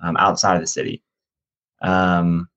um, 0.00 0.16
outside 0.16 0.54
of 0.54 0.60
the 0.60 0.66
city. 0.66 1.02
Um, 1.82 2.48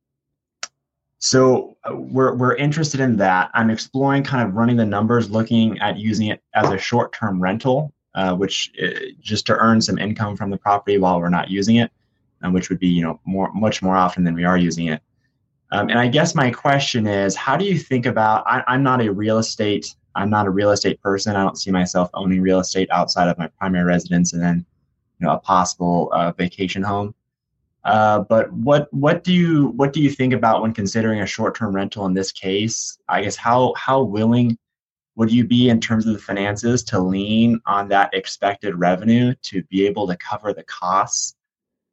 so 1.17 1.75
uh, 1.89 1.95
we're 1.95 2.35
we're 2.35 2.55
interested 2.55 2.99
in 2.99 3.17
that. 3.17 3.49
I'm 3.55 3.71
exploring 3.71 4.23
kind 4.23 4.47
of 4.47 4.55
running 4.55 4.77
the 4.77 4.85
numbers, 4.85 5.31
looking 5.31 5.79
at 5.79 5.97
using 5.97 6.27
it 6.27 6.43
as 6.53 6.69
a 6.69 6.77
short-term 6.77 7.41
rental, 7.41 7.94
uh, 8.15 8.33
which 8.33 8.71
uh, 8.81 8.89
just 9.19 9.45
to 9.45 9.55
earn 9.57 9.81
some 9.81 9.97
income 9.97 10.35
from 10.35 10.49
the 10.49 10.57
property 10.57 10.97
while 10.97 11.19
we're 11.19 11.29
not 11.29 11.49
using 11.49 11.75
it, 11.75 11.91
and 12.41 12.53
which 12.53 12.69
would 12.69 12.79
be 12.79 12.87
you 12.87 13.03
know 13.03 13.19
more 13.25 13.51
much 13.53 13.81
more 13.81 13.95
often 13.95 14.23
than 14.23 14.33
we 14.33 14.45
are 14.45 14.57
using 14.57 14.87
it. 14.87 15.01
Um, 15.71 15.89
and 15.89 15.99
I 15.99 16.07
guess 16.07 16.35
my 16.35 16.51
question 16.51 17.07
is, 17.07 17.35
how 17.35 17.57
do 17.57 17.65
you 17.65 17.77
think 17.77 18.05
about? 18.05 18.43
I, 18.47 18.63
I'm 18.67 18.83
not 18.83 19.01
a 19.01 19.11
real 19.11 19.37
estate. 19.37 19.93
I'm 20.15 20.29
not 20.29 20.47
a 20.47 20.49
real 20.49 20.71
estate 20.71 21.01
person. 21.01 21.35
I 21.35 21.43
don't 21.43 21.57
see 21.57 21.71
myself 21.71 22.09
owning 22.13 22.41
real 22.41 22.59
estate 22.59 22.89
outside 22.91 23.27
of 23.27 23.37
my 23.37 23.47
primary 23.59 23.83
residence 23.83 24.31
and 24.31 24.41
then, 24.41 24.65
you 25.19 25.27
know, 25.27 25.33
a 25.33 25.39
possible 25.39 26.09
uh, 26.13 26.31
vacation 26.31 26.81
home. 26.81 27.13
Uh, 27.83 28.19
but 28.19 28.51
what 28.53 28.91
what 28.93 29.23
do 29.23 29.33
you 29.33 29.67
what 29.75 29.93
do 29.93 30.01
you 30.01 30.09
think 30.09 30.33
about 30.33 30.61
when 30.61 30.73
considering 30.73 31.21
a 31.21 31.25
short 31.25 31.55
term 31.55 31.75
rental 31.75 32.05
in 32.05 32.13
this 32.13 32.31
case? 32.31 32.97
I 33.09 33.21
guess 33.21 33.35
how 33.35 33.73
how 33.75 34.01
willing 34.01 34.57
would 35.15 35.31
you 35.31 35.45
be 35.45 35.69
in 35.69 35.79
terms 35.79 36.05
of 36.05 36.13
the 36.13 36.19
finances 36.19 36.83
to 36.83 36.99
lean 36.99 37.59
on 37.65 37.87
that 37.89 38.13
expected 38.13 38.75
revenue 38.75 39.33
to 39.43 39.63
be 39.63 39.85
able 39.85 40.07
to 40.07 40.17
cover 40.17 40.53
the 40.53 40.63
costs 40.63 41.35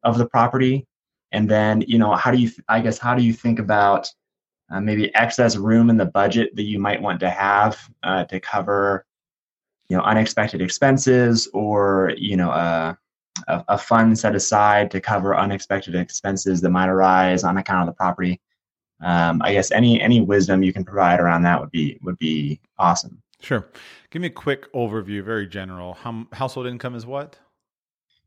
of 0.02 0.18
the 0.18 0.26
property? 0.26 0.86
And 1.30 1.48
then 1.48 1.82
you 1.82 1.98
know 1.98 2.14
how 2.14 2.30
do 2.30 2.38
you 2.38 2.50
I 2.68 2.80
guess 2.80 2.98
how 2.98 3.14
do 3.14 3.22
you 3.22 3.32
think 3.32 3.58
about 3.58 4.08
uh, 4.70 4.80
maybe 4.80 5.14
excess 5.14 5.56
room 5.56 5.90
in 5.90 5.96
the 5.96 6.06
budget 6.06 6.54
that 6.56 6.64
you 6.64 6.78
might 6.78 7.00
want 7.00 7.20
to 7.20 7.30
have 7.30 7.78
uh, 8.02 8.24
to 8.24 8.40
cover 8.40 9.06
you 9.88 9.96
know 9.96 10.02
unexpected 10.02 10.60
expenses 10.60 11.48
or 11.54 12.12
you 12.16 12.36
know 12.36 12.50
a, 12.50 12.98
a 13.68 13.78
fund 13.78 14.18
set 14.18 14.34
aside 14.34 14.90
to 14.90 15.00
cover 15.00 15.36
unexpected 15.36 15.94
expenses 15.94 16.60
that 16.60 16.70
might 16.70 16.88
arise 16.88 17.44
on 17.44 17.56
account 17.56 17.88
of 17.88 17.94
the 17.94 17.96
property. 17.96 18.40
Um, 19.02 19.42
I 19.42 19.52
guess 19.52 19.70
any 19.70 20.00
any 20.00 20.20
wisdom 20.20 20.62
you 20.62 20.72
can 20.72 20.84
provide 20.84 21.20
around 21.20 21.42
that 21.42 21.60
would 21.60 21.70
be 21.70 21.98
would 22.02 22.18
be 22.18 22.60
awesome. 22.78 23.22
Sure. 23.40 23.68
Give 24.10 24.22
me 24.22 24.28
a 24.28 24.30
quick 24.30 24.72
overview, 24.72 25.24
very 25.24 25.46
general. 25.46 25.94
How, 25.94 26.26
household 26.32 26.66
income 26.68 26.94
is 26.94 27.04
what? 27.06 27.38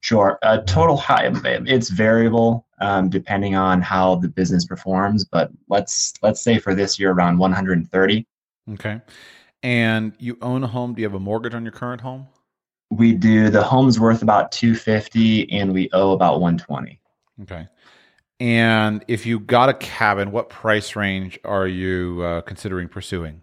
Sure. 0.02 0.38
Uh, 0.44 0.58
total 0.68 0.98
high. 0.98 1.32
It's 1.44 1.90
variable 1.90 2.68
um, 2.80 3.10
depending 3.10 3.56
on 3.56 3.82
how 3.82 4.16
the 4.16 4.28
business 4.28 4.66
performs, 4.66 5.26
but 5.26 5.52
let's 5.70 6.14
let's 6.22 6.42
say 6.42 6.60
for 6.60 6.76
this 6.76 7.00
year 7.00 7.12
around 7.12 7.38
130. 7.38 8.28
Okay. 8.74 9.02
And 9.64 10.14
you 10.20 10.38
own 10.42 10.64
a 10.64 10.68
home. 10.68 10.94
Do 10.94 11.02
you 11.02 11.08
have 11.08 11.16
a 11.16 11.20
mortgage 11.20 11.56
on 11.56 11.64
your 11.64 11.72
current 11.72 12.02
home? 12.02 12.28
We 12.92 13.14
do. 13.14 13.50
The 13.50 13.64
home's 13.64 14.00
worth 14.00 14.22
about 14.22 14.52
250, 14.52 15.52
and 15.52 15.74
we 15.74 15.90
owe 15.92 16.12
about 16.12 16.40
120. 16.40 17.00
Okay. 17.42 17.68
And 18.40 19.04
if 19.08 19.26
you 19.26 19.40
got 19.40 19.70
a 19.70 19.74
cabin, 19.74 20.32
what 20.32 20.50
price 20.50 20.96
range 20.96 21.40
are 21.46 21.68
you 21.68 22.22
uh, 22.22 22.42
considering 22.42 22.90
pursuing? 22.90 23.42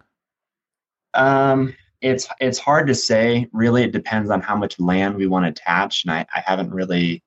Um, 1.14 1.74
it's 2.03 2.28
it's 2.40 2.59
hard 2.59 2.86
to 2.88 2.95
say. 2.95 3.49
Really, 3.53 3.84
it 3.84 3.93
depends 3.93 4.30
on 4.30 4.40
how 4.40 4.57
much 4.57 4.78
land 4.78 5.14
we 5.14 5.26
want 5.26 5.45
to 5.45 5.62
attach, 5.62 6.05
and 6.05 6.12
I, 6.12 6.26
I 6.34 6.43
haven't 6.45 6.70
really, 6.70 7.22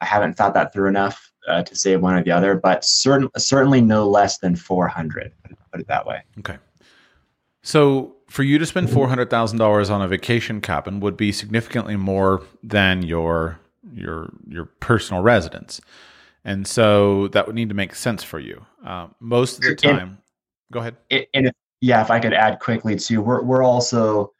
I 0.00 0.06
haven't 0.06 0.34
thought 0.34 0.54
that 0.54 0.72
through 0.72 0.88
enough 0.88 1.30
uh, 1.48 1.62
to 1.64 1.74
say 1.74 1.96
one 1.96 2.14
or 2.14 2.22
the 2.22 2.30
other. 2.30 2.54
But 2.54 2.84
certain 2.84 3.28
certainly 3.36 3.80
no 3.80 4.08
less 4.08 4.38
than 4.38 4.56
400. 4.56 5.32
Put 5.70 5.80
it 5.80 5.88
that 5.88 6.06
way. 6.06 6.22
Okay. 6.38 6.56
So 7.62 8.16
for 8.28 8.42
you 8.42 8.58
to 8.58 8.66
spend 8.66 8.90
four 8.90 9.08
hundred 9.08 9.28
thousand 9.28 9.58
dollars 9.58 9.90
on 9.90 10.00
a 10.00 10.08
vacation 10.08 10.60
cabin 10.60 11.00
would 11.00 11.16
be 11.16 11.32
significantly 11.32 11.96
more 11.96 12.42
than 12.62 13.02
your 13.02 13.58
your 13.92 14.30
your 14.48 14.66
personal 14.66 15.22
residence, 15.22 15.80
and 16.44 16.66
so 16.66 17.28
that 17.28 17.46
would 17.46 17.56
need 17.56 17.68
to 17.68 17.74
make 17.74 17.94
sense 17.94 18.22
for 18.22 18.38
you. 18.40 18.64
Uh, 18.84 19.08
most 19.20 19.58
of 19.58 19.64
the 19.64 19.74
time, 19.76 19.98
And- 19.98 20.16
go 20.72 20.80
ahead. 20.80 20.96
And 21.10 21.46
if, 21.46 21.52
yeah, 21.80 22.00
if 22.02 22.10
I 22.10 22.20
could 22.20 22.32
add 22.32 22.60
quickly 22.60 22.96
too, 22.96 23.20
we're 23.22 23.42
we're 23.42 23.64
also 23.64 24.32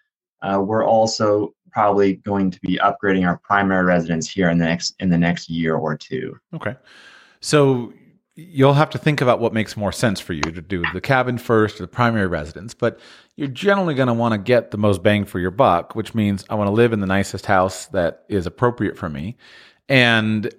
uh, 0.43 0.61
we're 0.61 0.85
also 0.85 1.55
probably 1.71 2.17
going 2.17 2.51
to 2.51 2.61
be 2.61 2.79
upgrading 2.79 3.27
our 3.27 3.39
primary 3.39 3.85
residence 3.85 4.29
here 4.29 4.51
in 4.51 4.59
the 4.59 4.65
next 4.65 4.95
in 5.01 5.09
the 5.11 5.19
next 5.19 5.49
year 5.49 5.77
or 5.77 5.97
two. 5.97 6.37
Okay. 6.55 6.77
So 7.41 7.93
you'll 8.35 8.73
have 8.75 8.91
to 8.91 8.99
think 8.99 9.21
about 9.21 9.41
what 9.41 9.53
makes 9.53 9.77
more 9.77 9.93
sense 9.93 10.19
for 10.19 10.33
you 10.33 10.43
to 10.43 10.63
do 10.63 10.83
the 10.95 11.01
cabin 11.01 11.37
first 11.37 11.77
or 11.79 11.83
the 11.83 11.89
primary 11.89 12.27
residence, 12.27 12.73
but 12.73 12.99
you're 13.37 13.49
generally 13.49 13.95
going 13.95 14.09
to 14.09 14.15
want 14.15 14.33
to 14.33 14.39
get 14.39 14.71
the 14.71 14.79
most 14.79 15.03
bang 15.03 15.25
for 15.25 15.39
your 15.39 15.51
buck, 15.51 15.95
which 15.95 16.15
means 16.15 16.45
I 16.49 16.55
want 16.55 16.69
to 16.69 16.73
live 16.73 16.93
in 16.93 17.01
the 17.01 17.07
nicest 17.07 17.45
house 17.45 17.87
that 17.89 18.25
is 18.29 18.47
appropriate 18.47 18.97
for 18.97 19.11
me. 19.11 19.37
And 19.89 20.51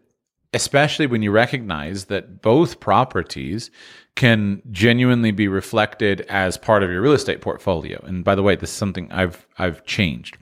especially 0.53 1.07
when 1.07 1.21
you 1.21 1.31
recognize 1.31 2.05
that 2.05 2.41
both 2.41 2.79
properties 2.79 3.71
can 4.15 4.61
genuinely 4.71 5.31
be 5.31 5.47
reflected 5.47 6.21
as 6.21 6.57
part 6.57 6.83
of 6.83 6.91
your 6.91 7.01
real 7.01 7.13
estate 7.13 7.41
portfolio. 7.41 7.99
And 8.05 8.23
by 8.23 8.35
the 8.35 8.43
way, 8.43 8.55
this 8.55 8.69
is 8.69 8.75
something 8.75 9.11
I've 9.11 9.47
I've 9.57 9.83
changed. 9.85 10.37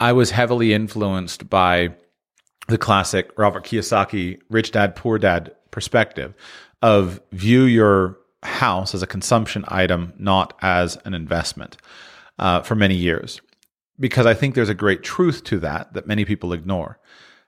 I 0.00 0.12
was 0.12 0.32
heavily 0.32 0.72
influenced 0.72 1.48
by 1.48 1.94
the 2.68 2.78
classic 2.78 3.30
Robert 3.36 3.64
Kiyosaki 3.64 4.40
rich 4.50 4.72
dad 4.72 4.96
poor 4.96 5.18
dad 5.18 5.54
perspective 5.70 6.34
of 6.80 7.20
view 7.30 7.62
your 7.62 8.18
house 8.42 8.94
as 8.94 9.02
a 9.02 9.06
consumption 9.06 9.64
item 9.68 10.12
not 10.18 10.56
as 10.62 10.98
an 11.04 11.14
investment 11.14 11.76
uh, 12.40 12.60
for 12.62 12.74
many 12.74 12.96
years 12.96 13.40
because 14.00 14.26
I 14.26 14.34
think 14.34 14.54
there's 14.54 14.68
a 14.68 14.74
great 14.74 15.02
truth 15.04 15.44
to 15.44 15.60
that 15.60 15.92
that 15.94 16.06
many 16.06 16.24
people 16.24 16.52
ignore. 16.52 16.98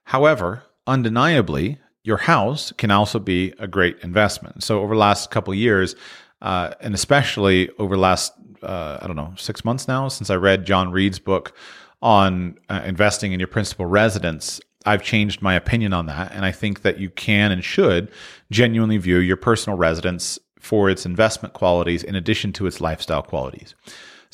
However, 0.05 0.63
undeniably, 0.87 1.79
your 2.03 2.19
house 2.19 2.73
can 2.73 2.91
also 2.91 3.19
be 3.19 3.55
a 3.59 3.67
great 3.67 3.99
investment. 4.03 4.63
So 4.63 4.81
over 4.81 4.95
the 4.95 5.01
last 5.01 5.31
couple 5.31 5.55
years, 5.55 5.97
uh, 6.43 6.75
and 6.81 6.95
especially 6.95 7.71
over 7.79 7.97
the 7.97 8.01
last 8.01 8.33
uh, 8.63 8.99
I 9.01 9.07
don't 9.07 9.17
know 9.17 9.35
six 9.37 9.65
months 9.65 9.87
now 9.89 10.09
since 10.09 10.31
I 10.31 10.37
read 10.37 10.65
John 10.65 10.91
Reed's 10.91 11.19
book 11.19 11.55
on 12.01 12.59
uh, 12.69 12.83
investing 12.85 13.33
in 13.33 13.41
your 13.41 13.47
principal 13.47 13.87
residence, 13.87 14.61
I've 14.85 15.03
changed 15.03 15.41
my 15.41 15.55
opinion 15.55 15.95
on 15.95 16.07
that, 16.07 16.33
and 16.33 16.45
I 16.45 16.53
think 16.53 16.83
that 16.83 16.99
you 16.99 17.09
can 17.09 17.51
and 17.51 17.65
should 17.65 18.11
genuinely 18.51 18.99
view 18.99 19.19
your 19.19 19.37
personal 19.37 19.79
residence 19.79 20.39
for 20.61 20.91
its 20.91 21.07
investment 21.07 21.55
qualities 21.55 22.03
in 22.03 22.15
addition 22.15 22.53
to 22.55 22.67
its 22.67 22.81
lifestyle 22.81 23.23
qualities. 23.23 23.75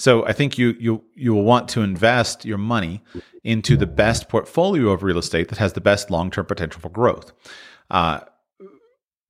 So 0.01 0.24
I 0.24 0.32
think 0.32 0.57
you 0.57 0.74
you 0.80 1.05
you 1.14 1.34
will 1.34 1.44
want 1.44 1.68
to 1.70 1.82
invest 1.82 2.46
your 2.46 2.57
money 2.57 3.03
into 3.44 3.76
the 3.76 3.86
best 3.86 4.30
portfolio 4.30 4.88
of 4.88 5.03
real 5.03 5.18
estate 5.18 5.48
that 5.48 5.59
has 5.59 5.74
the 5.74 5.80
best 5.82 6.11
long 6.11 6.30
term 6.30 6.46
potential 6.46 6.80
for 6.80 6.88
growth. 6.88 7.32
Uh, 7.90 8.20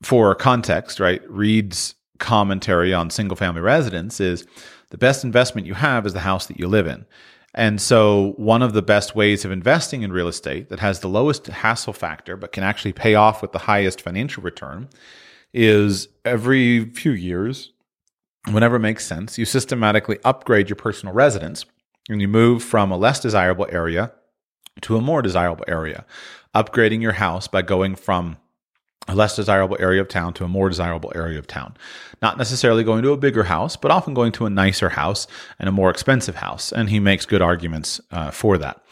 for 0.02 0.34
context, 0.36 1.00
right? 1.00 1.28
Reed's 1.28 1.96
commentary 2.18 2.94
on 2.94 3.10
single 3.10 3.36
family 3.36 3.60
residence 3.60 4.20
is 4.20 4.46
the 4.90 4.98
best 4.98 5.24
investment 5.24 5.66
you 5.66 5.74
have 5.74 6.06
is 6.06 6.12
the 6.12 6.20
house 6.20 6.46
that 6.46 6.58
you 6.60 6.68
live 6.68 6.86
in. 6.86 7.04
And 7.52 7.80
so, 7.80 8.34
one 8.36 8.62
of 8.62 8.72
the 8.72 8.82
best 8.82 9.16
ways 9.16 9.44
of 9.44 9.50
investing 9.50 10.02
in 10.02 10.12
real 10.12 10.28
estate 10.28 10.68
that 10.68 10.78
has 10.78 11.00
the 11.00 11.08
lowest 11.08 11.48
hassle 11.48 11.92
factor, 11.92 12.36
but 12.36 12.52
can 12.52 12.62
actually 12.62 12.92
pay 12.92 13.16
off 13.16 13.42
with 13.42 13.50
the 13.50 13.58
highest 13.58 14.00
financial 14.00 14.44
return, 14.44 14.88
is 15.52 16.06
every 16.24 16.84
few 16.90 17.10
years, 17.10 17.72
whenever 18.48 18.76
it 18.76 18.80
makes 18.80 19.06
sense, 19.06 19.38
you 19.38 19.44
systematically 19.44 20.18
upgrade 20.24 20.68
your 20.68 20.76
personal 20.76 21.14
residence 21.14 21.64
and 22.08 22.20
you 22.20 22.28
move 22.28 22.62
from 22.62 22.90
a 22.90 22.96
less 22.96 23.20
desirable 23.20 23.66
area 23.70 24.12
to 24.82 24.96
a 24.96 25.00
more 25.00 25.22
desirable 25.22 25.64
area, 25.68 26.04
upgrading 26.54 27.02
your 27.02 27.12
house 27.12 27.46
by 27.46 27.62
going 27.62 27.94
from 27.94 28.36
a 29.08 29.14
less 29.14 29.36
desirable 29.36 29.76
area 29.80 30.00
of 30.00 30.08
town 30.08 30.32
to 30.34 30.44
a 30.44 30.48
more 30.48 30.68
desirable 30.68 31.12
area 31.14 31.38
of 31.38 31.46
town. 31.46 31.76
Not 32.22 32.38
necessarily 32.38 32.84
going 32.84 33.02
to 33.02 33.12
a 33.12 33.16
bigger 33.16 33.44
house, 33.44 33.76
but 33.76 33.90
often 33.90 34.14
going 34.14 34.32
to 34.32 34.46
a 34.46 34.50
nicer 34.50 34.90
house 34.90 35.26
and 35.58 35.68
a 35.68 35.72
more 35.72 35.90
expensive 35.90 36.36
house. 36.36 36.72
And 36.72 36.90
he 36.90 37.00
makes 37.00 37.26
good 37.26 37.42
arguments 37.42 38.00
uh, 38.10 38.30
for 38.30 38.58
that. 38.58 38.82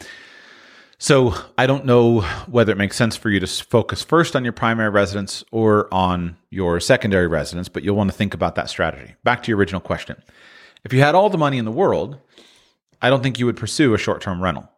So 1.01 1.33
I 1.57 1.65
don't 1.65 1.85
know 1.85 2.21
whether 2.47 2.73
it 2.73 2.77
makes 2.77 2.97
sense 2.97 3.15
for 3.15 3.29
you 3.29 3.39
to 3.39 3.47
focus 3.47 4.03
first 4.03 4.35
on 4.35 4.43
your 4.43 4.51
primary 4.51 4.89
residence 4.89 5.45
or 5.49 5.91
on 5.93 6.35
your 6.49 6.81
secondary 6.81 7.25
residence, 7.25 7.69
but 7.69 7.83
you'll 7.83 7.95
want 7.95 8.11
to 8.11 8.15
think 8.15 8.33
about 8.33 8.55
that 8.55 8.69
strategy. 8.69 9.15
Back 9.23 9.41
to 9.43 9.47
your 9.49 9.57
original 9.57 9.79
question. 9.79 10.21
If 10.83 10.91
you 10.91 10.99
had 10.99 11.15
all 11.15 11.29
the 11.29 11.37
money 11.37 11.57
in 11.57 11.63
the 11.63 11.71
world, 11.71 12.19
I 13.01 13.09
don't 13.09 13.23
think 13.23 13.39
you 13.39 13.45
would 13.45 13.55
pursue 13.55 13.93
a 13.93 13.97
short 13.97 14.21
term 14.21 14.43
rental, 14.43 14.69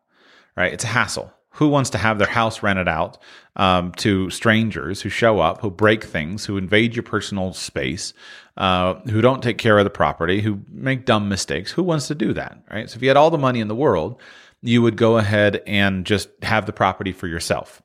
right? 0.56 0.72
It's 0.72 0.84
a 0.84 0.88
hassle 0.88 1.34
who 1.56 1.68
wants 1.68 1.90
to 1.90 1.98
have 1.98 2.20
their 2.20 2.28
house 2.28 2.62
rented 2.62 2.88
out 2.88 3.18
um, 3.56 3.92
to 3.94 4.30
strangers 4.30 5.02
who 5.02 5.10
show 5.10 5.40
up, 5.40 5.62
who 5.62 5.72
break 5.72 6.04
things, 6.04 6.46
who 6.46 6.56
invade 6.56 6.96
your 6.96 7.04
personal 7.04 7.52
space, 7.52 8.14
uh, 8.58 8.94
who 9.10 9.22
don't 9.22 9.42
take 9.42 9.58
care 9.58 9.80
of 9.80 9.86
the 9.86 9.90
property, 9.90 10.42
who 10.42 10.62
make 10.70 11.06
dumb 11.06 11.28
mistakes? 11.28 11.72
Who 11.72 11.82
wants 11.82 12.08
to 12.08 12.16
do 12.16 12.32
that, 12.34 12.64
right? 12.72 12.88
So 12.88 12.98
if 12.98 13.02
you 13.02 13.10
had 13.10 13.18
all 13.18 13.32
the 13.32 13.40
money 13.40 13.60
in 13.60 13.68
the 13.68 13.76
world, 13.76 14.22
you 14.62 14.82
would 14.82 14.96
go 14.96 15.18
ahead 15.18 15.62
and 15.66 16.06
just 16.06 16.30
have 16.44 16.66
the 16.66 16.74
property 16.74 17.12
for 17.12 17.28
yourself. 17.28 17.82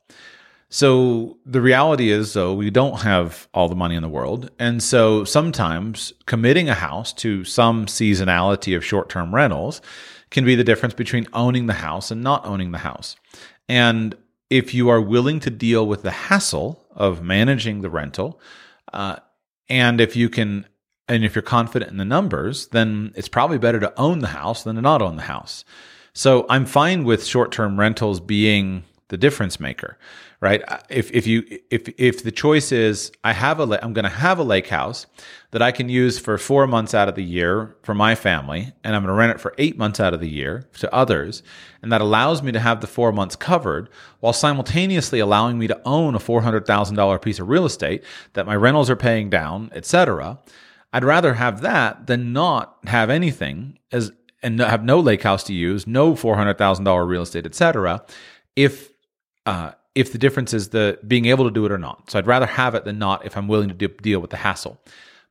So 0.68 1.39
the 1.47 1.61
reality 1.61 2.11
is, 2.11 2.33
though, 2.33 2.53
we 2.53 2.70
don't 2.70 3.01
have 3.03 3.49
all 3.55 3.68
the 3.68 3.77
money 3.77 3.95
in 3.95 4.03
the 4.03 4.09
world. 4.09 4.51
And 4.59 4.83
so 4.83 5.24
sometimes 5.24 6.12
committing 6.27 6.68
a 6.68 6.74
house 6.74 7.12
to 7.14 7.45
some 7.45 7.87
seasonality 7.87 8.77
of 8.77 8.85
short 8.85 9.09
term 9.09 9.35
rentals 9.35 9.81
can 10.31 10.45
be 10.45 10.57
the 10.57 10.64
difference 10.64 10.95
between 10.95 11.27
owning 11.33 11.66
the 11.66 11.74
house 11.74 12.11
and 12.11 12.22
not 12.22 12.45
owning 12.45 12.72
the 12.72 12.79
house. 12.79 13.16
And 13.68 14.16
if 14.51 14.74
you 14.74 14.89
are 14.89 15.01
willing 15.01 15.41
to 15.41 15.51
deal 15.51 15.87
with 15.87 16.03
the 16.03 16.11
hassle 16.11 16.85
of 16.91 17.22
managing 17.22 17.81
the 17.81 17.91
rental, 17.91 18.41
uh, 18.93 19.16
and 19.68 20.01
if 20.01 20.16
you 20.16 20.29
can, 20.29 20.66
and 21.09 21.24
if 21.24 21.35
you're 21.35 21.43
confident 21.43 21.93
in 21.93 21.97
the 21.97 22.05
numbers, 22.05 22.68
then 22.68 23.12
it's 23.14 23.29
probably 23.29 23.59
better 23.59 23.79
to 23.81 23.99
own 23.99 24.18
the 24.18 24.29
house 24.29 24.64
than 24.64 24.77
to 24.77 24.83
not 24.83 25.03
own 25.03 25.16
the 25.16 25.22
house. 25.22 25.64
So 26.17 26.47
I'm 26.49 26.64
fine 26.64 27.05
with 27.05 27.27
short 27.27 27.53
term 27.53 27.79
rentals 27.79 28.21
being 28.21 28.85
the 29.09 29.19
difference 29.19 29.61
maker 29.61 29.99
right? 30.41 30.62
If 30.89 31.11
if 31.12 31.27
you 31.27 31.45
if 31.71 31.89
if 31.99 32.23
the 32.23 32.33
choice 32.33 32.73
is 32.73 33.11
I 33.25 33.33
have 33.33 33.59
a 33.61 33.85
I'm 33.85 33.93
going 33.93 34.05
to 34.05 34.09
have 34.09 34.39
a 34.39 34.43
lake 34.43 34.69
house 34.69 35.07
that 35.51 35.62
I 35.62 35.73
can 35.73 35.89
use 35.89 36.19
for 36.19 36.37
4 36.37 36.67
months 36.67 36.95
out 36.95 37.09
of 37.09 37.14
the 37.14 37.25
year 37.25 37.77
for 37.83 37.95
my 37.95 38.14
family 38.14 38.73
and 38.85 38.95
I'm 38.95 39.03
going 39.03 39.14
to 39.14 39.19
rent 39.19 39.33
it 39.33 39.41
for 39.41 39.55
8 39.57 39.79
months 39.79 40.01
out 40.01 40.12
of 40.12 40.21
the 40.21 40.29
year 40.29 40.69
to 40.79 40.95
others 40.95 41.43
and 41.83 41.91
that 41.93 42.01
allows 42.01 42.43
me 42.43 42.53
to 42.53 42.61
have 42.61 42.81
the 42.81 42.87
4 42.87 43.12
months 43.12 43.37
covered 43.37 43.89
while 44.21 44.33
simultaneously 44.33 45.21
allowing 45.21 45.59
me 45.59 45.67
to 45.67 45.81
own 45.85 46.14
a 46.14 46.19
$400,000 46.19 47.23
piece 47.23 47.39
of 47.39 47.49
real 47.49 47.64
estate 47.64 48.05
that 48.35 48.47
my 48.47 48.57
rentals 48.57 48.91
are 48.91 48.97
paying 48.97 49.31
down, 49.31 49.71
etc. 49.73 50.39
I'd 50.93 51.05
rather 51.05 51.35
have 51.35 51.61
that 51.62 52.07
than 52.07 52.33
not 52.33 52.79
have 52.87 53.11
anything 53.11 53.79
as 53.91 54.12
and 54.47 54.61
have 54.61 54.85
no 54.85 55.01
lake 55.01 55.25
house 55.25 55.43
to 55.43 55.53
use, 55.53 55.89
no 55.89 56.15
$400,000 56.15 57.09
real 57.09 57.23
estate, 57.23 57.45
etc. 57.45 58.05
If 58.55 58.93
uh, 59.45 59.73
if 59.97 60.13
the 60.13 60.19
difference 60.19 60.55
is 60.55 60.69
the 60.69 60.99
being 61.07 61.27
able 61.27 61.45
to 61.45 61.51
do 61.51 61.67
it 61.67 61.73
or 61.73 61.79
not. 61.79 62.11
So 62.11 62.19
I'd 62.19 62.27
rather 62.27 62.47
have 62.47 62.75
it 62.77 62.85
than 62.85 62.99
not 62.99 63.27
if 63.27 63.37
I'm 63.37 63.49
willing 63.49 63.69
to 63.69 63.75
de- 63.75 63.89
deal 63.89 64.21
with 64.21 64.31
the 64.31 64.37
hassle. 64.37 64.81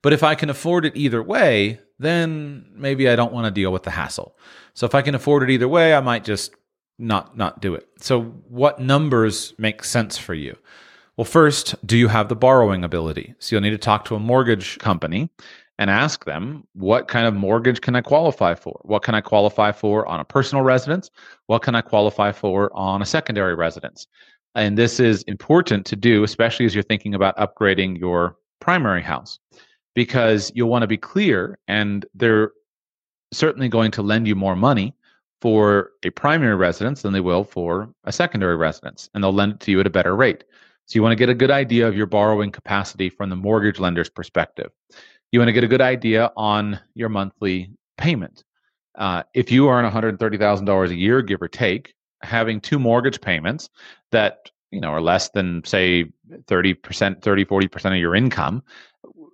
But 0.02 0.12
if 0.12 0.22
I 0.22 0.36
can 0.36 0.50
afford 0.50 0.86
it 0.86 0.98
either 0.98 1.24
way, 1.24 1.80
then 1.98 2.66
maybe 2.74 3.08
I 3.08 3.16
don't 3.16 3.32
want 3.32 3.46
to 3.46 3.52
deal 3.52 3.72
with 3.72 3.84
the 3.84 3.92
hassle. 3.92 4.38
So 4.74 4.86
if 4.86 4.94
I 4.94 5.02
can 5.02 5.16
afford 5.16 5.44
it 5.44 5.50
either 5.50 5.68
way, 5.68 5.96
I 5.96 6.02
might 6.02 6.26
just 6.26 6.54
not 7.00 7.38
not 7.38 7.62
do 7.62 7.74
it. 7.74 7.88
So 8.02 8.24
what 8.50 8.82
numbers 8.82 9.54
make 9.58 9.86
sense 9.86 10.18
for 10.18 10.34
you? 10.34 10.58
Well, 11.16 11.26
first, 11.26 11.76
do 11.88 11.98
you 11.98 12.10
have 12.10 12.28
the 12.28 12.36
borrowing 12.36 12.84
ability? 12.84 13.36
So 13.40 13.56
you'll 13.56 13.64
need 13.64 13.70
to 13.70 13.78
talk 13.78 14.04
to 14.06 14.16
a 14.16 14.20
mortgage 14.20 14.78
company 14.80 15.30
and 15.78 15.90
ask 15.90 16.26
them, 16.26 16.66
what 16.74 17.08
kind 17.08 17.28
of 17.28 17.34
mortgage 17.34 17.82
can 17.82 17.96
I 17.96 18.02
qualify 18.02 18.56
for? 18.56 18.80
What 18.84 19.04
can 19.04 19.16
I 19.16 19.22
qualify 19.22 19.72
for 19.72 20.08
on 20.08 20.20
a 20.20 20.26
personal 20.26 20.64
residence? 20.64 21.10
What 21.48 21.64
can 21.64 21.76
I 21.76 21.82
qualify 21.82 22.32
for 22.32 22.72
on 22.74 23.02
a 23.02 23.06
secondary 23.06 23.56
residence? 23.56 24.08
And 24.56 24.78
this 24.78 25.00
is 25.02 25.24
important 25.24 25.86
to 25.88 25.98
do, 25.98 26.24
especially 26.24 26.66
as 26.66 26.74
you're 26.74 26.84
thinking 26.84 27.14
about 27.14 27.36
upgrading 27.38 28.00
your 28.00 28.38
primary 28.62 29.02
house, 29.02 29.38
because 29.96 30.52
you'll 30.56 30.70
want 30.70 30.84
to 30.84 30.88
be 30.88 30.98
clear 30.98 31.60
and 31.68 32.06
they're 32.16 32.52
certainly 33.34 33.68
going 33.68 33.92
to 33.92 34.02
lend 34.02 34.28
you 34.28 34.36
more 34.36 34.56
money 34.56 34.94
for 35.42 35.92
a 36.04 36.10
primary 36.10 36.56
residence 36.56 37.02
than 37.02 37.12
they 37.12 37.20
will 37.20 37.44
for 37.44 37.94
a 38.06 38.12
secondary 38.12 38.56
residence, 38.56 39.10
and 39.14 39.24
they'll 39.24 39.34
lend 39.34 39.54
it 39.54 39.60
to 39.60 39.72
you 39.72 39.80
at 39.82 39.88
a 39.88 39.90
better 39.90 40.16
rate. 40.16 40.46
So 40.86 40.98
you 40.98 41.04
want 41.04 41.12
to 41.12 41.18
get 41.18 41.30
a 41.30 41.36
good 41.36 41.52
idea 41.52 41.88
of 41.88 41.98
your 41.98 42.06
borrowing 42.06 42.52
capacity 42.52 43.10
from 43.10 43.30
the 43.30 43.36
mortgage 43.36 43.80
lender's 43.80 44.10
perspective. 44.10 44.72
You 45.36 45.40
want 45.42 45.50
to 45.50 45.54
get 45.54 45.66
a 45.66 45.68
good 45.68 45.82
idea 45.82 46.32
on 46.38 46.80
your 46.94 47.10
monthly 47.10 47.70
payment. 47.98 48.46
Uh, 48.98 49.24
if 49.34 49.52
you 49.52 49.68
earn 49.68 49.84
$130,000 49.84 50.90
a 50.90 50.96
year, 50.96 51.22
give 51.22 51.42
or 51.42 51.50
take, 51.50 51.94
having 52.22 52.62
two 52.62 52.80
mortgage 52.80 53.20
payments 53.20 53.70
that 54.14 54.50
you 54.72 54.80
know 54.80 54.88
are 54.88 55.02
less 55.02 55.28
than 55.32 55.62
say 55.66 56.06
30% 56.46 57.22
30 57.22 57.46
40% 57.46 57.86
of 57.86 57.98
your 57.98 58.16
income 58.16 58.64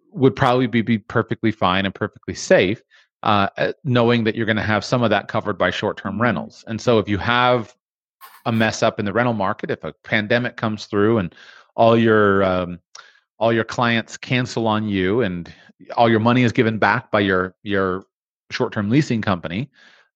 would 0.09 0.35
probably 0.35 0.65
be, 0.65 0.81
be 0.81 0.97
perfectly 0.97 1.51
fine 1.51 1.85
and 1.85 1.93
perfectly 1.93 2.33
safe 2.33 2.81
uh, 3.21 3.47
uh 3.57 3.71
knowing 3.83 4.23
that 4.23 4.33
you're 4.33 4.47
going 4.47 4.55
to 4.55 4.63
have 4.63 4.83
some 4.83 5.03
of 5.03 5.11
that 5.11 5.27
covered 5.27 5.55
by 5.59 5.69
short-term 5.69 6.13
mm-hmm. 6.13 6.23
rentals 6.23 6.65
and 6.65 6.81
so 6.81 6.97
if 6.97 7.07
you 7.07 7.19
have 7.19 7.75
a 8.47 8.51
mess 8.51 8.81
up 8.81 8.99
in 8.99 9.05
the 9.05 9.13
rental 9.13 9.35
market 9.35 9.69
if 9.69 9.83
a 9.83 9.93
pandemic 10.03 10.57
comes 10.57 10.87
through 10.87 11.19
and 11.19 11.35
all 11.75 11.95
your 11.95 12.43
um, 12.43 12.79
all 13.37 13.53
your 13.53 13.63
clients 13.63 14.17
cancel 14.17 14.67
on 14.67 14.87
you 14.87 15.21
and 15.21 15.53
all 15.95 16.09
your 16.09 16.19
money 16.19 16.43
is 16.43 16.51
given 16.51 16.77
back 16.77 17.11
by 17.11 17.19
your 17.19 17.55
your 17.63 18.05
short-term 18.51 18.89
leasing 18.89 19.21
company 19.21 19.69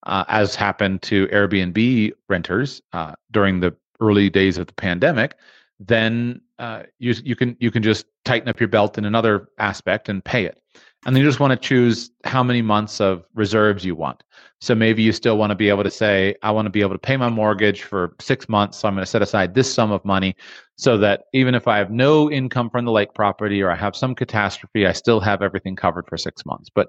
uh, 0.05 0.25
as 0.27 0.55
happened 0.55 1.01
to 1.03 1.27
Airbnb 1.27 2.11
renters 2.29 2.81
uh, 2.93 3.13
during 3.31 3.59
the 3.59 3.75
early 3.99 4.29
days 4.29 4.57
of 4.57 4.67
the 4.67 4.73
pandemic, 4.73 5.35
then 5.79 6.41
uh, 6.59 6.83
you 6.99 7.13
you 7.23 7.35
can 7.35 7.57
you 7.59 7.71
can 7.71 7.83
just 7.83 8.05
tighten 8.23 8.47
up 8.47 8.59
your 8.59 8.69
belt 8.69 8.97
in 8.97 9.05
another 9.05 9.49
aspect 9.59 10.09
and 10.09 10.23
pay 10.23 10.45
it. 10.45 10.61
And 11.05 11.15
then 11.15 11.21
you 11.21 11.29
just 11.29 11.39
want 11.39 11.51
to 11.51 11.67
choose 11.67 12.09
how 12.23 12.43
many 12.43 12.63
months 12.63 12.99
of 12.99 13.23
reserves 13.35 13.85
you 13.85 13.95
want. 13.95 14.23
So 14.59 14.73
maybe 14.73 15.03
you 15.03 15.11
still 15.11 15.37
want 15.37 15.51
to 15.51 15.55
be 15.55 15.69
able 15.69 15.83
to 15.83 15.91
say, 15.91 16.35
I 16.41 16.49
want 16.49 16.65
to 16.65 16.71
be 16.71 16.81
able 16.81 16.93
to 16.93 16.99
pay 16.99 17.15
my 17.15 17.29
mortgage 17.29 17.83
for 17.83 18.15
six 18.19 18.49
months. 18.49 18.79
So 18.79 18.87
I'm 18.87 18.95
going 18.95 19.05
to 19.05 19.09
set 19.09 19.21
aside 19.21 19.53
this 19.53 19.71
sum 19.71 19.91
of 19.91 20.03
money 20.03 20.35
so 20.77 20.97
that 20.97 21.25
even 21.33 21.53
if 21.53 21.67
I 21.67 21.77
have 21.77 21.91
no 21.91 22.31
income 22.31 22.71
from 22.71 22.85
the 22.85 22.91
lake 22.91 23.13
property 23.13 23.61
or 23.61 23.69
I 23.69 23.75
have 23.75 23.95
some 23.95 24.15
catastrophe, 24.15 24.87
I 24.87 24.93
still 24.93 25.19
have 25.19 25.43
everything 25.43 25.75
covered 25.75 26.07
for 26.07 26.17
six 26.17 26.43
months. 26.43 26.69
But 26.73 26.87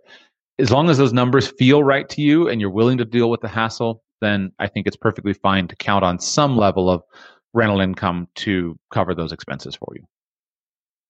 as 0.59 0.71
long 0.71 0.89
as 0.89 0.97
those 0.97 1.13
numbers 1.13 1.49
feel 1.49 1.85
right 1.85 2.09
to 2.09 2.23
you 2.23 2.49
and 2.49 2.59
you're 2.59 2.71
willing 2.71 2.97
to 2.97 3.05
deal 3.05 3.29
with 3.29 3.43
the 3.43 3.49
hassle, 3.49 4.03
then 4.23 4.51
I 4.59 4.67
think 4.67 4.87
it's 4.87 4.97
perfectly 4.97 5.35
fine 5.35 5.69
to 5.69 5.77
count 5.77 6.05
on 6.05 6.19
some 6.19 6.57
level 6.57 6.89
of 6.89 7.03
rental 7.53 7.81
income 7.81 8.29
to 8.37 8.79
cover 8.91 9.15
those 9.15 9.33
expenses 9.33 9.77
for 9.77 9.93
you. 9.95 10.07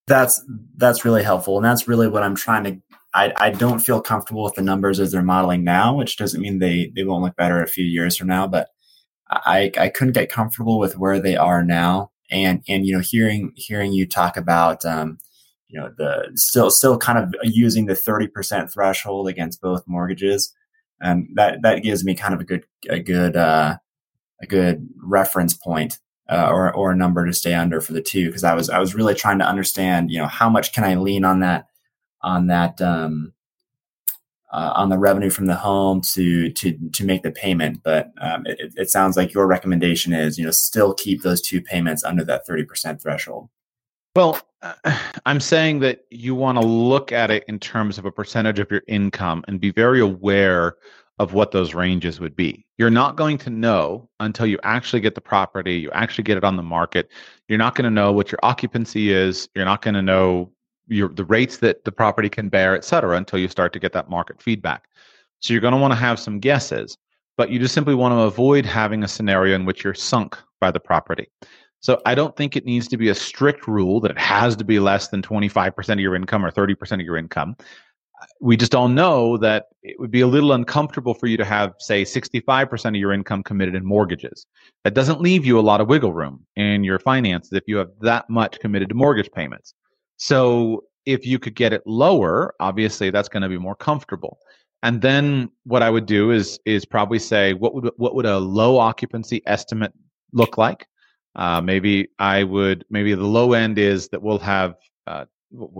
That's 0.06 0.42
that's 0.76 1.04
really 1.04 1.22
helpful, 1.22 1.56
and 1.56 1.64
that's 1.64 1.88
really 1.88 2.08
what 2.08 2.22
I'm 2.22 2.36
trying 2.36 2.64
to. 2.64 2.80
I, 3.14 3.32
I 3.36 3.50
don't 3.50 3.78
feel 3.78 4.00
comfortable 4.00 4.44
with 4.44 4.54
the 4.54 4.62
numbers 4.62 5.00
as 5.00 5.10
they're 5.10 5.22
modeling 5.22 5.64
now, 5.64 5.94
which 5.94 6.16
doesn't 6.16 6.40
mean 6.40 6.58
they 6.58 6.92
they 6.94 7.04
won't 7.04 7.24
look 7.24 7.36
better 7.36 7.62
a 7.62 7.66
few 7.68 7.84
years 7.84 8.16
from 8.16 8.28
now. 8.28 8.46
But 8.46 8.68
I 9.30 9.72
I 9.78 9.88
couldn't 9.88 10.14
get 10.14 10.30
comfortable 10.30 10.78
with 10.78 10.98
where 10.98 11.20
they 11.20 11.36
are 11.36 11.64
now, 11.64 12.10
and 12.30 12.62
and 12.68 12.86
you 12.86 12.94
know 12.94 13.00
hearing 13.00 13.52
hearing 13.56 13.92
you 13.92 14.06
talk 14.06 14.36
about 14.36 14.84
um, 14.84 15.18
you 15.68 15.80
know 15.80 15.90
the 15.96 16.30
still 16.34 16.70
still 16.70 16.98
kind 16.98 17.18
of 17.18 17.34
using 17.42 17.86
the 17.86 17.94
30% 17.94 18.72
threshold 18.72 19.28
against 19.28 19.60
both 19.60 19.82
mortgages 19.86 20.54
and 21.00 21.28
that 21.34 21.62
that 21.62 21.82
gives 21.82 22.04
me 22.04 22.14
kind 22.14 22.34
of 22.34 22.40
a 22.40 22.44
good 22.44 22.64
a 22.88 22.98
good 22.98 23.36
uh, 23.36 23.76
a 24.42 24.46
good 24.46 24.88
reference 25.02 25.54
point 25.54 25.98
uh, 26.28 26.50
or 26.52 26.72
or 26.74 26.92
a 26.92 26.96
number 26.96 27.24
to 27.24 27.32
stay 27.32 27.54
under 27.54 27.80
for 27.80 27.92
the 27.92 28.02
two 28.02 28.26
because 28.26 28.44
I 28.44 28.54
was 28.54 28.68
I 28.70 28.78
was 28.78 28.94
really 28.94 29.14
trying 29.14 29.38
to 29.38 29.46
understand 29.46 30.10
you 30.10 30.18
know 30.18 30.26
how 30.26 30.48
much 30.48 30.72
can 30.72 30.84
I 30.84 30.94
lean 30.94 31.24
on 31.24 31.40
that 31.40 31.68
on 32.22 32.48
that 32.48 32.80
um, 32.80 33.32
uh, 34.52 34.72
on 34.74 34.88
the 34.88 34.98
revenue 34.98 35.30
from 35.30 35.46
the 35.46 35.54
home 35.54 36.00
to 36.00 36.50
to 36.50 36.76
to 36.92 37.04
make 37.04 37.22
the 37.22 37.30
payment. 37.30 37.82
But 37.82 38.12
um, 38.20 38.46
it, 38.46 38.72
it 38.76 38.90
sounds 38.90 39.16
like 39.16 39.32
your 39.32 39.46
recommendation 39.46 40.12
is 40.12 40.38
you 40.38 40.44
know 40.44 40.50
still 40.50 40.94
keep 40.94 41.22
those 41.22 41.40
two 41.40 41.60
payments 41.60 42.04
under 42.04 42.24
that 42.24 42.46
thirty 42.46 42.64
percent 42.64 43.00
threshold. 43.00 43.48
Well, 44.16 44.40
I'm 45.26 45.40
saying 45.40 45.80
that 45.80 46.06
you 46.10 46.34
want 46.34 46.60
to 46.60 46.66
look 46.66 47.12
at 47.12 47.30
it 47.30 47.44
in 47.48 47.58
terms 47.58 47.98
of 47.98 48.04
a 48.04 48.12
percentage 48.12 48.58
of 48.58 48.70
your 48.70 48.82
income 48.88 49.44
and 49.46 49.60
be 49.60 49.70
very 49.70 50.00
aware 50.00 50.76
of 51.18 51.32
what 51.32 51.50
those 51.50 51.74
ranges 51.74 52.20
would 52.20 52.36
be. 52.36 52.66
You're 52.76 52.90
not 52.90 53.16
going 53.16 53.38
to 53.38 53.50
know 53.50 54.08
until 54.20 54.46
you 54.46 54.58
actually 54.62 55.00
get 55.00 55.14
the 55.14 55.20
property, 55.20 55.74
you 55.76 55.90
actually 55.92 56.24
get 56.24 56.36
it 56.36 56.44
on 56.44 56.56
the 56.56 56.62
market. 56.62 57.10
You're 57.48 57.58
not 57.58 57.74
going 57.74 57.84
to 57.84 57.90
know 57.90 58.12
what 58.12 58.30
your 58.30 58.38
occupancy 58.42 59.10
is. 59.12 59.48
You're 59.54 59.64
not 59.64 59.82
going 59.82 59.94
to 59.94 60.02
know 60.02 60.52
your 60.88 61.08
the 61.08 61.24
rates 61.24 61.56
that 61.58 61.84
the 61.84 61.92
property 61.92 62.28
can 62.28 62.48
bear, 62.48 62.76
et 62.76 62.84
cetera, 62.84 63.16
until 63.16 63.38
you 63.38 63.48
start 63.48 63.72
to 63.72 63.78
get 63.78 63.92
that 63.94 64.10
market 64.10 64.42
feedback. 64.42 64.88
So 65.40 65.52
you're 65.52 65.60
going 65.60 65.74
to 65.74 65.80
want 65.80 65.92
to 65.92 65.98
have 65.98 66.18
some 66.18 66.38
guesses, 66.38 66.96
but 67.36 67.50
you 67.50 67.58
just 67.58 67.74
simply 67.74 67.94
want 67.94 68.12
to 68.12 68.20
avoid 68.20 68.66
having 68.66 69.02
a 69.02 69.08
scenario 69.08 69.54
in 69.54 69.64
which 69.64 69.84
you're 69.84 69.94
sunk 69.94 70.36
by 70.60 70.70
the 70.70 70.80
property. 70.80 71.28
So 71.80 72.00
I 72.04 72.14
don't 72.14 72.34
think 72.36 72.56
it 72.56 72.64
needs 72.64 72.88
to 72.88 72.96
be 72.96 73.10
a 73.10 73.14
strict 73.14 73.68
rule 73.68 74.00
that 74.00 74.10
it 74.10 74.18
has 74.18 74.56
to 74.56 74.64
be 74.64 74.80
less 74.80 75.08
than 75.08 75.22
25% 75.22 75.92
of 75.92 76.00
your 76.00 76.16
income 76.16 76.44
or 76.44 76.50
30% 76.50 76.92
of 76.92 77.00
your 77.00 77.16
income 77.16 77.56
we 78.40 78.56
just 78.56 78.74
all 78.74 78.88
know 78.88 79.36
that 79.38 79.66
it 79.82 79.98
would 79.98 80.10
be 80.10 80.20
a 80.20 80.26
little 80.26 80.52
uncomfortable 80.52 81.14
for 81.14 81.26
you 81.26 81.36
to 81.36 81.44
have, 81.44 81.74
say, 81.78 82.02
65% 82.02 82.88
of 82.88 82.94
your 82.96 83.12
income 83.12 83.42
committed 83.42 83.74
in 83.74 83.84
mortgages. 83.84 84.46
That 84.84 84.94
doesn't 84.94 85.20
leave 85.20 85.44
you 85.44 85.58
a 85.58 85.60
lot 85.60 85.80
of 85.80 85.88
wiggle 85.88 86.12
room 86.12 86.44
in 86.56 86.82
your 86.84 86.98
finances 86.98 87.52
if 87.52 87.64
you 87.66 87.76
have 87.76 87.90
that 88.00 88.28
much 88.30 88.58
committed 88.60 88.88
to 88.88 88.94
mortgage 88.94 89.30
payments. 89.32 89.74
So 90.16 90.84
if 91.04 91.26
you 91.26 91.38
could 91.38 91.54
get 91.54 91.72
it 91.72 91.82
lower, 91.86 92.54
obviously 92.58 93.10
that's 93.10 93.28
going 93.28 93.42
to 93.42 93.48
be 93.48 93.58
more 93.58 93.76
comfortable. 93.76 94.38
And 94.82 95.00
then 95.00 95.50
what 95.64 95.82
I 95.82 95.90
would 95.90 96.06
do 96.06 96.30
is 96.30 96.58
is 96.64 96.84
probably 96.84 97.18
say 97.18 97.54
what 97.54 97.74
would 97.74 97.90
what 97.96 98.14
would 98.14 98.26
a 98.26 98.38
low 98.38 98.78
occupancy 98.78 99.42
estimate 99.46 99.92
look 100.32 100.58
like? 100.58 100.86
Uh, 101.34 101.60
maybe 101.60 102.08
I 102.18 102.44
would 102.44 102.84
maybe 102.90 103.14
the 103.14 103.24
low 103.24 103.52
end 103.52 103.78
is 103.78 104.08
that 104.08 104.22
we'll 104.22 104.38
have 104.38 104.76
uh, 105.06 105.24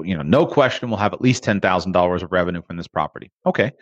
you 0.04 0.16
know, 0.16 0.22
no 0.22 0.46
question 0.46 0.88
we'll 0.88 0.98
have 0.98 1.12
at 1.12 1.20
least 1.20 1.44
$10,000 1.44 2.22
of 2.22 2.32
revenue 2.32 2.62
from 2.62 2.76
this 2.76 2.88
property. 2.88 3.30
Okay. 3.44 3.72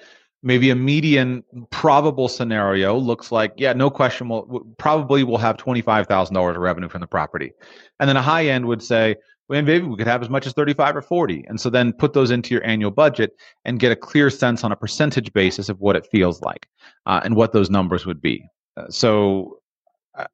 Maybe 0.43 0.71
a 0.71 0.75
median 0.75 1.43
probable 1.71 2.29
scenario 2.29 2.99
looks 2.99 3.33
like, 3.33 3.55
yeah, 3.57 3.73
no 3.73 3.89
question, 3.89 4.29
we'll 4.29 4.67
probably 4.79 5.25
we'll 5.25 5.39
have 5.39 5.57
$25,000 5.57 6.51
of 6.51 6.57
revenue 6.57 6.89
from 6.89 7.01
the 7.01 7.07
property. 7.07 7.53
And 7.99 8.09
then 8.09 8.17
a 8.17 8.23
high 8.23 8.47
end 8.47 8.67
would 8.67 8.83
say, 8.83 9.17
well, 9.49 9.63
maybe 9.63 9.87
we 9.87 9.97
could 9.97 10.07
have 10.07 10.23
as 10.23 10.31
much 10.31 10.47
as 10.47 10.53
35 10.53 10.97
or 10.97 11.03
40. 11.03 11.45
And 11.49 11.61
so 11.61 11.71
then 11.71 11.93
put 11.93 12.13
those 12.13 12.31
into 12.31 12.55
your 12.55 12.65
annual 12.65 12.91
budget 12.91 13.33
and 13.65 13.79
get 13.79 13.93
a 13.93 13.97
clear 13.97 14.31
sense 14.31 14.65
on 14.65 14.73
a 14.73 14.77
percentage 14.77 15.33
basis 15.33 15.69
of 15.69 15.81
what 15.81 15.97
it 15.97 16.07
feels 16.11 16.41
like 16.43 16.67
uh, 17.07 17.21
and 17.25 17.37
what 17.37 17.53
those 17.53 17.71
numbers 17.71 18.07
would 18.07 18.21
be. 18.21 18.47
Uh, 18.77 18.89
so 18.89 19.59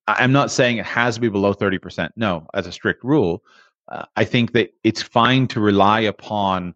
I'm 0.06 0.32
not 0.32 0.50
saying 0.50 0.78
it 0.78 0.86
has 0.86 1.16
to 1.16 1.20
be 1.20 1.28
below 1.28 1.54
30%. 1.54 2.11
No, 2.16 2.46
as 2.54 2.66
a 2.66 2.72
strict 2.72 3.02
rule 3.02 3.42
uh, 3.91 4.05
I 4.16 4.24
think 4.24 4.53
that 4.53 4.72
it's 4.84 5.03
fine 5.03 5.47
to 5.49 5.61
rely 5.61 6.01
upon 6.01 6.74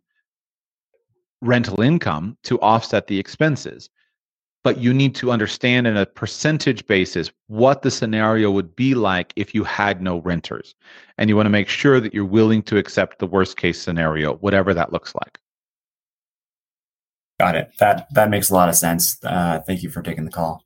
rental 1.41 1.81
income 1.81 2.37
to 2.45 2.61
offset 2.61 3.07
the 3.07 3.19
expenses. 3.19 3.91
But 4.62 4.79
you 4.79 4.95
need 4.95 5.15
to 5.17 5.31
understand 5.31 5.87
in 5.87 5.97
a 5.99 6.07
percentage 6.07 6.87
basis 6.87 7.31
what 7.49 7.83
the 7.83 7.91
scenario 7.91 8.51
would 8.51 8.75
be 8.75 8.95
like 8.95 9.33
if 9.37 9.55
you 9.55 9.62
had 9.62 10.01
no 10.01 10.23
renters. 10.23 10.75
And 11.19 11.29
you 11.29 11.37
want 11.37 11.47
to 11.47 11.51
make 11.51 11.69
sure 11.69 12.01
that 12.01 12.15
you're 12.15 12.25
willing 12.25 12.62
to 12.62 12.79
accept 12.79 13.19
the 13.19 13.27
worst 13.27 13.59
case 13.59 13.81
scenario, 13.81 14.37
whatever 14.37 14.73
that 14.73 14.91
looks 14.91 15.15
like. 15.15 15.39
Got 17.39 17.57
it. 17.57 17.73
That 17.79 18.07
that 18.15 18.31
makes 18.31 18.49
a 18.49 18.55
lot 18.55 18.69
of 18.71 18.75
sense. 18.75 19.19
Uh, 19.23 19.61
thank 19.67 19.83
you 19.83 19.91
for 19.91 20.01
taking 20.01 20.25
the 20.25 20.31
call. 20.31 20.65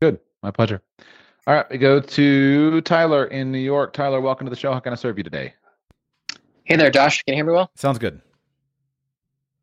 Good. 0.00 0.20
My 0.42 0.52
pleasure. 0.52 0.82
All 1.46 1.54
right, 1.54 1.66
we 1.68 1.78
go 1.78 1.98
to 1.98 2.80
Tyler 2.82 3.24
in 3.24 3.50
New 3.50 3.58
York. 3.58 3.92
Tyler, 3.92 4.20
welcome 4.20 4.46
to 4.46 4.50
the 4.50 4.56
show. 4.56 4.72
How 4.72 4.78
can 4.78 4.92
I 4.92 4.96
serve 4.96 5.18
you 5.18 5.24
today? 5.24 5.54
Hey 6.64 6.76
there, 6.76 6.90
Josh. 6.90 7.22
Can 7.24 7.32
you 7.32 7.38
hear 7.38 7.44
me 7.44 7.52
well? 7.52 7.70
Sounds 7.74 7.98
good. 7.98 8.20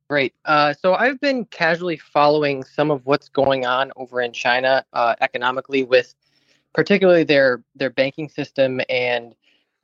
Great. 0.09 0.33
Uh, 0.43 0.73
so 0.73 0.95
I've 0.95 1.19
been 1.21 1.45
casually 1.45 1.95
following 1.97 2.63
some 2.63 2.91
of 2.91 3.05
what's 3.05 3.29
going 3.29 3.65
on 3.65 3.91
over 3.95 4.21
in 4.21 4.33
China 4.33 4.83
uh, 4.91 5.15
economically, 5.21 5.83
with 5.83 6.13
particularly 6.73 7.23
their 7.23 7.63
their 7.75 7.89
banking 7.89 8.27
system, 8.27 8.81
and 8.89 9.33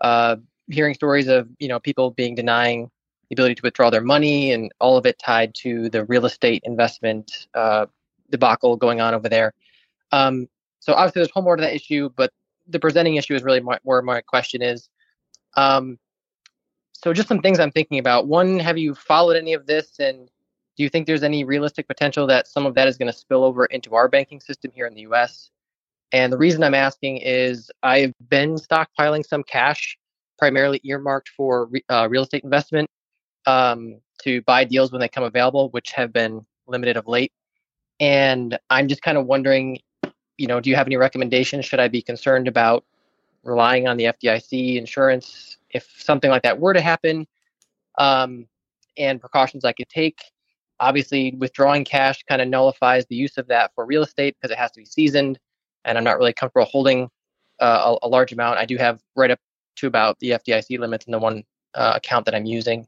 uh, 0.01 0.35
hearing 0.67 0.93
stories 0.93 1.27
of 1.27 1.47
you 1.59 1.69
know 1.69 1.79
people 1.79 2.11
being 2.11 2.35
denying 2.35 2.91
the 3.29 3.35
ability 3.35 3.55
to 3.55 3.61
withdraw 3.63 3.89
their 3.89 4.01
money, 4.01 4.51
and 4.51 4.73
all 4.81 4.97
of 4.97 5.05
it 5.05 5.17
tied 5.17 5.55
to 5.55 5.89
the 5.89 6.03
real 6.05 6.25
estate 6.25 6.63
investment 6.65 7.47
uh, 7.53 7.85
debacle 8.29 8.75
going 8.75 8.99
on 8.99 9.13
over 9.13 9.29
there. 9.29 9.53
Um, 10.11 10.49
so 10.79 10.93
obviously, 10.93 11.21
there's 11.21 11.29
a 11.29 11.33
whole 11.33 11.43
more 11.43 11.55
to 11.55 11.61
that 11.61 11.75
issue, 11.75 12.09
but 12.15 12.31
the 12.67 12.79
presenting 12.79 13.15
issue 13.15 13.35
is 13.35 13.43
really 13.43 13.61
my, 13.61 13.79
where 13.83 14.01
my 14.01 14.19
question 14.19 14.61
is. 14.61 14.89
Um, 15.55 15.97
so 17.05 17.13
just 17.13 17.27
some 17.27 17.39
things 17.39 17.59
I'm 17.59 17.69
thinking 17.69 17.99
about. 17.99 18.25
One, 18.25 18.57
have 18.57 18.79
you 18.79 18.95
followed 18.95 19.37
any 19.37 19.53
of 19.53 19.67
this, 19.67 19.99
and 19.99 20.27
do 20.75 20.81
you 20.81 20.89
think 20.89 21.05
there's 21.05 21.21
any 21.21 21.43
realistic 21.43 21.87
potential 21.87 22.25
that 22.25 22.47
some 22.47 22.65
of 22.65 22.73
that 22.73 22.87
is 22.87 22.97
going 22.97 23.11
to 23.11 23.15
spill 23.15 23.43
over 23.43 23.65
into 23.65 23.93
our 23.93 24.07
banking 24.07 24.41
system 24.41 24.71
here 24.73 24.87
in 24.87 24.95
the 24.95 25.01
U.S.? 25.01 25.51
And 26.11 26.33
the 26.33 26.37
reason 26.39 26.63
I'm 26.63 26.73
asking 26.73 27.17
is 27.17 27.69
I've 27.83 28.11
been 28.27 28.55
stockpiling 28.55 29.23
some 29.23 29.43
cash, 29.43 29.99
primarily 30.39 30.81
earmarked 30.83 31.29
for 31.29 31.69
uh, 31.89 32.07
real 32.09 32.23
estate 32.23 32.43
investment, 32.43 32.89
um, 33.45 34.01
to 34.23 34.41
buy 34.41 34.63
deals 34.63 34.91
when 34.91 34.99
they 34.99 35.07
come 35.07 35.25
available, 35.25 35.69
which 35.69 35.91
have 35.91 36.11
been 36.11 36.43
limited 36.65 36.97
of 36.97 37.07
late. 37.07 37.31
And 37.99 38.57
I'm 38.71 38.87
just 38.87 39.03
kind 39.03 39.19
of 39.19 39.27
wondering, 39.27 39.77
you 40.39 40.47
know, 40.47 40.59
do 40.59 40.71
you 40.71 40.75
have 40.75 40.87
any 40.87 40.97
recommendations? 40.97 41.65
Should 41.65 41.79
I 41.79 41.87
be 41.87 42.01
concerned 42.01 42.47
about 42.47 42.83
relying 43.43 43.87
on 43.87 43.97
the 43.97 44.05
FDIC 44.05 44.77
insurance 44.77 45.57
if 45.75 45.93
something 45.97 46.29
like 46.29 46.43
that 46.43 46.59
were 46.59 46.73
to 46.73 46.81
happen, 46.81 47.27
um, 47.97 48.47
and 48.97 49.19
precautions 49.19 49.65
I 49.65 49.73
could 49.73 49.89
take. 49.89 50.19
Obviously, 50.79 51.35
withdrawing 51.37 51.83
cash 51.83 52.23
kind 52.23 52.41
of 52.41 52.47
nullifies 52.47 53.05
the 53.07 53.15
use 53.15 53.37
of 53.37 53.47
that 53.47 53.71
for 53.75 53.85
real 53.85 54.03
estate 54.03 54.35
because 54.39 54.51
it 54.51 54.57
has 54.57 54.71
to 54.71 54.79
be 54.79 54.85
seasoned, 54.85 55.37
and 55.83 55.97
I'm 55.97 56.03
not 56.03 56.17
really 56.17 56.33
comfortable 56.33 56.65
holding 56.65 57.09
uh, 57.59 57.95
a, 58.01 58.07
a, 58.07 58.09
large 58.09 58.31
amount. 58.31 58.57
I 58.57 58.65
do 58.65 58.77
have 58.77 58.99
right 59.15 59.31
up 59.31 59.39
to 59.77 59.87
about 59.87 60.17
the 60.19 60.31
FDIC 60.31 60.79
limits 60.79 61.05
in 61.05 61.11
the 61.11 61.19
one 61.19 61.43
uh, 61.73 61.93
account 61.95 62.25
that 62.25 62.35
I'm 62.35 62.45
using. 62.45 62.87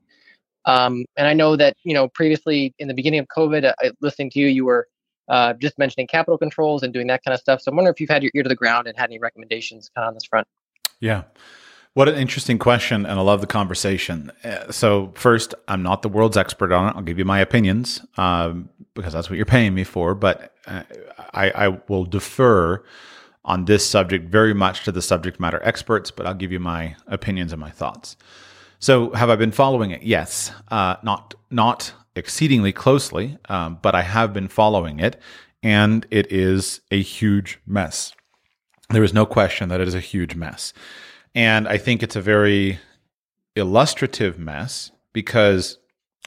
Um, 0.65 1.05
and 1.15 1.27
I 1.27 1.33
know 1.33 1.55
that 1.55 1.75
you 1.83 1.93
know 1.93 2.07
previously 2.09 2.73
in 2.79 2.87
the 2.87 2.93
beginning 2.93 3.19
of 3.19 3.27
COVID, 3.27 3.65
uh, 3.65 3.91
listening 4.01 4.29
to 4.31 4.39
you, 4.39 4.47
you 4.47 4.65
were 4.65 4.87
uh, 5.27 5.53
just 5.53 5.77
mentioning 5.77 6.07
capital 6.07 6.37
controls 6.37 6.83
and 6.83 6.93
doing 6.93 7.07
that 7.07 7.23
kind 7.23 7.33
of 7.33 7.39
stuff. 7.39 7.61
So 7.61 7.69
I'm 7.69 7.75
wondering 7.75 7.93
if 7.93 7.99
you've 7.99 8.09
had 8.09 8.23
your 8.23 8.31
ear 8.33 8.43
to 8.43 8.49
the 8.49 8.55
ground 8.55 8.87
and 8.87 8.97
had 8.97 9.09
any 9.09 9.19
recommendations 9.19 9.89
kind 9.93 10.05
of 10.05 10.09
on 10.09 10.13
this 10.13 10.25
front. 10.25 10.47
Yeah. 10.99 11.23
What 11.97 12.07
an 12.07 12.13
interesting 12.13 12.59
question, 12.59 13.07
and 13.07 13.19
I 13.19 13.23
love 13.23 13.41
the 13.41 13.47
conversation. 13.47 14.31
Uh, 14.43 14.71
so, 14.71 15.11
first, 15.15 15.55
I'm 15.67 15.81
not 15.81 16.03
the 16.03 16.09
world's 16.09 16.37
expert 16.37 16.71
on 16.71 16.89
it. 16.89 16.95
I'll 16.95 17.01
give 17.01 17.17
you 17.17 17.25
my 17.25 17.39
opinions 17.39 18.05
um, 18.17 18.69
because 18.93 19.13
that's 19.13 19.31
what 19.31 19.37
you're 19.37 19.47
paying 19.47 19.73
me 19.73 19.83
for. 19.83 20.13
But 20.13 20.53
uh, 20.67 20.83
I, 21.33 21.49
I, 21.49 21.67
will 21.87 22.05
defer 22.05 22.83
on 23.43 23.65
this 23.65 23.83
subject 23.83 24.29
very 24.29 24.53
much 24.53 24.83
to 24.83 24.91
the 24.91 25.01
subject 25.01 25.39
matter 25.39 25.59
experts. 25.63 26.11
But 26.11 26.27
I'll 26.27 26.35
give 26.35 26.51
you 26.51 26.59
my 26.59 26.95
opinions 27.07 27.51
and 27.51 27.59
my 27.59 27.71
thoughts. 27.71 28.15
So, 28.77 29.09
have 29.13 29.31
I 29.31 29.35
been 29.35 29.51
following 29.51 29.89
it? 29.89 30.03
Yes, 30.03 30.51
uh, 30.67 30.97
not 31.01 31.33
not 31.49 31.93
exceedingly 32.15 32.73
closely, 32.73 33.39
um, 33.49 33.79
but 33.81 33.95
I 33.95 34.03
have 34.03 34.33
been 34.33 34.49
following 34.49 34.99
it, 34.99 35.19
and 35.63 36.05
it 36.11 36.31
is 36.31 36.79
a 36.91 37.01
huge 37.01 37.57
mess. 37.65 38.13
There 38.91 39.03
is 39.03 39.15
no 39.15 39.25
question 39.25 39.69
that 39.69 39.81
it 39.81 39.87
is 39.87 39.95
a 39.95 39.99
huge 39.99 40.35
mess. 40.35 40.73
And 41.35 41.67
I 41.67 41.77
think 41.77 42.03
it's 42.03 42.15
a 42.15 42.21
very 42.21 42.79
illustrative 43.55 44.37
mess 44.39 44.91
because 45.13 45.77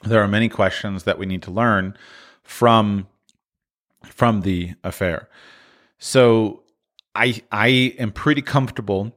there 0.03 0.21
are 0.21 0.27
many 0.27 0.49
questions 0.49 1.03
that 1.03 1.17
we 1.17 1.25
need 1.25 1.41
to 1.43 1.51
learn 1.51 1.97
from 2.43 3.07
from 4.03 4.41
the 4.41 4.73
affair. 4.83 5.29
So 5.99 6.63
I 7.15 7.41
I 7.51 7.95
am 7.99 8.11
pretty 8.11 8.41
comfortable 8.41 9.13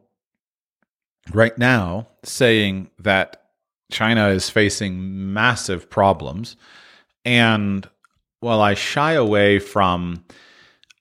right 1.33 1.57
now 1.57 2.09
saying 2.23 2.91
that 2.99 3.43
China 3.91 4.29
is 4.29 4.51
facing 4.51 5.33
massive 5.33 5.89
problems 5.89 6.57
and 7.25 7.89
while 8.41 8.61
I 8.61 8.75
shy 8.75 9.13
away 9.13 9.59
from 9.59 10.25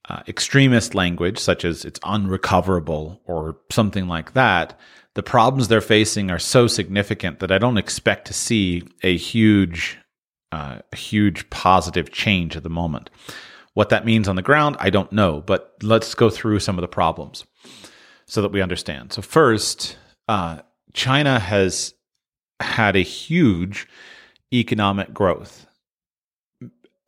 uh, 0.09 0.21
extremist 0.27 0.93
language, 0.95 1.39
such 1.39 1.63
as 1.63 1.85
it's 1.85 1.99
unrecoverable 2.03 3.21
or 3.25 3.57
something 3.71 4.07
like 4.07 4.33
that, 4.33 4.77
the 5.15 5.23
problems 5.23 5.67
they're 5.67 5.81
facing 5.81 6.31
are 6.31 6.39
so 6.39 6.67
significant 6.67 7.39
that 7.39 7.51
I 7.51 7.57
don't 7.57 7.77
expect 7.77 8.27
to 8.27 8.33
see 8.33 8.83
a 9.03 9.15
huge, 9.15 9.97
uh, 10.51 10.79
huge 10.95 11.49
positive 11.49 12.11
change 12.11 12.57
at 12.57 12.63
the 12.63 12.69
moment. 12.69 13.09
What 13.75 13.89
that 13.89 14.05
means 14.05 14.27
on 14.27 14.35
the 14.35 14.41
ground, 14.41 14.75
I 14.79 14.89
don't 14.89 15.11
know, 15.11 15.41
but 15.41 15.73
let's 15.81 16.13
go 16.15 16.29
through 16.29 16.59
some 16.59 16.77
of 16.77 16.81
the 16.81 16.87
problems 16.87 17.45
so 18.25 18.41
that 18.41 18.51
we 18.51 18.61
understand. 18.61 19.13
So, 19.13 19.21
first, 19.21 19.97
uh, 20.27 20.59
China 20.93 21.39
has 21.39 21.93
had 22.59 22.95
a 22.95 23.01
huge 23.01 23.87
economic 24.53 25.13
growth 25.13 25.65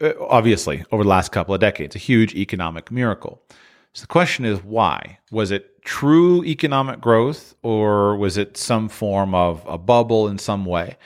Uh, 0.01 0.11
obviously 0.19 0.83
over 0.91 1.03
the 1.03 1.09
last 1.09 1.31
couple 1.31 1.53
of 1.53 1.61
decades, 1.61 1.95
a 1.95 1.99
huge 1.99 2.35
economic 2.35 2.91
miracle. 2.91 3.41
So 3.93 4.01
the 4.01 4.07
question 4.07 4.43
is 4.43 4.61
why? 4.61 5.19
Was 5.31 5.51
it 5.51 5.81
true 5.83 6.43
economic 6.43 6.99
growth 6.99 7.55
or 7.63 8.17
was 8.17 8.37
it 8.37 8.57
some 8.57 8.89
form 8.89 9.33
of 9.33 9.63
a 9.65 9.77
bubble 9.77 10.27
in 10.27 10.37
some 10.37 10.65
way? 10.65 10.97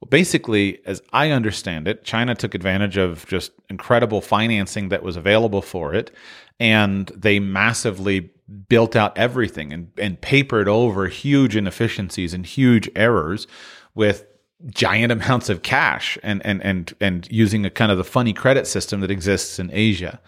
Well, 0.00 0.08
basically, 0.10 0.80
as 0.84 1.00
I 1.12 1.30
understand 1.30 1.88
it, 1.88 2.04
China 2.04 2.34
took 2.34 2.54
advantage 2.54 2.96
of 2.98 3.26
just 3.26 3.52
incredible 3.70 4.20
financing 4.20 4.90
that 4.90 5.02
was 5.02 5.16
available 5.16 5.62
for 5.62 5.92
it, 5.92 6.12
and 6.60 7.08
they 7.16 7.40
massively 7.40 8.30
built 8.68 8.94
out 8.94 9.16
everything 9.18 9.72
and, 9.72 9.90
and 9.98 10.20
papered 10.20 10.68
over 10.68 11.08
huge 11.08 11.56
inefficiencies 11.56 12.32
and 12.32 12.46
huge 12.46 12.88
errors 12.94 13.46
with 13.94 14.26
giant 14.66 15.12
amounts 15.12 15.48
of 15.48 15.62
cash 15.62 16.18
and 16.22 16.44
and 16.44 16.62
and 16.62 16.94
and 17.00 17.28
using 17.30 17.64
a 17.64 17.70
kind 17.70 17.92
of 17.92 17.98
the 17.98 18.04
funny 18.04 18.32
credit 18.32 18.66
system 18.66 19.00
that 19.00 19.10
exists 19.10 19.58
in 19.58 19.70
Asia. 19.72 20.20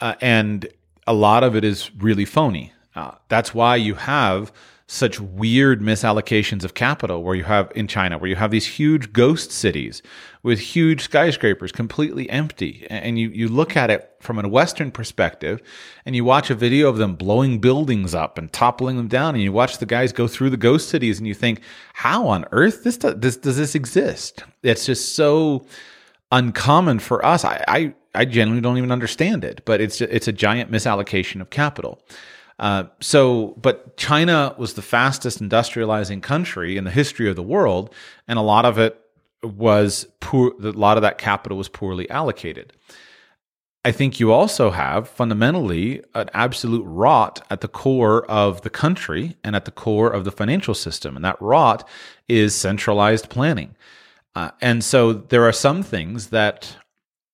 Uh, 0.00 0.14
and 0.20 0.68
a 1.06 1.12
lot 1.14 1.42
of 1.44 1.56
it 1.56 1.64
is 1.64 1.90
really 1.98 2.24
phony. 2.24 2.72
Uh, 2.94 3.12
that's 3.28 3.54
why 3.54 3.76
you 3.76 3.94
have 3.94 4.52
such 4.92 5.18
weird 5.18 5.80
misallocations 5.80 6.64
of 6.64 6.74
capital 6.74 7.22
where 7.22 7.34
you 7.34 7.44
have 7.44 7.72
in 7.74 7.88
China, 7.88 8.18
where 8.18 8.28
you 8.28 8.36
have 8.36 8.50
these 8.50 8.66
huge 8.66 9.10
ghost 9.10 9.50
cities 9.50 10.02
with 10.42 10.60
huge 10.60 11.04
skyscrapers 11.04 11.72
completely 11.72 12.28
empty. 12.28 12.86
And 12.90 13.18
you, 13.18 13.30
you 13.30 13.48
look 13.48 13.74
at 13.74 13.88
it 13.88 14.14
from 14.20 14.38
a 14.38 14.46
Western 14.46 14.90
perspective 14.90 15.62
and 16.04 16.14
you 16.14 16.24
watch 16.24 16.50
a 16.50 16.54
video 16.54 16.90
of 16.90 16.98
them 16.98 17.16
blowing 17.16 17.58
buildings 17.58 18.14
up 18.14 18.36
and 18.36 18.52
toppling 18.52 18.98
them 18.98 19.08
down. 19.08 19.34
And 19.34 19.42
you 19.42 19.50
watch 19.50 19.78
the 19.78 19.86
guys 19.86 20.12
go 20.12 20.28
through 20.28 20.50
the 20.50 20.58
ghost 20.58 20.90
cities 20.90 21.18
and 21.18 21.26
you 21.26 21.32
think, 21.32 21.62
how 21.94 22.28
on 22.28 22.44
earth 22.52 22.84
this, 22.84 22.98
does, 22.98 23.14
this, 23.16 23.38
does 23.38 23.56
this 23.56 23.74
exist? 23.74 24.44
It's 24.62 24.84
just 24.84 25.14
so 25.14 25.64
uncommon 26.30 26.98
for 26.98 27.24
us. 27.24 27.46
I, 27.46 27.64
I, 27.66 27.94
I 28.14 28.26
genuinely 28.26 28.60
don't 28.60 28.76
even 28.76 28.92
understand 28.92 29.42
it, 29.42 29.62
but 29.64 29.80
it's, 29.80 30.02
it's 30.02 30.28
a 30.28 30.32
giant 30.32 30.70
misallocation 30.70 31.40
of 31.40 31.48
capital. 31.48 32.02
Uh, 32.58 32.84
so, 33.00 33.58
but 33.60 33.96
China 33.96 34.54
was 34.58 34.74
the 34.74 34.82
fastest 34.82 35.40
industrializing 35.40 36.22
country 36.22 36.76
in 36.76 36.84
the 36.84 36.90
history 36.90 37.28
of 37.28 37.36
the 37.36 37.42
world, 37.42 37.92
and 38.28 38.38
a 38.38 38.42
lot 38.42 38.64
of 38.64 38.78
it 38.78 38.98
was 39.42 40.06
poor. 40.20 40.54
A 40.62 40.70
lot 40.70 40.96
of 40.96 41.02
that 41.02 41.18
capital 41.18 41.58
was 41.58 41.68
poorly 41.68 42.08
allocated. 42.10 42.72
I 43.84 43.90
think 43.90 44.20
you 44.20 44.30
also 44.30 44.70
have 44.70 45.08
fundamentally 45.08 46.02
an 46.14 46.30
absolute 46.34 46.84
rot 46.84 47.44
at 47.50 47.62
the 47.62 47.68
core 47.68 48.24
of 48.30 48.62
the 48.62 48.70
country 48.70 49.36
and 49.42 49.56
at 49.56 49.64
the 49.64 49.72
core 49.72 50.08
of 50.08 50.24
the 50.24 50.30
financial 50.30 50.74
system. 50.74 51.16
And 51.16 51.24
that 51.24 51.42
rot 51.42 51.88
is 52.28 52.54
centralized 52.54 53.28
planning. 53.28 53.74
Uh, 54.36 54.50
and 54.60 54.84
so 54.84 55.12
there 55.12 55.42
are 55.42 55.52
some 55.52 55.82
things 55.82 56.28
that 56.28 56.76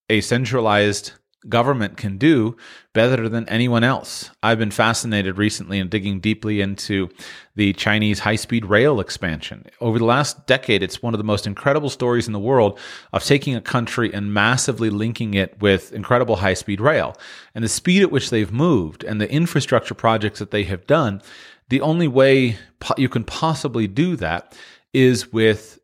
a 0.09 0.23
centralized 0.23 1.13
government 1.49 1.97
can 1.97 2.19
do 2.19 2.57
better 2.93 3.29
than 3.29 3.49
anyone 3.49 3.85
else. 3.85 4.31
I've 4.43 4.59
been 4.59 4.71
fascinated 4.71 5.39
recently 5.39 5.79
in 5.79 5.89
digging 5.89 6.21
deeply 6.21 6.61
into 6.61 7.09
the 7.55 7.73
Chinese 7.73 8.21
high 8.21 8.37
speed 8.37 8.67
rail 8.67 9.01
expansion. 9.01 9.67
Over 9.81 9.99
the 9.99 10.05
last 10.05 10.47
decade, 10.47 10.83
it's 10.83 11.03
one 11.03 11.15
of 11.15 11.19
the 11.19 11.25
most 11.25 11.47
incredible 11.47 11.91
stories 11.91 12.27
in 12.27 12.33
the 12.33 12.39
world 12.39 12.79
of 13.13 13.25
taking 13.25 13.55
a 13.55 13.61
country 13.61 14.13
and 14.13 14.33
massively 14.33 14.91
linking 14.91 15.35
it 15.35 15.61
with 15.61 15.93
incredible 15.93 16.37
high 16.37 16.55
speed 16.55 16.81
rail. 16.81 17.17
And 17.55 17.65
the 17.65 17.69
speed 17.69 18.03
at 18.03 18.11
which 18.11 18.31
they've 18.31 18.53
moved 18.53 19.05
and 19.05 19.21
the 19.21 19.31
infrastructure 19.31 19.95
projects 19.95 20.39
that 20.39 20.51
they 20.51 20.65
have 20.65 20.87
done, 20.87 21.23
the 21.69 21.81
only 21.81 22.09
way 22.09 22.59
you 22.97 23.09
can 23.09 23.25
possibly 23.25 23.87
do 23.87 24.17
that 24.17 24.57
is 24.93 25.33
with 25.33 25.79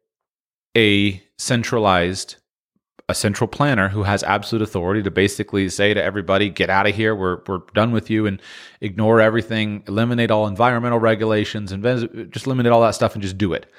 a 0.77 1.23
centralized 1.39 2.37
a 3.09 3.15
central 3.15 3.49
planner 3.49 3.89
who 3.89 4.03
has 4.05 4.23
absolute 4.23 4.63
authority 4.63 5.03
to 5.03 5.11
basically 5.11 5.69
say 5.69 5.93
to 5.93 6.03
everybody, 6.03 6.49
get 6.49 6.71
out 6.71 6.87
of 6.87 6.95
here. 6.95 7.15
We're, 7.15 7.41
we're 7.47 7.61
done 7.75 7.93
with 7.93 8.09
you 8.09 8.27
and 8.27 8.41
ignore 8.81 9.21
everything, 9.21 9.85
eliminate 9.87 10.31
all 10.31 10.47
environmental 10.47 10.99
regulations 10.99 11.71
and 11.71 11.83
just 12.33 12.47
eliminate 12.47 12.73
all 12.73 12.81
that 12.81 12.95
stuff 12.95 13.15
and 13.15 13.23
just 13.23 13.37
do 13.37 13.53
it. 13.53 13.71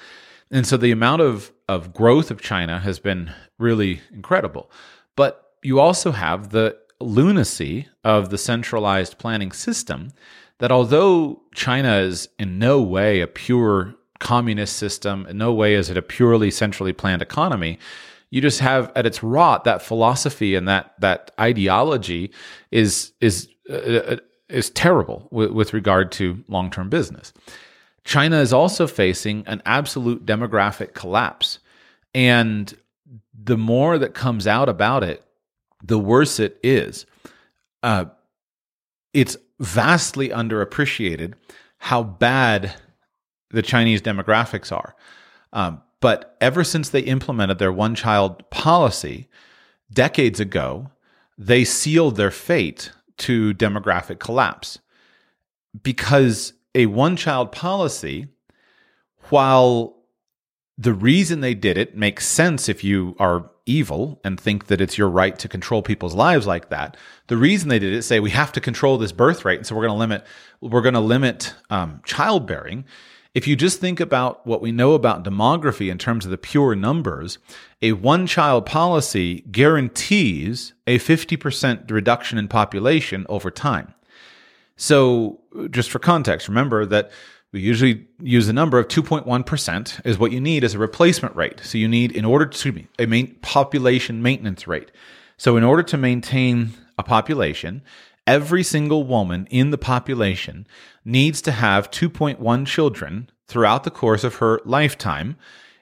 And 0.52 0.68
so 0.68 0.78
the 0.78 0.92
amount 0.92 1.24
of, 1.24 1.52
of 1.68 1.94
growth 1.94 2.30
of 2.30 2.40
China 2.40 2.80
has 2.80 3.00
been 3.00 3.34
really 3.58 4.02
incredible. 4.14 4.70
But 5.16 5.54
you 5.64 5.80
also 5.80 6.12
have 6.12 6.50
the 6.50 6.78
lunacy 7.00 7.88
of 8.04 8.30
the 8.30 8.38
centralized 8.38 9.18
planning 9.18 9.52
system 9.52 10.12
that 10.60 10.72
although 10.72 11.42
China 11.54 11.98
is 11.98 12.30
in 12.38 12.60
no 12.60 12.80
way 12.80 13.22
a 13.22 13.28
pure 13.28 13.96
communist 14.20 14.78
system, 14.78 15.26
in 15.28 15.38
no 15.38 15.52
way 15.52 15.74
is 15.74 15.90
it 15.90 15.98
a 15.98 16.02
purely 16.02 16.52
centrally 16.52 16.94
planned 16.94 17.22
economy, 17.22 17.80
you 18.30 18.42
just 18.42 18.60
have 18.60 18.92
at 18.96 19.06
its 19.06 19.24
rot 19.24 19.64
that 19.64 19.82
philosophy 19.82 20.56
and 20.56 20.68
that 20.68 20.94
that 21.00 21.32
ideology 21.40 22.32
is 22.72 23.14
is 23.22 23.50
uh, 23.70 23.74
uh 23.74 24.18
is 24.48 24.70
terrible 24.70 25.28
with, 25.32 25.52
with 25.52 25.74
regard 25.74 26.12
to 26.14 26.44
long 26.48 26.70
term 26.70 26.90
business. 26.90 27.34
China 28.04 28.38
is 28.40 28.54
also 28.54 28.86
facing 28.86 29.44
an 29.48 29.62
absolute 29.66 30.26
demographic 30.26 30.94
collapse, 30.94 31.60
and 32.14 32.78
the 33.34 33.58
more 33.58 33.98
that 33.98 34.14
comes 34.14 34.48
out 34.48 34.70
about 34.70 35.04
it, 35.04 35.24
the 35.84 36.00
worse 36.00 36.40
it 36.40 36.60
is. 36.64 37.06
Uh, 37.84 38.06
it's 39.14 39.38
vastly 39.60 40.30
underappreciated 40.30 41.34
how 41.78 42.04
bad 42.04 42.74
the 43.52 43.62
Chinese 43.62 44.02
demographics 44.02 44.72
are. 44.72 44.96
Um, 45.54 45.82
but 46.02 46.36
ever 46.42 46.64
since 46.64 46.90
they 46.90 47.02
implemented 47.02 47.60
their 47.60 47.72
one 47.72 47.96
child 47.96 48.50
policy 48.50 49.28
decades 49.92 50.40
ago, 50.40 50.92
they 51.38 51.64
sealed 51.64 52.16
their 52.16 52.32
fate 52.32 52.92
to 53.18 53.54
demographic 53.54 54.20
collapse. 54.20 54.80
Because 55.84 56.54
a 56.74 56.86
one 56.88 57.16
child 57.16 57.52
policy, 57.52 58.28
while 59.30 59.96
the 60.78 60.94
reason 60.94 61.40
they 61.40 61.54
did 61.54 61.78
it 61.78 61.96
makes 61.96 62.28
sense 62.28 62.68
if 62.68 62.84
you 62.84 63.16
are 63.20 63.50
evil 63.66 64.20
and 64.24 64.40
think 64.40 64.68
that 64.68 64.82
it's 64.82 64.98
your 64.98 65.10
right 65.10 65.40
to 65.40 65.48
control 65.48 65.82
people's 65.82 66.14
lives 66.14 66.46
like 66.46 66.70
that. 66.70 66.98
The 67.28 67.38
reason 67.38 67.70
they 67.70 67.80
did 67.80 67.94
it 67.94 68.04
say 68.04 68.20
we 68.20 68.30
have 68.32 68.52
to 68.54 68.62
control 68.62 68.98
this 68.98 69.12
birth 69.12 69.44
rate, 69.46 69.58
and 69.58 69.66
so 69.66 69.76
we're 69.76 69.88
going 69.88 69.96
to 69.96 70.00
limit 70.00 70.26
we're 70.62 70.82
going 70.82 70.94
to 70.94 71.00
limit 71.00 71.54
um, 71.70 72.02
childbearing 72.06 72.86
if 73.36 73.48
you 73.48 73.58
just 73.58 73.82
think 73.82 74.00
about 74.00 74.48
what 74.48 74.62
we 74.62 74.72
know 74.72 74.94
about 74.94 75.26
demography 75.26 75.92
in 75.92 75.98
terms 75.98 76.24
of 76.24 76.32
the 76.32 76.38
pure 76.38 76.74
numbers, 76.74 77.38
a 77.82 77.92
one 77.92 78.26
child 78.26 78.66
policy 78.66 79.42
guarantees 79.52 80.74
a 80.88 80.98
50% 81.00 81.92
reduction 81.92 82.38
in 82.38 82.48
population 82.48 83.26
over 83.28 83.52
time. 83.52 83.94
So, 84.78 85.42
just 85.70 85.92
for 85.92 86.00
context, 86.00 86.48
remember 86.48 86.86
that 86.86 87.12
we 87.52 87.60
usually 87.60 88.08
use 88.22 88.48
a 88.48 88.54
number 88.54 88.80
of 88.80 88.88
2.1% 88.88 90.06
is 90.06 90.18
what 90.18 90.32
you 90.32 90.40
need 90.40 90.64
as 90.64 90.74
a 90.74 90.80
replacement 90.80 91.36
rate. 91.36 91.60
So, 91.62 91.78
you 91.78 91.90
need, 91.90 92.14
in 92.14 92.24
order 92.24 92.46
to 92.46 92.72
be 92.72 92.88
a 92.98 93.06
main 93.06 93.36
population 93.42 94.22
maintenance 94.22 94.66
rate. 94.66 94.92
So, 95.36 95.58
in 95.58 95.64
order 95.64 95.84
to 95.84 95.98
maintain 95.98 96.72
a 96.98 97.04
population, 97.04 97.82
every 98.28 98.64
single 98.64 99.04
woman 99.04 99.48
in 99.52 99.72
the 99.72 99.78
population 99.78 100.68
needs 101.06 101.42
to 101.44 101.52
have 101.52 101.92
2.1 101.92 102.66
children 102.66 103.30
throughout 103.48 103.84
the 103.84 103.92
course 103.92 104.24
of 104.24 104.36
her 104.36 104.60
lifetime 104.66 105.38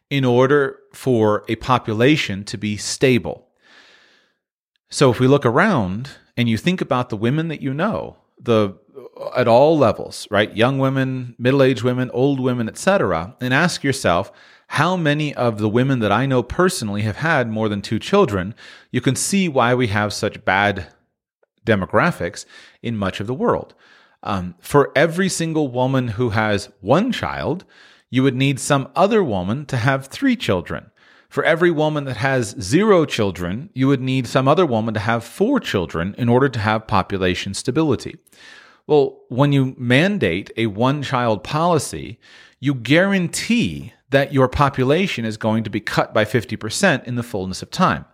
in 0.10 0.26
order 0.26 0.80
for 0.94 1.44
a 1.48 1.56
population 1.56 2.44
to 2.44 2.58
be 2.58 2.78
stable. 2.78 3.48
So 4.90 5.10
if 5.10 5.20
we 5.20 5.28
look 5.28 5.46
around 5.46 6.12
and 6.38 6.48
you 6.48 6.58
think 6.58 6.82
about 6.82 7.10
the 7.10 7.18
women 7.18 7.48
that 7.48 7.62
you 7.62 7.74
know, 7.74 8.18
the 8.40 8.78
at 9.36 9.48
all 9.48 9.78
levels, 9.78 10.28
right? 10.30 10.56
Young 10.56 10.78
women, 10.78 11.36
middle-aged 11.38 11.84
women, 11.84 12.12
old 12.12 12.40
women, 12.40 12.68
etc., 12.68 13.36
and 13.40 13.54
ask 13.54 13.84
yourself, 13.84 14.32
how 14.68 14.96
many 14.96 15.34
of 15.36 15.60
the 15.60 15.70
women 15.70 16.00
that 16.00 16.12
I 16.12 16.26
know 16.26 16.44
personally 16.44 17.04
have 17.04 17.18
had 17.18 17.50
more 17.50 17.70
than 17.70 17.82
two 17.82 18.00
children? 18.00 18.56
You 18.92 19.02
can 19.02 19.16
see 19.16 19.48
why 19.48 19.76
we 19.76 19.88
have 19.88 20.14
such 20.14 20.44
bad 20.46 20.88
demographics 21.66 22.46
in 22.82 22.98
much 22.98 23.20
of 23.20 23.28
the 23.28 23.34
world. 23.34 23.76
Um, 24.24 24.56
for 24.60 24.92
every 24.96 25.30
single 25.30 25.68
woman 25.68 26.10
who 26.10 26.30
has 26.30 26.70
one 26.80 27.12
child, 27.12 27.66
you 28.10 28.24
would 28.24 28.36
need 28.36 28.60
some 28.60 28.90
other 28.96 29.24
woman 29.24 29.66
to 29.68 29.78
have 29.78 30.08
three 30.08 30.36
children. 30.36 30.90
For 31.28 31.44
every 31.44 31.72
woman 31.72 32.06
that 32.06 32.18
has 32.18 32.56
zero 32.62 33.06
children, 33.06 33.70
you 33.74 33.88
would 33.88 34.02
need 34.02 34.28
some 34.28 34.48
other 34.48 34.66
woman 34.66 34.94
to 34.94 35.00
have 35.00 35.24
four 35.24 35.60
children 35.60 36.16
in 36.18 36.30
order 36.30 36.48
to 36.48 36.60
have 36.60 36.88
population 36.88 37.54
stability. 37.54 38.18
Well, 38.86 39.22
when 39.30 39.52
you 39.52 39.76
mandate 39.78 40.52
a 40.58 40.68
one 40.68 41.02
child 41.02 41.44
policy, 41.44 42.20
you 42.60 42.76
guarantee 42.76 43.94
that 44.12 44.32
your 44.32 44.48
population 44.48 45.26
is 45.26 45.38
going 45.38 45.64
to 45.64 45.70
be 45.70 45.80
cut 45.80 46.14
by 46.14 46.24
50% 46.24 47.04
in 47.06 47.16
the 47.16 47.24
fullness 47.24 47.62
of 47.62 47.72
time. 47.72 48.06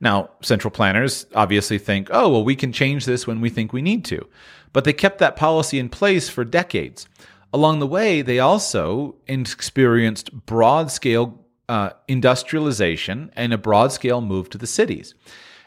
Now, 0.00 0.30
central 0.42 0.70
planners 0.70 1.26
obviously 1.34 1.78
think, 1.78 2.08
oh, 2.12 2.28
well, 2.28 2.44
we 2.44 2.54
can 2.54 2.72
change 2.72 3.06
this 3.06 3.26
when 3.26 3.40
we 3.40 3.50
think 3.50 3.72
we 3.72 3.82
need 3.82 4.04
to. 4.06 4.28
But 4.72 4.84
they 4.84 4.92
kept 4.92 5.18
that 5.18 5.36
policy 5.36 5.78
in 5.78 5.88
place 5.88 6.28
for 6.28 6.44
decades. 6.44 7.08
Along 7.52 7.78
the 7.78 7.86
way, 7.86 8.22
they 8.22 8.38
also 8.38 9.16
experienced 9.26 10.32
broad 10.46 10.90
scale 10.90 11.44
uh, 11.68 11.90
industrialization 12.06 13.30
and 13.36 13.52
a 13.52 13.58
broad 13.58 13.92
scale 13.92 14.20
move 14.20 14.50
to 14.50 14.58
the 14.58 14.66
cities. 14.66 15.14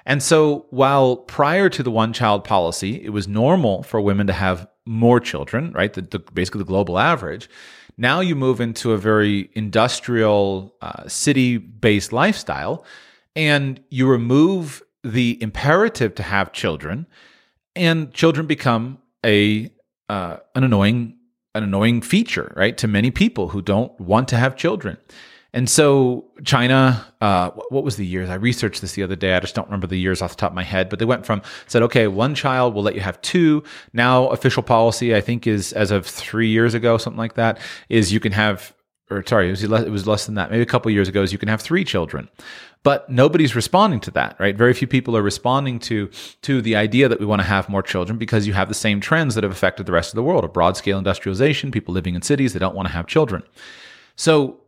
And 0.06 0.24
so, 0.24 0.66
while 0.72 1.16
prior 1.16 1.70
to 1.70 1.84
the 1.84 1.92
one 1.92 2.14
child 2.14 2.44
policy, 2.44 3.04
it 3.04 3.10
was 3.10 3.28
normal 3.28 3.84
for 3.84 4.02
women 4.02 4.28
to 4.28 4.34
have 4.34 4.68
more 4.86 5.20
children, 5.20 5.72
right? 5.74 5.94
The, 5.94 6.02
the, 6.02 6.20
basically, 6.20 6.60
the 6.60 6.66
global 6.66 6.98
average. 6.98 7.50
Now 7.98 8.20
you 8.20 8.36
move 8.36 8.60
into 8.60 8.94
a 8.94 8.98
very 8.98 9.52
industrial, 9.54 10.76
uh, 10.82 11.08
city 11.08 11.58
based 11.58 12.12
lifestyle, 12.12 12.84
and 13.36 13.80
you 13.90 14.08
remove 14.08 14.82
the 15.04 15.42
imperative 15.42 16.16
to 16.16 16.24
have 16.24 16.52
children, 16.52 17.06
and 17.76 18.14
children 18.14 18.48
become 18.48 19.00
a 19.26 19.72
uh, 20.10 20.38
an 20.56 20.64
annoying 20.64 21.18
an 21.54 21.64
annoying 21.64 22.02
feature, 22.02 22.54
right, 22.56 22.78
to 22.78 22.88
many 22.88 23.12
people 23.12 23.50
who 23.50 23.62
don't 23.62 24.00
want 24.00 24.28
to 24.30 24.38
have 24.38 24.56
children. 24.56 24.98
And 25.54 25.70
so 25.70 26.32
China, 26.46 27.06
uh, 27.20 27.50
what 27.70 27.84
was 27.84 27.98
the 27.98 28.06
years? 28.06 28.30
I 28.30 28.36
researched 28.36 28.80
this 28.80 28.94
the 28.94 29.04
other 29.04 29.18
day. 29.18 29.36
I 29.36 29.42
just 29.42 29.54
don't 29.54 29.68
remember 29.68 29.88
the 29.88 30.00
years 30.00 30.22
off 30.22 30.32
the 30.32 30.38
top 30.38 30.52
of 30.52 30.56
my 30.56 30.64
head, 30.64 30.90
but 30.90 31.00
they 31.00 31.06
went 31.06 31.26
from 31.26 31.42
said, 31.68 31.84
okay, 31.84 32.08
one 32.08 32.36
child, 32.36 32.74
we'll 32.74 32.84
let 32.84 32.96
you 32.96 33.02
have 33.02 33.22
two. 33.22 33.64
Now 33.92 34.28
official 34.30 34.64
policy, 34.64 35.14
I 35.14 35.20
think 35.20 35.46
is 35.48 35.74
as 35.74 35.92
of 35.92 36.06
three 36.06 36.48
years 36.48 36.74
ago, 36.74 36.98
something 36.98 37.18
like 37.18 37.34
that, 37.34 37.60
is 37.90 38.14
you 38.14 38.22
can 38.22 38.32
have, 38.32 38.74
or 39.12 39.24
sorry, 39.26 39.48
it 39.48 39.52
was 39.52 39.68
less, 39.68 39.84
it 39.84 39.90
was 39.90 40.08
less 40.08 40.26
than 40.26 40.36
that. 40.36 40.50
Maybe 40.50 40.62
a 40.62 40.66
couple 40.66 40.90
years 40.92 41.08
ago 41.08 41.22
is 41.22 41.32
you 41.32 41.38
can 41.38 41.50
have 41.50 41.62
three 41.62 41.84
children. 41.84 42.30
But 42.84 43.10
nobody's 43.10 43.56
responding 43.56 44.00
to 44.02 44.12
that, 44.12 44.36
right? 44.40 44.56
Very 44.56 44.74
few 44.74 44.88
people 44.88 45.16
are 45.16 45.22
responding 45.22 45.80
to 45.80 46.10
to 46.42 46.62
the 46.62 46.76
idea 46.76 47.08
that 47.10 47.20
we 47.20 47.26
want 47.26 47.42
to 47.42 47.48
have 47.48 47.70
more 47.70 47.84
children 47.84 48.18
because 48.18 48.48
you 48.48 48.54
have 48.54 48.70
the 48.70 48.74
same 48.74 49.00
trends 49.00 49.36
that 49.36 49.44
have 49.44 49.52
affected 49.52 49.86
the 49.86 49.92
rest 49.92 50.12
of 50.12 50.16
the 50.16 50.24
world: 50.24 50.44
a 50.44 50.48
broad 50.48 50.78
scale 50.78 50.98
industrialization, 50.98 51.72
people 51.72 51.94
living 51.94 52.16
in 52.16 52.22
cities, 52.22 52.54
they 52.54 52.60
don't 52.60 52.76
want 52.76 52.88
to 52.88 52.94
have 52.94 53.06
children. 53.06 53.44
So 54.16 54.62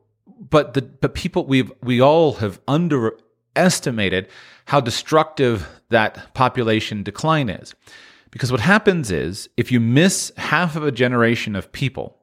but 0.49 0.73
the 0.73 0.81
but 0.81 1.13
people 1.13 1.45
we've 1.45 1.71
we 1.81 2.01
all 2.01 2.33
have 2.33 2.59
underestimated 2.67 4.27
how 4.65 4.79
destructive 4.79 5.67
that 5.89 6.33
population 6.33 7.03
decline 7.03 7.49
is. 7.49 7.73
Because 8.31 8.51
what 8.51 8.61
happens 8.61 9.11
is 9.11 9.49
if 9.57 9.71
you 9.71 9.79
miss 9.79 10.31
half 10.37 10.75
of 10.75 10.83
a 10.83 10.91
generation 10.91 11.55
of 11.55 11.71
people, 11.71 12.17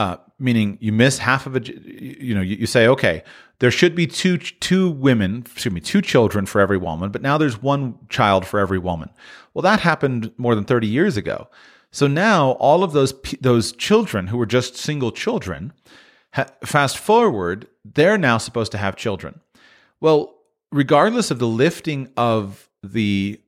uh, 0.00 0.16
meaning 0.38 0.78
you 0.80 0.92
miss 0.92 1.18
half 1.18 1.46
of 1.46 1.56
a, 1.56 1.60
you 1.62 2.34
know, 2.34 2.40
you, 2.40 2.56
you, 2.56 2.66
say, 2.66 2.86
okay, 2.86 3.22
there 3.58 3.70
should 3.70 3.94
be 3.94 4.06
two 4.06 4.38
two 4.38 4.90
women, 4.90 5.44
excuse 5.44 5.74
me, 5.74 5.80
two 5.82 6.00
children 6.00 6.46
for 6.46 6.58
every 6.58 6.78
woman, 6.78 7.10
but 7.10 7.20
now 7.20 7.36
there's 7.36 7.60
one 7.60 7.98
child 8.08 8.46
for 8.46 8.58
every 8.58 8.78
woman. 8.78 9.10
Well, 9.52 9.60
that 9.60 9.80
happened 9.80 10.32
more 10.38 10.54
than 10.54 10.64
30 10.64 10.86
years 10.86 11.18
ago. 11.18 11.48
So 11.90 12.06
now 12.06 12.52
all 12.52 12.82
of 12.82 12.92
those 12.92 13.12
those 13.42 13.72
children 13.72 14.28
who 14.28 14.38
were 14.38 14.46
just 14.46 14.74
single 14.74 15.12
children 15.12 15.74
fast 16.64 16.96
forward, 16.96 17.66
they're 17.84 18.16
now 18.16 18.38
supposed 18.38 18.72
to 18.72 18.78
have 18.78 18.96
children. 18.96 19.40
Well, 20.00 20.34
regardless 20.72 21.30
of 21.30 21.38
the 21.38 21.46
lifting 21.46 22.08
of 22.16 22.70
the 22.82 23.38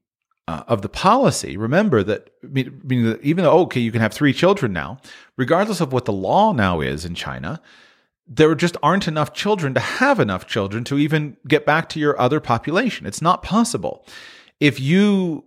uh, 0.48 0.64
of 0.66 0.82
the 0.82 0.88
policy, 0.88 1.56
remember 1.56 2.02
that 2.02 2.30
that 2.42 3.20
even 3.22 3.44
though 3.44 3.58
okay, 3.60 3.80
you 3.80 3.92
can 3.92 4.00
have 4.00 4.12
three 4.12 4.32
children 4.32 4.72
now, 4.72 4.98
regardless 5.36 5.80
of 5.80 5.92
what 5.92 6.04
the 6.04 6.12
law 6.12 6.52
now 6.52 6.80
is 6.80 7.04
in 7.04 7.14
China, 7.14 7.60
there 8.26 8.54
just 8.54 8.76
aren't 8.82 9.08
enough 9.08 9.32
children 9.32 9.74
to 9.74 9.80
have 9.80 10.18
enough 10.18 10.46
children 10.46 10.84
to 10.84 10.98
even 10.98 11.36
get 11.46 11.66
back 11.66 11.88
to 11.90 12.00
your 12.00 12.18
other 12.20 12.40
population. 12.40 13.06
It's 13.06 13.22
not 13.22 13.42
possible. 13.42 14.04
If 14.60 14.80
you 14.80 15.44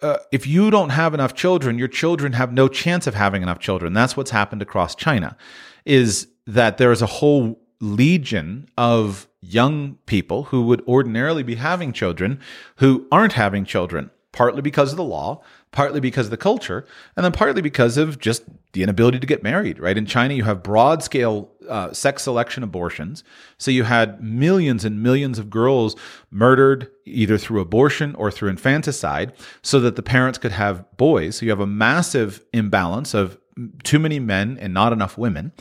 uh, 0.00 0.18
if 0.30 0.46
you 0.46 0.70
don't 0.70 0.90
have 0.90 1.14
enough 1.14 1.34
children, 1.34 1.78
your 1.78 1.88
children 1.88 2.32
have 2.34 2.52
no 2.52 2.68
chance 2.68 3.06
of 3.06 3.14
having 3.14 3.42
enough 3.42 3.58
children. 3.58 3.92
That's 3.92 4.16
what's 4.16 4.30
happened 4.30 4.62
across 4.62 4.94
China. 4.94 5.36
Is 5.84 6.28
that 6.46 6.78
there 6.78 6.92
is 6.92 7.02
a 7.02 7.06
whole 7.06 7.60
legion 7.80 8.68
of 8.76 9.28
young 9.40 9.96
people 10.06 10.44
who 10.44 10.62
would 10.62 10.82
ordinarily 10.86 11.42
be 11.42 11.54
having 11.56 11.92
children 11.92 12.40
who 12.76 13.06
aren't 13.10 13.34
having 13.34 13.64
children, 13.64 14.10
partly 14.32 14.62
because 14.62 14.90
of 14.90 14.96
the 14.96 15.04
law, 15.04 15.42
partly 15.70 16.00
because 16.00 16.26
of 16.26 16.30
the 16.30 16.36
culture, 16.36 16.86
and 17.16 17.24
then 17.24 17.32
partly 17.32 17.62
because 17.62 17.96
of 17.96 18.18
just 18.18 18.44
the 18.72 18.82
inability 18.82 19.18
to 19.18 19.26
get 19.26 19.42
married, 19.42 19.78
right? 19.78 19.96
In 19.96 20.06
China, 20.06 20.34
you 20.34 20.44
have 20.44 20.62
broad 20.62 21.02
scale 21.02 21.50
uh, 21.68 21.92
sex 21.92 22.22
selection 22.22 22.62
abortions. 22.62 23.24
So 23.58 23.70
you 23.70 23.84
had 23.84 24.22
millions 24.22 24.84
and 24.84 25.02
millions 25.02 25.38
of 25.38 25.50
girls 25.50 25.96
murdered 26.30 26.90
either 27.04 27.38
through 27.38 27.60
abortion 27.60 28.14
or 28.14 28.30
through 28.30 28.50
infanticide 28.50 29.32
so 29.62 29.80
that 29.80 29.96
the 29.96 30.02
parents 30.02 30.38
could 30.38 30.52
have 30.52 30.84
boys. 30.96 31.36
So 31.36 31.46
you 31.46 31.50
have 31.50 31.60
a 31.60 31.66
massive 31.66 32.44
imbalance 32.52 33.14
of 33.14 33.38
too 33.82 33.98
many 33.98 34.20
men 34.20 34.58
and 34.60 34.72
not 34.72 34.92
enough 34.92 35.18
women. 35.18 35.52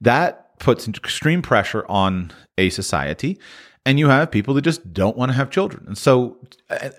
That 0.00 0.58
puts 0.58 0.86
extreme 0.88 1.42
pressure 1.42 1.84
on 1.88 2.32
a 2.56 2.70
society. 2.70 3.38
And 3.84 3.98
you 3.98 4.08
have 4.08 4.30
people 4.30 4.54
that 4.54 4.62
just 4.62 4.92
don't 4.92 5.16
want 5.16 5.30
to 5.30 5.34
have 5.34 5.50
children. 5.50 5.84
And 5.88 5.98
so, 5.98 6.36
uh, 6.70 6.90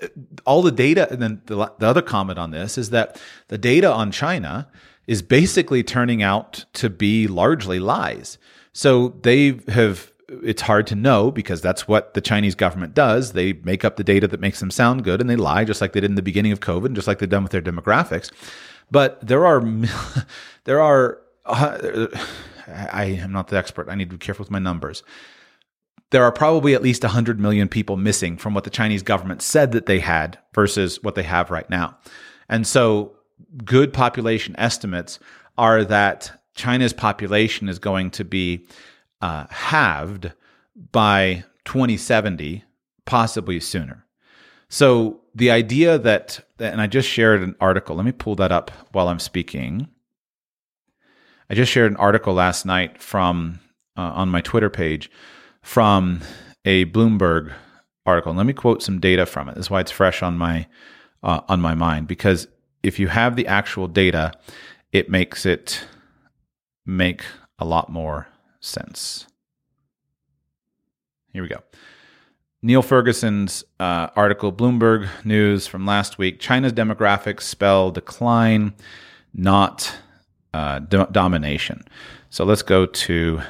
all 0.46 0.62
the 0.62 0.72
data, 0.72 1.10
and 1.10 1.22
then 1.22 1.42
the, 1.46 1.72
the 1.80 1.88
other 1.88 2.02
comment 2.02 2.38
on 2.38 2.52
this 2.52 2.78
is 2.78 2.90
that 2.90 3.22
the 3.48 3.58
data 3.58 3.92
on 3.92 4.12
China 4.12 4.68
is 5.08 5.22
basically 5.22 5.82
turning 5.84 6.22
out 6.22 6.66
to 6.74 6.90
be 6.90 7.28
largely 7.28 7.80
lies. 7.80 8.38
So, 8.74 9.10
they 9.22 9.60
have 9.70 10.12
it's 10.42 10.64
hard 10.64 10.88
to 10.88 10.96
know 10.96 11.32
because 11.32 11.62
that's 11.62 11.88
what 11.88 12.14
the 12.14 12.22
Chinese 12.22 12.56
government 12.56 12.94
does. 12.94 13.34
They 13.34 13.54
make 13.54 13.86
up 13.86 13.98
the 13.98 14.04
data 14.04 14.28
that 14.28 14.40
makes 14.40 14.60
them 14.60 14.72
sound 14.72 15.04
good 15.04 15.22
and 15.22 15.30
they 15.30 15.36
lie 15.36 15.64
just 15.64 15.82
like 15.82 15.94
they 15.94 16.00
did 16.00 16.10
in 16.10 16.16
the 16.16 16.22
beginning 16.22 16.52
of 16.52 16.60
COVID 16.60 16.88
and 16.88 16.96
just 16.96 17.08
like 17.08 17.20
they've 17.20 17.30
done 17.30 17.44
with 17.44 17.52
their 17.52 17.62
demographics. 17.62 18.32
But 18.90 19.26
there 19.26 19.46
are 19.46 19.64
there 20.64 20.82
are 20.82 21.20
uh, 21.46 22.08
I 22.68 23.06
am 23.06 23.32
not 23.32 23.50
the 23.50 23.58
expert. 23.58 23.90
I 23.90 23.96
need 23.96 24.10
to 24.10 24.18
be 24.18 24.26
careful 24.26 24.44
with 24.44 24.52
my 24.52 24.60
numbers. 24.60 25.04
There 26.14 26.24
are 26.24 26.32
probably 26.32 26.76
at 26.76 26.84
least 26.84 27.01
100 27.01 27.39
million 27.39 27.68
people 27.68 27.97
missing 27.97 28.38
from 28.38 28.53
what 28.53 28.66
the 28.66 28.70
Chinese 28.70 29.01
government 29.01 29.41
said 29.41 29.72
that 29.72 29.88
they 29.88 29.97
had 29.97 30.38
versus 30.53 31.01
what 31.01 31.16
they 31.16 31.24
have 31.24 31.49
right 31.49 31.68
now. 31.72 31.97
And 32.47 32.68
so, 32.68 33.14
good 33.66 33.91
population 33.91 34.53
estimates 34.59 35.18
are 35.57 35.84
that 35.86 36.39
China's 36.53 36.93
population 36.93 37.68
is 37.68 37.80
going 37.80 38.11
to 38.11 38.24
be 38.24 38.68
uh, 39.22 39.47
halved 39.49 40.32
by 40.91 41.45
2070, 41.66 42.64
possibly 43.05 43.59
sooner. 43.59 44.05
So, 44.70 45.22
the 45.34 45.49
idea 45.49 45.97
that, 45.97 46.45
and 46.59 46.80
I 46.80 46.86
just 46.86 47.09
shared 47.09 47.41
an 47.41 47.55
article, 47.59 47.95
let 47.95 48.05
me 48.05 48.11
pull 48.11 48.36
that 48.36 48.51
up 48.51 48.70
while 48.91 49.07
I'm 49.07 49.18
speaking. 49.18 49.88
I 51.49 51.55
just 51.55 51.72
shared 51.72 51.89
an 51.89 51.97
article 51.97 52.36
last 52.36 52.68
night 52.68 53.01
from 53.01 53.61
uh, 53.97 54.01
on 54.01 54.30
my 54.30 54.41
Twitter 54.41 54.70
page 54.70 55.09
from 55.64 56.20
a 56.66 56.86
Bloomberg 56.86 57.51
article. 58.05 58.34
let 58.34 58.45
me 58.45 58.53
quote 58.53 58.84
some 58.84 58.99
data 58.99 59.26
from 59.26 59.49
it. 59.49 59.55
This 59.55 59.66
is 59.66 59.72
why 59.72 59.80
it's 59.80 59.91
fresh 59.91 60.22
on 60.22 60.38
my 60.38 60.68
uh, 61.24 61.39
on 61.47 61.61
my 61.61 61.74
mind 61.74 62.07
because 62.07 62.47
if 62.84 62.99
you 62.99 63.07
have 63.07 63.38
the 63.38 63.47
actual 63.47 63.88
data, 63.88 64.34
it 64.91 65.09
makes 65.09 65.45
it 65.45 65.86
make 66.86 67.24
a 67.57 67.66
lot 67.66 67.89
more 67.89 68.28
sense. 68.59 69.26
Here 71.32 71.41
we 71.41 71.47
go. 71.47 71.64
Niall 72.61 72.82
Ferguson's 72.82 73.64
uh, 73.80 74.07
article, 74.16 74.51
Bloomberg 74.51 75.09
News 75.26 75.66
from 75.66 75.86
last 75.86 76.18
week 76.18 76.39
China's 76.39 76.74
demographics 76.74 77.41
spell 77.41 77.89
decline, 77.89 78.74
not 79.34 79.95
uh, 80.53 80.80
do- 80.80 81.07
domination. 81.11 81.84
So 82.30 82.43
let's 82.43 82.61
go 82.61 82.86
to 82.86 83.41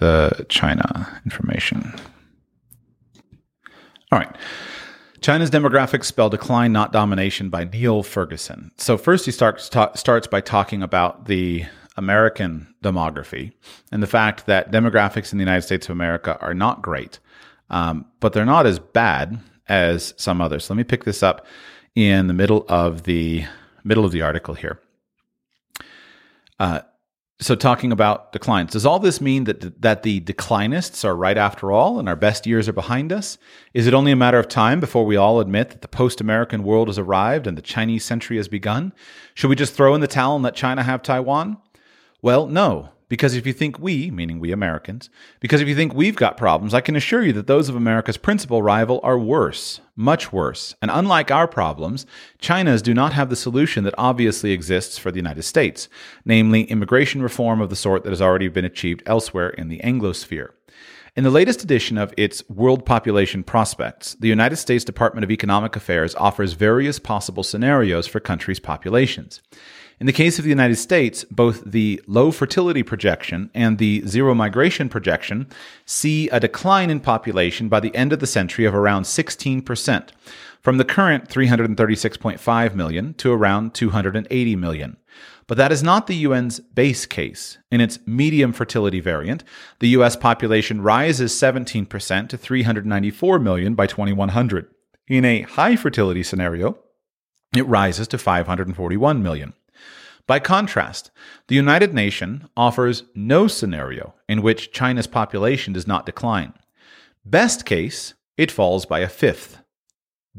the 0.00 0.46
China 0.48 1.20
information. 1.24 1.94
All 4.10 4.18
right. 4.18 4.36
China's 5.20 5.50
demographics 5.50 6.06
spell 6.06 6.30
decline, 6.30 6.72
not 6.72 6.92
domination 6.92 7.50
by 7.50 7.64
Niall 7.64 8.02
Ferguson. 8.02 8.72
So, 8.78 8.96
first, 8.96 9.26
he 9.26 9.32
starts, 9.32 9.68
ta- 9.68 9.92
starts 9.94 10.26
by 10.26 10.40
talking 10.40 10.82
about 10.82 11.26
the 11.26 11.66
American 11.96 12.74
demography 12.82 13.52
and 13.92 14.02
the 14.02 14.06
fact 14.06 14.46
that 14.46 14.72
demographics 14.72 15.32
in 15.32 15.38
the 15.38 15.42
United 15.42 15.62
States 15.62 15.86
of 15.86 15.92
America 15.92 16.38
are 16.40 16.54
not 16.54 16.80
great, 16.80 17.18
um, 17.68 18.06
but 18.20 18.32
they're 18.32 18.46
not 18.46 18.66
as 18.66 18.78
bad 18.78 19.38
as 19.68 20.14
some 20.16 20.40
others. 20.40 20.68
let 20.68 20.76
me 20.76 20.84
pick 20.84 21.04
this 21.04 21.22
up 21.22 21.46
in 21.94 22.26
the 22.26 22.34
middle 22.34 22.64
of 22.68 23.02
the 23.04 23.44
middle 23.84 24.04
of 24.04 24.12
the 24.12 24.22
article 24.22 24.54
here. 24.54 24.80
Uh, 26.58 26.80
so 27.40 27.54
talking 27.54 27.90
about 27.90 28.32
declines, 28.32 28.72
does 28.72 28.84
all 28.84 28.98
this 28.98 29.20
mean 29.20 29.44
that 29.44 29.80
that 29.80 30.02
the 30.02 30.20
declinists 30.20 31.04
are 31.04 31.16
right 31.16 31.38
after 31.38 31.72
all, 31.72 31.98
and 31.98 32.08
our 32.08 32.16
best 32.16 32.46
years 32.46 32.68
are 32.68 32.74
behind 32.74 33.12
us? 33.12 33.38
Is 33.72 33.86
it 33.86 33.94
only 33.94 34.12
a 34.12 34.16
matter 34.16 34.38
of 34.38 34.46
time 34.46 34.78
before 34.78 35.06
we 35.06 35.16
all 35.16 35.40
admit 35.40 35.70
that 35.70 35.80
the 35.80 35.88
post-American 35.88 36.62
world 36.62 36.88
has 36.88 36.98
arrived 36.98 37.46
and 37.46 37.56
the 37.56 37.62
Chinese 37.62 38.04
century 38.04 38.36
has 38.36 38.48
begun? 38.48 38.92
Should 39.34 39.48
we 39.48 39.56
just 39.56 39.74
throw 39.74 39.94
in 39.94 40.02
the 40.02 40.06
towel 40.06 40.36
and 40.36 40.44
let 40.44 40.54
China 40.54 40.82
have 40.82 41.02
Taiwan? 41.02 41.56
Well, 42.20 42.46
no. 42.46 42.90
Because 43.10 43.34
if 43.34 43.44
you 43.44 43.52
think 43.52 43.80
we, 43.80 44.08
meaning 44.12 44.38
we 44.38 44.52
Americans, 44.52 45.10
because 45.40 45.60
if 45.60 45.66
you 45.66 45.74
think 45.74 45.92
we've 45.92 46.14
got 46.14 46.36
problems, 46.36 46.72
I 46.72 46.80
can 46.80 46.94
assure 46.94 47.22
you 47.22 47.32
that 47.32 47.48
those 47.48 47.68
of 47.68 47.74
America's 47.74 48.16
principal 48.16 48.62
rival 48.62 49.00
are 49.02 49.18
worse, 49.18 49.80
much 49.96 50.32
worse. 50.32 50.76
And 50.80 50.92
unlike 50.92 51.32
our 51.32 51.48
problems, 51.48 52.06
China's 52.38 52.80
do 52.80 52.94
not 52.94 53.12
have 53.12 53.28
the 53.28 53.34
solution 53.34 53.82
that 53.82 53.96
obviously 53.98 54.52
exists 54.52 54.96
for 54.96 55.10
the 55.10 55.18
United 55.18 55.42
States, 55.42 55.88
namely 56.24 56.62
immigration 56.62 57.20
reform 57.20 57.60
of 57.60 57.68
the 57.68 57.74
sort 57.74 58.04
that 58.04 58.10
has 58.10 58.22
already 58.22 58.46
been 58.46 58.64
achieved 58.64 59.02
elsewhere 59.06 59.50
in 59.50 59.68
the 59.68 59.80
Anglosphere. 59.80 60.50
In 61.16 61.24
the 61.24 61.30
latest 61.30 61.64
edition 61.64 61.98
of 61.98 62.14
its 62.16 62.48
World 62.48 62.86
Population 62.86 63.42
Prospects, 63.42 64.14
the 64.20 64.28
United 64.28 64.56
States 64.56 64.84
Department 64.84 65.24
of 65.24 65.32
Economic 65.32 65.74
Affairs 65.74 66.14
offers 66.14 66.52
various 66.52 67.00
possible 67.00 67.42
scenarios 67.42 68.06
for 68.06 68.20
countries' 68.20 68.60
populations. 68.60 69.42
In 70.00 70.06
the 70.06 70.14
case 70.14 70.38
of 70.38 70.44
the 70.44 70.50
United 70.50 70.76
States, 70.76 71.24
both 71.24 71.62
the 71.62 72.02
low 72.06 72.30
fertility 72.30 72.82
projection 72.82 73.50
and 73.52 73.76
the 73.76 74.02
zero 74.06 74.34
migration 74.34 74.88
projection 74.88 75.46
see 75.84 76.26
a 76.30 76.40
decline 76.40 76.88
in 76.88 77.00
population 77.00 77.68
by 77.68 77.80
the 77.80 77.94
end 77.94 78.10
of 78.14 78.18
the 78.18 78.26
century 78.26 78.64
of 78.64 78.74
around 78.74 79.02
16%, 79.02 80.08
from 80.62 80.78
the 80.78 80.86
current 80.86 81.28
336.5 81.28 82.74
million 82.74 83.12
to 83.14 83.30
around 83.30 83.74
280 83.74 84.56
million. 84.56 84.96
But 85.46 85.58
that 85.58 85.70
is 85.70 85.82
not 85.82 86.06
the 86.06 86.24
UN's 86.24 86.60
base 86.60 87.04
case. 87.04 87.58
In 87.70 87.82
its 87.82 87.98
medium 88.06 88.54
fertility 88.54 89.00
variant, 89.00 89.44
the 89.80 89.88
US 89.88 90.16
population 90.16 90.80
rises 90.80 91.32
17% 91.32 92.28
to 92.30 92.38
394 92.38 93.38
million 93.38 93.74
by 93.74 93.86
2100. 93.86 94.66
In 95.08 95.26
a 95.26 95.42
high 95.42 95.76
fertility 95.76 96.22
scenario, 96.22 96.78
it 97.54 97.66
rises 97.66 98.08
to 98.08 98.16
541 98.16 99.22
million. 99.22 99.52
By 100.30 100.38
contrast, 100.38 101.10
the 101.48 101.56
United 101.56 101.92
Nations 101.92 102.44
offers 102.56 103.02
no 103.16 103.48
scenario 103.48 104.14
in 104.28 104.42
which 104.42 104.70
China's 104.70 105.08
population 105.08 105.72
does 105.72 105.88
not 105.88 106.06
decline. 106.06 106.52
Best 107.24 107.66
case, 107.66 108.14
it 108.36 108.52
falls 108.52 108.86
by 108.86 109.00
a 109.00 109.08
fifth. 109.08 109.58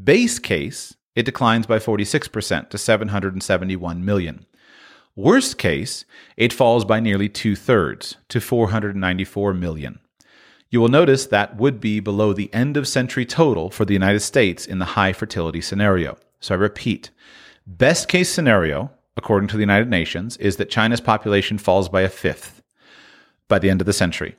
Base 0.02 0.38
case, 0.38 0.96
it 1.14 1.26
declines 1.26 1.66
by 1.66 1.78
46% 1.78 2.70
to 2.70 2.78
771 2.78 4.02
million. 4.02 4.46
Worst 5.14 5.58
case, 5.58 6.06
it 6.38 6.54
falls 6.54 6.86
by 6.86 6.98
nearly 6.98 7.28
two 7.28 7.54
thirds 7.54 8.16
to 8.30 8.40
494 8.40 9.52
million. 9.52 9.98
You 10.70 10.80
will 10.80 10.88
notice 10.88 11.26
that 11.26 11.58
would 11.58 11.80
be 11.80 12.00
below 12.00 12.32
the 12.32 12.48
end 12.54 12.78
of 12.78 12.88
century 12.88 13.26
total 13.26 13.68
for 13.68 13.84
the 13.84 13.92
United 13.92 14.20
States 14.20 14.64
in 14.64 14.78
the 14.78 14.96
high 14.96 15.12
fertility 15.12 15.60
scenario. 15.60 16.16
So 16.40 16.54
I 16.54 16.56
repeat 16.56 17.10
best 17.66 18.08
case 18.08 18.32
scenario, 18.32 18.90
according 19.16 19.48
to 19.48 19.56
the 19.56 19.62
United 19.62 19.88
Nations, 19.88 20.36
is 20.38 20.56
that 20.56 20.70
China's 20.70 21.00
population 21.00 21.58
falls 21.58 21.88
by 21.88 22.02
a 22.02 22.08
fifth 22.08 22.62
by 23.48 23.58
the 23.58 23.70
end 23.70 23.80
of 23.80 23.86
the 23.86 23.92
century. 23.92 24.36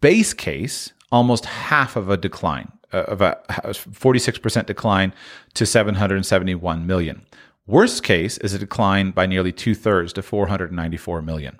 Base 0.00 0.32
case, 0.32 0.92
almost 1.10 1.46
half 1.46 1.96
of 1.96 2.08
a 2.08 2.16
decline, 2.16 2.70
uh, 2.92 2.98
of 2.98 3.20
a 3.20 3.40
46% 3.48 4.66
decline 4.66 5.12
to 5.54 5.66
771 5.66 6.86
million. 6.86 7.26
Worst 7.66 8.02
case 8.02 8.38
is 8.38 8.52
a 8.52 8.58
decline 8.58 9.10
by 9.10 9.26
nearly 9.26 9.50
two 9.50 9.74
thirds 9.74 10.12
to 10.12 10.22
494 10.22 11.22
million. 11.22 11.58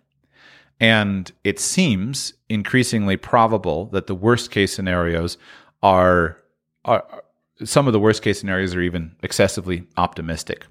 And 0.79 1.33
it 1.45 1.59
seems 1.59 2.35
increasingly 2.49 3.17
probable 3.17 3.87
that 3.87 4.07
the 4.07 4.15
worst 4.15 4.51
case 4.51 4.75
scenarios 4.75 5.39
are, 5.83 6.39
are 6.85 7.24
some 7.63 7.87
of 7.87 7.93
the 7.93 8.01
worst 8.01 8.23
case 8.23 8.41
scenarios 8.41 8.75
are 8.75 8.81
even 8.81 9.15
excessively 9.23 9.87
optimistic. 9.97 10.67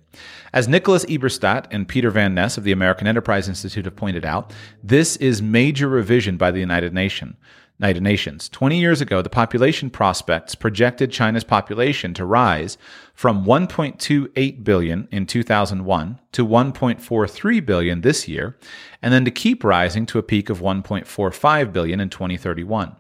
As 0.52 0.68
Nicholas 0.68 1.06
Eberstadt 1.06 1.68
and 1.72 1.88
Peter 1.88 2.10
Van 2.12 2.34
Ness 2.34 2.58
of 2.58 2.64
the 2.64 2.72
American 2.74 3.08
Enterprise 3.08 3.48
Institute 3.48 3.86
have 3.86 3.96
pointed 3.96 4.26
out, 4.26 4.54
this 4.84 5.16
is 5.18 5.42
major 5.42 5.88
revision 5.88 6.36
by 6.38 6.52
the 6.52 6.60
United 6.60 6.94
Nations. 6.94 7.36
United 7.80 8.04
Nations. 8.04 8.50
20 8.50 8.80
years 8.80 9.02
ago, 9.02 9.22
the 9.22 9.30
population 9.30 9.90
prospects 9.90 10.54
projected 10.56 11.12
China's 11.12 11.44
population 11.44 12.14
to 12.14 12.24
rise 12.24 12.78
from 13.14 13.46
1.28 13.46 14.64
billion 14.64 15.08
in 15.12 15.26
2001 15.26 16.20
to 16.32 16.46
1.43 16.46 17.66
billion 17.66 18.02
this 18.02 18.28
year, 18.28 18.58
and 19.02 19.12
then 19.12 19.26
to 19.26 19.32
keep 19.32 19.64
rising 19.64 20.06
to 20.06 20.20
a 20.20 20.24
peak 20.24 20.50
of 20.50 20.62
1.45 20.62 21.74
billion 21.74 22.00
in 22.00 22.10
2031. 22.10 22.96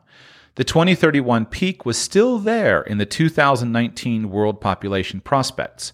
The 0.56 0.64
2031 0.64 1.48
peak 1.48 1.84
was 1.84 1.98
still 1.98 2.38
there 2.38 2.82
in 2.84 3.00
the 3.00 3.08
2019 3.08 4.30
world 4.30 4.62
population 4.62 5.20
prospects. 5.20 5.94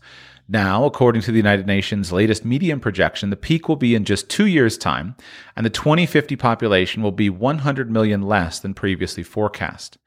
Now, 0.50 0.84
according 0.84 1.22
to 1.22 1.32
the 1.32 1.38
United 1.38 1.66
Nations' 1.66 2.12
latest 2.12 2.44
medium 2.44 2.82
projection, 2.82 3.30
the 3.30 3.38
peak 3.38 3.70
will 3.70 3.78
be 3.78 3.96
in 3.96 4.04
just 4.04 4.30
two 4.30 4.48
years' 4.48 4.78
time, 4.78 5.16
and 5.56 5.66
the 5.66 5.70
2050 5.70 6.36
population 6.36 7.02
will 7.02 7.14
be 7.14 7.30
100 7.30 7.90
million 7.90 8.22
less 8.22 8.60
than 8.60 8.74
previously 8.74 9.24
forecast. 9.24 9.98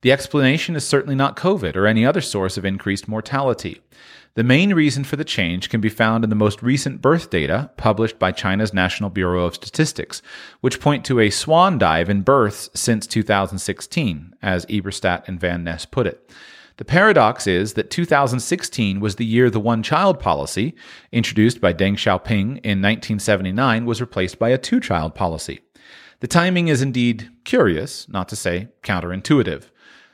The 0.00 0.10
explanation 0.10 0.74
is 0.74 0.84
certainly 0.84 1.14
not 1.14 1.36
COVID 1.36 1.76
or 1.76 1.86
any 1.86 2.04
other 2.04 2.20
source 2.20 2.56
of 2.56 2.64
increased 2.64 3.06
mortality. 3.06 3.80
The 4.36 4.42
main 4.42 4.74
reason 4.74 5.04
for 5.04 5.14
the 5.14 5.24
change 5.24 5.68
can 5.68 5.80
be 5.80 5.88
found 5.88 6.24
in 6.24 6.30
the 6.30 6.34
most 6.34 6.60
recent 6.60 7.00
birth 7.00 7.30
data 7.30 7.70
published 7.76 8.18
by 8.18 8.32
China's 8.32 8.74
National 8.74 9.08
Bureau 9.08 9.44
of 9.44 9.54
Statistics, 9.54 10.22
which 10.60 10.80
point 10.80 11.04
to 11.04 11.20
a 11.20 11.30
swan 11.30 11.78
dive 11.78 12.10
in 12.10 12.22
births 12.22 12.68
since 12.74 13.06
2016, 13.06 14.34
as 14.42 14.66
Eberstadt 14.66 15.28
and 15.28 15.38
Van 15.38 15.62
Ness 15.62 15.86
put 15.86 16.08
it. 16.08 16.32
The 16.78 16.84
paradox 16.84 17.46
is 17.46 17.74
that 17.74 17.92
2016 17.92 18.98
was 18.98 19.14
the 19.14 19.24
year 19.24 19.50
the 19.50 19.60
one 19.60 19.84
child 19.84 20.18
policy, 20.18 20.74
introduced 21.12 21.60
by 21.60 21.72
Deng 21.72 21.94
Xiaoping 21.94 22.58
in 22.64 22.82
1979, 22.82 23.86
was 23.86 24.00
replaced 24.00 24.40
by 24.40 24.48
a 24.48 24.58
two 24.58 24.80
child 24.80 25.14
policy. 25.14 25.60
The 26.18 26.26
timing 26.26 26.66
is 26.66 26.82
indeed 26.82 27.30
curious, 27.44 28.08
not 28.08 28.28
to 28.30 28.36
say 28.36 28.70
counterintuitive. 28.82 29.66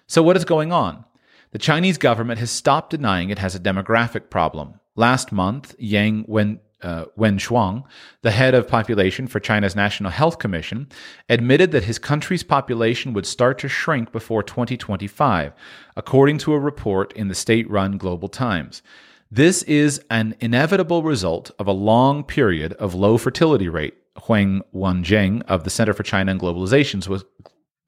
So, 0.07 0.23
what 0.23 0.37
is 0.37 0.45
going 0.45 0.73
on? 0.73 1.07
The 1.53 1.59
Chinese 1.59 1.99
government 1.99 2.39
has 2.39 2.51
stopped 2.51 2.91
denying 2.91 3.31
it 3.31 3.41
has 3.41 3.57
a 3.57 3.61
demographic 3.61 4.31
problem. 4.31 4.75
Last 4.95 5.33
month, 5.33 5.75
Yang 5.79 6.25
Wen, 6.29 6.61
uh, 6.81 7.07
the 7.17 8.31
head 8.31 8.55
of 8.55 8.69
population 8.69 9.27
for 9.27 9.41
China's 9.41 9.75
National 9.75 10.13
Health 10.13 10.39
Commission, 10.39 10.89
admitted 11.29 11.73
that 11.73 11.85
his 11.85 11.99
country's 11.99 12.45
population 12.45 13.13
would 13.15 13.27
start 13.27 13.59
to 13.59 13.69
shrink 13.69 14.13
before 14.13 14.45
2025, 14.45 15.53
according 15.97 16.39
to 16.39 16.53
a 16.53 16.59
report 16.59 17.13
in 17.15 17.27
the 17.27 17.35
state 17.35 17.69
run 17.69 17.99
Global 17.99 18.29
Times. 18.29 18.81
This 19.29 19.65
is 19.65 20.01
an 20.09 20.37
inevitable 20.39 21.03
result 21.03 21.51
of 21.59 21.67
a 21.67 21.73
long 21.73 22.23
period 22.23 22.75
of 22.75 22.95
low 22.95 23.19
fertility 23.19 23.69
rate, 23.69 23.95
Huang 24.25 24.63
Wenzheng 24.73 25.43
of 25.49 25.65
the 25.65 25.71
Center 25.71 25.95
for 25.95 26.05
China 26.05 26.31
and 26.31 26.41
Globalizations 26.41 27.09
was, 27.09 27.25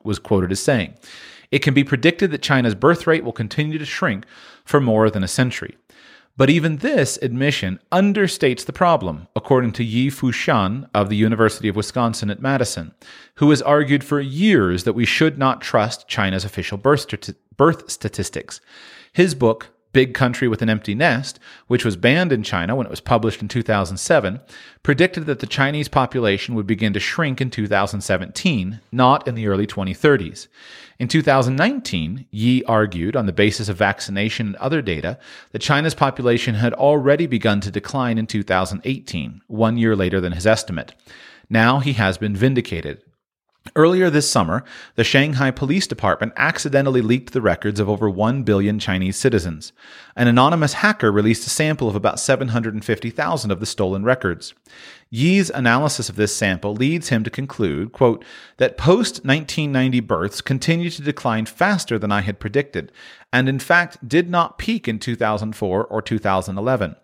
was 0.02 0.18
quoted 0.18 0.50
as 0.50 0.60
saying. 0.60 0.94
It 1.52 1.60
can 1.60 1.74
be 1.74 1.84
predicted 1.84 2.32
that 2.32 2.42
China's 2.42 2.74
birth 2.74 3.06
rate 3.06 3.22
will 3.22 3.32
continue 3.32 3.78
to 3.78 3.84
shrink 3.84 4.24
for 4.64 4.80
more 4.80 5.08
than 5.10 5.22
a 5.22 5.28
century. 5.28 5.76
But 6.34 6.48
even 6.48 6.78
this 6.78 7.18
admission 7.20 7.78
understates 7.92 8.64
the 8.64 8.72
problem, 8.72 9.28
according 9.36 9.72
to 9.72 9.84
Yi 9.84 10.08
Fuxian 10.08 10.88
of 10.94 11.10
the 11.10 11.16
University 11.16 11.68
of 11.68 11.76
Wisconsin 11.76 12.30
at 12.30 12.40
Madison, 12.40 12.94
who 13.34 13.50
has 13.50 13.60
argued 13.60 14.02
for 14.02 14.18
years 14.18 14.84
that 14.84 14.94
we 14.94 15.04
should 15.04 15.36
not 15.36 15.60
trust 15.60 16.08
China's 16.08 16.44
official 16.44 16.78
birth, 16.78 17.06
birth 17.58 17.90
statistics. 17.90 18.62
His 19.12 19.34
book, 19.34 19.68
Big 19.92 20.14
Country 20.14 20.48
with 20.48 20.62
an 20.62 20.70
Empty 20.70 20.94
Nest, 20.94 21.38
which 21.66 21.84
was 21.84 21.96
banned 21.96 22.32
in 22.32 22.42
China 22.42 22.74
when 22.74 22.86
it 22.86 22.90
was 22.90 23.00
published 23.00 23.42
in 23.42 23.48
2007, 23.48 24.40
predicted 24.82 25.26
that 25.26 25.40
the 25.40 25.46
Chinese 25.46 25.88
population 25.88 26.54
would 26.54 26.66
begin 26.66 26.94
to 26.94 27.00
shrink 27.00 27.42
in 27.42 27.50
2017, 27.50 28.80
not 28.90 29.28
in 29.28 29.34
the 29.34 29.46
early 29.46 29.66
2030s. 29.66 30.48
In 31.02 31.08
2019, 31.08 32.26
Yi 32.30 32.62
argued, 32.62 33.16
on 33.16 33.26
the 33.26 33.32
basis 33.32 33.68
of 33.68 33.76
vaccination 33.76 34.46
and 34.46 34.56
other 34.58 34.80
data, 34.80 35.18
that 35.50 35.58
China's 35.60 35.96
population 35.96 36.54
had 36.54 36.72
already 36.74 37.26
begun 37.26 37.60
to 37.62 37.72
decline 37.72 38.18
in 38.18 38.28
2018, 38.28 39.42
one 39.48 39.76
year 39.76 39.96
later 39.96 40.20
than 40.20 40.30
his 40.30 40.46
estimate. 40.46 40.94
Now 41.50 41.80
he 41.80 41.94
has 41.94 42.18
been 42.18 42.36
vindicated. 42.36 43.02
Earlier 43.76 44.10
this 44.10 44.28
summer, 44.28 44.64
the 44.96 45.04
Shanghai 45.04 45.50
Police 45.50 45.86
Department 45.86 46.32
accidentally 46.36 47.00
leaked 47.00 47.32
the 47.32 47.40
records 47.40 47.78
of 47.78 47.88
over 47.88 48.10
1 48.10 48.42
billion 48.42 48.78
Chinese 48.78 49.16
citizens. 49.16 49.72
An 50.16 50.26
anonymous 50.26 50.74
hacker 50.74 51.12
released 51.12 51.46
a 51.46 51.50
sample 51.50 51.88
of 51.88 51.94
about 51.94 52.20
750,000 52.20 53.50
of 53.50 53.60
the 53.60 53.66
stolen 53.66 54.02
records. 54.04 54.52
Yi's 55.10 55.48
analysis 55.48 56.08
of 56.08 56.16
this 56.16 56.34
sample 56.34 56.74
leads 56.74 57.10
him 57.10 57.22
to 57.22 57.30
conclude, 57.30 57.92
quote, 57.92 58.24
that 58.56 58.76
post 58.76 59.24
1990 59.24 60.00
births 60.00 60.40
continue 60.40 60.90
to 60.90 61.02
decline 61.02 61.46
faster 61.46 61.98
than 61.98 62.10
I 62.10 62.22
had 62.22 62.40
predicted, 62.40 62.90
and 63.32 63.48
in 63.48 63.58
fact 63.58 64.06
did 64.06 64.28
not 64.28 64.58
peak 64.58 64.88
in 64.88 64.98
2004 64.98 65.86
or 65.86 66.02
2011. 66.02 66.96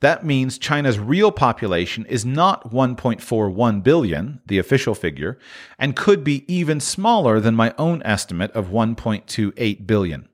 That 0.00 0.24
means 0.24 0.58
China's 0.58 0.98
real 0.98 1.32
population 1.32 2.06
is 2.06 2.24
not 2.24 2.70
1.41 2.70 3.82
billion, 3.82 4.40
the 4.46 4.58
official 4.58 4.94
figure, 4.94 5.38
and 5.78 5.96
could 5.96 6.22
be 6.22 6.44
even 6.52 6.78
smaller 6.78 7.40
than 7.40 7.56
my 7.56 7.74
own 7.78 8.02
estimate 8.04 8.52
of 8.52 8.68
1.28 8.68 9.86
billion. 9.86 10.28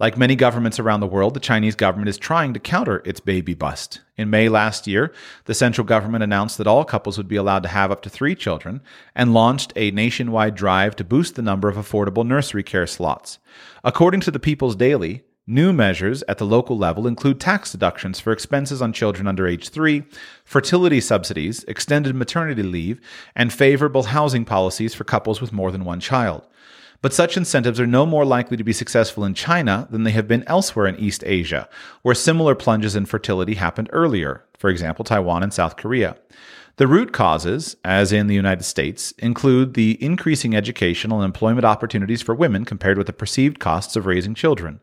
Like 0.00 0.18
many 0.18 0.34
governments 0.34 0.80
around 0.80 0.98
the 0.98 1.06
world, 1.06 1.34
the 1.34 1.38
Chinese 1.38 1.76
government 1.76 2.08
is 2.08 2.18
trying 2.18 2.54
to 2.54 2.58
counter 2.58 3.02
its 3.04 3.20
baby 3.20 3.54
bust. 3.54 4.00
In 4.16 4.30
May 4.30 4.48
last 4.48 4.88
year, 4.88 5.12
the 5.44 5.54
central 5.54 5.86
government 5.86 6.24
announced 6.24 6.58
that 6.58 6.66
all 6.66 6.84
couples 6.84 7.16
would 7.16 7.28
be 7.28 7.36
allowed 7.36 7.62
to 7.62 7.68
have 7.68 7.92
up 7.92 8.02
to 8.02 8.10
three 8.10 8.34
children 8.34 8.80
and 9.14 9.32
launched 9.32 9.72
a 9.76 9.92
nationwide 9.92 10.56
drive 10.56 10.96
to 10.96 11.04
boost 11.04 11.36
the 11.36 11.42
number 11.42 11.68
of 11.68 11.76
affordable 11.76 12.26
nursery 12.26 12.64
care 12.64 12.88
slots. 12.88 13.38
According 13.84 14.22
to 14.22 14.32
the 14.32 14.40
People's 14.40 14.74
Daily, 14.74 15.22
New 15.46 15.72
measures 15.72 16.22
at 16.28 16.38
the 16.38 16.46
local 16.46 16.78
level 16.78 17.04
include 17.04 17.40
tax 17.40 17.72
deductions 17.72 18.20
for 18.20 18.32
expenses 18.32 18.80
on 18.80 18.92
children 18.92 19.26
under 19.26 19.44
age 19.44 19.70
3, 19.70 20.04
fertility 20.44 21.00
subsidies, 21.00 21.64
extended 21.64 22.14
maternity 22.14 22.62
leave, 22.62 23.00
and 23.34 23.52
favorable 23.52 24.04
housing 24.04 24.44
policies 24.44 24.94
for 24.94 25.02
couples 25.02 25.40
with 25.40 25.52
more 25.52 25.72
than 25.72 25.84
one 25.84 25.98
child. 25.98 26.46
But 27.00 27.12
such 27.12 27.36
incentives 27.36 27.80
are 27.80 27.88
no 27.88 28.06
more 28.06 28.24
likely 28.24 28.56
to 28.56 28.62
be 28.62 28.72
successful 28.72 29.24
in 29.24 29.34
China 29.34 29.88
than 29.90 30.04
they 30.04 30.12
have 30.12 30.28
been 30.28 30.44
elsewhere 30.46 30.86
in 30.86 30.94
East 30.94 31.24
Asia, 31.26 31.68
where 32.02 32.14
similar 32.14 32.54
plunges 32.54 32.94
in 32.94 33.04
fertility 33.06 33.54
happened 33.54 33.90
earlier, 33.92 34.44
for 34.56 34.70
example, 34.70 35.04
Taiwan 35.04 35.42
and 35.42 35.52
South 35.52 35.74
Korea. 35.76 36.16
The 36.76 36.86
root 36.86 37.12
causes, 37.12 37.76
as 37.84 38.12
in 38.12 38.28
the 38.28 38.34
United 38.36 38.62
States, 38.62 39.10
include 39.18 39.74
the 39.74 40.02
increasing 40.02 40.54
educational 40.54 41.20
and 41.20 41.24
employment 41.26 41.64
opportunities 41.64 42.22
for 42.22 42.34
women 42.34 42.64
compared 42.64 42.96
with 42.96 43.08
the 43.08 43.12
perceived 43.12 43.58
costs 43.58 43.96
of 43.96 44.06
raising 44.06 44.34
children. 44.34 44.80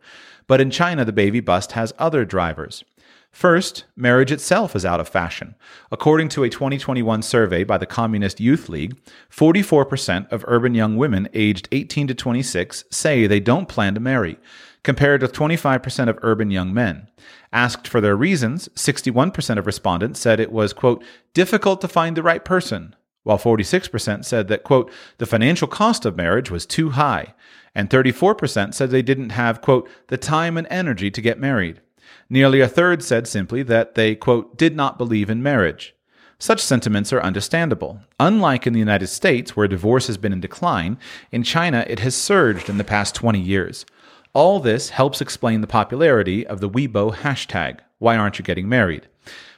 But 0.50 0.60
in 0.60 0.72
China, 0.72 1.06
the 1.06 1.14
baby 1.14 1.42
bust 1.42 1.74
has 1.74 1.94
other 2.00 2.26
drivers. 2.26 2.84
First, 3.32 3.84
marriage 3.96 4.32
itself 4.32 4.76
is 4.76 4.84
out 4.84 5.00
of 5.00 5.08
fashion. 5.08 5.54
According 5.92 6.30
to 6.30 6.44
a 6.44 6.50
2021 6.50 7.22
survey 7.22 7.64
by 7.64 7.78
the 7.78 7.86
Communist 7.86 8.40
Youth 8.40 8.68
League, 8.68 8.98
44% 9.32 10.32
of 10.32 10.44
urban 10.48 10.74
young 10.74 10.98
women 10.98 11.30
aged 11.36 11.68
18 11.72 12.08
to 12.08 12.16
26 12.16 12.86
say 12.90 13.28
they 13.28 13.40
don't 13.40 13.70
plan 13.70 13.94
to 13.94 14.00
marry, 14.00 14.40
compared 14.82 15.22
with 15.22 15.34
25% 15.34 16.10
of 16.10 16.18
urban 16.24 16.50
young 16.50 16.74
men. 16.74 17.08
Asked 17.54 17.88
for 17.88 18.02
their 18.02 18.16
reasons, 18.16 18.70
61% 18.70 19.60
of 19.60 19.68
respondents 19.68 20.20
said 20.20 20.40
it 20.40 20.52
was, 20.52 20.74
quote, 20.74 21.04
difficult 21.36 21.80
to 21.82 21.88
find 21.88 22.18
the 22.18 22.24
right 22.24 22.44
person, 22.44 22.96
while 23.24 23.38
46% 23.38 24.26
said 24.26 24.48
that, 24.48 24.64
quote, 24.64 24.92
the 25.18 25.26
financial 25.26 25.68
cost 25.68 26.06
of 26.06 26.18
marriage 26.18 26.50
was 26.50 26.66
too 26.66 26.92
high, 26.92 27.34
and 27.76 27.90
34% 27.90 28.74
said 28.74 28.90
they 28.90 29.02
didn't 29.02 29.32
have, 29.32 29.62
quote, 29.62 29.90
the 30.08 30.18
time 30.18 30.58
and 30.58 30.68
energy 30.70 31.12
to 31.12 31.22
get 31.22 31.40
married. 31.40 31.82
Nearly 32.30 32.62
a 32.62 32.68
third 32.68 33.04
said 33.04 33.28
simply 33.28 33.64
that 33.64 33.96
they, 33.96 34.16
quote, 34.16 34.58
did 34.58 34.76
not 34.76 34.98
believe 34.98 35.30
in 35.30 35.44
marriage. 35.44 35.96
Such 36.42 36.62
sentiments 36.62 37.12
are 37.12 37.22
understandable. 37.22 38.00
Unlike 38.20 38.66
in 38.66 38.74
the 38.74 38.80
United 38.80 39.08
States, 39.08 39.56
where 39.58 39.68
divorce 39.68 40.08
has 40.08 40.18
been 40.18 40.32
in 40.32 40.40
decline, 40.40 40.98
in 41.32 41.44
China 41.44 41.84
it 41.88 42.00
has 42.00 42.16
surged 42.16 42.70
in 42.70 42.78
the 42.78 42.84
past 42.86 43.14
20 43.14 43.40
years. 43.40 43.86
All 44.34 44.60
this 44.60 44.92
helps 44.92 45.22
explain 45.22 45.60
the 45.60 45.68
popularity 45.68 46.48
of 46.48 46.62
the 46.62 46.70
Weibo 46.70 47.14
hashtag, 47.14 47.80
why 47.98 48.16
aren't 48.16 48.40
you 48.40 48.46
getting 48.46 48.70
married? 48.70 49.08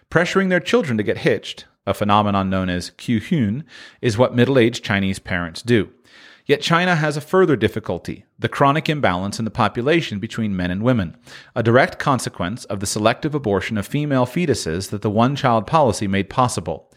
Pressuring 0.10 0.50
their 0.50 0.60
children 0.60 0.98
to 0.98 1.04
get 1.04 1.20
hitched, 1.20 1.66
a 1.86 1.94
phenomenon 1.94 2.50
known 2.50 2.70
as 2.70 2.92
Qiuhun, 2.92 3.64
is 4.02 4.18
what 4.18 4.36
middle 4.36 4.60
aged 4.60 4.84
Chinese 4.84 5.20
parents 5.20 5.62
do. 5.62 5.90
Yet 6.46 6.62
China 6.62 6.96
has 6.96 7.18
a 7.18 7.22
further 7.22 7.56
difficulty 7.56 8.26
the 8.38 8.50
chronic 8.50 8.90
imbalance 8.90 9.38
in 9.38 9.46
the 9.46 9.52
population 9.52 10.20
between 10.20 10.56
men 10.56 10.72
and 10.72 10.82
women, 10.82 11.16
a 11.56 11.64
direct 11.64 12.00
consequence 12.00 12.66
of 12.66 12.80
the 12.80 12.88
selective 12.88 13.36
abortion 13.36 13.78
of 13.78 13.86
female 13.86 14.26
fetuses 14.26 14.90
that 14.90 15.04
the 15.04 15.10
one 15.10 15.36
child 15.36 15.68
policy 15.68 16.08
made 16.08 16.30
possible. 16.30 16.92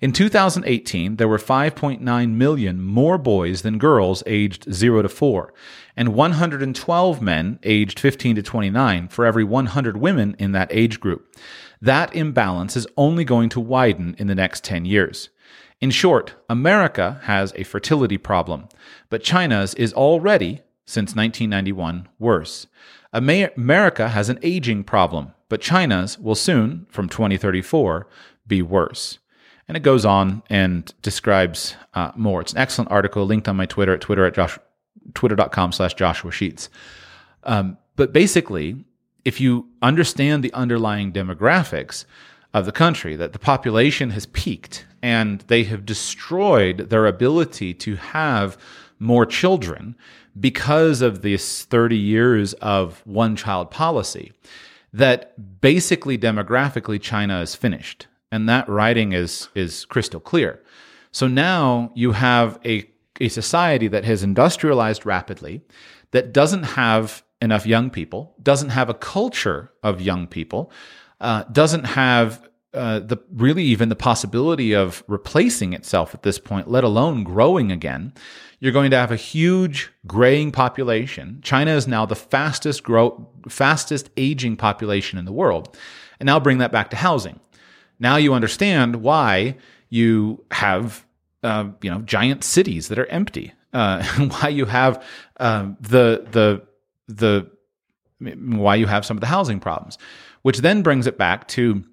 In 0.00 0.12
2018, 0.12 1.16
there 1.16 1.28
were 1.28 1.38
5.9 1.38 2.30
million 2.32 2.82
more 2.82 3.16
boys 3.16 3.62
than 3.62 3.78
girls 3.78 4.22
aged 4.26 4.72
0 4.72 5.02
to 5.02 5.08
4, 5.08 5.54
and 5.96 6.14
112 6.14 7.22
men 7.22 7.58
aged 7.62 7.98
15 7.98 8.36
to 8.36 8.42
29 8.42 9.08
for 9.08 9.24
every 9.24 9.44
100 9.44 9.96
women 9.96 10.36
in 10.38 10.52
that 10.52 10.68
age 10.70 11.00
group. 11.00 11.34
That 11.80 12.14
imbalance 12.14 12.76
is 12.76 12.86
only 12.96 13.24
going 13.24 13.48
to 13.50 13.60
widen 13.60 14.14
in 14.18 14.26
the 14.26 14.34
next 14.34 14.64
10 14.64 14.84
years. 14.84 15.28
In 15.80 15.90
short, 15.90 16.34
America 16.48 17.20
has 17.24 17.52
a 17.54 17.64
fertility 17.64 18.16
problem, 18.16 18.68
but 19.10 19.22
China's 19.22 19.74
is 19.74 19.92
already, 19.92 20.62
since 20.86 21.14
1991, 21.14 22.08
worse. 22.18 22.66
America 23.12 24.08
has 24.08 24.28
an 24.28 24.38
aging 24.42 24.84
problem, 24.84 25.32
but 25.48 25.60
China's 25.60 26.18
will 26.18 26.34
soon, 26.34 26.86
from 26.88 27.08
2034, 27.08 28.06
be 28.46 28.62
worse. 28.62 29.18
And 29.68 29.76
it 29.76 29.82
goes 29.82 30.04
on 30.04 30.42
and 30.48 30.92
describes 31.02 31.74
uh, 31.94 32.12
more. 32.14 32.40
It's 32.40 32.52
an 32.52 32.58
excellent 32.58 32.90
article 32.90 33.26
linked 33.26 33.48
on 33.48 33.56
my 33.56 33.66
Twitter 33.66 33.92
at 33.94 34.00
Twitter 34.00 34.24
at 34.24 34.34
Josh, 34.34 34.58
twitter.com 35.14 35.72
slash 35.72 35.94
Joshua 35.94 36.30
Sheats. 36.30 36.68
Um, 37.42 37.76
but 37.96 38.12
basically, 38.12 38.84
if 39.26 39.40
you 39.40 39.66
understand 39.82 40.44
the 40.44 40.52
underlying 40.52 41.12
demographics 41.12 42.04
of 42.54 42.64
the 42.64 42.70
country, 42.70 43.16
that 43.16 43.32
the 43.32 43.40
population 43.40 44.10
has 44.10 44.24
peaked 44.26 44.86
and 45.02 45.40
they 45.48 45.64
have 45.64 45.84
destroyed 45.84 46.90
their 46.90 47.06
ability 47.06 47.74
to 47.74 47.96
have 47.96 48.56
more 49.00 49.26
children 49.26 49.96
because 50.38 51.02
of 51.02 51.22
these 51.22 51.64
30 51.64 51.96
years 51.96 52.52
of 52.54 53.02
one 53.04 53.34
child 53.34 53.68
policy, 53.68 54.32
that 54.92 55.60
basically 55.60 56.16
demographically 56.16 57.02
China 57.02 57.40
is 57.40 57.56
finished 57.56 58.06
and 58.30 58.48
that 58.48 58.68
writing 58.68 59.12
is 59.12 59.48
is 59.56 59.84
crystal 59.86 60.20
clear. 60.20 60.62
So 61.10 61.26
now 61.26 61.90
you 61.96 62.12
have 62.12 62.60
a 62.64 62.88
a 63.20 63.28
society 63.28 63.88
that 63.88 64.04
has 64.04 64.22
industrialized 64.22 65.04
rapidly, 65.04 65.62
that 66.12 66.32
doesn't 66.32 66.62
have 66.62 67.24
enough 67.40 67.66
young 67.66 67.90
people, 67.90 68.34
doesn't 68.42 68.70
have 68.70 68.88
a 68.88 68.94
culture 68.94 69.72
of 69.82 70.00
young 70.00 70.26
people, 70.26 70.70
uh, 71.20 71.44
doesn't 71.44 71.84
have 71.84 72.48
uh, 72.74 73.00
the 73.00 73.16
really 73.32 73.64
even 73.64 73.88
the 73.88 73.96
possibility 73.96 74.74
of 74.74 75.02
replacing 75.08 75.72
itself 75.72 76.14
at 76.14 76.22
this 76.22 76.38
point, 76.38 76.70
let 76.70 76.84
alone 76.84 77.24
growing 77.24 77.72
again. 77.72 78.12
You're 78.60 78.72
going 78.72 78.90
to 78.90 78.96
have 78.98 79.12
a 79.12 79.16
huge 79.16 79.90
graying 80.06 80.52
population. 80.52 81.40
China 81.42 81.72
is 81.72 81.86
now 81.86 82.04
the 82.06 82.16
fastest 82.16 82.82
grow, 82.82 83.30
fastest 83.48 84.10
aging 84.16 84.56
population 84.56 85.18
in 85.18 85.24
the 85.24 85.32
world, 85.32 85.76
and 86.20 86.26
now 86.26 86.38
bring 86.38 86.58
that 86.58 86.72
back 86.72 86.90
to 86.90 86.96
housing. 86.96 87.40
Now 87.98 88.16
you 88.16 88.34
understand 88.34 88.96
why 88.96 89.56
you 89.88 90.44
have 90.50 91.06
uh, 91.42 91.68
you 91.80 91.90
know 91.90 92.00
giant 92.02 92.44
cities 92.44 92.88
that 92.88 92.98
are 92.98 93.06
empty. 93.06 93.52
Uh, 93.72 94.04
why 94.28 94.48
you 94.48 94.66
have 94.66 95.02
uh, 95.38 95.70
the 95.80 96.26
the 96.30 96.62
the 97.08 97.50
why 98.18 98.74
you 98.74 98.86
have 98.86 99.04
some 99.04 99.16
of 99.16 99.20
the 99.20 99.26
housing 99.26 99.60
problems, 99.60 99.98
which 100.42 100.58
then 100.58 100.82
brings 100.82 101.06
it 101.06 101.18
back 101.18 101.46
to 101.48 101.84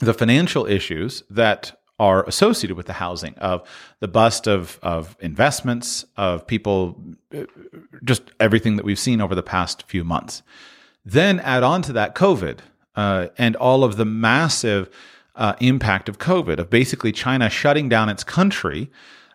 the 0.00 0.12
financial 0.12 0.66
issues 0.66 1.22
that 1.30 1.78
are 1.98 2.24
associated 2.24 2.76
with 2.76 2.86
the 2.86 2.92
housing 2.92 3.34
of 3.36 3.66
the 4.00 4.08
bust 4.08 4.46
of 4.46 4.78
of 4.82 5.16
investments 5.20 6.04
of 6.16 6.46
people 6.46 7.00
uh, 7.36 7.44
just 8.04 8.22
everything 8.40 8.76
that 8.76 8.84
we've 8.84 8.98
seen 8.98 9.20
over 9.20 9.34
the 9.34 9.42
past 9.42 9.84
few 9.86 10.04
months. 10.04 10.42
Then 11.04 11.40
add 11.40 11.62
on 11.62 11.82
to 11.82 11.92
that 11.92 12.14
covid 12.14 12.60
uh, 12.96 13.28
and 13.38 13.56
all 13.56 13.84
of 13.84 13.96
the 13.96 14.04
massive 14.04 14.90
uh, 15.36 15.54
impact 15.60 16.08
of 16.08 16.18
COVID, 16.18 16.58
of 16.58 16.70
basically 16.70 17.12
China 17.12 17.50
shutting 17.50 17.88
down 17.88 18.08
its 18.08 18.24
country 18.24 18.90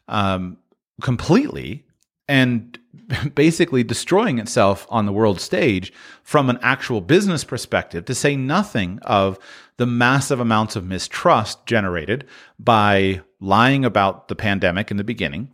um, 0.07 0.57
completely 1.01 1.85
and 2.27 2.79
basically 3.35 3.83
destroying 3.83 4.39
itself 4.39 4.87
on 4.89 5.05
the 5.05 5.13
world 5.13 5.39
stage 5.39 5.93
from 6.23 6.49
an 6.49 6.59
actual 6.61 7.01
business 7.01 7.43
perspective, 7.43 8.05
to 8.05 8.15
say 8.15 8.35
nothing 8.35 8.99
of 9.03 9.39
the 9.77 9.85
massive 9.85 10.39
amounts 10.39 10.75
of 10.75 10.85
mistrust 10.85 11.65
generated 11.65 12.25
by 12.57 13.21
lying 13.39 13.85
about 13.85 14.27
the 14.27 14.35
pandemic 14.35 14.91
in 14.91 14.97
the 14.97 15.03
beginning, 15.03 15.49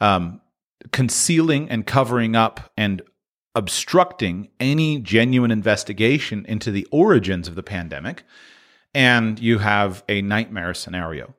um, 0.00 0.40
concealing 0.92 1.68
and 1.70 1.86
covering 1.86 2.34
up 2.34 2.72
and 2.76 3.02
obstructing 3.54 4.48
any 4.60 4.98
genuine 4.98 5.50
investigation 5.50 6.44
into 6.46 6.70
the 6.70 6.86
origins 6.90 7.48
of 7.48 7.54
the 7.54 7.62
pandemic 7.62 8.22
and 8.94 9.38
you 9.38 9.58
have 9.58 10.02
a 10.08 10.22
nightmare 10.22 10.74
scenario. 10.74 11.34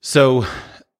So 0.00 0.46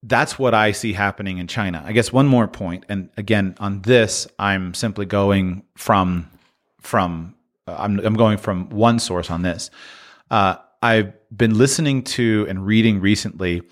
that's 0.07 0.39
what 0.39 0.55
I 0.55 0.73
see 0.73 0.93
happening 0.93 1.39
in 1.39 1.47
China. 1.47 1.83
I 1.85 1.93
guess 1.93 2.13
one 2.13 2.27
more 2.27 2.47
point, 2.47 2.85
and 2.89 3.11
again 3.17 3.55
on 3.59 3.83
this, 3.83 4.27
I'm 4.39 4.75
simply 4.75 5.07
going 5.07 5.65
from 5.77 6.31
from 6.81 7.35
uh, 7.67 7.77
I'm 7.79 7.99
I'm 8.01 8.15
going 8.15 8.39
from 8.39 8.69
one 8.69 8.99
source 8.99 9.31
on 9.31 9.43
this. 9.43 9.71
Uh, 10.31 10.57
I've 10.83 11.15
been 11.35 11.57
listening 11.57 12.03
to 12.03 12.47
and 12.49 12.67
reading 12.67 13.01
recently 13.01 13.63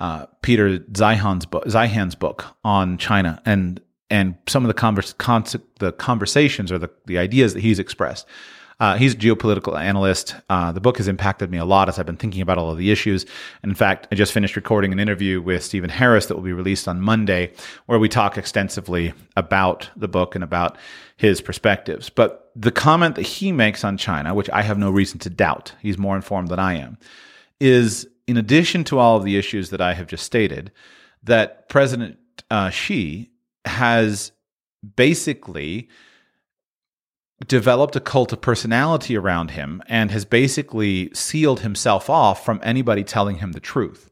uh, 0.00 0.26
Peter 0.42 0.78
Zeihan's 0.78 1.44
book, 1.46 1.64
Zeihan's 1.66 2.14
book 2.14 2.46
on 2.64 2.96
China, 2.96 3.42
and 3.44 3.80
and 4.10 4.36
some 4.48 4.64
of 4.64 4.68
the 4.68 4.74
convers- 4.74 5.14
the 5.78 5.92
conversations 5.92 6.72
or 6.72 6.78
the, 6.78 6.90
the 7.06 7.18
ideas 7.18 7.54
that 7.54 7.60
he's 7.60 7.78
expressed. 7.78 8.26
Uh, 8.84 8.96
he's 8.96 9.14
a 9.14 9.16
geopolitical 9.16 9.80
analyst. 9.80 10.36
Uh, 10.50 10.70
the 10.70 10.80
book 10.80 10.98
has 10.98 11.08
impacted 11.08 11.50
me 11.50 11.56
a 11.56 11.64
lot 11.64 11.88
as 11.88 11.98
I've 11.98 12.04
been 12.04 12.18
thinking 12.18 12.42
about 12.42 12.58
all 12.58 12.70
of 12.70 12.76
the 12.76 12.90
issues. 12.90 13.24
And 13.62 13.72
in 13.72 13.74
fact, 13.74 14.06
I 14.12 14.14
just 14.14 14.30
finished 14.30 14.56
recording 14.56 14.92
an 14.92 15.00
interview 15.00 15.40
with 15.40 15.64
Stephen 15.64 15.88
Harris 15.88 16.26
that 16.26 16.34
will 16.34 16.42
be 16.42 16.52
released 16.52 16.86
on 16.86 17.00
Monday, 17.00 17.54
where 17.86 17.98
we 17.98 18.10
talk 18.10 18.36
extensively 18.36 19.14
about 19.38 19.88
the 19.96 20.06
book 20.06 20.34
and 20.34 20.44
about 20.44 20.76
his 21.16 21.40
perspectives. 21.40 22.10
But 22.10 22.52
the 22.54 22.70
comment 22.70 23.14
that 23.14 23.22
he 23.22 23.52
makes 23.52 23.84
on 23.84 23.96
China, 23.96 24.34
which 24.34 24.50
I 24.50 24.60
have 24.60 24.76
no 24.76 24.90
reason 24.90 25.18
to 25.20 25.30
doubt, 25.30 25.72
he's 25.80 25.96
more 25.96 26.14
informed 26.14 26.48
than 26.48 26.58
I 26.58 26.74
am, 26.74 26.98
is 27.60 28.06
in 28.26 28.36
addition 28.36 28.84
to 28.84 28.98
all 28.98 29.16
of 29.16 29.24
the 29.24 29.38
issues 29.38 29.70
that 29.70 29.80
I 29.80 29.94
have 29.94 30.08
just 30.08 30.24
stated, 30.24 30.70
that 31.22 31.70
President 31.70 32.18
uh, 32.50 32.68
Xi 32.68 33.30
has 33.64 34.32
basically 34.94 35.88
developed 37.46 37.96
a 37.96 38.00
cult 38.00 38.32
of 38.32 38.40
personality 38.40 39.16
around 39.16 39.52
him 39.52 39.82
and 39.88 40.10
has 40.10 40.24
basically 40.24 41.10
sealed 41.12 41.60
himself 41.60 42.08
off 42.08 42.44
from 42.44 42.60
anybody 42.62 43.04
telling 43.04 43.36
him 43.36 43.52
the 43.52 43.60
truth. 43.60 44.10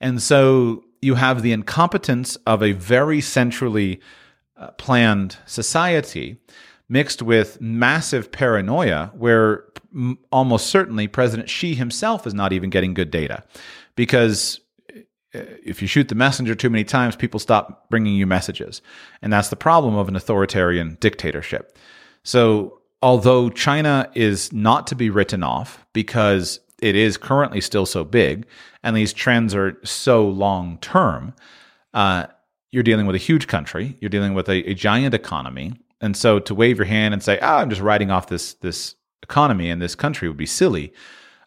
And 0.00 0.22
so 0.22 0.84
you 1.02 1.14
have 1.14 1.42
the 1.42 1.52
incompetence 1.52 2.36
of 2.46 2.62
a 2.62 2.72
very 2.72 3.20
centrally 3.20 4.00
uh, 4.56 4.70
planned 4.72 5.38
society 5.46 6.36
mixed 6.88 7.22
with 7.22 7.60
massive 7.60 8.30
paranoia 8.30 9.10
where 9.14 9.64
almost 10.30 10.66
certainly 10.66 11.08
President 11.08 11.48
Xi 11.48 11.74
himself 11.74 12.26
is 12.26 12.34
not 12.34 12.52
even 12.52 12.70
getting 12.70 12.94
good 12.94 13.10
data 13.10 13.42
because 13.96 14.60
uh, 14.94 14.98
if 15.64 15.80
you 15.80 15.88
shoot 15.88 16.08
the 16.08 16.14
messenger 16.14 16.54
too 16.54 16.70
many 16.70 16.84
times, 16.84 17.16
people 17.16 17.40
stop 17.40 17.88
bringing 17.90 18.14
you 18.14 18.26
messages. 18.26 18.82
And 19.22 19.32
that's 19.32 19.48
the 19.48 19.56
problem 19.56 19.96
of 19.96 20.08
an 20.08 20.16
authoritarian 20.16 20.98
dictatorship. 21.00 21.76
So, 22.24 22.80
although 23.02 23.48
China 23.50 24.10
is 24.14 24.52
not 24.52 24.86
to 24.88 24.94
be 24.94 25.10
written 25.10 25.42
off 25.42 25.86
because 25.92 26.60
it 26.80 26.96
is 26.96 27.16
currently 27.16 27.60
still 27.60 27.86
so 27.86 28.04
big 28.04 28.46
and 28.82 28.96
these 28.96 29.12
trends 29.12 29.54
are 29.54 29.78
so 29.84 30.26
long 30.26 30.78
term, 30.78 31.34
uh, 31.94 32.26
you're 32.70 32.82
dealing 32.82 33.06
with 33.06 33.16
a 33.16 33.18
huge 33.18 33.46
country, 33.46 33.96
you're 34.00 34.10
dealing 34.10 34.34
with 34.34 34.48
a, 34.48 34.70
a 34.70 34.74
giant 34.74 35.14
economy. 35.14 35.72
And 36.00 36.16
so 36.16 36.38
to 36.40 36.54
wave 36.54 36.78
your 36.78 36.86
hand 36.86 37.12
and 37.12 37.22
say, 37.22 37.38
oh, 37.40 37.56
I'm 37.56 37.68
just 37.68 37.82
writing 37.82 38.10
off 38.10 38.28
this, 38.28 38.54
this 38.54 38.94
economy 39.22 39.70
and 39.70 39.82
this 39.82 39.94
country 39.94 40.28
would 40.28 40.36
be 40.36 40.46
silly. 40.46 40.92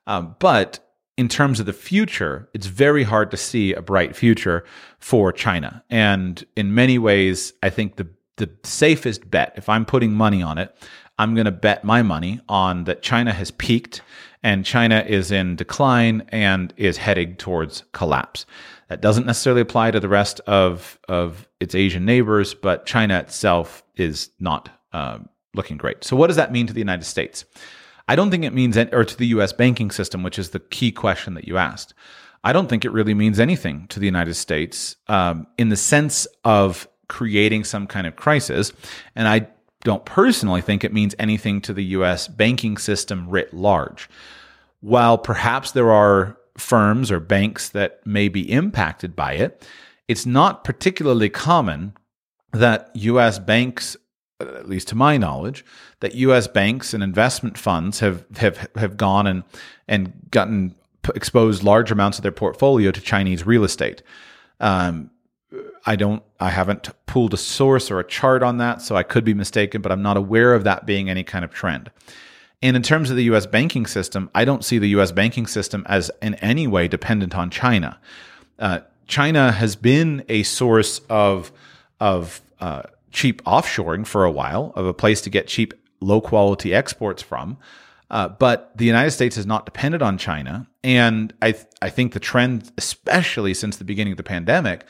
Um, 0.05 0.35
but 0.39 0.79
in 1.17 1.27
terms 1.27 1.59
of 1.59 1.65
the 1.65 1.73
future, 1.73 2.49
it's 2.53 2.65
very 2.65 3.03
hard 3.03 3.31
to 3.31 3.37
see 3.37 3.73
a 3.73 3.81
bright 3.81 4.15
future 4.15 4.65
for 4.99 5.31
China. 5.31 5.83
And 5.89 6.43
in 6.55 6.73
many 6.73 6.97
ways, 6.97 7.53
I 7.61 7.69
think 7.69 7.95
the 7.95 8.07
the 8.43 8.67
safest 8.67 9.29
bet, 9.31 9.53
if 9.55 9.69
I'm 9.69 9.85
putting 9.85 10.13
money 10.13 10.41
on 10.41 10.57
it, 10.57 10.75
I'm 11.17 11.35
going 11.35 11.45
to 11.45 11.51
bet 11.51 11.83
my 11.83 12.01
money 12.01 12.41
on 12.49 12.83
that 12.85 13.01
China 13.01 13.31
has 13.31 13.51
peaked 13.51 14.01
and 14.41 14.65
China 14.65 15.05
is 15.07 15.31
in 15.31 15.55
decline 15.55 16.25
and 16.29 16.73
is 16.75 16.97
heading 16.97 17.35
towards 17.37 17.83
collapse. 17.93 18.45
That 18.89 19.01
doesn't 19.01 19.25
necessarily 19.25 19.61
apply 19.61 19.91
to 19.91 19.99
the 19.99 20.09
rest 20.09 20.41
of, 20.41 20.99
of 21.07 21.47
its 21.59 21.75
Asian 21.75 22.03
neighbors, 22.05 22.53
but 22.53 22.85
China 22.85 23.19
itself 23.19 23.83
is 23.95 24.29
not 24.39 24.69
uh, 24.91 25.19
looking 25.55 25.77
great. 25.77 26.03
So, 26.03 26.15
what 26.17 26.27
does 26.27 26.35
that 26.35 26.51
mean 26.51 26.67
to 26.67 26.73
the 26.73 26.81
United 26.81 27.05
States? 27.05 27.45
I 28.09 28.17
don't 28.17 28.29
think 28.29 28.43
it 28.43 28.53
means, 28.53 28.75
or 28.75 29.05
to 29.05 29.17
the 29.17 29.27
US 29.27 29.53
banking 29.53 29.89
system, 29.89 30.23
which 30.23 30.37
is 30.37 30.49
the 30.49 30.59
key 30.59 30.91
question 30.91 31.35
that 31.35 31.47
you 31.47 31.57
asked. 31.57 31.93
I 32.43 32.51
don't 32.51 32.67
think 32.67 32.83
it 32.83 32.91
really 32.91 33.13
means 33.13 33.39
anything 33.39 33.87
to 33.87 33.99
the 33.99 34.05
United 34.05 34.33
States 34.33 34.97
um, 35.07 35.47
in 35.57 35.69
the 35.69 35.77
sense 35.77 36.27
of 36.43 36.87
creating 37.13 37.63
some 37.63 37.85
kind 37.85 38.07
of 38.07 38.15
crisis. 38.15 38.73
And 39.15 39.27
I 39.27 39.47
don't 39.83 40.03
personally 40.03 40.61
think 40.61 40.83
it 40.83 40.91
means 40.91 41.13
anything 41.19 41.61
to 41.61 41.73
the 41.73 41.83
US 41.97 42.27
banking 42.27 42.77
system 42.77 43.29
writ 43.29 43.53
large. 43.53 44.09
While 44.81 45.19
perhaps 45.19 45.71
there 45.71 45.91
are 45.91 46.35
firms 46.57 47.11
or 47.11 47.19
banks 47.19 47.69
that 47.69 48.05
may 48.05 48.29
be 48.29 48.51
impacted 48.51 49.15
by 49.15 49.33
it, 49.33 49.67
it's 50.07 50.25
not 50.25 50.63
particularly 50.63 51.29
common 51.29 51.93
that 52.51 52.89
US 52.95 53.37
banks 53.37 53.95
at 54.39 54.67
least 54.67 54.87
to 54.89 54.95
my 54.95 55.15
knowledge, 55.17 55.63
that 55.99 56.15
U.S. 56.15 56.47
banks 56.47 56.93
and 56.93 57.03
investment 57.03 57.57
funds 57.57 57.99
have 57.99 58.25
have 58.37 58.67
have 58.75 58.97
gone 58.97 59.27
and 59.27 59.43
and 59.87 60.11
gotten 60.31 60.75
exposed 61.15 61.63
large 61.63 61.91
amounts 61.91 62.17
of 62.17 62.23
their 62.23 62.31
portfolio 62.31 62.91
to 62.91 62.99
Chinese 62.99 63.45
real 63.45 63.63
estate. 63.63 64.01
Um, 64.59 65.11
I 65.85 65.95
don't, 65.95 66.23
I 66.39 66.49
haven't 66.49 66.89
pulled 67.05 67.33
a 67.33 67.37
source 67.37 67.91
or 67.91 67.99
a 67.99 68.07
chart 68.07 68.41
on 68.41 68.57
that, 68.57 68.81
so 68.81 68.95
I 68.95 69.03
could 69.03 69.25
be 69.25 69.33
mistaken, 69.33 69.81
but 69.81 69.91
I'm 69.91 70.01
not 70.01 70.17
aware 70.17 70.53
of 70.53 70.63
that 70.63 70.85
being 70.85 71.09
any 71.09 71.23
kind 71.23 71.43
of 71.43 71.51
trend. 71.51 71.91
And 72.61 72.77
in 72.77 72.81
terms 72.81 73.09
of 73.09 73.17
the 73.17 73.23
US 73.25 73.45
banking 73.45 73.85
system, 73.85 74.29
I 74.33 74.45
don't 74.45 74.63
see 74.63 74.79
the 74.79 74.87
US 74.89 75.11
banking 75.11 75.47
system 75.47 75.85
as 75.87 76.09
in 76.21 76.35
any 76.35 76.67
way 76.67 76.87
dependent 76.87 77.35
on 77.35 77.49
China. 77.49 77.99
Uh, 78.57 78.79
China 79.07 79.51
has 79.51 79.75
been 79.75 80.23
a 80.29 80.43
source 80.43 80.99
of, 81.09 81.51
of 81.99 82.41
uh, 82.61 82.83
cheap 83.11 83.43
offshoring 83.43 84.07
for 84.07 84.23
a 84.23 84.31
while, 84.31 84.71
of 84.75 84.85
a 84.85 84.93
place 84.93 85.19
to 85.21 85.29
get 85.29 85.47
cheap, 85.47 85.73
low 85.99 86.21
quality 86.21 86.73
exports 86.73 87.21
from. 87.21 87.57
Uh, 88.09 88.29
but 88.29 88.71
the 88.77 88.85
United 88.85 89.11
States 89.11 89.35
has 89.35 89.45
not 89.45 89.65
depended 89.65 90.01
on 90.01 90.17
China. 90.17 90.67
And 90.83 91.33
I, 91.41 91.51
th- 91.51 91.65
I 91.81 91.89
think 91.89 92.13
the 92.13 92.19
trend, 92.19 92.71
especially 92.77 93.53
since 93.53 93.75
the 93.75 93.83
beginning 93.83 94.13
of 94.13 94.17
the 94.17 94.23
pandemic, 94.23 94.85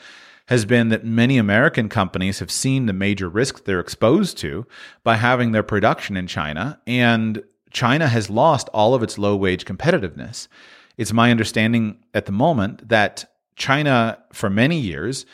has 0.46 0.64
been 0.64 0.88
that 0.90 1.04
many 1.04 1.38
American 1.38 1.88
companies 1.88 2.38
have 2.38 2.50
seen 2.50 2.86
the 2.86 2.92
major 2.92 3.28
risk 3.28 3.64
they're 3.64 3.80
exposed 3.80 4.36
to 4.38 4.66
by 5.02 5.16
having 5.16 5.52
their 5.52 5.62
production 5.62 6.16
in 6.16 6.26
China, 6.26 6.78
and 6.86 7.42
China 7.70 8.08
has 8.08 8.30
lost 8.30 8.68
all 8.72 8.94
of 8.94 9.02
its 9.02 9.18
low 9.18 9.34
wage 9.34 9.64
competitiveness. 9.64 10.48
It's 10.96 11.12
my 11.12 11.30
understanding 11.30 11.98
at 12.12 12.26
the 12.26 12.32
moment 12.32 12.88
that 12.88 13.24
China, 13.56 14.18
for 14.32 14.50
many 14.50 14.78
years, 14.78 15.26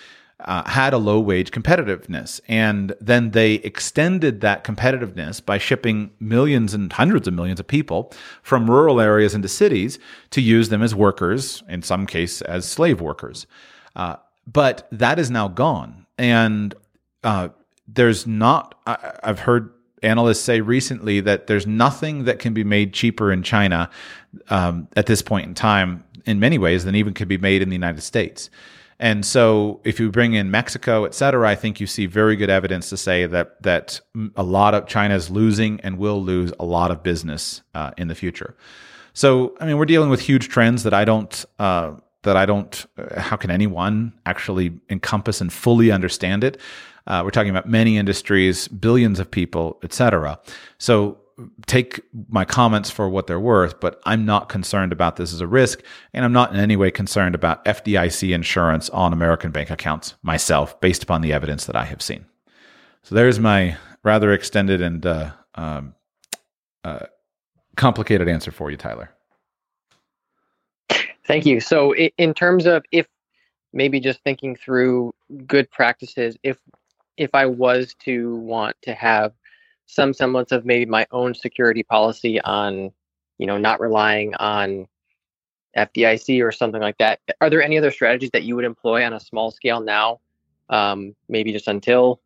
uh, 0.44 0.68
had 0.68 0.94
a 0.94 0.98
low 0.98 1.20
wage 1.20 1.50
competitiveness. 1.50 2.40
And 2.48 2.94
then 3.00 3.32
they 3.32 3.54
extended 3.54 4.40
that 4.40 4.64
competitiveness 4.64 5.44
by 5.44 5.58
shipping 5.58 6.10
millions 6.18 6.72
and 6.72 6.92
hundreds 6.92 7.28
of 7.28 7.34
millions 7.34 7.60
of 7.60 7.66
people 7.66 8.12
from 8.42 8.70
rural 8.70 9.00
areas 9.00 9.34
into 9.34 9.48
cities 9.48 9.98
to 10.30 10.40
use 10.40 10.70
them 10.70 10.82
as 10.82 10.94
workers, 10.94 11.62
in 11.68 11.82
some 11.82 12.06
case 12.06 12.40
as 12.42 12.66
slave 12.66 13.00
workers. 13.00 13.46
Uh, 13.96 14.16
but 14.46 14.88
that 14.92 15.18
is 15.18 15.30
now 15.30 15.48
gone. 15.48 16.06
And 16.18 16.74
uh, 17.24 17.48
there's 17.86 18.26
not, 18.26 18.74
I, 18.86 19.12
I've 19.22 19.40
heard 19.40 19.72
analysts 20.02 20.40
say 20.40 20.60
recently 20.60 21.20
that 21.20 21.46
there's 21.46 21.66
nothing 21.66 22.24
that 22.24 22.38
can 22.38 22.54
be 22.54 22.64
made 22.64 22.92
cheaper 22.92 23.32
in 23.32 23.42
China 23.42 23.90
um, 24.48 24.88
at 24.96 25.06
this 25.06 25.22
point 25.22 25.46
in 25.46 25.54
time, 25.54 26.04
in 26.26 26.40
many 26.40 26.58
ways, 26.58 26.84
than 26.84 26.94
even 26.94 27.14
could 27.14 27.28
be 27.28 27.38
made 27.38 27.62
in 27.62 27.68
the 27.68 27.74
United 27.74 28.02
States. 28.02 28.50
And 28.98 29.24
so, 29.24 29.80
if 29.82 29.98
you 29.98 30.10
bring 30.10 30.34
in 30.34 30.50
Mexico, 30.50 31.06
et 31.06 31.14
cetera, 31.14 31.48
I 31.48 31.54
think 31.54 31.80
you 31.80 31.86
see 31.86 32.04
very 32.04 32.36
good 32.36 32.50
evidence 32.50 32.90
to 32.90 32.98
say 32.98 33.24
that 33.24 33.62
that 33.62 33.98
a 34.36 34.42
lot 34.42 34.74
of 34.74 34.86
China 34.86 35.14
is 35.14 35.30
losing 35.30 35.80
and 35.80 35.96
will 35.96 36.22
lose 36.22 36.52
a 36.60 36.66
lot 36.66 36.90
of 36.90 37.02
business 37.02 37.62
uh, 37.74 37.92
in 37.96 38.08
the 38.08 38.14
future. 38.14 38.54
So, 39.14 39.56
I 39.58 39.64
mean, 39.64 39.78
we're 39.78 39.86
dealing 39.86 40.10
with 40.10 40.20
huge 40.20 40.48
trends 40.48 40.82
that 40.82 40.92
I 40.92 41.06
don't 41.06 41.44
uh, 41.58 41.92
that 42.22 42.36
I 42.36 42.46
don't, 42.46 42.86
uh, 42.98 43.20
how 43.20 43.36
can 43.36 43.50
anyone 43.50 44.12
actually 44.26 44.78
encompass 44.88 45.40
and 45.40 45.52
fully 45.52 45.90
understand 45.90 46.44
it? 46.44 46.60
Uh, 47.06 47.22
we're 47.24 47.30
talking 47.30 47.50
about 47.50 47.68
many 47.68 47.96
industries, 47.96 48.68
billions 48.68 49.18
of 49.18 49.30
people, 49.30 49.78
etc. 49.82 50.38
So 50.78 51.18
take 51.66 52.02
my 52.28 52.44
comments 52.44 52.90
for 52.90 53.08
what 53.08 53.26
they're 53.26 53.40
worth, 53.40 53.80
but 53.80 54.00
I'm 54.04 54.24
not 54.24 54.48
concerned 54.48 54.92
about 54.92 55.16
this 55.16 55.32
as 55.32 55.40
a 55.40 55.46
risk, 55.46 55.82
and 56.12 56.24
I'm 56.24 56.32
not 56.32 56.52
in 56.52 56.60
any 56.60 56.76
way 56.76 56.90
concerned 56.90 57.34
about 57.34 57.64
FDIC 57.64 58.34
insurance 58.34 58.90
on 58.90 59.12
American 59.12 59.50
bank 59.50 59.70
accounts 59.70 60.14
myself, 60.22 60.78
based 60.80 61.02
upon 61.02 61.22
the 61.22 61.32
evidence 61.32 61.66
that 61.66 61.76
I 61.76 61.84
have 61.84 62.02
seen. 62.02 62.26
So 63.02 63.14
there's 63.14 63.38
my 63.38 63.76
rather 64.02 64.32
extended 64.32 64.82
and 64.82 65.04
uh, 65.04 65.30
um, 65.54 65.94
uh, 66.84 67.06
complicated 67.76 68.28
answer 68.28 68.50
for 68.50 68.70
you, 68.70 68.76
Tyler. 68.76 69.10
Thank 71.30 71.46
you. 71.46 71.60
So, 71.60 71.94
in 71.94 72.34
terms 72.34 72.66
of 72.66 72.84
if 72.90 73.06
maybe 73.72 74.00
just 74.00 74.20
thinking 74.24 74.56
through 74.56 75.14
good 75.46 75.70
practices, 75.70 76.36
if 76.42 76.58
if 77.16 77.30
I 77.34 77.46
was 77.46 77.94
to 78.00 78.34
want 78.36 78.74
to 78.82 78.94
have 78.94 79.32
some 79.86 80.12
semblance 80.12 80.50
of 80.50 80.64
maybe 80.64 80.86
my 80.86 81.06
own 81.12 81.34
security 81.34 81.84
policy 81.84 82.40
on, 82.40 82.90
you 83.38 83.46
know, 83.46 83.58
not 83.58 83.80
relying 83.80 84.34
on 84.36 84.88
FDIC 85.76 86.42
or 86.42 86.50
something 86.50 86.80
like 86.80 86.98
that, 86.98 87.20
are 87.40 87.48
there 87.48 87.62
any 87.62 87.78
other 87.78 87.92
strategies 87.92 88.30
that 88.32 88.42
you 88.42 88.56
would 88.56 88.64
employ 88.64 89.04
on 89.04 89.12
a 89.12 89.20
small 89.20 89.52
scale 89.52 89.80
now? 89.80 90.18
Um, 90.68 91.14
maybe 91.28 91.52
just 91.52 91.68
until 91.68 92.20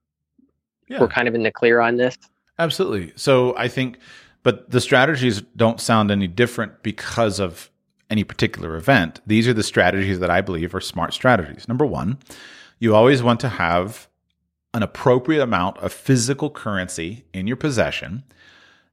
yeah. 0.88 1.00
we're 1.00 1.08
kind 1.08 1.28
of 1.28 1.34
in 1.34 1.42
the 1.42 1.50
clear 1.50 1.80
on 1.80 1.96
this. 1.96 2.16
Absolutely. 2.58 3.12
So 3.16 3.54
I 3.56 3.68
think, 3.68 3.98
but 4.42 4.70
the 4.70 4.80
strategies 4.80 5.42
don't 5.56 5.80
sound 5.80 6.10
any 6.10 6.26
different 6.26 6.82
because 6.82 7.38
of 7.38 7.70
any 8.14 8.22
particular 8.22 8.76
event. 8.76 9.20
These 9.26 9.48
are 9.48 9.52
the 9.52 9.64
strategies 9.64 10.20
that 10.20 10.30
I 10.30 10.40
believe 10.40 10.72
are 10.72 10.80
smart 10.80 11.12
strategies. 11.12 11.66
Number 11.66 11.84
one, 11.84 12.18
you 12.78 12.94
always 12.94 13.24
want 13.24 13.40
to 13.40 13.48
have 13.48 14.06
an 14.72 14.84
appropriate 14.84 15.42
amount 15.42 15.78
of 15.78 15.92
physical 15.92 16.48
currency 16.48 17.24
in 17.32 17.48
your 17.48 17.56
possession 17.56 18.22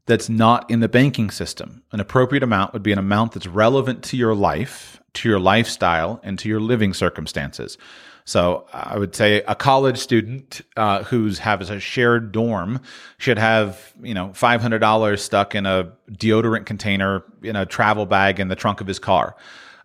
that's 0.07 0.27
not 0.27 0.68
in 0.72 0.80
the 0.80 0.89
banking 0.89 1.30
system. 1.30 1.84
An 1.91 1.99
appropriate 1.99 2.41
amount 2.41 2.73
would 2.73 2.81
be 2.81 2.91
an 2.91 2.98
amount 2.98 3.34
that's 3.34 3.45
relevant 3.45 4.03
to 4.06 4.18
your 4.18 4.34
life, 4.34 4.99
to 5.14 5.30
your 5.30 5.39
lifestyle, 5.39 6.19
and 6.23 6.39
to 6.39 6.49
your 6.49 6.60
living 6.60 6.91
circumstances. 6.91 7.77
So 8.26 8.65
I 8.73 8.98
would 8.98 9.15
say 9.15 9.43
a 9.48 9.56
college 9.56 9.98
student 9.98 10.61
uh, 10.77 11.03
who's 11.03 11.39
has 11.39 11.69
a 11.69 11.80
shared 11.80 12.31
dorm 12.31 12.81
should 13.18 13.38
have 13.38 13.93
you 14.02 14.14
know 14.14 14.31
five 14.34 14.61
hundred 14.61 14.80
dollars 14.80 15.23
stuck 15.23 15.56
in 15.56 15.65
a 15.65 15.91
deodorant 16.11 16.65
container 16.65 17.23
in 17.43 17.56
a 17.56 17.65
travel 17.65 18.06
bag 18.06 18.39
in 18.39 18.48
the 18.48 18.56
trunk 18.56 18.81
of 18.81 18.88
his 18.88 18.99
car. 18.99 19.35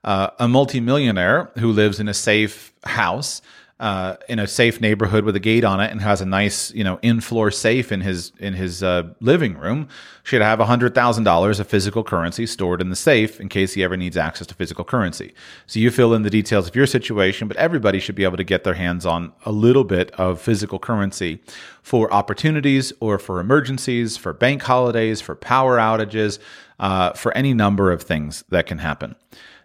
Uh, 0.05 0.31
a 0.39 0.47
multimillionaire 0.47 1.51
who 1.59 1.73
lives 1.73 1.99
in 1.99 2.09
a 2.09 2.15
safe 2.15 2.73
house 2.85 3.43
uh, 3.79 4.17
in 4.27 4.39
a 4.39 4.47
safe 4.47 4.81
neighborhood 4.81 5.25
with 5.25 5.37
a 5.37 5.41
gate 5.41 5.63
on 5.63 5.81
it 5.81 5.91
and 5.91 6.01
has 6.01 6.23
a 6.23 6.27
nice, 6.27 6.73
you 6.73 6.83
know, 6.83 6.99
in-floor 7.03 7.51
safe 7.51 7.93
in 7.93 8.01
his 8.01 8.33
in 8.39 8.55
his 8.55 8.83
uh, 8.83 9.03
living 9.21 9.55
room 9.59 9.87
should 10.23 10.41
have 10.41 10.59
hundred 10.61 10.95
thousand 10.95 11.25
dollars 11.25 11.61
of 11.61 11.67
physical 11.67 12.03
currency 12.03 12.47
stored 12.47 12.81
in 12.81 12.89
the 12.89 12.97
safe 12.97 13.39
in 13.39 13.49
case 13.51 13.75
he 13.75 13.85
ever 13.85 13.97
needs 13.97 14.17
access 14.17 14.47
to 14.47 14.55
physical 14.55 14.83
currency. 14.83 15.35
So 15.67 15.79
you 15.79 15.91
fill 15.91 16.15
in 16.15 16.23
the 16.23 16.31
details 16.31 16.67
of 16.67 16.75
your 16.75 16.87
situation, 16.87 17.49
but 17.49 17.57
everybody 17.59 18.01
should 18.01 18.15
be 18.15 18.25
able 18.25 18.39
to 18.39 18.45
get 18.45 18.65
their 18.65 18.75
hands 18.75 19.05
on 19.05 19.33
a 19.45 19.53
little 19.53 19.85
bit 19.85 20.11
of 20.13 20.41
physical 20.41 20.79
currency 20.79 21.43
for 21.83 22.11
opportunities 22.13 22.95
or 22.99 23.19
for 23.19 23.41
emergencies, 23.41 24.17
for 24.17 24.33
bank 24.33 24.63
holidays, 24.63 25.21
for 25.21 25.35
power 25.37 25.77
outages, 25.77 26.39
uh, 26.81 27.13
for 27.13 27.37
any 27.37 27.53
number 27.53 27.93
of 27.93 28.03
things 28.03 28.43
that 28.49 28.67
can 28.67 28.79
happen. 28.79 29.17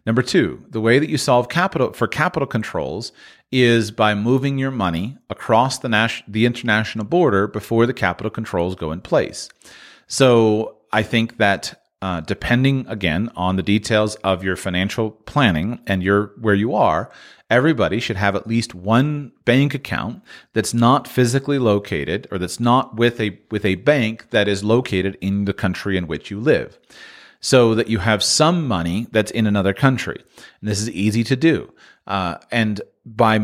Number 0.06 0.22
two, 0.22 0.64
the 0.70 0.82
way 0.82 1.00
that 1.00 1.10
you 1.10 1.18
solve 1.18 1.50
capital 1.50 1.94
for 1.94 2.08
capital 2.08 2.48
controls 2.48 3.12
is 3.52 3.92
by 3.92 4.16
moving 4.16 4.58
your 4.58 4.72
money 4.72 5.18
across 5.30 5.78
the, 5.80 5.90
nas- 5.90 6.24
the 6.28 6.46
international 6.46 7.06
border 7.06 7.48
before 7.48 7.86
the 7.86 7.94
capital 7.94 8.30
controls 8.30 8.76
go 8.76 8.92
in 8.92 9.02
place. 9.02 9.50
So 10.08 10.78
I 10.92 11.04
think 11.04 11.38
that 11.38 11.78
uh, 12.02 12.22
depending 12.22 12.88
again 12.88 13.32
on 13.36 13.58
the 13.58 13.64
details 13.64 14.16
of 14.16 14.44
your 14.44 14.56
financial 14.56 15.12
planning 15.12 15.80
and 15.86 16.02
your 16.02 16.32
where 16.40 16.56
you 16.56 16.74
are, 16.74 17.12
everybody 17.50 18.00
should 18.00 18.16
have 18.16 18.36
at 18.36 18.48
least 18.48 18.74
one 18.74 19.32
bank 19.46 19.76
account 19.76 20.24
that's 20.54 20.74
not 20.74 21.08
physically 21.08 21.60
located 21.60 22.28
or 22.32 22.40
that's 22.40 22.60
not 22.60 22.96
with 22.96 23.20
a 23.20 23.38
with 23.52 23.64
a 23.66 23.76
bank 23.76 24.32
that 24.32 24.48
is 24.48 24.64
located 24.64 25.16
in 25.22 25.46
the 25.46 25.54
country 25.54 25.96
in 25.96 26.08
which 26.08 26.32
you 26.32 26.40
live 26.40 26.80
so 27.42 27.76
that 27.76 27.90
you 27.90 27.98
have 27.98 28.24
some 28.24 28.68
money 28.68 29.08
that's 29.12 29.32
in 29.32 29.48
another 29.48 29.74
country. 29.74 30.24
And 30.62 30.70
this 30.70 30.80
is 30.80 30.90
easy 30.92 31.24
to 31.26 31.36
do. 31.36 31.74
Uh, 32.08 32.38
and 32.52 32.82
by 33.06 33.36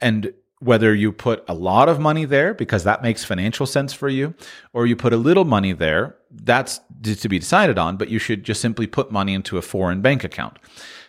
and 0.00 0.32
whether 0.60 0.94
you 0.94 1.12
put 1.12 1.44
a 1.48 1.54
lot 1.54 1.88
of 1.88 1.98
money 1.98 2.24
there 2.24 2.54
because 2.54 2.84
that 2.84 3.02
makes 3.02 3.24
financial 3.24 3.66
sense 3.66 3.92
for 3.92 4.08
you, 4.08 4.32
or 4.72 4.86
you 4.86 4.94
put 4.94 5.12
a 5.12 5.16
little 5.16 5.44
money 5.44 5.72
there, 5.72 6.16
that's 6.30 6.80
to 7.02 7.28
be 7.28 7.38
decided 7.38 7.78
on. 7.78 7.96
But 7.96 8.08
you 8.08 8.18
should 8.18 8.44
just 8.44 8.60
simply 8.60 8.86
put 8.86 9.10
money 9.10 9.34
into 9.34 9.58
a 9.58 9.62
foreign 9.62 10.00
bank 10.00 10.24
account. 10.24 10.58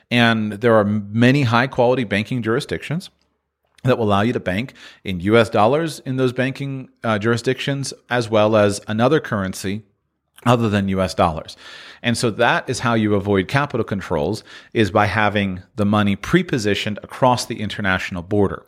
And 0.10 0.54
there 0.54 0.76
are 0.76 0.84
many 0.84 1.44
high 1.44 1.68
quality 1.68 2.04
banking 2.04 2.42
jurisdictions 2.42 3.10
that 3.84 3.98
will 3.98 4.06
allow 4.06 4.22
you 4.22 4.34
to 4.34 4.40
bank 4.40 4.74
in 5.04 5.20
US 5.20 5.50
dollars 5.50 6.00
in 6.00 6.18
those 6.18 6.34
banking 6.34 6.90
uh, 7.04 7.20
jurisdictions, 7.20 7.94
as 8.10 8.30
well 8.30 8.56
as 8.56 8.82
another 8.88 9.20
currency 9.20 9.84
other 10.46 10.70
than 10.70 10.90
US 10.90 11.14
dollars. 11.14 11.58
And 12.02 12.18
so 12.18 12.30
that 12.32 12.70
is 12.70 12.80
how 12.80 12.94
you 12.94 13.16
avoid 13.16 13.48
capital 13.48 13.84
controls 13.84 14.44
is 14.74 14.92
by 14.92 15.06
having 15.06 15.64
the 15.76 15.86
money 15.86 16.16
pre-positioned 16.16 17.00
across 17.02 17.46
the 17.46 17.62
international 17.62 18.22
border. 18.22 18.66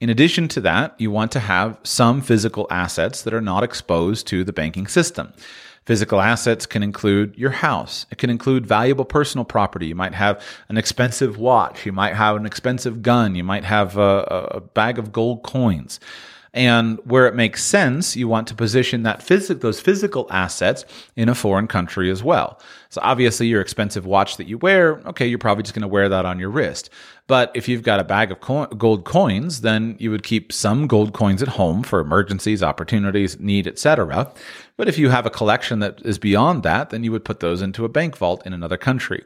In 0.00 0.10
addition 0.10 0.46
to 0.48 0.60
that, 0.60 0.94
you 0.98 1.10
want 1.10 1.32
to 1.32 1.40
have 1.40 1.76
some 1.82 2.20
physical 2.20 2.68
assets 2.70 3.22
that 3.22 3.34
are 3.34 3.40
not 3.40 3.64
exposed 3.64 4.28
to 4.28 4.44
the 4.44 4.52
banking 4.52 4.86
system. 4.86 5.32
Physical 5.86 6.20
assets 6.20 6.66
can 6.66 6.82
include 6.82 7.34
your 7.36 7.50
house. 7.50 8.06
It 8.10 8.18
can 8.18 8.30
include 8.30 8.66
valuable 8.66 9.06
personal 9.06 9.44
property. 9.44 9.86
You 9.86 9.94
might 9.94 10.14
have 10.14 10.40
an 10.68 10.76
expensive 10.76 11.38
watch. 11.38 11.86
You 11.86 11.92
might 11.92 12.14
have 12.14 12.36
an 12.36 12.46
expensive 12.46 13.00
gun. 13.02 13.34
You 13.34 13.42
might 13.42 13.64
have 13.64 13.96
a, 13.96 14.50
a 14.50 14.60
bag 14.60 14.98
of 14.98 15.12
gold 15.12 15.42
coins. 15.42 15.98
And 16.54 16.98
where 17.04 17.26
it 17.26 17.34
makes 17.34 17.62
sense, 17.62 18.16
you 18.16 18.26
want 18.26 18.48
to 18.48 18.54
position 18.54 19.02
that 19.02 19.20
phys- 19.20 19.60
those 19.60 19.80
physical 19.80 20.26
assets 20.30 20.84
in 21.14 21.28
a 21.28 21.34
foreign 21.34 21.66
country 21.66 22.10
as 22.10 22.22
well. 22.22 22.58
So 22.88 23.00
obviously, 23.04 23.48
your 23.48 23.60
expensive 23.60 24.06
watch 24.06 24.38
that 24.38 24.48
you 24.48 24.56
wear, 24.58 25.00
okay, 25.06 25.26
you're 25.26 25.38
probably 25.38 25.62
just 25.62 25.74
going 25.74 25.82
to 25.82 25.88
wear 25.88 26.08
that 26.08 26.24
on 26.24 26.38
your 26.38 26.48
wrist. 26.50 26.88
But 27.26 27.52
if 27.54 27.68
you've 27.68 27.82
got 27.82 28.00
a 28.00 28.04
bag 28.04 28.32
of 28.32 28.40
co- 28.40 28.66
gold 28.66 29.04
coins, 29.04 29.60
then 29.60 29.96
you 29.98 30.10
would 30.10 30.22
keep 30.22 30.50
some 30.50 30.86
gold 30.86 31.12
coins 31.12 31.42
at 31.42 31.48
home 31.48 31.82
for 31.82 32.00
emergencies, 32.00 32.62
opportunities, 32.62 33.38
need, 33.38 33.66
etc. 33.66 34.32
But 34.78 34.88
if 34.88 34.98
you 34.98 35.10
have 35.10 35.26
a 35.26 35.30
collection 35.30 35.80
that 35.80 36.00
is 36.04 36.18
beyond 36.18 36.62
that, 36.62 36.88
then 36.88 37.04
you 37.04 37.12
would 37.12 37.26
put 37.26 37.40
those 37.40 37.60
into 37.60 37.84
a 37.84 37.88
bank 37.90 38.16
vault 38.16 38.46
in 38.46 38.54
another 38.54 38.78
country. 38.78 39.24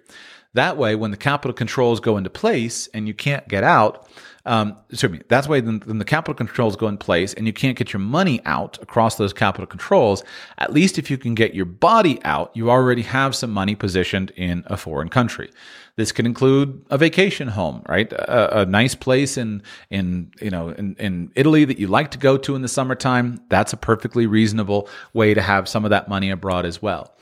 That 0.54 0.76
way, 0.76 0.96
when 0.96 1.12
the 1.12 1.16
capital 1.16 1.54
controls 1.54 2.00
go 2.00 2.16
into 2.16 2.28
place 2.28 2.88
and 2.88 3.06
you 3.06 3.14
can't 3.14 3.46
get 3.48 3.64
out, 3.64 4.06
um, 4.44 4.76
excuse 4.90 5.12
me, 5.12 5.20
that's 5.28 5.46
why 5.46 5.60
then, 5.60 5.82
then 5.86 5.98
the 5.98 6.04
capital 6.04 6.34
controls 6.34 6.74
go 6.74 6.88
in 6.88 6.98
place 6.98 7.32
and 7.34 7.46
you 7.46 7.52
can't 7.52 7.78
get 7.78 7.92
your 7.92 8.00
money 8.00 8.40
out 8.44 8.80
across 8.82 9.16
those 9.16 9.32
capital 9.32 9.66
controls. 9.66 10.24
At 10.58 10.72
least 10.72 10.98
if 10.98 11.10
you 11.10 11.18
can 11.18 11.34
get 11.34 11.54
your 11.54 11.64
body 11.64 12.18
out, 12.24 12.50
you 12.54 12.70
already 12.70 13.02
have 13.02 13.36
some 13.36 13.50
money 13.50 13.76
positioned 13.76 14.32
in 14.36 14.64
a 14.66 14.76
foreign 14.76 15.08
country. 15.08 15.50
This 15.94 16.10
can 16.10 16.26
include 16.26 16.84
a 16.90 16.98
vacation 16.98 17.48
home, 17.48 17.82
right? 17.86 18.10
A, 18.12 18.62
a, 18.62 18.66
nice 18.66 18.94
place 18.94 19.36
in 19.36 19.62
in 19.90 20.32
you 20.40 20.50
know 20.50 20.70
in, 20.70 20.96
in 20.98 21.30
Italy 21.36 21.66
that 21.66 21.78
you 21.78 21.86
like 21.86 22.10
to 22.12 22.18
go 22.18 22.38
to 22.38 22.56
in 22.56 22.62
the 22.62 22.68
summertime. 22.68 23.42
That's 23.50 23.74
a 23.74 23.76
perfectly 23.76 24.26
reasonable 24.26 24.88
way 25.12 25.34
to 25.34 25.42
have 25.42 25.68
some 25.68 25.84
of 25.84 25.90
that 25.90 26.08
money 26.08 26.30
abroad 26.30 26.64
as 26.64 26.80
well. 26.80 27.14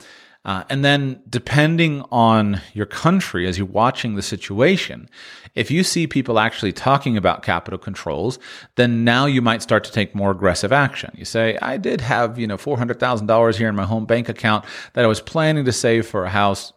Uh, 0.43 0.63
and 0.69 0.83
then, 0.83 1.21
depending 1.29 2.03
on 2.11 2.61
your 2.73 2.87
country, 2.87 3.47
as 3.47 3.59
you're 3.59 3.67
watching 3.67 4.15
the 4.15 4.23
situation, 4.23 5.07
if 5.53 5.69
you 5.69 5.83
see 5.83 6.07
people 6.07 6.39
actually 6.39 6.73
talking 6.73 7.15
about 7.15 7.43
capital 7.43 7.77
controls, 7.77 8.39
then 8.75 9.03
now 9.03 9.27
you 9.27 9.41
might 9.41 9.61
start 9.61 9.83
to 9.83 9.91
take 9.91 10.15
more 10.15 10.31
aggressive 10.31 10.71
action. 10.71 11.11
You 11.15 11.25
say, 11.25 11.57
I 11.61 11.77
did 11.77 12.01
have, 12.01 12.39
you 12.39 12.47
know, 12.47 12.57
$400,000 12.57 13.55
here 13.55 13.69
in 13.69 13.75
my 13.75 13.85
home 13.85 14.05
bank 14.05 14.29
account 14.29 14.65
that 14.93 15.03
I 15.03 15.07
was 15.07 15.21
planning 15.21 15.65
to 15.65 15.71
save 15.71 16.07
for 16.07 16.25
a 16.25 16.29
house 16.29 16.73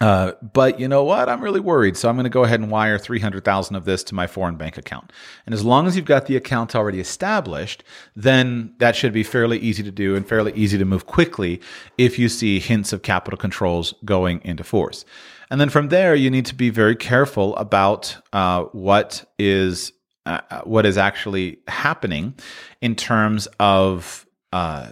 uh, 0.00 0.32
but 0.52 0.78
you 0.78 0.86
know 0.86 1.02
what? 1.02 1.28
I'm 1.28 1.42
really 1.42 1.60
worried, 1.60 1.96
so 1.96 2.08
I'm 2.08 2.14
going 2.14 2.24
to 2.24 2.30
go 2.30 2.44
ahead 2.44 2.60
and 2.60 2.70
wire 2.70 2.98
300,000 2.98 3.74
of 3.74 3.84
this 3.84 4.04
to 4.04 4.14
my 4.14 4.26
foreign 4.26 4.56
bank 4.56 4.78
account. 4.78 5.12
And 5.44 5.54
as 5.54 5.64
long 5.64 5.86
as 5.86 5.96
you've 5.96 6.04
got 6.04 6.26
the 6.26 6.36
account 6.36 6.76
already 6.76 7.00
established, 7.00 7.82
then 8.14 8.74
that 8.78 8.94
should 8.94 9.12
be 9.12 9.24
fairly 9.24 9.58
easy 9.58 9.82
to 9.82 9.90
do 9.90 10.14
and 10.14 10.26
fairly 10.26 10.52
easy 10.52 10.78
to 10.78 10.84
move 10.84 11.06
quickly 11.06 11.60
if 11.96 12.18
you 12.18 12.28
see 12.28 12.60
hints 12.60 12.92
of 12.92 13.02
capital 13.02 13.36
controls 13.36 13.94
going 14.04 14.40
into 14.44 14.62
force. 14.62 15.04
And 15.50 15.60
then 15.60 15.68
from 15.68 15.88
there, 15.88 16.14
you 16.14 16.30
need 16.30 16.46
to 16.46 16.54
be 16.54 16.70
very 16.70 16.94
careful 16.94 17.56
about 17.56 18.16
uh, 18.32 18.64
what 18.64 19.24
is 19.38 19.92
uh, 20.26 20.40
uh 20.50 20.60
what 20.62 20.84
is 20.84 20.98
actually 20.98 21.58
happening 21.68 22.34
in 22.82 22.94
terms 22.94 23.48
of 23.58 24.26
uh, 24.52 24.90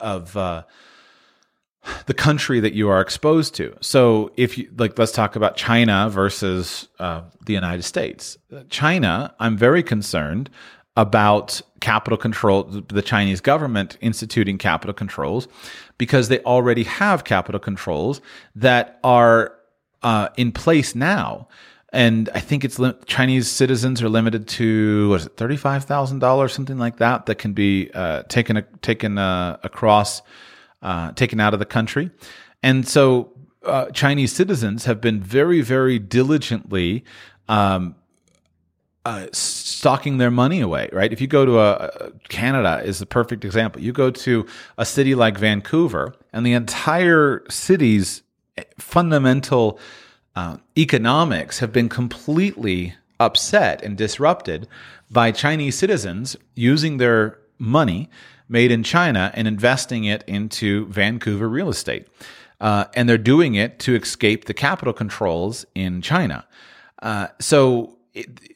of 0.00 0.36
uh, 0.36 0.62
the 2.06 2.14
country 2.14 2.60
that 2.60 2.74
you 2.74 2.88
are 2.88 3.00
exposed 3.00 3.54
to. 3.54 3.74
So 3.80 4.30
if 4.36 4.58
you 4.58 4.68
like, 4.76 4.98
let's 4.98 5.12
talk 5.12 5.36
about 5.36 5.56
China 5.56 6.08
versus 6.10 6.88
uh, 6.98 7.22
the 7.46 7.52
United 7.52 7.82
States. 7.82 8.38
China, 8.68 9.34
I'm 9.38 9.56
very 9.56 9.82
concerned 9.82 10.50
about 10.96 11.60
capital 11.80 12.18
control, 12.18 12.64
the 12.64 13.02
Chinese 13.02 13.40
government 13.40 13.96
instituting 14.00 14.58
capital 14.58 14.92
controls, 14.92 15.46
because 15.96 16.28
they 16.28 16.40
already 16.40 16.82
have 16.82 17.22
capital 17.22 17.60
controls 17.60 18.20
that 18.56 18.98
are 19.04 19.54
uh, 20.02 20.28
in 20.36 20.50
place 20.52 20.94
now. 20.94 21.46
And 21.90 22.28
I 22.34 22.40
think 22.40 22.64
it's 22.64 22.80
Chinese 23.06 23.48
citizens 23.48 24.02
are 24.02 24.08
limited 24.08 24.46
to 24.48 25.08
what 25.10 25.20
is 25.20 25.26
it 25.26 25.36
thirty 25.36 25.56
five 25.56 25.84
thousand 25.84 26.18
dollars, 26.18 26.52
something 26.52 26.78
like 26.78 26.98
that, 26.98 27.26
that 27.26 27.36
can 27.36 27.54
be 27.54 27.90
uh, 27.94 28.24
taken 28.24 28.62
taken 28.82 29.16
uh, 29.16 29.58
across 29.62 30.20
uh, 30.82 31.12
taken 31.12 31.40
out 31.40 31.54
of 31.54 31.60
the 31.60 31.66
country. 31.66 32.10
And 32.62 32.86
so 32.86 33.32
uh, 33.64 33.86
Chinese 33.90 34.32
citizens 34.32 34.84
have 34.84 35.00
been 35.00 35.20
very, 35.20 35.60
very 35.60 35.98
diligently 35.98 37.04
um, 37.48 37.94
uh, 39.04 39.26
stocking 39.32 40.18
their 40.18 40.30
money 40.30 40.60
away, 40.60 40.88
right? 40.92 41.12
If 41.12 41.20
you 41.20 41.26
go 41.26 41.46
to 41.46 41.60
a, 41.60 42.12
Canada 42.28 42.82
is 42.84 42.98
the 42.98 43.06
perfect 43.06 43.44
example. 43.44 43.80
You 43.80 43.92
go 43.92 44.10
to 44.10 44.46
a 44.76 44.84
city 44.84 45.14
like 45.14 45.38
Vancouver, 45.38 46.14
and 46.32 46.44
the 46.44 46.52
entire 46.52 47.44
city's 47.48 48.22
fundamental 48.78 49.78
uh, 50.36 50.58
economics 50.76 51.58
have 51.60 51.72
been 51.72 51.88
completely 51.88 52.94
upset 53.18 53.82
and 53.82 53.96
disrupted 53.96 54.68
by 55.10 55.32
Chinese 55.32 55.76
citizens 55.76 56.36
using 56.54 56.98
their 56.98 57.38
money 57.58 58.10
made 58.48 58.70
in 58.70 58.82
China 58.82 59.30
and 59.34 59.46
investing 59.46 60.04
it 60.04 60.24
into 60.26 60.86
Vancouver 60.86 61.48
real 61.48 61.68
estate. 61.68 62.06
Uh, 62.60 62.86
and 62.94 63.08
they're 63.08 63.18
doing 63.18 63.54
it 63.54 63.78
to 63.78 63.94
escape 63.94 64.46
the 64.46 64.54
capital 64.54 64.92
controls 64.92 65.64
in 65.74 66.02
China. 66.02 66.44
Uh, 67.00 67.28
so, 67.38 67.96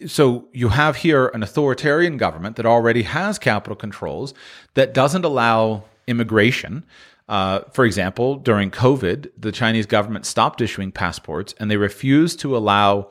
so 0.07 0.49
you 0.53 0.71
have 0.71 0.97
here 0.97 1.29
an 1.29 1.43
authoritarian 1.43 2.17
government 2.17 2.57
that 2.57 2.67
already 2.67 3.03
has 3.03 3.39
capital 3.39 3.77
controls 3.77 4.35
that 4.75 4.93
doesn't 4.93 5.25
allow 5.25 5.85
immigration. 6.09 6.85
Uh, 7.29 7.61
for 7.73 7.85
example, 7.85 8.37
during 8.37 8.71
COVID, 8.71 9.31
the 9.39 9.53
Chinese 9.53 9.87
government 9.87 10.27
stopped 10.27 10.61
issuing 10.61 10.91
passports 10.91 11.55
and 11.61 11.71
they 11.71 11.77
refused 11.77 12.41
to 12.41 12.57
allow 12.57 13.09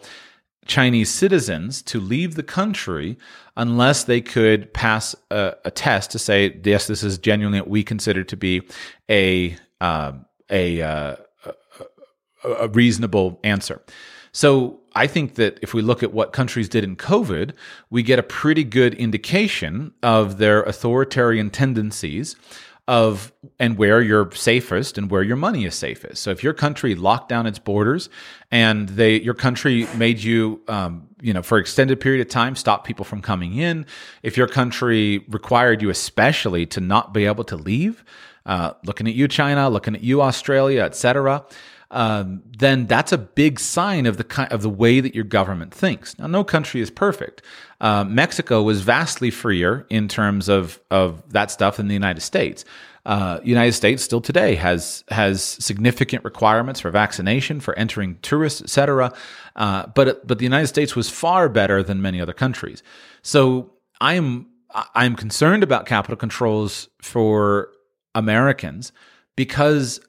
Chinese 0.66 1.10
citizens 1.10 1.82
to 1.82 2.00
leave 2.00 2.36
the 2.36 2.44
country 2.44 3.18
unless 3.58 4.04
they 4.04 4.22
could 4.22 4.74
pass 4.74 5.16
a, 5.30 5.56
a 5.66 5.72
test 5.72 6.12
to 6.12 6.20
say, 6.20 6.60
yes, 6.64 6.88
this 6.88 7.04
is 7.04 7.18
genuinely 7.18 7.60
what 7.60 7.70
we 7.70 7.84
consider 7.84 8.24
to 8.24 8.38
be 8.38 8.62
a 9.10 9.56
uh, 9.80 10.14
a, 10.52 10.82
uh, 10.82 11.16
a, 12.44 12.50
a 12.50 12.68
reasonable 12.68 13.40
answer. 13.44 13.82
So 14.32 14.80
I 14.94 15.08
think 15.08 15.36
that 15.36 15.58
if 15.62 15.74
we 15.74 15.82
look 15.82 16.04
at 16.04 16.14
what 16.14 16.34
countries 16.34 16.70
did 16.70 16.84
in 16.84 16.96
COVID, 16.96 17.54
we 17.90 18.04
get 18.04 18.20
a 18.20 18.24
pretty 18.24 18.64
good 18.64 18.94
indication 18.96 19.94
of 20.04 20.38
their 20.38 20.64
authoritarian 20.64 21.50
tendencies 21.50 22.36
of 22.88 23.32
and 23.60 23.78
where 23.78 24.02
you're 24.02 24.32
safest 24.32 24.98
and 24.98 25.10
where 25.10 25.24
your 25.24 25.36
money 25.36 25.66
is 25.66 25.76
safest. 25.76 26.22
So 26.22 26.32
if 26.32 26.44
your 26.44 26.54
country 26.54 26.96
locked 26.96 27.30
down 27.30 27.46
its 27.46 27.60
borders 27.60 28.10
and 28.50 28.90
they 28.90 29.22
your 29.22 29.34
country 29.34 29.88
made 29.96 30.20
you 30.20 30.62
um, 30.68 31.08
you 31.22 31.34
know 31.34 31.42
for 31.42 31.58
extended 31.58 32.00
period 32.00 32.22
of 32.22 32.30
time 32.30 32.56
stop 32.56 32.86
people 32.86 33.06
from 33.06 33.22
coming 33.22 33.58
in, 33.58 33.86
if 34.24 34.36
your 34.36 34.48
country 34.48 35.26
required 35.30 35.82
you 35.82 35.90
especially 35.90 36.66
to 36.68 36.82
not 36.82 37.14
be 37.14 37.26
able 37.26 37.44
to 37.46 37.56
leave, 37.56 38.04
uh, 38.46 38.74
looking 38.84 39.08
at 39.08 39.14
you 39.14 39.28
China, 39.28 39.70
looking 39.70 39.96
at 39.96 40.04
you 40.04 40.22
Australia, 40.22 40.82
etc 40.82 41.46
um, 41.92 42.42
then 42.58 42.88
that's 42.88 43.12
a 43.12 43.18
big 43.18 43.60
sign 43.60 44.06
of 44.06 44.18
the 44.18 44.24
kind 44.24 44.52
of 44.52 44.62
the 44.62 44.70
way 44.70 45.02
that 45.02 45.14
your 45.14 45.26
government 45.26 45.74
thinks. 45.74 46.18
Now, 46.18 46.28
no 46.28 46.44
country 46.44 46.80
is 46.80 46.90
perfect. 46.90 47.42
Uh, 47.82 48.06
Mexico 48.06 48.64
was 48.64 48.82
vastly 48.82 49.30
freer 49.30 49.86
in 49.90 50.08
terms 50.08 50.48
of 50.48 50.80
of 50.90 51.22
that 51.32 51.52
stuff 51.52 51.78
than 51.78 51.88
the 51.88 51.94
United 51.94 52.22
States. 52.22 52.64
Uh, 53.06 53.40
United 53.44 53.74
States 53.74 54.04
still 54.04 54.22
today 54.22 54.56
has 54.56 55.04
has 55.10 55.44
significant 55.44 56.24
requirements 56.24 56.80
for 56.80 56.92
vaccination, 56.92 57.60
for 57.60 57.78
entering 57.78 58.18
tourists, 58.22 58.62
etc. 58.62 59.12
Uh, 59.58 59.88
but 59.88 60.26
but 60.26 60.38
the 60.38 60.46
United 60.46 60.68
States 60.68 60.96
was 60.96 61.10
far 61.10 61.50
better 61.50 61.84
than 61.84 62.02
many 62.02 62.22
other 62.22 62.34
countries. 62.34 62.84
So 63.22 63.74
I 64.00 64.14
am 64.14 64.48
I'm 64.96 65.16
concerned 65.18 65.64
about 65.64 65.88
capital 65.88 66.16
controls 66.16 66.88
for 67.02 67.70
Americans 68.16 68.94
because 69.36 70.00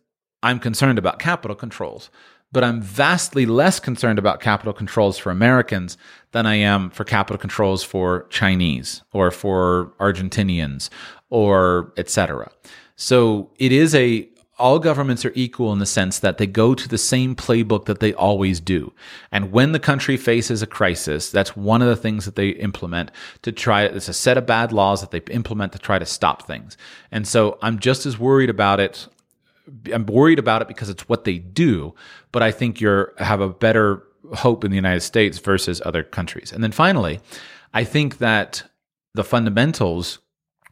I'm 0.42 0.58
concerned 0.58 0.98
about 0.98 1.18
capital 1.18 1.56
controls, 1.56 2.10
but 2.50 2.64
I'm 2.64 2.80
vastly 2.80 3.46
less 3.46 3.80
concerned 3.80 4.18
about 4.18 4.40
capital 4.40 4.72
controls 4.72 5.18
for 5.18 5.30
Americans 5.30 5.96
than 6.32 6.46
I 6.46 6.56
am 6.56 6.90
for 6.90 7.04
capital 7.04 7.38
controls 7.38 7.82
for 7.82 8.26
Chinese 8.28 9.02
or 9.12 9.30
for 9.30 9.92
Argentinians 9.98 10.90
or 11.30 11.92
etc. 11.96 12.50
So 12.96 13.50
it 13.58 13.72
is 13.72 13.94
a 13.94 14.28
all 14.58 14.78
governments 14.78 15.24
are 15.24 15.32
equal 15.34 15.72
in 15.72 15.80
the 15.80 15.86
sense 15.86 16.20
that 16.20 16.38
they 16.38 16.46
go 16.46 16.72
to 16.72 16.86
the 16.88 16.98
same 16.98 17.34
playbook 17.34 17.86
that 17.86 17.98
they 17.98 18.12
always 18.14 18.60
do. 18.60 18.92
And 19.32 19.50
when 19.50 19.72
the 19.72 19.80
country 19.80 20.16
faces 20.16 20.62
a 20.62 20.68
crisis, 20.68 21.30
that's 21.30 21.56
one 21.56 21.82
of 21.82 21.88
the 21.88 21.96
things 21.96 22.26
that 22.26 22.36
they 22.36 22.50
implement 22.50 23.10
to 23.42 23.50
try 23.50 23.82
it's 23.84 24.08
a 24.08 24.14
set 24.14 24.36
of 24.36 24.46
bad 24.46 24.70
laws 24.70 25.00
that 25.00 25.10
they 25.10 25.20
implement 25.34 25.72
to 25.72 25.78
try 25.78 25.98
to 25.98 26.06
stop 26.06 26.46
things. 26.46 26.76
And 27.10 27.26
so 27.26 27.58
I'm 27.60 27.78
just 27.78 28.06
as 28.06 28.18
worried 28.18 28.50
about 28.50 28.78
it 28.78 29.08
I'm 29.92 30.06
worried 30.06 30.38
about 30.38 30.62
it 30.62 30.68
because 30.68 30.88
it's 30.88 31.08
what 31.08 31.24
they 31.24 31.38
do, 31.38 31.94
but 32.32 32.42
I 32.42 32.50
think 32.50 32.80
you're 32.80 33.14
have 33.18 33.40
a 33.40 33.48
better 33.48 34.02
hope 34.34 34.64
in 34.64 34.70
the 34.70 34.76
United 34.76 35.00
States 35.00 35.38
versus 35.38 35.82
other 35.84 36.02
countries. 36.02 36.52
And 36.52 36.62
then 36.62 36.72
finally, 36.72 37.20
I 37.74 37.84
think 37.84 38.18
that 38.18 38.64
the 39.14 39.24
fundamentals 39.24 40.18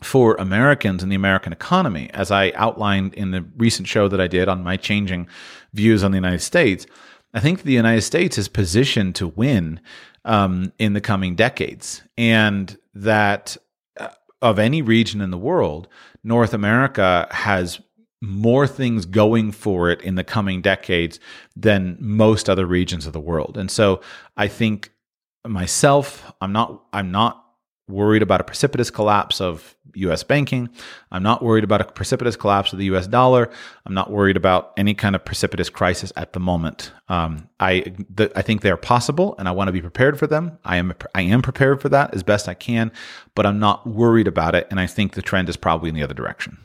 for 0.03 0.35
Americans 0.37 1.03
and 1.03 1.12
the 1.12 1.17
American 1.17 1.53
economy, 1.53 2.11
as 2.15 2.31
I 2.31 2.53
outlined 2.55 3.15
in 3.15 3.33
the 3.33 3.45
recent 3.57 3.87
show 3.87 4.09
that 4.09 4.21
I 4.21 4.27
did 4.27 4.49
on 4.49 4.65
my 4.65 4.77
changing 4.77 5.29
views 5.75 6.03
on 6.03 6.11
the 6.11 6.17
United 6.17 6.41
States, 6.41 6.87
I 7.35 7.41
think 7.41 7.62
the 7.62 7.73
United 7.73 8.03
States 8.03 8.39
is 8.39 8.49
positioned 8.49 9.15
to 9.17 9.29
win 9.29 9.81
um, 10.25 10.73
in 10.79 10.95
the 10.95 11.01
coming 11.01 11.35
decades, 11.35 12.03
and 12.17 12.77
that 12.95 13.57
uh, 13.99 14.09
of 14.43 14.59
any 14.59 14.83
region 14.83 15.21
in 15.21 15.31
the 15.31 15.39
world, 15.39 15.87
North 16.25 16.53
America 16.53 17.29
has 17.31 17.81
more 18.23 18.67
things 18.67 19.07
going 19.07 19.51
for 19.53 19.91
it 19.91 20.03
in 20.03 20.15
the 20.15 20.25
coming 20.25 20.61
decades 20.61 21.19
than 21.57 21.97
most 22.01 22.51
other 22.51 22.67
regions 22.67 23.07
of 23.07 23.13
the 23.13 23.21
world. 23.21 23.57
And 23.57 23.71
so 23.71 24.01
I 24.37 24.49
think 24.49 24.93
myself, 25.47 26.31
I'm 26.41 26.53
not 26.53 26.83
I'm 26.93 27.11
not 27.11 27.45
worried 27.89 28.23
about 28.23 28.41
a 28.41 28.45
precipitous 28.45 28.91
collapse 28.91 29.41
of 29.41 29.75
US 29.95 30.23
banking. 30.23 30.69
I'm 31.11 31.23
not 31.23 31.43
worried 31.43 31.65
about 31.65 31.81
a 31.81 31.85
precipitous 31.85 32.37
collapse 32.37 32.73
of 32.73 32.79
the 32.79 32.85
US 32.87 33.07
dollar. 33.07 33.51
I'm 33.85 33.95
not 33.95 34.11
worried 34.11 34.37
about 34.37 34.73
any 34.77 34.95
kind 34.95 35.17
of 35.17 35.25
precipitous 35.25 35.69
crisis 35.69 36.13
at 36.17 36.33
the 36.33 36.41
moment. 36.41 36.93
Um, 37.09 37.49
I, 37.59 37.93
the, 38.15 38.31
I 38.37 38.43
think 38.43 38.61
they're 38.61 38.77
possible 38.77 39.35
and 39.39 39.49
I 39.49 39.51
want 39.51 39.69
to 39.69 39.73
be 39.73 39.81
prepared 39.81 40.19
for 40.19 40.27
them. 40.27 40.59
I 40.65 40.77
am, 40.77 40.95
I 41.15 41.23
am 41.23 41.43
prepared 41.43 41.81
for 41.81 41.89
that 41.89 42.15
as 42.15 42.23
best 42.23 42.49
I 42.49 42.55
can, 42.55 42.93
but 43.35 43.47
I'm 43.47 43.59
not 43.59 43.87
worried 43.87 44.29
about 44.29 44.55
it. 44.55 44.69
And 44.71 44.79
I 44.79 44.87
think 44.87 45.15
the 45.15 45.23
trend 45.23 45.49
is 45.49 45.57
probably 45.57 45.89
in 45.89 45.95
the 45.95 46.03
other 46.05 46.15
direction. 46.15 46.59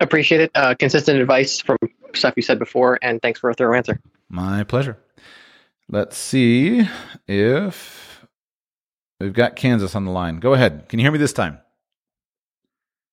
Appreciate 0.00 0.40
it. 0.40 0.50
Uh, 0.54 0.74
consistent 0.74 1.20
advice 1.20 1.60
from 1.60 1.76
stuff 2.14 2.34
you 2.36 2.42
said 2.42 2.58
before, 2.58 2.98
and 3.02 3.20
thanks 3.20 3.38
for 3.38 3.50
a 3.50 3.54
thorough 3.54 3.76
answer. 3.76 4.00
My 4.28 4.64
pleasure. 4.64 4.96
Let's 5.88 6.16
see 6.16 6.86
if 7.26 8.24
we've 9.20 9.32
got 9.32 9.56
Kansas 9.56 9.94
on 9.94 10.04
the 10.04 10.10
line. 10.10 10.38
Go 10.38 10.54
ahead. 10.54 10.88
Can 10.88 10.98
you 10.98 11.04
hear 11.04 11.12
me 11.12 11.18
this 11.18 11.32
time? 11.32 11.58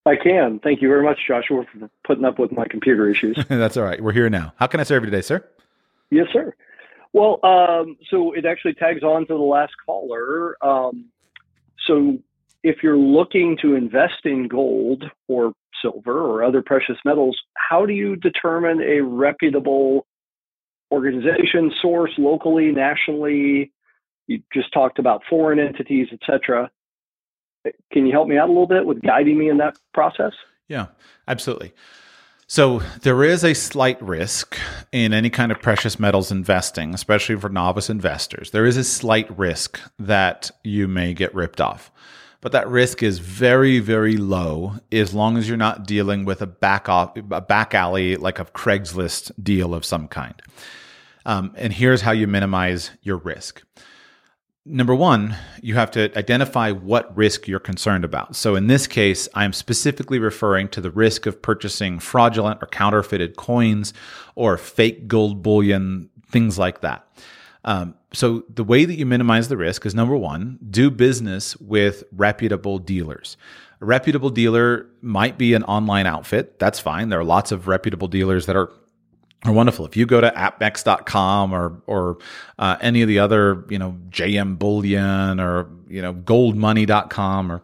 I 0.06 0.16
can. 0.16 0.60
Thank 0.60 0.82
you 0.82 0.88
very 0.88 1.04
much, 1.04 1.20
Joshua, 1.28 1.66
for 1.72 1.90
putting 2.06 2.24
up 2.24 2.40
with 2.40 2.52
my 2.52 2.66
computer 2.66 3.10
issues. 3.10 3.38
That's 3.50 3.76
all 3.76 3.84
right. 3.84 4.02
We're 4.02 4.14
here 4.14 4.30
now. 4.30 4.54
How 4.56 4.68
can 4.68 4.80
I 4.80 4.84
serve 4.84 5.04
you 5.04 5.10
today, 5.10 5.22
sir? 5.22 5.46
Yes, 6.10 6.28
sir. 6.32 6.56
Well, 7.12 7.40
um, 7.44 7.98
so 8.10 8.32
it 8.34 8.46
actually 8.46 8.76
tags 8.76 9.04
on 9.04 9.28
to 9.28 9.34
the 9.34 9.40
last 9.40 9.74
caller. 9.86 10.56
Um, 10.64 11.06
so 11.86 12.20
if 12.64 12.84
you're 12.84 12.98
looking 12.98 13.58
to 13.62 13.76
invest 13.76 14.26
in 14.26 14.48
gold 14.48 15.04
or 15.28 15.54
silver 15.82 16.20
or 16.20 16.44
other 16.44 16.62
precious 16.62 16.98
metals, 17.06 17.38
how 17.56 17.86
do 17.86 17.94
you 17.94 18.16
determine 18.16 18.82
a 18.82 19.02
reputable 19.02 20.06
organization, 20.92 21.72
source 21.82 22.12
locally, 22.18 22.72
nationally? 22.72 23.72
You 24.28 24.42
just 24.54 24.74
talked 24.74 25.00
about 25.00 25.24
foreign 25.30 25.60
entities, 25.60 26.08
etc. 26.12 26.70
Can 27.92 28.06
you 28.06 28.12
help 28.12 28.28
me 28.28 28.38
out 28.38 28.50
a 28.50 28.52
little 28.52 28.68
bit 28.68 28.86
with 28.86 29.02
guiding 29.02 29.38
me 29.38 29.50
in 29.50 29.58
that 29.58 29.78
process? 29.94 30.34
Yeah, 30.68 30.88
absolutely. 31.28 31.74
So 32.50 32.80
there 33.02 33.26
is 33.26 33.44
a 33.44 33.54
slight 33.54 34.02
risk 34.02 34.58
in 34.94 35.12
any 35.14 35.30
kind 35.30 35.52
of 35.52 35.62
precious 35.62 36.00
metals 36.00 36.32
investing, 36.32 36.94
especially 36.94 37.36
for 37.36 37.50
novice 37.50 37.90
investors. 37.90 38.52
There 38.52 38.66
is 38.66 38.78
a 38.78 38.86
slight 38.86 39.38
risk 39.38 39.80
that 40.00 40.52
you 40.64 40.88
may 40.88 41.14
get 41.14 41.36
ripped 41.36 41.60
off 41.60 41.92
but 42.48 42.54
that 42.54 42.70
risk 42.70 43.04
is 43.04 43.20
very, 43.20 43.80
very 43.80 44.16
low 44.16 44.76
as 44.90 45.14
long 45.14 45.36
as 45.36 45.50
you're 45.50 45.58
not 45.58 45.86
dealing 45.86 46.24
with 46.24 46.42
a 46.42 46.48
back 46.48 46.88
off, 46.88 47.12
a 47.18 47.42
back 47.42 47.76
alley 47.76 48.16
like 48.16 48.40
a 48.40 48.46
Craigslist 48.46 49.34
deal 49.44 49.74
of 49.74 49.84
some 49.84 50.08
kind. 50.08 50.42
Um, 51.26 51.52
and 51.58 51.74
here's 51.74 52.00
how 52.00 52.14
you 52.14 52.26
minimize 52.26 52.92
your 53.02 53.18
risk. 53.18 53.64
Number 54.66 54.96
one, 54.96 55.36
you 55.62 55.76
have 55.76 55.92
to 55.92 56.18
identify 56.18 56.72
what 56.72 57.14
risk 57.18 57.50
you're 57.50 57.60
concerned 57.60 58.06
about. 58.06 58.34
So 58.38 58.56
in 58.56 58.68
this 58.68 58.88
case, 58.88 59.28
I'm 59.34 59.52
specifically 59.52 60.18
referring 60.18 60.70
to 60.70 60.80
the 60.80 60.90
risk 60.90 61.26
of 61.26 61.42
purchasing 61.42 62.00
fraudulent 62.00 62.64
or 62.64 62.68
counterfeited 62.68 63.36
coins 63.36 63.94
or 64.36 64.58
fake 64.58 65.10
gold 65.10 65.44
bullion, 65.44 66.10
things 66.32 66.58
like 66.58 66.80
that. 66.80 67.06
Um, 67.66 67.96
so 68.18 68.44
the 68.50 68.64
way 68.64 68.84
that 68.84 68.96
you 68.96 69.06
minimize 69.06 69.48
the 69.48 69.58
risk 69.58 69.86
is 69.86 69.94
number 69.94 70.18
one, 70.18 70.58
do 70.68 70.90
business 70.90 71.56
with 71.58 72.04
reputable 72.12 72.80
dealers. 72.80 73.38
A 73.80 73.86
reputable 73.86 74.32
dealer 74.32 74.88
might 75.02 75.38
be 75.38 75.54
an 75.54 75.64
online 75.66 76.08
outfit. 76.08 76.58
That's 76.58 76.80
fine. 76.80 77.10
There 77.10 77.20
are 77.20 77.24
lots 77.24 77.52
of 77.52 77.68
reputable 77.68 78.08
dealers 78.08 78.48
that 78.48 78.56
are 78.56 78.72
are 79.46 79.54
wonderful. 79.54 79.86
If 79.86 79.96
you 79.96 80.08
go 80.08 80.20
to 80.20 80.32
apmex.com 80.32 81.54
or 81.54 81.84
or 81.86 82.18
uh, 82.58 82.78
any 82.82 83.04
of 83.04 83.08
the 83.08 83.20
other, 83.20 83.64
you 83.70 83.78
know, 83.78 83.96
JM 84.10 84.58
Bullion 84.58 85.40
or 85.40 85.70
you 85.88 86.02
know 86.02 86.16
goldmoney.com 86.16 87.52
or 87.52 87.62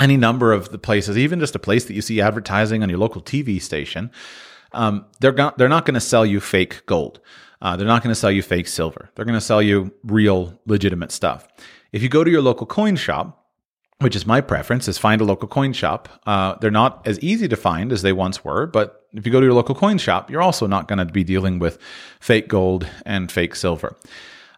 any 0.00 0.16
number 0.16 0.52
of 0.52 0.70
the 0.70 0.78
places, 0.78 1.16
even 1.16 1.38
just 1.38 1.54
a 1.54 1.60
place 1.60 1.84
that 1.84 1.94
you 1.94 2.02
see 2.02 2.20
advertising 2.20 2.82
on 2.82 2.88
your 2.88 2.98
local 2.98 3.22
TV 3.22 3.62
station, 3.62 4.10
um, 4.72 5.06
they're 5.20 5.30
go- 5.30 5.54
they're 5.56 5.68
not 5.68 5.86
going 5.86 5.94
to 5.94 6.00
sell 6.00 6.26
you 6.26 6.40
fake 6.40 6.84
gold. 6.86 7.20
Uh, 7.60 7.76
they're 7.76 7.86
not 7.86 8.02
going 8.02 8.12
to 8.12 8.18
sell 8.18 8.30
you 8.30 8.42
fake 8.42 8.68
silver. 8.68 9.10
They're 9.14 9.24
going 9.24 9.38
to 9.38 9.40
sell 9.40 9.62
you 9.62 9.92
real, 10.04 10.58
legitimate 10.66 11.12
stuff. 11.12 11.46
If 11.92 12.02
you 12.02 12.08
go 12.08 12.24
to 12.24 12.30
your 12.30 12.42
local 12.42 12.66
coin 12.66 12.96
shop, 12.96 13.44
which 14.00 14.14
is 14.14 14.26
my 14.26 14.42
preference, 14.42 14.88
is 14.88 14.98
find 14.98 15.20
a 15.20 15.24
local 15.24 15.48
coin 15.48 15.72
shop. 15.72 16.08
Uh, 16.26 16.54
they're 16.60 16.70
not 16.70 17.06
as 17.06 17.18
easy 17.20 17.48
to 17.48 17.56
find 17.56 17.92
as 17.92 18.02
they 18.02 18.12
once 18.12 18.44
were, 18.44 18.66
but 18.66 19.06
if 19.12 19.24
you 19.24 19.32
go 19.32 19.40
to 19.40 19.46
your 19.46 19.54
local 19.54 19.74
coin 19.74 19.96
shop, 19.96 20.30
you're 20.30 20.42
also 20.42 20.66
not 20.66 20.86
going 20.86 20.98
to 20.98 21.06
be 21.06 21.24
dealing 21.24 21.58
with 21.58 21.78
fake 22.20 22.48
gold 22.48 22.86
and 23.06 23.32
fake 23.32 23.56
silver. 23.56 23.96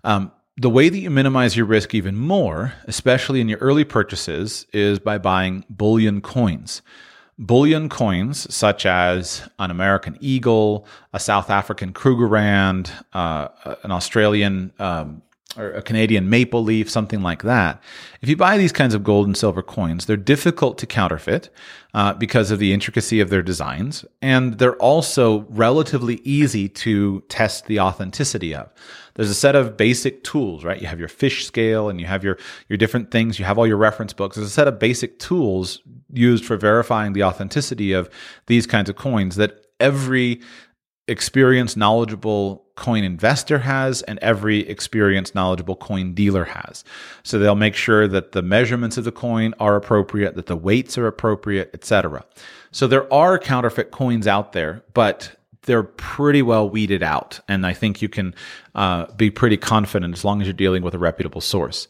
Um, 0.02 0.32
the 0.56 0.70
way 0.70 0.88
that 0.88 0.98
you 0.98 1.08
minimize 1.08 1.56
your 1.56 1.66
risk 1.66 1.94
even 1.94 2.16
more, 2.16 2.72
especially 2.86 3.40
in 3.40 3.48
your 3.48 3.60
early 3.60 3.84
purchases, 3.84 4.66
is 4.72 4.98
by 4.98 5.18
buying 5.18 5.64
bullion 5.70 6.20
coins 6.20 6.82
bullion 7.38 7.88
coins 7.88 8.52
such 8.52 8.84
as 8.84 9.48
an 9.58 9.70
American 9.70 10.16
eagle, 10.20 10.86
a 11.12 11.20
South 11.20 11.50
African 11.50 11.92
Krugerrand, 11.92 12.90
uh, 13.12 13.48
an 13.84 13.92
Australian 13.92 14.72
um, 14.78 15.22
or 15.56 15.72
a 15.72 15.82
Canadian 15.82 16.28
maple 16.28 16.62
leaf, 16.62 16.90
something 16.90 17.22
like 17.22 17.42
that. 17.42 17.82
If 18.20 18.28
you 18.28 18.36
buy 18.36 18.58
these 18.58 18.72
kinds 18.72 18.94
of 18.94 19.02
gold 19.02 19.26
and 19.26 19.36
silver 19.36 19.62
coins, 19.62 20.06
they're 20.06 20.16
difficult 20.16 20.78
to 20.78 20.86
counterfeit 20.86 21.48
uh, 21.94 22.12
because 22.14 22.50
of 22.50 22.58
the 22.58 22.72
intricacy 22.72 23.20
of 23.20 23.30
their 23.30 23.42
designs, 23.42 24.04
and 24.20 24.58
they're 24.58 24.76
also 24.76 25.46
relatively 25.48 26.16
easy 26.22 26.68
to 26.68 27.22
test 27.28 27.66
the 27.66 27.80
authenticity 27.80 28.54
of. 28.54 28.70
There's 29.14 29.30
a 29.30 29.34
set 29.34 29.56
of 29.56 29.76
basic 29.76 30.22
tools, 30.22 30.64
right? 30.64 30.80
You 30.80 30.86
have 30.86 31.00
your 31.00 31.08
fish 31.08 31.44
scale 31.46 31.88
and 31.88 32.00
you 32.00 32.06
have 32.06 32.22
your 32.22 32.38
your 32.68 32.76
different 32.76 33.10
things. 33.10 33.38
You 33.38 33.46
have 33.46 33.58
all 33.58 33.66
your 33.66 33.76
reference 33.76 34.12
books. 34.12 34.36
There's 34.36 34.46
a 34.46 34.50
set 34.50 34.68
of 34.68 34.78
basic 34.78 35.18
tools 35.18 35.80
used 36.12 36.44
for 36.44 36.56
verifying 36.56 37.12
the 37.12 37.24
authenticity 37.24 37.92
of 37.92 38.08
these 38.46 38.66
kinds 38.66 38.88
of 38.88 38.96
coins 38.96 39.36
that 39.36 39.66
every 39.80 40.40
experienced, 41.08 41.76
knowledgeable 41.76 42.66
coin 42.76 43.02
investor 43.02 43.58
has 43.60 44.02
and 44.02 44.18
every 44.20 44.60
experienced, 44.68 45.34
knowledgeable 45.34 45.74
coin 45.74 46.14
dealer 46.14 46.44
has. 46.44 46.84
So 47.24 47.38
they'll 47.38 47.56
make 47.56 47.74
sure 47.74 48.06
that 48.06 48.32
the 48.32 48.42
measurements 48.42 48.96
of 48.98 49.04
the 49.04 49.12
coin 49.12 49.54
are 49.58 49.74
appropriate, 49.74 50.36
that 50.36 50.46
the 50.46 50.56
weights 50.56 50.96
are 50.98 51.06
appropriate, 51.06 51.70
etc. 51.74 52.24
So 52.70 52.86
there 52.86 53.12
are 53.12 53.38
counterfeit 53.38 53.90
coins 53.90 54.26
out 54.26 54.52
there, 54.52 54.84
but 54.94 55.34
they're 55.62 55.82
pretty 55.82 56.42
well 56.42 56.68
weeded 56.68 57.02
out. 57.02 57.40
And 57.48 57.66
I 57.66 57.72
think 57.72 58.00
you 58.00 58.08
can 58.08 58.34
uh, 58.74 59.06
be 59.12 59.30
pretty 59.30 59.56
confident 59.56 60.14
as 60.14 60.24
long 60.24 60.40
as 60.40 60.46
you're 60.46 60.54
dealing 60.54 60.82
with 60.82 60.94
a 60.94 60.98
reputable 60.98 61.40
source. 61.40 61.88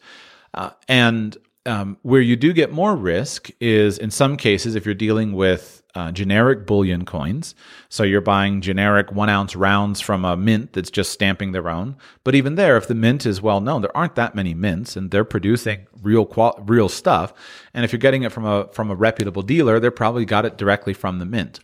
Uh, 0.53 0.71
and 0.87 1.37
um, 1.65 1.97
where 2.01 2.21
you 2.21 2.35
do 2.35 2.53
get 2.53 2.71
more 2.71 2.95
risk 2.95 3.49
is 3.59 3.97
in 3.97 4.11
some 4.11 4.37
cases 4.37 4.75
if 4.75 4.85
you're 4.85 4.95
dealing 4.95 5.33
with 5.33 5.79
uh, 5.95 6.11
generic 6.11 6.65
bullion 6.65 7.03
coins. 7.03 7.55
So 7.89 8.03
you're 8.03 8.21
buying 8.21 8.61
generic 8.61 9.11
one 9.11 9.29
ounce 9.29 9.55
rounds 9.55 9.99
from 9.99 10.23
a 10.23 10.37
mint 10.37 10.73
that's 10.73 10.91
just 10.91 11.11
stamping 11.11 11.51
their 11.51 11.69
own. 11.69 11.97
But 12.23 12.35
even 12.35 12.55
there, 12.55 12.77
if 12.77 12.87
the 12.87 12.95
mint 12.95 13.25
is 13.25 13.41
well 13.41 13.59
known, 13.59 13.81
there 13.81 13.95
aren't 13.97 14.15
that 14.15 14.35
many 14.35 14.53
mints, 14.53 14.95
and 14.95 15.11
they're 15.11 15.25
producing 15.25 15.87
real 16.01 16.25
qual- 16.25 16.63
real 16.65 16.89
stuff. 16.89 17.33
And 17.73 17.83
if 17.83 17.91
you're 17.91 17.99
getting 17.99 18.23
it 18.23 18.31
from 18.31 18.45
a 18.45 18.67
from 18.71 18.91
a 18.91 18.95
reputable 18.95 19.41
dealer, 19.41 19.79
they're 19.79 19.91
probably 19.91 20.25
got 20.25 20.45
it 20.45 20.57
directly 20.57 20.93
from 20.93 21.19
the 21.19 21.25
mint. 21.25 21.59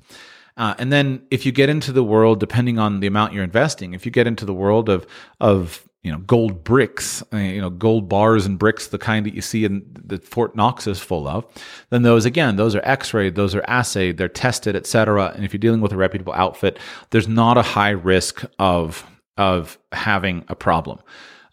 Uh, 0.57 0.73
and 0.77 0.91
then 0.91 1.21
if 1.31 1.45
you 1.45 1.51
get 1.51 1.69
into 1.69 1.91
the 1.91 2.03
world, 2.03 2.39
depending 2.39 2.79
on 2.79 3.01
the 3.01 3.07
amount 3.07 3.33
you're 3.33 3.43
investing, 3.43 3.93
if 3.93 4.05
you 4.05 4.11
get 4.11 4.27
into 4.27 4.45
the 4.45 4.53
world 4.53 4.89
of 4.89 5.05
of 5.39 5.87
you 6.05 6.11
know 6.11 6.19
gold 6.19 6.63
bricks, 6.63 7.23
uh, 7.33 7.37
you 7.37 7.59
know 7.59 7.71
gold 7.71 8.07
bars 8.07 8.45
and 8.45 8.59
bricks, 8.59 8.87
the 8.87 8.99
kind 8.99 9.25
that 9.25 9.33
you 9.33 9.41
see 9.41 9.65
in 9.65 9.83
the 10.05 10.19
Fort 10.19 10.55
Knox 10.55 10.85
is 10.85 10.99
full 10.99 11.27
of, 11.27 11.45
then 11.89 12.03
those 12.03 12.25
again, 12.25 12.57
those 12.57 12.75
are 12.75 12.81
X-rayed, 12.83 13.33
those 13.33 13.55
are 13.55 13.63
assayed, 13.67 14.17
they're 14.17 14.29
tested, 14.29 14.75
etc. 14.75 15.33
And 15.35 15.43
if 15.43 15.51
you're 15.51 15.59
dealing 15.59 15.81
with 15.81 15.91
a 15.91 15.97
reputable 15.97 16.33
outfit, 16.33 16.77
there's 17.09 17.27
not 17.27 17.57
a 17.57 17.63
high 17.63 17.89
risk 17.89 18.43
of 18.59 19.03
of 19.37 19.79
having 19.91 20.45
a 20.47 20.55
problem. 20.55 20.99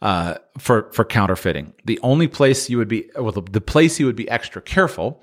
Uh, 0.02 0.34
for 0.58 0.92
for 0.92 1.04
counterfeiting, 1.04 1.72
the 1.86 1.98
only 2.02 2.28
place 2.28 2.68
you 2.68 2.76
would 2.76 2.88
be 2.88 3.08
well, 3.16 3.32
the, 3.32 3.42
the 3.42 3.60
place 3.60 3.98
you 3.98 4.04
would 4.04 4.16
be 4.16 4.28
extra 4.28 4.60
careful 4.60 5.22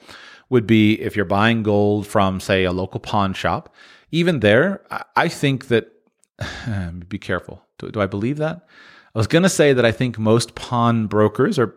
would 0.49 0.65
be 0.65 0.99
if 0.99 1.15
you're 1.15 1.25
buying 1.25 1.61
gold 1.61 2.07
from, 2.07 2.39
say, 2.39 2.63
a 2.63 2.71
local 2.71 2.99
pawn 2.99 3.33
shop. 3.33 3.73
Even 4.11 4.39
there, 4.39 4.81
I 5.15 5.27
think 5.27 5.67
that, 5.67 5.91
be 7.07 7.19
careful. 7.19 7.61
Do, 7.77 7.91
do 7.91 8.01
I 8.01 8.07
believe 8.07 8.37
that? 8.37 8.67
I 9.13 9.17
was 9.17 9.27
going 9.27 9.43
to 9.43 9.49
say 9.49 9.73
that 9.73 9.85
I 9.85 9.91
think 9.91 10.19
most 10.19 10.55
pawn 10.55 11.07
brokers 11.07 11.57
are 11.57 11.75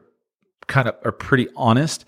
kind 0.66 0.88
of 0.88 0.96
are 1.04 1.12
pretty 1.12 1.48
honest. 1.56 2.04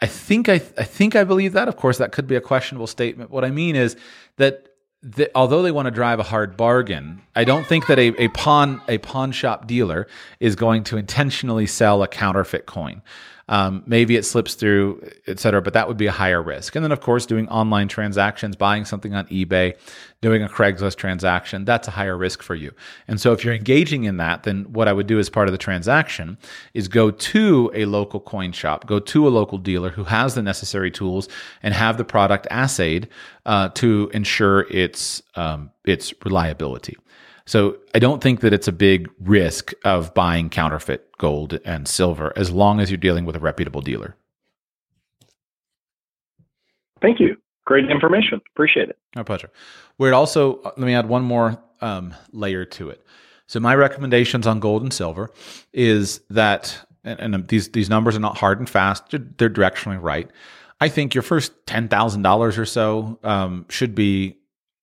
I 0.00 0.06
think 0.06 0.48
I, 0.48 0.54
I 0.54 0.84
think 0.84 1.16
I 1.16 1.24
believe 1.24 1.52
that. 1.52 1.68
Of 1.68 1.76
course, 1.76 1.98
that 1.98 2.12
could 2.12 2.26
be 2.26 2.36
a 2.36 2.40
questionable 2.40 2.86
statement. 2.86 3.30
What 3.30 3.44
I 3.44 3.50
mean 3.50 3.76
is 3.76 3.96
that 4.36 4.66
the, 5.02 5.30
although 5.34 5.62
they 5.62 5.72
want 5.72 5.86
to 5.86 5.90
drive 5.90 6.20
a 6.20 6.24
hard 6.24 6.56
bargain, 6.56 7.22
I 7.34 7.44
don't 7.44 7.66
think 7.66 7.86
that 7.86 7.98
a, 7.98 8.08
a 8.22 8.28
pawn 8.28 8.80
a 8.88 8.98
pawn 8.98 9.32
shop 9.32 9.66
dealer 9.66 10.06
is 10.38 10.54
going 10.54 10.84
to 10.84 10.96
intentionally 10.96 11.66
sell 11.66 12.02
a 12.02 12.08
counterfeit 12.08 12.66
coin. 12.66 13.02
Um, 13.52 13.82
maybe 13.86 14.16
it 14.16 14.24
slips 14.24 14.54
through, 14.54 15.06
et 15.26 15.38
cetera, 15.38 15.60
but 15.60 15.74
that 15.74 15.86
would 15.86 15.98
be 15.98 16.06
a 16.06 16.12
higher 16.12 16.42
risk. 16.42 16.74
And 16.74 16.82
then, 16.82 16.90
of 16.90 17.00
course, 17.00 17.26
doing 17.26 17.46
online 17.50 17.86
transactions, 17.86 18.56
buying 18.56 18.86
something 18.86 19.14
on 19.14 19.26
eBay, 19.26 19.76
doing 20.22 20.42
a 20.42 20.48
Craigslist 20.48 20.96
transaction, 20.96 21.66
that's 21.66 21.86
a 21.86 21.90
higher 21.90 22.16
risk 22.16 22.42
for 22.42 22.54
you. 22.54 22.72
And 23.08 23.20
so, 23.20 23.32
if 23.32 23.44
you're 23.44 23.52
engaging 23.52 24.04
in 24.04 24.16
that, 24.16 24.44
then 24.44 24.72
what 24.72 24.88
I 24.88 24.94
would 24.94 25.06
do 25.06 25.18
as 25.18 25.28
part 25.28 25.48
of 25.48 25.52
the 25.52 25.58
transaction 25.58 26.38
is 26.72 26.88
go 26.88 27.10
to 27.10 27.70
a 27.74 27.84
local 27.84 28.20
coin 28.20 28.52
shop, 28.52 28.86
go 28.86 28.98
to 28.98 29.28
a 29.28 29.30
local 29.30 29.58
dealer 29.58 29.90
who 29.90 30.04
has 30.04 30.34
the 30.34 30.42
necessary 30.42 30.90
tools 30.90 31.28
and 31.62 31.74
have 31.74 31.98
the 31.98 32.06
product 32.06 32.46
assayed 32.50 33.08
uh, 33.44 33.68
to 33.74 34.10
ensure 34.14 34.60
its 34.70 35.22
um, 35.36 35.70
its 35.84 36.14
reliability. 36.24 36.96
So 37.52 37.76
I 37.94 37.98
don't 37.98 38.22
think 38.22 38.40
that 38.40 38.54
it's 38.54 38.66
a 38.66 38.72
big 38.72 39.10
risk 39.20 39.74
of 39.84 40.14
buying 40.14 40.48
counterfeit 40.48 41.18
gold 41.18 41.60
and 41.66 41.86
silver 41.86 42.32
as 42.34 42.50
long 42.50 42.80
as 42.80 42.90
you're 42.90 42.96
dealing 42.96 43.26
with 43.26 43.36
a 43.36 43.40
reputable 43.40 43.82
dealer. 43.82 44.16
Thank 47.02 47.20
you. 47.20 47.36
Great 47.66 47.90
information. 47.90 48.40
Appreciate 48.54 48.88
it. 48.88 48.98
My 49.14 49.22
pleasure. 49.22 49.50
Where 49.98 50.10
it 50.10 50.14
also, 50.14 50.62
uh, 50.62 50.70
let 50.78 50.86
me 50.86 50.94
add 50.94 51.10
one 51.10 51.24
more 51.24 51.62
um, 51.82 52.14
layer 52.32 52.64
to 52.64 52.88
it. 52.88 53.04
So 53.48 53.60
my 53.60 53.74
recommendations 53.74 54.46
on 54.46 54.58
gold 54.58 54.80
and 54.80 54.90
silver 54.90 55.30
is 55.74 56.22
that, 56.30 56.80
and, 57.04 57.34
and 57.34 57.48
these 57.48 57.68
these 57.72 57.90
numbers 57.90 58.16
are 58.16 58.20
not 58.20 58.38
hard 58.38 58.60
and 58.60 58.70
fast; 58.70 59.10
they're, 59.10 59.20
they're 59.36 59.50
directionally 59.50 60.00
right. 60.00 60.30
I 60.80 60.88
think 60.88 61.14
your 61.14 61.20
first 61.20 61.52
ten 61.66 61.88
thousand 61.88 62.22
dollars 62.22 62.56
or 62.56 62.64
so 62.64 63.18
um, 63.22 63.66
should 63.68 63.94
be 63.94 64.38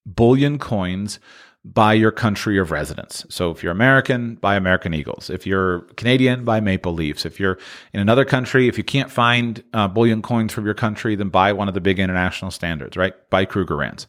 bullion 0.05 0.59
coins 0.59 1.19
buy 1.65 1.93
your 1.93 2.11
country 2.11 2.57
of 2.57 2.71
residence. 2.71 3.25
So 3.29 3.51
if 3.51 3.61
you're 3.61 3.71
American, 3.71 4.35
buy 4.35 4.55
American 4.55 4.93
Eagles. 4.93 5.29
If 5.29 5.45
you're 5.45 5.81
Canadian, 5.97 6.45
buy 6.45 6.59
Maple 6.61 6.93
Leafs. 6.93 7.25
If 7.25 7.39
you're 7.39 7.57
in 7.93 7.99
another 7.99 8.25
country, 8.25 8.67
if 8.67 8.77
you 8.77 8.83
can't 8.83 9.11
find 9.11 9.61
uh, 9.73 9.87
bullion 9.87 10.21
coins 10.21 10.53
from 10.53 10.65
your 10.65 10.73
country, 10.73 11.15
then 11.15 11.29
buy 11.29 11.51
one 11.51 11.67
of 11.67 11.73
the 11.73 11.81
big 11.81 11.99
international 11.99 12.51
standards, 12.51 12.95
right? 12.95 13.13
Buy 13.29 13.45
Krugerrands. 13.45 14.05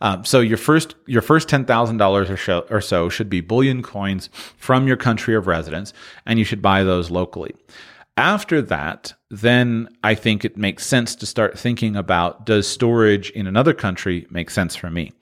Um, 0.00 0.24
so 0.24 0.40
your 0.40 0.58
first 0.58 0.94
your 1.06 1.22
first 1.22 1.48
ten 1.48 1.64
thousand 1.64 1.96
dollars 1.96 2.30
or 2.30 2.80
so 2.80 3.08
should 3.08 3.28
be 3.28 3.40
bullion 3.40 3.82
coins 3.82 4.30
from 4.56 4.86
your 4.86 4.96
country 4.96 5.34
of 5.34 5.46
residence, 5.46 5.92
and 6.26 6.38
you 6.38 6.44
should 6.44 6.62
buy 6.62 6.84
those 6.84 7.10
locally. 7.10 7.54
After 8.16 8.60
that, 8.62 9.14
then 9.30 9.88
I 10.02 10.16
think 10.16 10.44
it 10.44 10.56
makes 10.56 10.84
sense 10.86 11.14
to 11.16 11.26
start 11.26 11.58
thinking 11.58 11.94
about 11.94 12.46
does 12.46 12.66
storage 12.66 13.30
in 13.30 13.46
another 13.46 13.72
country 13.72 14.26
make 14.30 14.50
sense 14.50 14.74
for 14.74 14.90
me? 14.90 15.12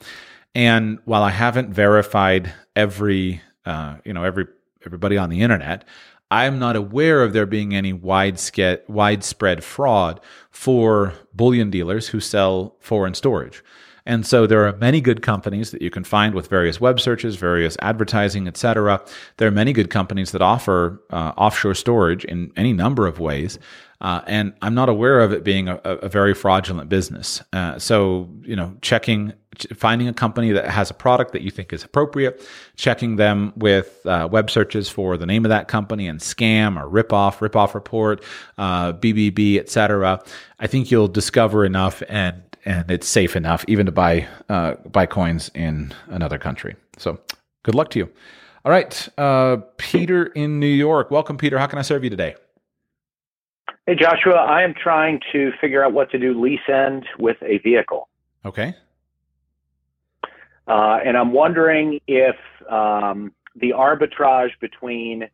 And 0.54 0.98
while 1.04 1.22
I 1.22 1.30
haven't 1.30 1.70
verified 1.70 2.52
every, 2.74 3.40
uh, 3.64 3.96
you 4.04 4.12
know, 4.12 4.24
every 4.24 4.46
everybody 4.84 5.18
on 5.18 5.30
the 5.30 5.42
internet, 5.42 5.84
I'm 6.30 6.58
not 6.58 6.76
aware 6.76 7.22
of 7.22 7.32
there 7.32 7.46
being 7.46 7.74
any 7.74 7.92
widespread 7.92 8.82
widespread 8.88 9.62
fraud 9.62 10.20
for 10.50 11.14
bullion 11.34 11.70
dealers 11.70 12.08
who 12.08 12.20
sell 12.20 12.76
foreign 12.80 13.14
storage. 13.14 13.62
And 14.06 14.24
so 14.24 14.46
there 14.46 14.66
are 14.66 14.72
many 14.76 15.00
good 15.00 15.20
companies 15.20 15.72
that 15.72 15.82
you 15.82 15.90
can 15.90 16.04
find 16.04 16.32
with 16.32 16.48
various 16.48 16.80
web 16.80 17.00
searches, 17.00 17.34
various 17.34 17.76
advertising, 17.80 18.46
etc. 18.46 19.04
There 19.36 19.48
are 19.48 19.52
many 19.52 19.72
good 19.72 19.90
companies 19.90 20.30
that 20.30 20.40
offer 20.40 21.02
uh, 21.10 21.32
offshore 21.36 21.74
storage 21.74 22.24
in 22.24 22.52
any 22.56 22.72
number 22.72 23.08
of 23.08 23.18
ways. 23.18 23.58
Uh, 24.00 24.20
and 24.26 24.54
I'm 24.62 24.74
not 24.74 24.88
aware 24.88 25.20
of 25.20 25.32
it 25.32 25.42
being 25.42 25.68
a, 25.68 25.80
a 25.82 26.08
very 26.08 26.34
fraudulent 26.34 26.88
business. 26.88 27.42
Uh, 27.52 27.78
so, 27.78 28.30
you 28.42 28.54
know, 28.54 28.76
checking, 28.80 29.32
finding 29.74 30.08
a 30.08 30.12
company 30.12 30.52
that 30.52 30.68
has 30.68 30.90
a 30.90 30.94
product 30.94 31.32
that 31.32 31.42
you 31.42 31.50
think 31.50 31.72
is 31.72 31.84
appropriate, 31.84 32.46
checking 32.76 33.16
them 33.16 33.52
with 33.56 34.04
uh, 34.06 34.28
web 34.30 34.50
searches 34.50 34.88
for 34.88 35.16
the 35.16 35.26
name 35.26 35.44
of 35.44 35.48
that 35.50 35.68
company 35.68 36.08
and 36.08 36.20
scam 36.20 36.82
or 36.82 36.88
ripoff, 36.88 37.38
ripoff 37.38 37.74
report, 37.74 38.22
BBB, 38.58 39.56
uh, 39.56 39.60
etc. 39.60 40.22
I 40.58 40.66
think 40.66 40.90
you'll 40.90 41.08
discover 41.08 41.64
enough 41.64 42.02
and 42.08 42.42
and 42.64 42.90
it's 42.90 43.06
safe 43.06 43.36
enough 43.36 43.64
even 43.68 43.86
to 43.86 43.92
buy 43.92 44.26
uh, 44.48 44.74
buy 44.90 45.06
coins 45.06 45.50
in 45.54 45.94
another 46.08 46.38
country. 46.38 46.76
So, 46.98 47.18
good 47.62 47.74
luck 47.74 47.90
to 47.90 48.00
you. 48.00 48.10
All 48.64 48.72
right, 48.72 49.08
uh, 49.16 49.58
Peter 49.76 50.26
in 50.26 50.58
New 50.58 50.66
York. 50.66 51.10
Welcome, 51.10 51.38
Peter. 51.38 51.58
How 51.58 51.66
can 51.66 51.78
I 51.78 51.82
serve 51.82 52.02
you 52.02 52.10
today? 52.10 52.34
Hey, 53.86 53.94
Joshua. 53.94 54.34
I 54.34 54.62
am 54.62 54.74
trying 54.74 55.20
to 55.32 55.52
figure 55.60 55.84
out 55.84 55.92
what 55.92 56.10
to 56.10 56.18
do 56.18 56.40
lease 56.42 56.58
end 56.68 57.06
with 57.20 57.36
a 57.42 57.58
vehicle. 57.58 58.08
Okay. 58.44 58.74
Uh, 60.66 60.98
and 61.04 61.16
I'm 61.16 61.32
wondering 61.32 62.00
if 62.06 62.36
um, 62.70 63.32
the 63.54 63.70
arbitrage 63.70 64.50
between 64.60 65.28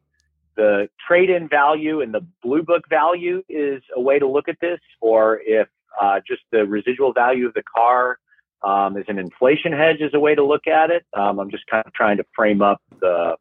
the 0.56 0.88
trade 1.06 1.30
in 1.30 1.48
value 1.48 2.02
and 2.02 2.12
the 2.12 2.24
blue 2.42 2.62
book 2.62 2.82
value 2.88 3.42
is 3.48 3.82
a 3.96 4.00
way 4.00 4.18
to 4.18 4.26
look 4.26 4.48
at 4.48 4.60
this, 4.60 4.80
or 5.00 5.40
if 5.44 5.68
uh, 6.00 6.20
just 6.26 6.42
the 6.50 6.66
residual 6.66 7.12
value 7.12 7.46
of 7.46 7.54
the 7.54 7.62
car 7.62 8.18
um, 8.62 8.96
is 8.96 9.04
an 9.08 9.18
inflation 9.18 9.72
hedge 9.72 10.00
is 10.00 10.12
a 10.14 10.20
way 10.20 10.34
to 10.34 10.44
look 10.44 10.66
at 10.66 10.90
it. 10.90 11.04
Um, 11.14 11.40
I'm 11.40 11.50
just 11.50 11.66
kind 11.66 11.82
of 11.86 11.92
trying 11.94 12.18
to 12.18 12.24
frame 12.34 12.62
up 12.62 12.80
the 13.00 13.36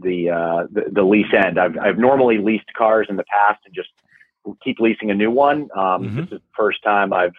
the, 0.00 0.30
uh, 0.30 0.66
the, 0.70 0.84
the 0.92 1.02
lease 1.02 1.32
end. 1.34 1.58
I've 1.58 1.76
I've 1.78 1.98
normally 1.98 2.38
leased 2.38 2.72
cars 2.76 3.06
in 3.08 3.16
the 3.16 3.24
past 3.24 3.60
and 3.64 3.74
just 3.74 3.88
keep 4.62 4.78
leasing 4.78 5.10
a 5.10 5.14
new 5.14 5.30
one. 5.30 5.68
Um, 5.74 6.04
mm-hmm. 6.04 6.16
This 6.16 6.24
is 6.26 6.30
the 6.30 6.40
first 6.56 6.82
time 6.84 7.12
I've 7.12 7.34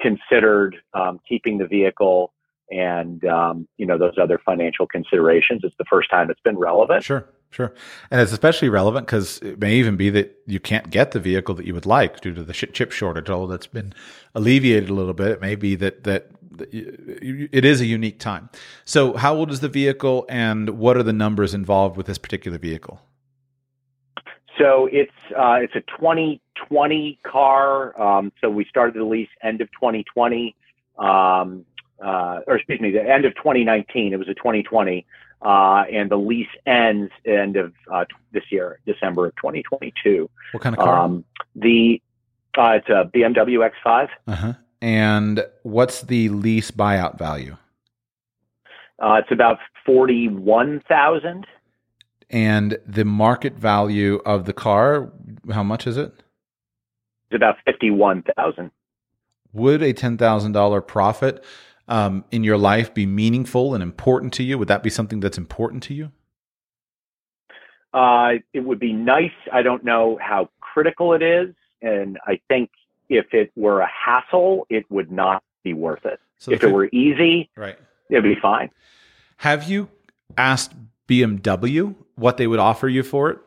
considered 0.00 0.76
um, 0.94 1.20
keeping 1.28 1.58
the 1.58 1.66
vehicle 1.66 2.32
and 2.70 3.24
um, 3.24 3.68
you 3.76 3.86
know 3.86 3.98
those 3.98 4.14
other 4.20 4.38
financial 4.44 4.86
considerations. 4.86 5.62
It's 5.64 5.76
the 5.78 5.84
first 5.90 6.10
time 6.10 6.30
it's 6.30 6.40
been 6.40 6.58
relevant. 6.58 7.04
Sure. 7.04 7.26
Sure. 7.52 7.74
And 8.12 8.20
it's 8.20 8.30
especially 8.30 8.68
relevant 8.68 9.08
because 9.08 9.38
it 9.38 9.58
may 9.58 9.74
even 9.74 9.96
be 9.96 10.08
that 10.10 10.38
you 10.46 10.60
can't 10.60 10.88
get 10.88 11.10
the 11.10 11.18
vehicle 11.18 11.52
that 11.56 11.66
you 11.66 11.74
would 11.74 11.84
like 11.84 12.20
due 12.20 12.32
to 12.32 12.44
the 12.44 12.52
chip 12.52 12.92
shortage, 12.92 13.28
although 13.28 13.50
that's 13.50 13.66
been 13.66 13.92
alleviated 14.36 14.88
a 14.88 14.94
little 14.94 15.14
bit. 15.14 15.32
It 15.32 15.40
may 15.40 15.56
be 15.56 15.74
that, 15.74 16.04
that 16.04 16.30
it 16.70 17.64
is 17.64 17.80
a 17.80 17.86
unique 17.86 18.18
time. 18.18 18.50
So, 18.84 19.16
how 19.16 19.34
old 19.34 19.50
is 19.50 19.60
the 19.60 19.68
vehicle 19.68 20.26
and 20.28 20.70
what 20.78 20.96
are 20.96 21.02
the 21.02 21.12
numbers 21.12 21.54
involved 21.54 21.96
with 21.96 22.06
this 22.06 22.18
particular 22.18 22.58
vehicle? 22.58 23.00
So, 24.58 24.88
it's, 24.92 25.12
uh, 25.36 25.58
it's 25.60 25.74
a 25.74 25.80
2020 25.98 27.18
car. 27.24 28.00
Um, 28.00 28.32
so, 28.40 28.50
we 28.50 28.64
started 28.64 28.94
the 28.94 29.04
lease 29.04 29.28
end 29.42 29.60
of 29.60 29.68
2020. 29.72 30.54
Um, 30.98 31.64
uh, 32.04 32.40
or 32.46 32.56
excuse 32.56 32.80
me, 32.80 32.90
the 32.90 33.02
end 33.02 33.24
of 33.24 33.34
2019. 33.36 34.12
It 34.12 34.18
was 34.18 34.28
a 34.28 34.34
2020 34.34 35.06
uh, 35.42 35.84
and 35.90 36.10
the 36.10 36.16
lease 36.16 36.48
ends 36.66 37.10
end 37.24 37.56
of 37.56 37.72
uh, 37.90 38.04
this 38.32 38.44
year, 38.50 38.78
December 38.86 39.26
of 39.26 39.36
2022. 39.36 40.28
What 40.52 40.62
kind 40.62 40.74
of 40.74 40.80
car? 40.80 40.98
Um, 40.98 41.24
the 41.54 42.00
uh, 42.58 42.72
it's 42.72 42.88
a 42.88 43.10
BMW 43.14 43.68
X5. 43.70 44.08
Uh-huh. 44.26 44.52
And 44.82 45.44
what's 45.62 46.02
the 46.02 46.28
lease 46.30 46.70
buyout 46.70 47.18
value? 47.18 47.56
Uh, 48.98 49.20
it's 49.22 49.30
about 49.30 49.58
forty-one 49.86 50.82
thousand. 50.88 51.46
And 52.28 52.78
the 52.86 53.04
market 53.04 53.54
value 53.54 54.20
of 54.24 54.44
the 54.44 54.52
car, 54.52 55.10
how 55.50 55.62
much 55.62 55.86
is 55.86 55.96
it? 55.96 56.12
It's 57.30 57.36
about 57.36 57.56
fifty-one 57.64 58.24
thousand. 58.36 58.70
Would 59.52 59.82
a 59.82 59.92
ten 59.92 60.18
thousand 60.18 60.52
dollar 60.52 60.80
profit 60.80 61.42
um, 61.90 62.24
in 62.30 62.44
your 62.44 62.56
life 62.56 62.94
be 62.94 63.04
meaningful 63.04 63.74
and 63.74 63.82
important 63.82 64.32
to 64.34 64.42
you? 64.42 64.56
Would 64.56 64.68
that 64.68 64.82
be 64.82 64.90
something 64.90 65.20
that's 65.20 65.36
important 65.36 65.82
to 65.84 65.94
you? 65.94 66.12
Uh, 67.92 68.34
it 68.54 68.60
would 68.60 68.78
be 68.78 68.92
nice. 68.92 69.32
I 69.52 69.62
don't 69.62 69.84
know 69.84 70.18
how 70.22 70.48
critical 70.60 71.12
it 71.12 71.22
is. 71.22 71.54
And 71.82 72.18
I 72.26 72.40
think 72.48 72.70
if 73.08 73.34
it 73.34 73.50
were 73.56 73.80
a 73.80 73.88
hassle, 73.88 74.66
it 74.70 74.88
would 74.90 75.10
not 75.10 75.42
be 75.64 75.74
worth 75.74 76.06
it. 76.06 76.20
So 76.38 76.52
if 76.52 76.62
it 76.62 76.70
were 76.70 76.86
easy, 76.86 77.50
right, 77.56 77.76
it'd 78.08 78.22
be 78.22 78.36
fine. 78.40 78.70
Have 79.38 79.64
you 79.64 79.88
asked 80.38 80.72
BMW 81.08 81.94
what 82.14 82.36
they 82.36 82.46
would 82.46 82.60
offer 82.60 82.88
you 82.88 83.02
for 83.02 83.30
it? 83.30 83.38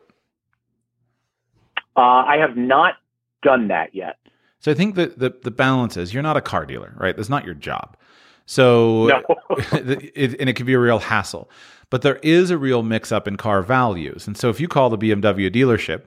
Uh, 1.95 2.01
I 2.01 2.37
have 2.37 2.57
not 2.57 2.95
done 3.41 3.69
that 3.69 3.95
yet. 3.95 4.17
So 4.59 4.71
I 4.71 4.73
think 4.73 4.95
that 4.95 5.19
the, 5.19 5.33
the 5.41 5.51
balance 5.51 5.97
is 5.97 6.13
you're 6.13 6.23
not 6.23 6.37
a 6.37 6.41
car 6.41 6.65
dealer, 6.65 6.93
right? 6.97 7.15
That's 7.15 7.29
not 7.29 7.45
your 7.45 7.53
job. 7.53 7.97
So, 8.45 9.07
no. 9.07 9.23
it, 9.71 10.39
and 10.39 10.49
it 10.49 10.55
can 10.55 10.65
be 10.65 10.73
a 10.73 10.79
real 10.79 10.99
hassle. 10.99 11.49
But 11.89 12.01
there 12.01 12.17
is 12.17 12.49
a 12.49 12.57
real 12.57 12.81
mix 12.81 13.11
up 13.11 13.27
in 13.27 13.37
car 13.37 13.61
values. 13.61 14.25
And 14.25 14.35
so 14.35 14.49
if 14.49 14.59
you 14.59 14.67
call 14.67 14.89
the 14.89 14.97
BMW 14.97 15.53
dealership 15.53 16.03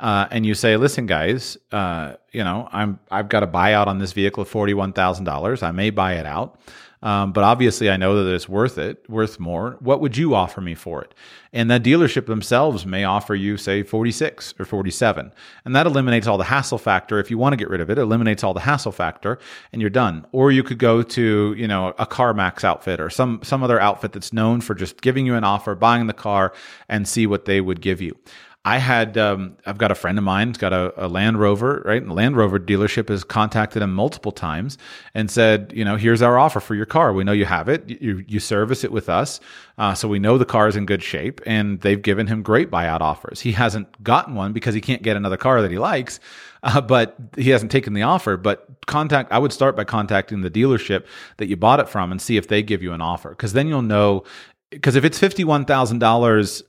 uh, 0.00 0.26
and 0.30 0.44
you 0.44 0.54
say, 0.54 0.76
listen, 0.76 1.06
guys, 1.06 1.56
uh, 1.70 2.14
you 2.32 2.42
know, 2.42 2.68
I'm, 2.72 2.98
I've 3.10 3.28
got 3.28 3.42
a 3.42 3.46
buyout 3.46 3.86
on 3.86 3.98
this 3.98 4.12
vehicle 4.12 4.42
of 4.42 4.50
$41,000. 4.50 5.62
I 5.62 5.70
may 5.70 5.90
buy 5.90 6.14
it 6.14 6.26
out. 6.26 6.58
Um, 7.02 7.32
but 7.32 7.44
obviously, 7.44 7.88
I 7.88 7.96
know 7.96 8.22
that 8.22 8.34
it's 8.34 8.48
worth 8.48 8.76
it, 8.76 9.08
worth 9.08 9.40
more. 9.40 9.76
What 9.80 10.00
would 10.00 10.16
you 10.16 10.34
offer 10.34 10.60
me 10.60 10.74
for 10.74 11.02
it? 11.02 11.14
And 11.52 11.70
that 11.70 11.82
dealership 11.82 12.26
themselves 12.26 12.84
may 12.84 13.04
offer 13.04 13.34
you, 13.34 13.56
say, 13.56 13.82
46 13.82 14.54
or 14.58 14.64
47. 14.64 15.32
And 15.64 15.74
that 15.74 15.86
eliminates 15.86 16.26
all 16.26 16.36
the 16.36 16.44
hassle 16.44 16.78
factor. 16.78 17.18
If 17.18 17.30
you 17.30 17.38
want 17.38 17.54
to 17.54 17.56
get 17.56 17.70
rid 17.70 17.80
of 17.80 17.88
it, 17.90 17.98
it 17.98 18.02
eliminates 18.02 18.44
all 18.44 18.54
the 18.54 18.60
hassle 18.60 18.92
factor 18.92 19.38
and 19.72 19.80
you're 19.80 19.90
done. 19.90 20.26
Or 20.32 20.52
you 20.52 20.62
could 20.62 20.78
go 20.78 21.02
to, 21.02 21.54
you 21.56 21.66
know, 21.66 21.88
a 21.98 22.06
CarMax 22.06 22.64
outfit 22.64 23.00
or 23.00 23.10
some, 23.10 23.40
some 23.42 23.62
other 23.62 23.80
outfit 23.80 24.12
that's 24.12 24.32
known 24.32 24.60
for 24.60 24.74
just 24.74 25.00
giving 25.00 25.26
you 25.26 25.34
an 25.34 25.44
offer, 25.44 25.74
buying 25.74 26.06
the 26.06 26.12
car 26.12 26.52
and 26.88 27.08
see 27.08 27.26
what 27.26 27.46
they 27.46 27.60
would 27.60 27.80
give 27.80 28.00
you. 28.00 28.16
I 28.64 28.76
had 28.76 29.16
um, 29.16 29.56
I've 29.64 29.78
got 29.78 29.90
a 29.90 29.94
friend 29.94 30.18
of 30.18 30.24
mine, 30.24 30.52
got 30.52 30.74
a, 30.74 30.92
a 31.06 31.08
Land 31.08 31.40
Rover, 31.40 31.82
right? 31.86 32.00
And 32.00 32.10
the 32.10 32.14
Land 32.14 32.36
Rover 32.36 32.58
dealership 32.58 33.08
has 33.08 33.24
contacted 33.24 33.80
him 33.80 33.94
multiple 33.94 34.32
times 34.32 34.76
and 35.14 35.30
said, 35.30 35.72
you 35.74 35.82
know, 35.82 35.96
here's 35.96 36.20
our 36.20 36.38
offer 36.38 36.60
for 36.60 36.74
your 36.74 36.84
car. 36.84 37.14
We 37.14 37.24
know 37.24 37.32
you 37.32 37.46
have 37.46 37.70
it. 37.70 37.88
You 37.88 38.22
you 38.28 38.38
service 38.38 38.84
it 38.84 38.92
with 38.92 39.08
us, 39.08 39.40
uh, 39.78 39.94
so 39.94 40.08
we 40.08 40.18
know 40.18 40.36
the 40.36 40.44
car 40.44 40.68
is 40.68 40.76
in 40.76 40.84
good 40.84 41.02
shape. 41.02 41.40
And 41.46 41.80
they've 41.80 42.00
given 42.00 42.26
him 42.26 42.42
great 42.42 42.70
buyout 42.70 43.00
offers. 43.00 43.40
He 43.40 43.52
hasn't 43.52 44.02
gotten 44.04 44.34
one 44.34 44.52
because 44.52 44.74
he 44.74 44.82
can't 44.82 45.02
get 45.02 45.16
another 45.16 45.38
car 45.38 45.62
that 45.62 45.70
he 45.70 45.78
likes. 45.78 46.20
Uh, 46.62 46.78
but 46.78 47.16
he 47.38 47.48
hasn't 47.48 47.72
taken 47.72 47.94
the 47.94 48.02
offer. 48.02 48.36
But 48.36 48.68
contact, 48.86 49.32
I 49.32 49.38
would 49.38 49.50
start 49.50 49.76
by 49.76 49.84
contacting 49.84 50.42
the 50.42 50.50
dealership 50.50 51.06
that 51.38 51.46
you 51.46 51.56
bought 51.56 51.80
it 51.80 51.88
from 51.88 52.12
and 52.12 52.20
see 52.20 52.36
if 52.36 52.48
they 52.48 52.62
give 52.62 52.82
you 52.82 52.92
an 52.92 53.00
offer, 53.00 53.30
because 53.30 53.54
then 53.54 53.66
you'll 53.66 53.80
know. 53.80 54.24
Because 54.68 54.94
if 54.94 55.02
it's 55.02 55.18
fifty 55.18 55.42
one 55.42 55.64
thousand 55.64 55.96
um, 55.96 56.00
dollars 56.00 56.62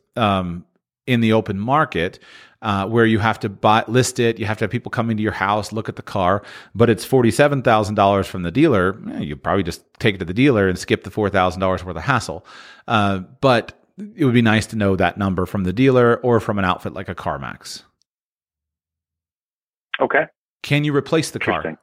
in 1.08 1.22
the 1.22 1.34
open 1.34 1.60
market 1.60 2.20
uh, 2.62 2.86
where 2.88 3.06
you 3.06 3.20
have 3.20 3.40
to 3.40 3.50
buy, 3.50 3.84
list 3.88 4.20
it, 4.20 4.40
you 4.40 4.46
have 4.46 4.58
to 4.58 4.66
have 4.66 4.72
people 4.72 4.92
come 4.92 5.10
into 5.10 5.24
your 5.24 5.32
house, 5.32 5.72
look 5.72 5.90
at 5.90 5.96
the 5.96 6.02
car, 6.02 6.44
but 6.76 6.90
it's 6.90 7.04
forty-seven 7.04 7.64
thousand 7.64 7.96
dollars 7.96 8.28
from 8.28 8.44
the 8.44 8.52
dealer. 8.52 9.00
You 9.20 9.36
probably 9.36 9.64
just 9.64 9.84
take 10.00 10.16
it 10.16 10.18
to 10.20 10.26
the 10.26 10.34
dealer 10.34 10.68
and 10.68 10.78
skip 10.78 11.04
the 11.04 11.12
four 11.12 11.30
thousand 11.30 11.60
dollars 11.60 11.84
worth 11.84 11.96
of 11.96 12.04
hassle. 12.04 12.46
Uh, 12.88 13.20
but 13.42 13.74
it 14.16 14.26
would 14.26 14.34
be 14.34 14.42
nice 14.42 14.68
to 14.68 14.76
know 14.76 14.96
that 14.96 15.18
number 15.18 15.46
from 15.46 15.64
the 15.64 15.74
dealer 15.74 16.18
or 16.18 16.40
from 16.40 16.60
an 16.60 16.66
outfit 16.66 16.94
like 16.94 17.10
a 17.10 17.16
CarMax. 17.16 17.84
Okay. 20.00 20.26
Can 20.64 20.84
you 20.84 20.96
replace 20.96 21.32
the 21.32 21.40
car? 21.40 21.78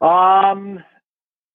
Um, 0.00 0.82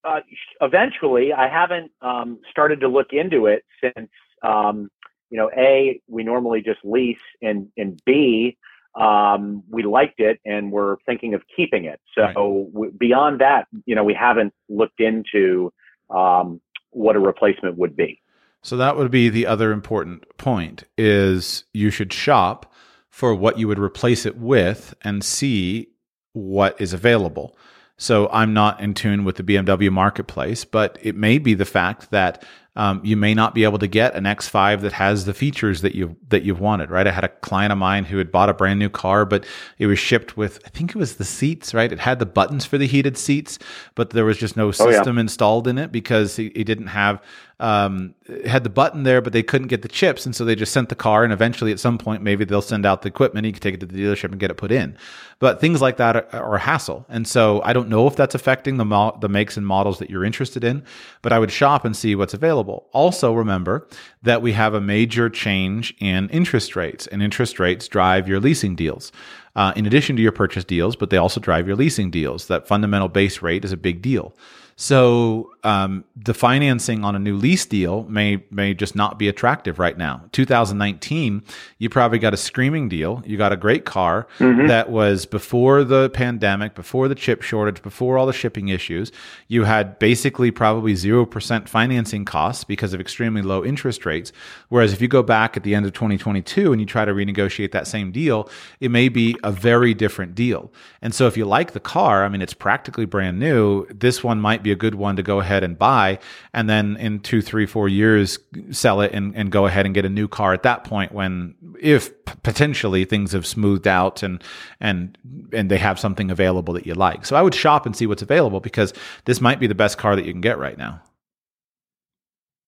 uh, 0.04 0.22
eventually, 0.62 1.34
I 1.34 1.50
haven't 1.50 1.92
um, 2.02 2.40
started 2.50 2.80
to 2.82 2.88
look 2.88 3.08
into 3.12 3.48
it 3.48 3.64
since 3.82 4.10
um, 4.44 4.90
you 5.30 5.38
know, 5.38 5.50
A, 5.58 6.02
we 6.08 6.24
normally 6.24 6.62
just 6.62 6.80
lease, 6.84 7.18
and 7.42 7.68
and 7.78 8.00
B, 8.06 8.58
um, 9.00 9.64
we 9.70 9.84
liked 9.84 10.20
it 10.20 10.40
and 10.46 10.72
we're 10.72 10.98
thinking 11.06 11.34
of 11.34 11.44
keeping 11.56 11.86
it. 11.86 12.00
So 12.16 12.22
right. 12.24 12.34
w- 12.34 12.92
beyond 12.98 13.40
that, 13.42 13.68
you 13.86 13.96
know, 13.96 14.04
we 14.04 14.14
haven't 14.14 14.54
looked 14.70 15.00
into 15.00 15.72
um, 16.10 16.60
what 16.92 17.16
a 17.16 17.20
replacement 17.20 17.78
would 17.78 17.96
be. 17.96 18.22
So 18.64 18.76
that 18.78 18.98
would 18.98 19.12
be 19.12 19.30
the 19.30 19.46
other 19.46 19.72
important 19.72 20.38
point: 20.38 20.84
is 20.98 21.64
you 21.74 21.90
should 21.90 22.12
shop 22.12 22.74
for 23.10 23.34
what 23.34 23.60
you 23.60 23.68
would 23.68 23.80
replace 23.80 24.26
it 24.26 24.38
with 24.38 24.94
and 25.04 25.24
see 25.24 25.90
what 26.34 26.80
is 26.80 26.94
available. 26.94 27.58
So 27.98 28.30
I'm 28.32 28.54
not 28.54 28.80
in 28.80 28.94
tune 28.94 29.24
with 29.24 29.38
the 29.38 29.44
BMW 29.44 29.92
marketplace, 29.92 30.66
but 30.66 31.00
it 31.02 31.16
may 31.16 31.40
be 31.40 31.56
the 31.56 31.66
fact 31.66 32.12
that 32.12 32.44
um, 32.78 33.02
you 33.04 33.18
may 33.18 33.34
not 33.34 33.56
be 33.56 33.64
able 33.64 33.80
to 33.80 33.88
get 33.88 34.14
an 34.14 34.26
X5 34.26 34.82
that 34.82 34.94
has 34.94 35.26
the 35.26 35.34
features 35.34 35.82
that 35.82 35.96
you 35.96 36.16
that 36.30 36.44
you've 36.44 36.60
wanted, 36.60 36.92
right? 36.92 37.08
I 37.08 37.12
had 37.12 37.24
a 37.24 37.28
client 37.28 37.72
of 37.72 37.80
mine 37.80 38.06
who 38.06 38.20
had 38.20 38.32
bought 38.32 38.50
a 38.50 38.54
brand 38.54 38.78
new 38.78 38.88
car, 38.88 39.26
but 39.26 39.46
it 39.80 39.88
was 39.88 39.98
shipped 39.98 40.38
with 40.38 40.62
I 40.64 40.70
think 40.70 40.92
it 40.92 40.96
was 40.96 41.16
the 41.16 41.26
seats, 41.26 41.74
right? 41.74 41.92
It 41.92 42.00
had 42.00 42.20
the 42.20 42.28
buttons 42.28 42.66
for 42.66 42.78
the 42.78 42.86
heated 42.86 43.18
seats, 43.18 43.58
but 43.96 44.12
there 44.12 44.26
was 44.26 44.38
just 44.38 44.56
no 44.56 44.70
system 44.72 45.16
oh, 45.16 45.20
yeah. 45.20 45.22
installed 45.22 45.68
in 45.68 45.80
it 45.80 45.92
because 45.92 46.36
he, 46.36 46.52
he 46.56 46.64
didn't 46.64 46.88
have 46.88 47.20
um, 47.60 48.14
had 48.46 48.64
the 48.64 48.70
button 48.70 49.02
there, 49.02 49.20
but 49.20 49.34
they 49.34 49.42
couldn't 49.42 49.68
get 49.68 49.82
the 49.82 49.88
chips, 49.88 50.26
and 50.26 50.36
so 50.36 50.46
they 50.46 50.56
just 50.56 50.72
sent 50.72 50.90
the 50.90 50.96
car. 50.96 51.24
And 51.24 51.34
eventually, 51.34 51.72
at 51.72 51.80
some 51.80 51.98
point, 51.98 52.22
maybe 52.22 52.46
they'll 52.46 52.62
send 52.62 52.86
out 52.86 53.02
the 53.02 53.08
equipment. 53.08 53.48
You 53.48 53.54
can 53.54 53.62
take 53.62 53.74
it 53.74 53.80
to 53.80 53.86
the 53.88 53.98
dealership 53.98 54.32
and 54.32 54.40
get 54.40 54.52
it 54.52 54.56
put 54.56 54.72
in. 54.72 54.96
But 55.40 55.60
things 55.60 55.82
like 55.82 55.98
that 55.98 56.16
are, 56.16 56.28
are 56.34 56.56
a 56.56 56.60
hassle, 56.60 57.06
and 57.10 57.28
so 57.28 57.62
I 57.64 57.74
don't 57.74 57.90
know 57.90 58.06
if 58.06 58.16
that's 58.16 58.36
affecting 58.36 58.78
the 58.78 58.86
mo- 58.86 59.18
the 59.20 59.30
makes 59.30 59.58
and 59.58 59.66
models 59.66 59.98
that 60.00 60.10
you're 60.10 60.24
interested 60.24 60.64
in. 60.64 60.84
But 61.24 61.34
I 61.34 61.40
would 61.40 61.52
shop 61.52 61.84
and 61.84 61.96
see 61.96 62.16
what's 62.16 62.36
available. 62.36 62.88
Also, 62.92 63.34
remember 63.34 63.88
that 64.22 64.44
we 64.44 64.54
have 64.54 64.76
a 64.76 64.82
major 64.82 65.30
change 65.30 65.96
in 66.00 66.30
interest 66.30 66.76
rates, 66.76 67.08
and 67.08 67.24
interest 67.24 67.60
rates 67.60 67.88
drive 67.88 68.28
your 68.28 68.40
leasing 68.40 68.76
deals. 68.76 69.12
Uh, 69.56 69.74
in 69.76 69.88
addition 69.88 70.16
to 70.16 70.22
your 70.22 70.32
purchase 70.32 70.64
deals, 70.64 70.96
but 70.96 71.10
they 71.10 71.18
also 71.18 71.40
drive 71.40 71.66
your 71.66 71.76
leasing 71.76 72.12
deals. 72.12 72.46
That 72.46 72.68
fundamental 72.68 73.08
base 73.08 73.42
rate 73.42 73.66
is 73.66 73.72
a 73.72 73.78
big 73.78 74.04
deal. 74.04 74.36
So 74.76 75.50
um, 75.68 76.06
the 76.16 76.34
financing 76.34 77.04
on 77.04 77.14
a 77.14 77.20
new 77.20 77.36
lease 77.36 77.66
deal 77.66 78.06
may 78.06 78.42
may 78.50 78.74
just 78.74 78.96
not 78.96 79.20
be 79.20 79.28
attractive 79.28 79.80
right 79.80 79.98
now. 79.98 80.24
2019, 80.32 81.44
you 81.78 81.90
probably 81.90 82.20
got 82.20 82.34
a 82.34 82.38
screaming 82.38 82.88
deal. 82.88 83.22
You 83.26 83.36
got 83.36 83.52
a 83.52 83.58
great 83.58 83.84
car 83.84 84.28
mm-hmm. 84.40 84.68
that 84.68 84.90
was 84.90 85.26
before 85.26 85.84
the 85.84 86.10
pandemic, 86.12 86.74
before 86.74 87.10
the 87.10 87.16
chip 87.16 87.42
shortage, 87.42 87.82
before 87.82 88.18
all 88.18 88.26
the 88.26 88.32
shipping 88.32 88.70
issues. 88.70 89.12
You 89.50 89.66
had 89.66 90.00
basically 90.00 90.52
probably 90.52 90.96
zero 90.96 91.26
percent 91.26 91.68
financing 91.68 92.24
costs 92.24 92.64
because 92.64 92.94
of 92.94 93.02
extremely 93.02 93.42
low 93.42 93.66
interest 93.66 94.06
rates. 94.06 94.32
Whereas 94.70 94.94
if 94.94 95.02
you 95.02 95.10
go 95.10 95.22
back 95.22 95.58
at 95.58 95.64
the 95.64 95.76
end 95.76 95.86
of 95.86 95.92
2022 95.92 96.72
and 96.72 96.80
you 96.80 96.86
try 96.86 97.04
to 97.04 97.12
renegotiate 97.12 97.74
that 97.74 97.88
same 97.88 98.14
deal, 98.14 98.50
it 98.80 98.90
may 98.90 99.10
be 99.10 99.36
a 99.44 99.52
very 99.52 99.94
different 99.94 100.34
deal. 100.34 100.72
And 101.02 101.14
so 101.14 101.28
if 101.28 101.36
you 101.36 101.44
like 101.44 101.74
the 101.74 101.82
car, 101.82 102.24
I 102.24 102.30
mean, 102.30 102.42
it's 102.42 102.54
practically 102.54 103.06
brand 103.06 103.38
new. 103.38 103.86
This 103.88 104.24
one 104.24 104.40
might 104.40 104.64
be 104.64 104.72
a 104.72 104.76
good 104.76 104.96
one 104.96 105.18
to 105.18 105.24
go 105.24 105.42
ahead 105.42 105.57
and 105.64 105.78
buy, 105.78 106.20
and 106.54 106.70
then 106.70 106.98
in 106.98 107.20
two, 107.20 107.42
three, 107.42 107.66
four 107.66 107.88
years 107.88 108.40
sell 108.72 109.02
it 109.02 109.12
and, 109.14 109.36
and 109.36 109.52
go 109.52 109.66
ahead 109.66 109.86
and 109.86 109.96
get 109.96 110.06
a 110.06 110.10
new 110.10 110.28
car 110.28 110.54
at 110.54 110.64
that 110.64 110.84
point 110.84 111.12
when 111.12 111.56
if 111.80 112.12
potentially 112.44 113.06
things 113.06 113.32
have 113.32 113.46
smoothed 113.46 113.88
out 113.88 114.24
and 114.24 114.44
and 114.80 115.18
and 115.54 115.70
they 115.72 115.78
have 115.78 116.00
something 116.00 116.32
available 116.32 116.74
that 116.74 116.86
you 116.86 116.94
like. 116.94 117.26
So 117.26 117.36
I 117.36 117.42
would 117.42 117.56
shop 117.56 117.86
and 117.86 117.96
see 117.96 118.08
what's 118.08 118.22
available 118.22 118.60
because 118.60 118.94
this 119.26 119.42
might 119.42 119.60
be 119.60 119.68
the 119.68 119.76
best 119.76 119.98
car 119.98 120.16
that 120.16 120.26
you 120.26 120.32
can 120.32 120.42
get 120.42 120.58
right 120.58 120.78
now. 120.78 121.02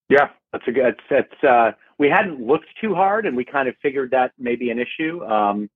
Yeah, 0.10 0.30
that's 0.52 0.68
a 0.68 0.72
good. 0.72 0.96
That's 1.10 1.44
uh, 1.44 1.72
we 1.98 2.10
hadn't 2.10 2.46
looked 2.46 2.68
too 2.82 2.96
hard, 2.96 3.26
and 3.26 3.38
we 3.38 3.46
kind 3.46 3.68
of 3.68 3.76
figured 3.82 4.12
that 4.12 4.32
may 4.40 4.56
be 4.56 4.72
an 4.72 4.80
issue. 4.80 5.24
Um, 5.26 5.70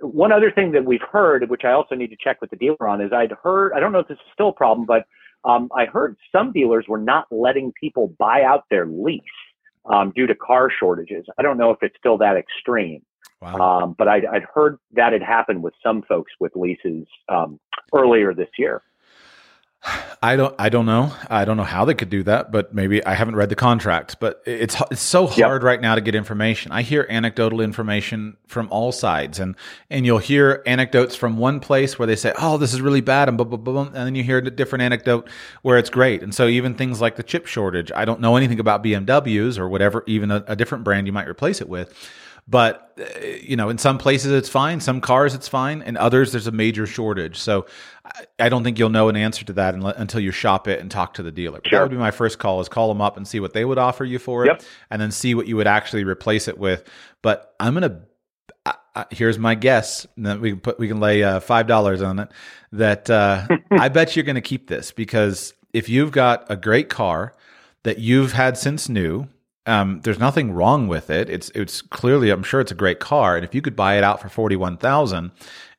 one 0.00 0.32
other 0.32 0.50
thing 0.50 0.72
that 0.72 0.84
we've 0.84 1.02
heard, 1.12 1.48
which 1.48 1.62
I 1.64 1.72
also 1.72 1.94
need 1.94 2.08
to 2.08 2.16
check 2.22 2.40
with 2.40 2.50
the 2.50 2.56
dealer 2.56 2.88
on, 2.88 3.00
is 3.00 3.12
I'd 3.12 3.32
heard 3.42 3.72
I 3.72 3.80
don't 3.80 3.92
know 3.92 4.00
if 4.00 4.08
this 4.08 4.16
is 4.16 4.32
still 4.32 4.48
a 4.48 4.52
problem, 4.52 4.86
but 4.86 5.04
um, 5.44 5.68
I 5.74 5.86
heard 5.86 6.16
some 6.32 6.52
dealers 6.52 6.86
were 6.88 6.98
not 6.98 7.26
letting 7.30 7.72
people 7.72 8.14
buy 8.18 8.42
out 8.42 8.64
their 8.70 8.86
lease 8.86 9.22
um, 9.86 10.12
due 10.14 10.26
to 10.26 10.34
car 10.34 10.70
shortages. 10.70 11.26
I 11.38 11.42
don't 11.42 11.58
know 11.58 11.70
if 11.70 11.78
it's 11.82 11.96
still 11.98 12.18
that 12.18 12.36
extreme. 12.36 13.02
Wow. 13.40 13.56
Um, 13.56 13.94
but 13.96 14.08
I'd, 14.08 14.26
I'd, 14.26 14.42
heard 14.52 14.78
that 14.92 15.12
had 15.12 15.22
happened 15.22 15.62
with 15.62 15.74
some 15.82 16.02
folks 16.02 16.32
with 16.40 16.56
leases 16.56 17.06
um, 17.28 17.60
earlier 17.94 18.34
this 18.34 18.48
year. 18.58 18.82
I 20.20 20.34
don't. 20.34 20.54
I 20.58 20.68
don't 20.68 20.86
know. 20.86 21.12
I 21.30 21.44
don't 21.44 21.56
know 21.56 21.62
how 21.62 21.84
they 21.84 21.94
could 21.94 22.10
do 22.10 22.24
that, 22.24 22.50
but 22.50 22.74
maybe 22.74 23.04
I 23.04 23.14
haven't 23.14 23.36
read 23.36 23.48
the 23.48 23.54
contract. 23.54 24.16
But 24.18 24.42
it's 24.44 24.76
it's 24.90 25.00
so 25.00 25.26
hard 25.26 25.38
yep. 25.38 25.62
right 25.62 25.80
now 25.80 25.94
to 25.94 26.00
get 26.00 26.16
information. 26.16 26.72
I 26.72 26.82
hear 26.82 27.06
anecdotal 27.08 27.60
information 27.60 28.36
from 28.48 28.68
all 28.72 28.90
sides, 28.90 29.38
and 29.38 29.54
and 29.88 30.04
you'll 30.04 30.18
hear 30.18 30.62
anecdotes 30.66 31.14
from 31.14 31.38
one 31.38 31.60
place 31.60 31.98
where 31.98 32.06
they 32.06 32.16
say, 32.16 32.32
"Oh, 32.36 32.58
this 32.58 32.74
is 32.74 32.80
really 32.80 33.00
bad," 33.00 33.28
and 33.28 33.36
blah, 33.38 33.46
blah, 33.46 33.58
blah, 33.58 33.82
and 33.82 33.94
then 33.94 34.16
you 34.16 34.24
hear 34.24 34.38
a 34.38 34.50
different 34.50 34.82
anecdote 34.82 35.28
where 35.62 35.78
it's 35.78 35.90
great. 35.90 36.22
And 36.22 36.34
so 36.34 36.48
even 36.48 36.74
things 36.74 37.00
like 37.00 37.14
the 37.14 37.22
chip 37.22 37.46
shortage, 37.46 37.92
I 37.94 38.04
don't 38.04 38.20
know 38.20 38.36
anything 38.36 38.58
about 38.58 38.82
BMWs 38.82 39.58
or 39.58 39.68
whatever, 39.68 40.02
even 40.08 40.32
a, 40.32 40.42
a 40.48 40.56
different 40.56 40.82
brand 40.82 41.06
you 41.06 41.12
might 41.12 41.28
replace 41.28 41.60
it 41.60 41.68
with. 41.68 41.94
But 42.48 42.94
uh, 42.98 43.26
you 43.42 43.56
know, 43.56 43.68
in 43.68 43.76
some 43.76 43.98
places 43.98 44.32
it's 44.32 44.48
fine, 44.48 44.80
some 44.80 45.00
cars 45.00 45.34
it's 45.34 45.48
fine, 45.48 45.82
and 45.82 45.98
others 45.98 46.32
there's 46.32 46.46
a 46.46 46.52
major 46.52 46.86
shortage. 46.86 47.36
So 47.38 47.66
I 48.38 48.48
don't 48.48 48.64
think 48.64 48.78
you'll 48.78 48.88
know 48.88 49.10
an 49.10 49.16
answer 49.16 49.44
to 49.44 49.52
that 49.54 49.74
until 49.74 50.20
you 50.20 50.30
shop 50.30 50.66
it 50.66 50.80
and 50.80 50.90
talk 50.90 51.14
to 51.14 51.22
the 51.22 51.30
dealer. 51.30 51.60
Sure. 51.66 51.78
That 51.78 51.84
would 51.84 51.90
be 51.90 51.98
my 51.98 52.10
first 52.10 52.38
call: 52.38 52.60
is 52.60 52.68
call 52.68 52.88
them 52.88 53.02
up 53.02 53.16
and 53.18 53.28
see 53.28 53.38
what 53.38 53.52
they 53.52 53.64
would 53.64 53.78
offer 53.78 54.04
you 54.04 54.18
for 54.18 54.46
it, 54.46 54.48
yep. 54.48 54.62
and 54.90 55.00
then 55.00 55.10
see 55.10 55.34
what 55.34 55.46
you 55.46 55.56
would 55.56 55.66
actually 55.66 56.04
replace 56.04 56.48
it 56.48 56.58
with. 56.58 56.88
But 57.22 57.54
I'm 57.60 57.74
gonna. 57.74 58.02
Uh, 58.64 59.04
here's 59.10 59.38
my 59.38 59.54
guess. 59.54 60.06
That 60.16 60.40
we 60.40 60.50
can 60.50 60.60
put 60.60 60.78
we 60.78 60.88
can 60.88 61.00
lay 61.00 61.22
uh, 61.22 61.40
five 61.40 61.66
dollars 61.66 62.00
on 62.00 62.18
it. 62.18 62.30
That 62.72 63.10
uh, 63.10 63.46
I 63.70 63.90
bet 63.90 64.16
you're 64.16 64.24
going 64.24 64.36
to 64.36 64.40
keep 64.40 64.68
this 64.68 64.90
because 64.90 65.52
if 65.74 65.88
you've 65.88 66.12
got 66.12 66.46
a 66.50 66.56
great 66.56 66.88
car 66.88 67.34
that 67.82 67.98
you've 67.98 68.32
had 68.32 68.56
since 68.56 68.88
new 68.88 69.28
um, 69.68 70.00
there's 70.02 70.18
nothing 70.18 70.52
wrong 70.52 70.88
with 70.88 71.10
it. 71.10 71.28
It's 71.28 71.50
it's 71.54 71.82
clearly 71.82 72.30
I'm 72.30 72.42
sure 72.42 72.60
it's 72.60 72.72
a 72.72 72.76
great 72.76 73.00
car, 73.00 73.36
and 73.36 73.44
if 73.44 73.54
you 73.54 73.62
could 73.62 73.76
buy 73.76 73.96
it 73.96 74.04
out 74.04 74.20
for 74.20 74.28
forty 74.28 74.56
one 74.56 74.76
thousand 74.76 75.30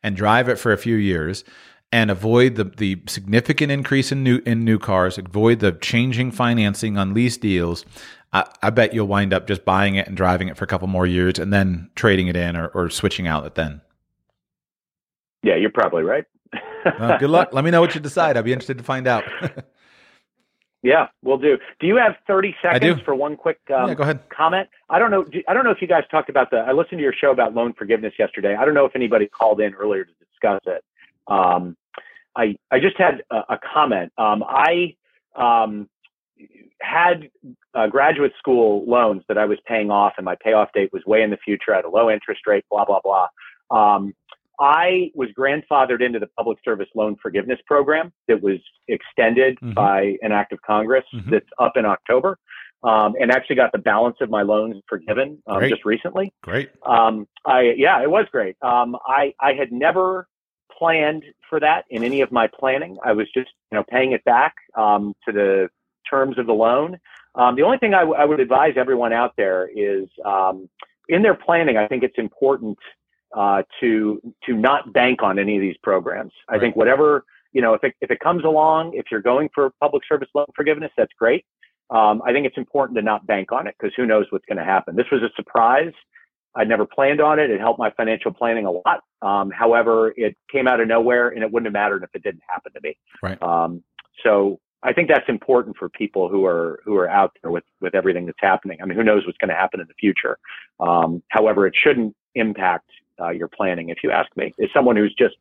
and 0.04 0.16
drive 0.16 0.48
it 0.48 0.58
for 0.58 0.72
a 0.72 0.78
few 0.78 0.96
years 0.96 1.44
and 1.92 2.12
avoid 2.12 2.56
the 2.56 2.66
the 2.66 3.02
significant 3.08 3.72
increase 3.72 4.12
in 4.12 4.24
new 4.24 4.42
in 4.46 4.64
new 4.64 4.80
cars, 4.80 5.18
avoid 5.18 5.60
the 5.60 5.72
changing 5.74 6.32
financing 6.32 6.98
on 6.98 7.14
lease 7.14 7.38
deals, 7.38 7.84
I, 8.32 8.46
I 8.62 8.70
bet 8.70 8.94
you'll 8.94 9.08
wind 9.08 9.34
up 9.34 9.48
just 9.48 9.66
buying 9.66 9.96
it 9.96 10.08
and 10.08 10.16
driving 10.16 10.48
it 10.48 10.58
for 10.58 10.64
a 10.64 10.68
couple 10.68 10.88
more 10.88 11.08
years 11.08 11.40
and 11.40 11.52
then 11.52 11.90
trading 11.96 12.28
it 12.28 12.36
in 12.36 12.56
or, 12.56 12.68
or 12.68 12.90
switching 12.90 13.28
out 13.28 13.46
it 13.46 13.56
then. 13.56 13.82
Yeah, 15.42 15.56
you're 15.56 15.72
probably 15.72 16.04
right. 16.04 16.26
well, 17.00 17.18
good 17.18 17.30
luck. 17.30 17.54
Let 17.54 17.64
me 17.64 17.72
know 17.72 17.82
what 17.82 17.96
you 17.96 18.02
decide. 18.02 18.38
I'd 18.38 18.46
be 18.46 18.54
interested 18.54 18.78
to 18.78 18.84
find 18.84 19.08
out. 19.08 19.24
Yeah, 20.82 21.08
we'll 21.24 21.38
do. 21.38 21.58
Do 21.80 21.88
you 21.88 21.98
have 21.98 22.16
30 22.26 22.56
seconds 22.62 23.02
for 23.04 23.14
one 23.14 23.36
quick 23.36 23.60
um, 23.76 23.90
yeah, 23.90 23.96
go 23.96 24.04
ahead. 24.04 24.22
comment? 24.30 24.70
I 24.90 24.98
don't 24.98 25.12
know. 25.12 25.26
I 25.48 25.54
don't 25.54 25.66
know 25.66 25.72
if 25.72 25.82
you 25.82 25.88
guys 25.88 26.04
talked 26.10 26.30
about 26.30 26.52
the. 26.52 26.58
I 26.58 26.72
listened 26.72 27.00
to 27.00 27.04
your 27.04 27.14
show 27.14 27.32
about 27.32 27.54
loan 27.54 27.74
forgiveness 27.74 28.14
yesterday. 28.18 28.56
I 28.56 28.64
don't 28.64 28.74
know 28.74 28.86
if 28.86 28.96
anybody 28.96 29.28
called 29.28 29.60
in 29.60 29.74
earlier 29.74 30.06
to 30.06 30.12
discuss 30.32 30.62
it. 30.66 30.84
Um, 31.28 31.76
I 32.36 32.56
I 32.72 32.80
just 32.80 32.98
had 32.98 33.24
a, 33.30 33.54
a 33.54 33.60
comment. 33.74 34.14
Um, 34.18 34.44
I 34.48 34.96
um, 35.36 35.90
had 36.82 37.30
uh, 37.76 37.88
graduate 37.88 38.32
school 38.38 38.86
loans 38.88 39.24
that 39.28 39.38
I 39.38 39.46
was 39.46 39.58
paying 39.66 39.92
off, 39.92 40.14
and 40.18 40.24
my 40.24 40.36
payoff 40.42 40.70
date 40.74 40.94
was 40.94 41.04
way 41.06 41.24
in 41.24 41.30
the 41.30 41.38
future 41.38 41.74
at 41.74 41.84
a 41.84 41.90
low 41.90 42.10
interest 42.10 42.48
rate. 42.48 42.64
Blah 42.72 42.86
blah 42.86 43.02
blah. 43.02 43.28
I 44.60 45.12
was 45.16 45.30
grandfathered 45.38 46.02
into 46.02 46.20
the 46.20 46.28
Public 46.38 46.58
Service 46.66 46.90
Loan 46.94 47.16
Forgiveness 47.22 47.60
Program 47.66 48.12
that 48.28 48.42
was 48.42 48.58
extended 48.88 49.56
mm-hmm. 49.56 49.74
by 49.74 50.18
an 50.22 50.32
act 50.32 50.52
of 50.52 50.62
Congress 50.62 51.06
mm-hmm. 51.14 51.32
that's 51.32 51.50
up 51.60 51.78
in 51.78 51.86
October, 51.86 52.38
um, 52.84 53.16
and 53.20 53.32
actually 53.32 53.56
got 53.56 53.72
the 53.72 53.78
balance 53.78 54.18
of 54.20 54.30
my 54.30 54.42
loans 54.42 54.82
forgiven 54.88 55.42
um, 55.48 55.62
just 55.70 55.86
recently. 55.86 56.34
Great. 56.44 56.70
Um, 56.86 57.28
I 57.46 57.74
yeah, 57.78 58.02
it 58.04 58.12
was 58.12 58.26
great. 58.32 58.58
Um, 58.62 58.98
I 59.06 59.34
I 59.40 59.54
had 59.54 59.72
never 59.72 60.28
planned 60.78 61.24
for 61.50 61.60
that 61.62 61.86
in 61.90 62.04
any 62.04 62.22
of 62.22 62.32
my 62.32 62.48
planning. 62.48 62.98
I 63.04 63.14
was 63.14 63.28
just 63.34 63.50
you 63.72 63.78
know 63.78 63.84
paying 63.90 64.12
it 64.12 64.24
back 64.26 64.56
um, 64.76 65.14
to 65.26 65.32
the 65.32 65.70
terms 66.10 66.38
of 66.38 66.48
the 66.48 66.54
loan. 66.54 66.98
Um, 67.36 67.56
the 67.56 67.62
only 67.62 67.78
thing 67.78 67.94
I, 67.94 68.00
w- 68.00 68.18
I 68.18 68.26
would 68.26 68.40
advise 68.40 68.74
everyone 68.76 69.14
out 69.14 69.34
there 69.38 69.70
is 69.74 70.10
in 71.08 71.22
their 71.22 71.36
planning. 71.36 71.78
I 71.78 71.88
think 71.88 72.04
it's 72.04 72.18
important 72.18 72.78
uh, 73.36 73.64
to 73.80 74.22
to 74.46 74.54
not 74.54 74.94
bank 74.94 75.22
on 75.24 75.40
any 75.40 75.56
of 75.56 75.62
these 75.62 75.78
programs. 75.84 76.34
I 76.48 76.54
right. 76.54 76.62
think 76.62 76.76
whatever 76.76 77.24
you 77.52 77.62
know, 77.62 77.74
if 77.74 77.84
it 77.84 77.94
if 78.02 78.12
it 78.12 78.20
comes 78.20 78.44
along, 78.44 78.94
if 78.94 79.06
you're 79.12 79.22
going 79.22 79.50
for 79.54 79.72
public 79.80 80.04
service 80.08 80.30
loan 80.36 80.46
forgiveness, 80.56 80.92
that's 80.98 81.14
great. 81.18 81.46
Um, 81.90 82.22
I 82.26 82.32
think 82.32 82.46
it's 82.46 82.58
important 82.58 82.98
to 82.98 83.02
not 83.02 83.26
bank 83.26 83.52
on 83.52 83.68
it 83.68 83.76
because 83.80 83.94
who 83.96 84.06
knows 84.06 84.26
what's 84.30 84.46
going 84.46 84.60
to 84.60 84.64
happen. 84.64 84.96
This 84.96 85.08
was 85.12 85.22
a 85.24 85.30
surprise. 85.36 85.94
I'd 86.56 86.70
never 86.70 86.86
planned 86.86 87.22
on 87.22 87.40
it. 87.40 87.50
It 87.50 87.60
helped 87.60 87.80
my 87.80 87.92
financial 87.92 88.32
planning 88.32 88.66
a 88.66 88.72
lot. 88.72 89.02
Um, 89.22 89.52
however, 89.52 90.14
it 90.16 90.36
came 90.52 90.68
out 90.68 90.80
of 90.80 90.88
nowhere, 90.88 91.30
and 91.30 91.44
it 91.44 91.52
wouldn't 91.52 91.68
have 91.68 91.74
mattered 91.74 92.04
if 92.04 92.10
it 92.14 92.24
didn't 92.24 92.42
happen 92.48 92.74
to 92.74 92.80
me. 92.82 92.98
Right. 93.24 93.42
Um, 93.42 93.84
so 94.24 94.60
I 94.84 94.94
think 94.94 95.10
that's 95.10 95.28
important 95.28 95.78
for 95.78 95.90
people 95.90 96.30
who 96.30 96.46
are 96.46 96.80
who 96.86 96.96
are 96.96 97.10
out 97.10 97.32
there 97.42 97.52
with 97.52 97.64
with 97.82 97.96
everything 97.96 98.28
that's 98.28 98.40
happening. 98.40 98.78
I 98.82 98.86
mean, 98.86 98.98
who 98.98 99.04
knows 99.04 99.26
what's 99.26 99.38
going 99.38 99.50
to 99.50 99.56
happen 99.56 99.80
in 99.80 99.88
the 99.88 99.94
future? 100.00 100.38
Um, 100.80 101.24
however, 101.30 101.66
it 101.66 101.74
shouldn't 101.76 102.16
impact 102.36 102.90
uh, 103.20 103.30
your 103.30 103.48
planning, 103.48 103.90
if 103.90 104.00
you 104.04 104.12
ask 104.12 104.30
me. 104.36 104.54
Is 104.58 104.70
someone 104.74 104.96
who's 104.96 105.14
just 105.18 105.36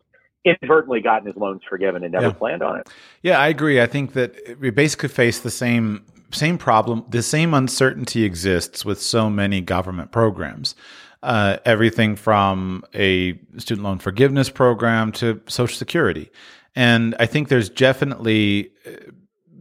inadvertently 0.44 1.00
gotten 1.00 1.26
his 1.26 1.36
loans 1.36 1.62
forgiven 1.68 2.02
and 2.02 2.12
never 2.12 2.26
yeah. 2.26 2.32
planned 2.32 2.62
on 2.62 2.78
it. 2.78 2.88
Yeah, 3.22 3.38
I 3.38 3.48
agree. 3.48 3.80
I 3.80 3.86
think 3.86 4.12
that 4.12 4.58
we 4.60 4.70
basically 4.70 5.08
face 5.08 5.40
the 5.40 5.50
same 5.50 6.04
same 6.30 6.58
problem. 6.58 7.04
The 7.08 7.22
same 7.22 7.54
uncertainty 7.54 8.24
exists 8.24 8.84
with 8.84 9.00
so 9.00 9.30
many 9.30 9.60
government 9.60 10.12
programs. 10.12 10.74
Uh, 11.22 11.56
everything 11.64 12.14
from 12.14 12.84
a 12.94 13.38
student 13.56 13.84
loan 13.84 13.98
forgiveness 13.98 14.50
program 14.50 15.10
to 15.10 15.40
Social 15.46 15.76
Security, 15.76 16.30
and 16.76 17.16
I 17.18 17.26
think 17.26 17.48
there's 17.48 17.68
definitely. 17.68 18.72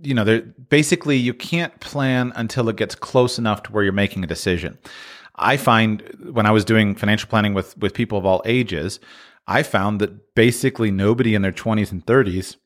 You 0.03 0.13
know, 0.13 0.23
there 0.23 0.41
basically 0.41 1.17
you 1.17 1.33
can't 1.33 1.77
plan 1.79 2.31
until 2.35 2.69
it 2.69 2.75
gets 2.75 2.93
close 2.93 3.39
enough 3.39 3.63
to 3.63 3.71
where 3.71 3.83
you're 3.83 3.91
making 3.91 4.23
a 4.23 4.27
decision. 4.27 4.77
I 5.37 5.57
find 5.57 6.01
when 6.31 6.45
I 6.45 6.51
was 6.51 6.65
doing 6.65 6.95
financial 6.95 7.29
planning 7.29 7.53
with 7.53 7.77
with 7.77 7.93
people 7.93 8.17
of 8.17 8.25
all 8.25 8.41
ages, 8.45 8.99
I 9.47 9.63
found 9.63 10.01
that 10.01 10.35
basically 10.35 10.91
nobody 10.91 11.35
in 11.35 11.41
their 11.41 11.51
20s 11.51 11.91
and 11.91 12.05
30s 12.05 12.57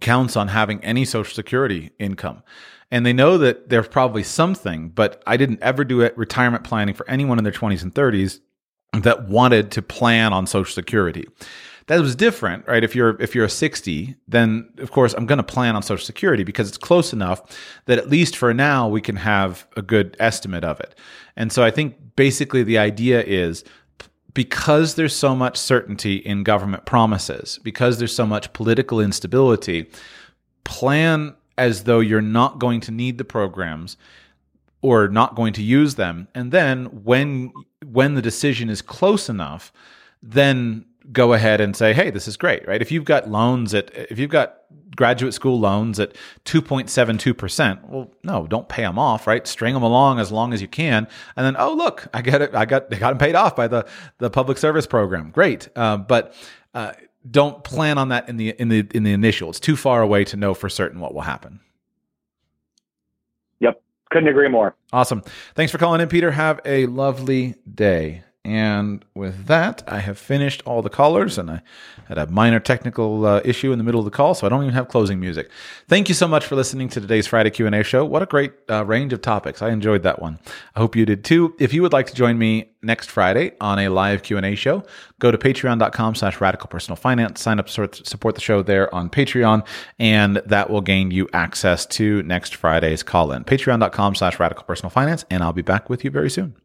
counts 0.00 0.36
on 0.36 0.48
having 0.48 0.82
any 0.84 1.04
social 1.04 1.34
security 1.34 1.90
income. 1.98 2.42
And 2.90 3.04
they 3.04 3.12
know 3.12 3.36
that 3.38 3.68
there's 3.68 3.88
probably 3.88 4.22
something, 4.22 4.88
but 4.90 5.22
I 5.26 5.36
didn't 5.36 5.62
ever 5.62 5.84
do 5.84 6.08
retirement 6.16 6.64
planning 6.64 6.94
for 6.94 7.08
anyone 7.08 7.38
in 7.38 7.44
their 7.44 7.52
20s 7.52 7.82
and 7.82 7.94
30s 7.94 8.40
that 8.94 9.28
wanted 9.28 9.70
to 9.72 9.82
plan 9.82 10.32
on 10.32 10.46
social 10.46 10.72
security 10.72 11.26
that 11.88 12.00
was 12.00 12.14
different, 12.14 12.66
right? 12.66 12.84
If 12.84 12.94
you're 12.94 13.20
if 13.20 13.34
you're 13.34 13.46
a 13.46 13.50
60, 13.50 14.14
then 14.28 14.70
of 14.78 14.92
course 14.92 15.14
I'm 15.14 15.26
going 15.26 15.38
to 15.38 15.42
plan 15.42 15.74
on 15.74 15.82
Social 15.82 16.04
Security 16.04 16.44
because 16.44 16.68
it's 16.68 16.78
close 16.78 17.12
enough 17.12 17.42
that 17.86 17.98
at 17.98 18.08
least 18.08 18.36
for 18.36 18.54
now 18.54 18.88
we 18.88 19.00
can 19.00 19.16
have 19.16 19.66
a 19.76 19.82
good 19.82 20.16
estimate 20.20 20.64
of 20.64 20.78
it. 20.80 20.94
And 21.36 21.52
so 21.52 21.64
I 21.64 21.70
think 21.70 21.96
basically 22.14 22.62
the 22.62 22.78
idea 22.78 23.22
is 23.22 23.64
because 24.34 24.94
there's 24.94 25.16
so 25.16 25.34
much 25.34 25.56
certainty 25.56 26.16
in 26.16 26.44
government 26.44 26.84
promises, 26.84 27.58
because 27.62 27.98
there's 27.98 28.14
so 28.14 28.26
much 28.26 28.52
political 28.52 29.00
instability, 29.00 29.90
plan 30.64 31.34
as 31.56 31.84
though 31.84 32.00
you're 32.00 32.20
not 32.20 32.58
going 32.58 32.80
to 32.80 32.92
need 32.92 33.18
the 33.18 33.24
programs 33.24 33.96
or 34.82 35.08
not 35.08 35.34
going 35.34 35.52
to 35.54 35.62
use 35.62 35.94
them. 35.94 36.28
And 36.34 36.52
then 36.52 36.84
when 37.04 37.52
when 37.84 38.14
the 38.14 38.22
decision 38.22 38.68
is 38.68 38.82
close 38.82 39.28
enough, 39.28 39.72
then 40.22 40.84
go 41.12 41.32
ahead 41.32 41.60
and 41.60 41.74
say, 41.76 41.92
"Hey, 41.92 42.10
this 42.10 42.28
is 42.28 42.36
great," 42.36 42.66
right? 42.66 42.80
If 42.80 42.92
you've 42.92 43.04
got 43.04 43.30
loans 43.30 43.74
at 43.74 43.90
if 43.94 44.18
you've 44.18 44.30
got 44.30 44.54
graduate 44.96 45.32
school 45.32 45.60
loans 45.60 46.00
at 46.00 46.14
2.72%, 46.44 47.88
well, 47.88 48.12
no, 48.24 48.48
don't 48.48 48.68
pay 48.68 48.82
them 48.82 48.98
off, 48.98 49.28
right? 49.28 49.46
String 49.46 49.74
them 49.74 49.82
along 49.84 50.18
as 50.18 50.32
long 50.32 50.52
as 50.52 50.60
you 50.60 50.66
can, 50.66 51.06
and 51.36 51.46
then, 51.46 51.54
oh, 51.56 51.72
look, 51.72 52.08
I 52.12 52.20
get 52.20 52.42
it, 52.42 52.54
I 52.54 52.64
got 52.64 52.90
they 52.90 52.98
got 52.98 53.10
them 53.10 53.18
paid 53.18 53.34
off 53.34 53.54
by 53.54 53.68
the 53.68 53.86
the 54.18 54.30
public 54.30 54.58
service 54.58 54.86
program, 54.86 55.30
great, 55.30 55.68
uh, 55.76 55.96
but. 55.96 56.34
Uh, 56.74 56.92
don't 57.28 57.64
plan 57.64 57.98
on 57.98 58.08
that 58.08 58.28
in 58.28 58.36
the 58.36 58.54
in 58.58 58.68
the 58.68 58.86
in 58.94 59.02
the 59.02 59.12
initial. 59.12 59.50
It's 59.50 59.60
too 59.60 59.76
far 59.76 60.02
away 60.02 60.24
to 60.24 60.36
know 60.36 60.54
for 60.54 60.68
certain 60.68 61.00
what 61.00 61.14
will 61.14 61.22
happen. 61.22 61.60
Yep, 63.60 63.82
couldn't 64.10 64.28
agree 64.28 64.48
more. 64.48 64.76
Awesome. 64.92 65.22
Thanks 65.54 65.72
for 65.72 65.78
calling 65.78 66.00
in, 66.00 66.08
Peter. 66.08 66.30
Have 66.30 66.60
a 66.64 66.86
lovely 66.86 67.56
day. 67.72 68.22
And 68.48 69.04
with 69.14 69.44
that, 69.46 69.82
I 69.86 69.98
have 69.98 70.18
finished 70.18 70.62
all 70.64 70.80
the 70.80 70.88
callers, 70.88 71.36
and 71.36 71.50
I 71.50 71.62
had 72.06 72.16
a 72.16 72.26
minor 72.28 72.60
technical 72.60 73.26
uh, 73.26 73.42
issue 73.44 73.72
in 73.72 73.78
the 73.78 73.84
middle 73.84 74.00
of 74.00 74.06
the 74.06 74.10
call, 74.10 74.32
so 74.32 74.46
I 74.46 74.48
don't 74.48 74.62
even 74.62 74.72
have 74.72 74.88
closing 74.88 75.20
music. 75.20 75.50
Thank 75.86 76.08
you 76.08 76.14
so 76.14 76.26
much 76.26 76.46
for 76.46 76.56
listening 76.56 76.88
to 76.88 77.00
today's 77.00 77.26
Friday 77.26 77.50
Q 77.50 77.66
and 77.66 77.74
A 77.74 77.82
show. 77.82 78.06
What 78.06 78.22
a 78.22 78.26
great 78.26 78.54
uh, 78.70 78.86
range 78.86 79.12
of 79.12 79.20
topics! 79.20 79.60
I 79.60 79.68
enjoyed 79.68 80.02
that 80.04 80.22
one. 80.22 80.38
I 80.74 80.80
hope 80.80 80.96
you 80.96 81.04
did 81.04 81.24
too. 81.24 81.54
If 81.58 81.74
you 81.74 81.82
would 81.82 81.92
like 81.92 82.06
to 82.06 82.14
join 82.14 82.38
me 82.38 82.70
next 82.80 83.10
Friday 83.10 83.52
on 83.60 83.78
a 83.78 83.90
live 83.90 84.22
Q 84.22 84.38
and 84.38 84.46
A 84.46 84.54
show, 84.54 84.82
go 85.18 85.30
to 85.30 85.36
Patreon.com/slash 85.36 86.40
Radical 86.40 86.68
Personal 86.68 86.96
Finance. 86.96 87.42
Sign 87.42 87.58
up 87.58 87.66
to 87.66 87.90
support 87.92 88.34
the 88.34 88.40
show 88.40 88.62
there 88.62 88.92
on 88.94 89.10
Patreon, 89.10 89.66
and 89.98 90.36
that 90.46 90.70
will 90.70 90.80
gain 90.80 91.10
you 91.10 91.28
access 91.34 91.84
to 91.84 92.22
next 92.22 92.54
Friday's 92.54 93.02
call 93.02 93.30
in. 93.30 93.44
Patreon.com/slash 93.44 94.40
Radical 94.40 94.64
Personal 94.64 94.88
Finance, 94.88 95.26
and 95.28 95.42
I'll 95.42 95.52
be 95.52 95.60
back 95.60 95.90
with 95.90 96.02
you 96.02 96.10
very 96.10 96.30
soon. 96.30 96.56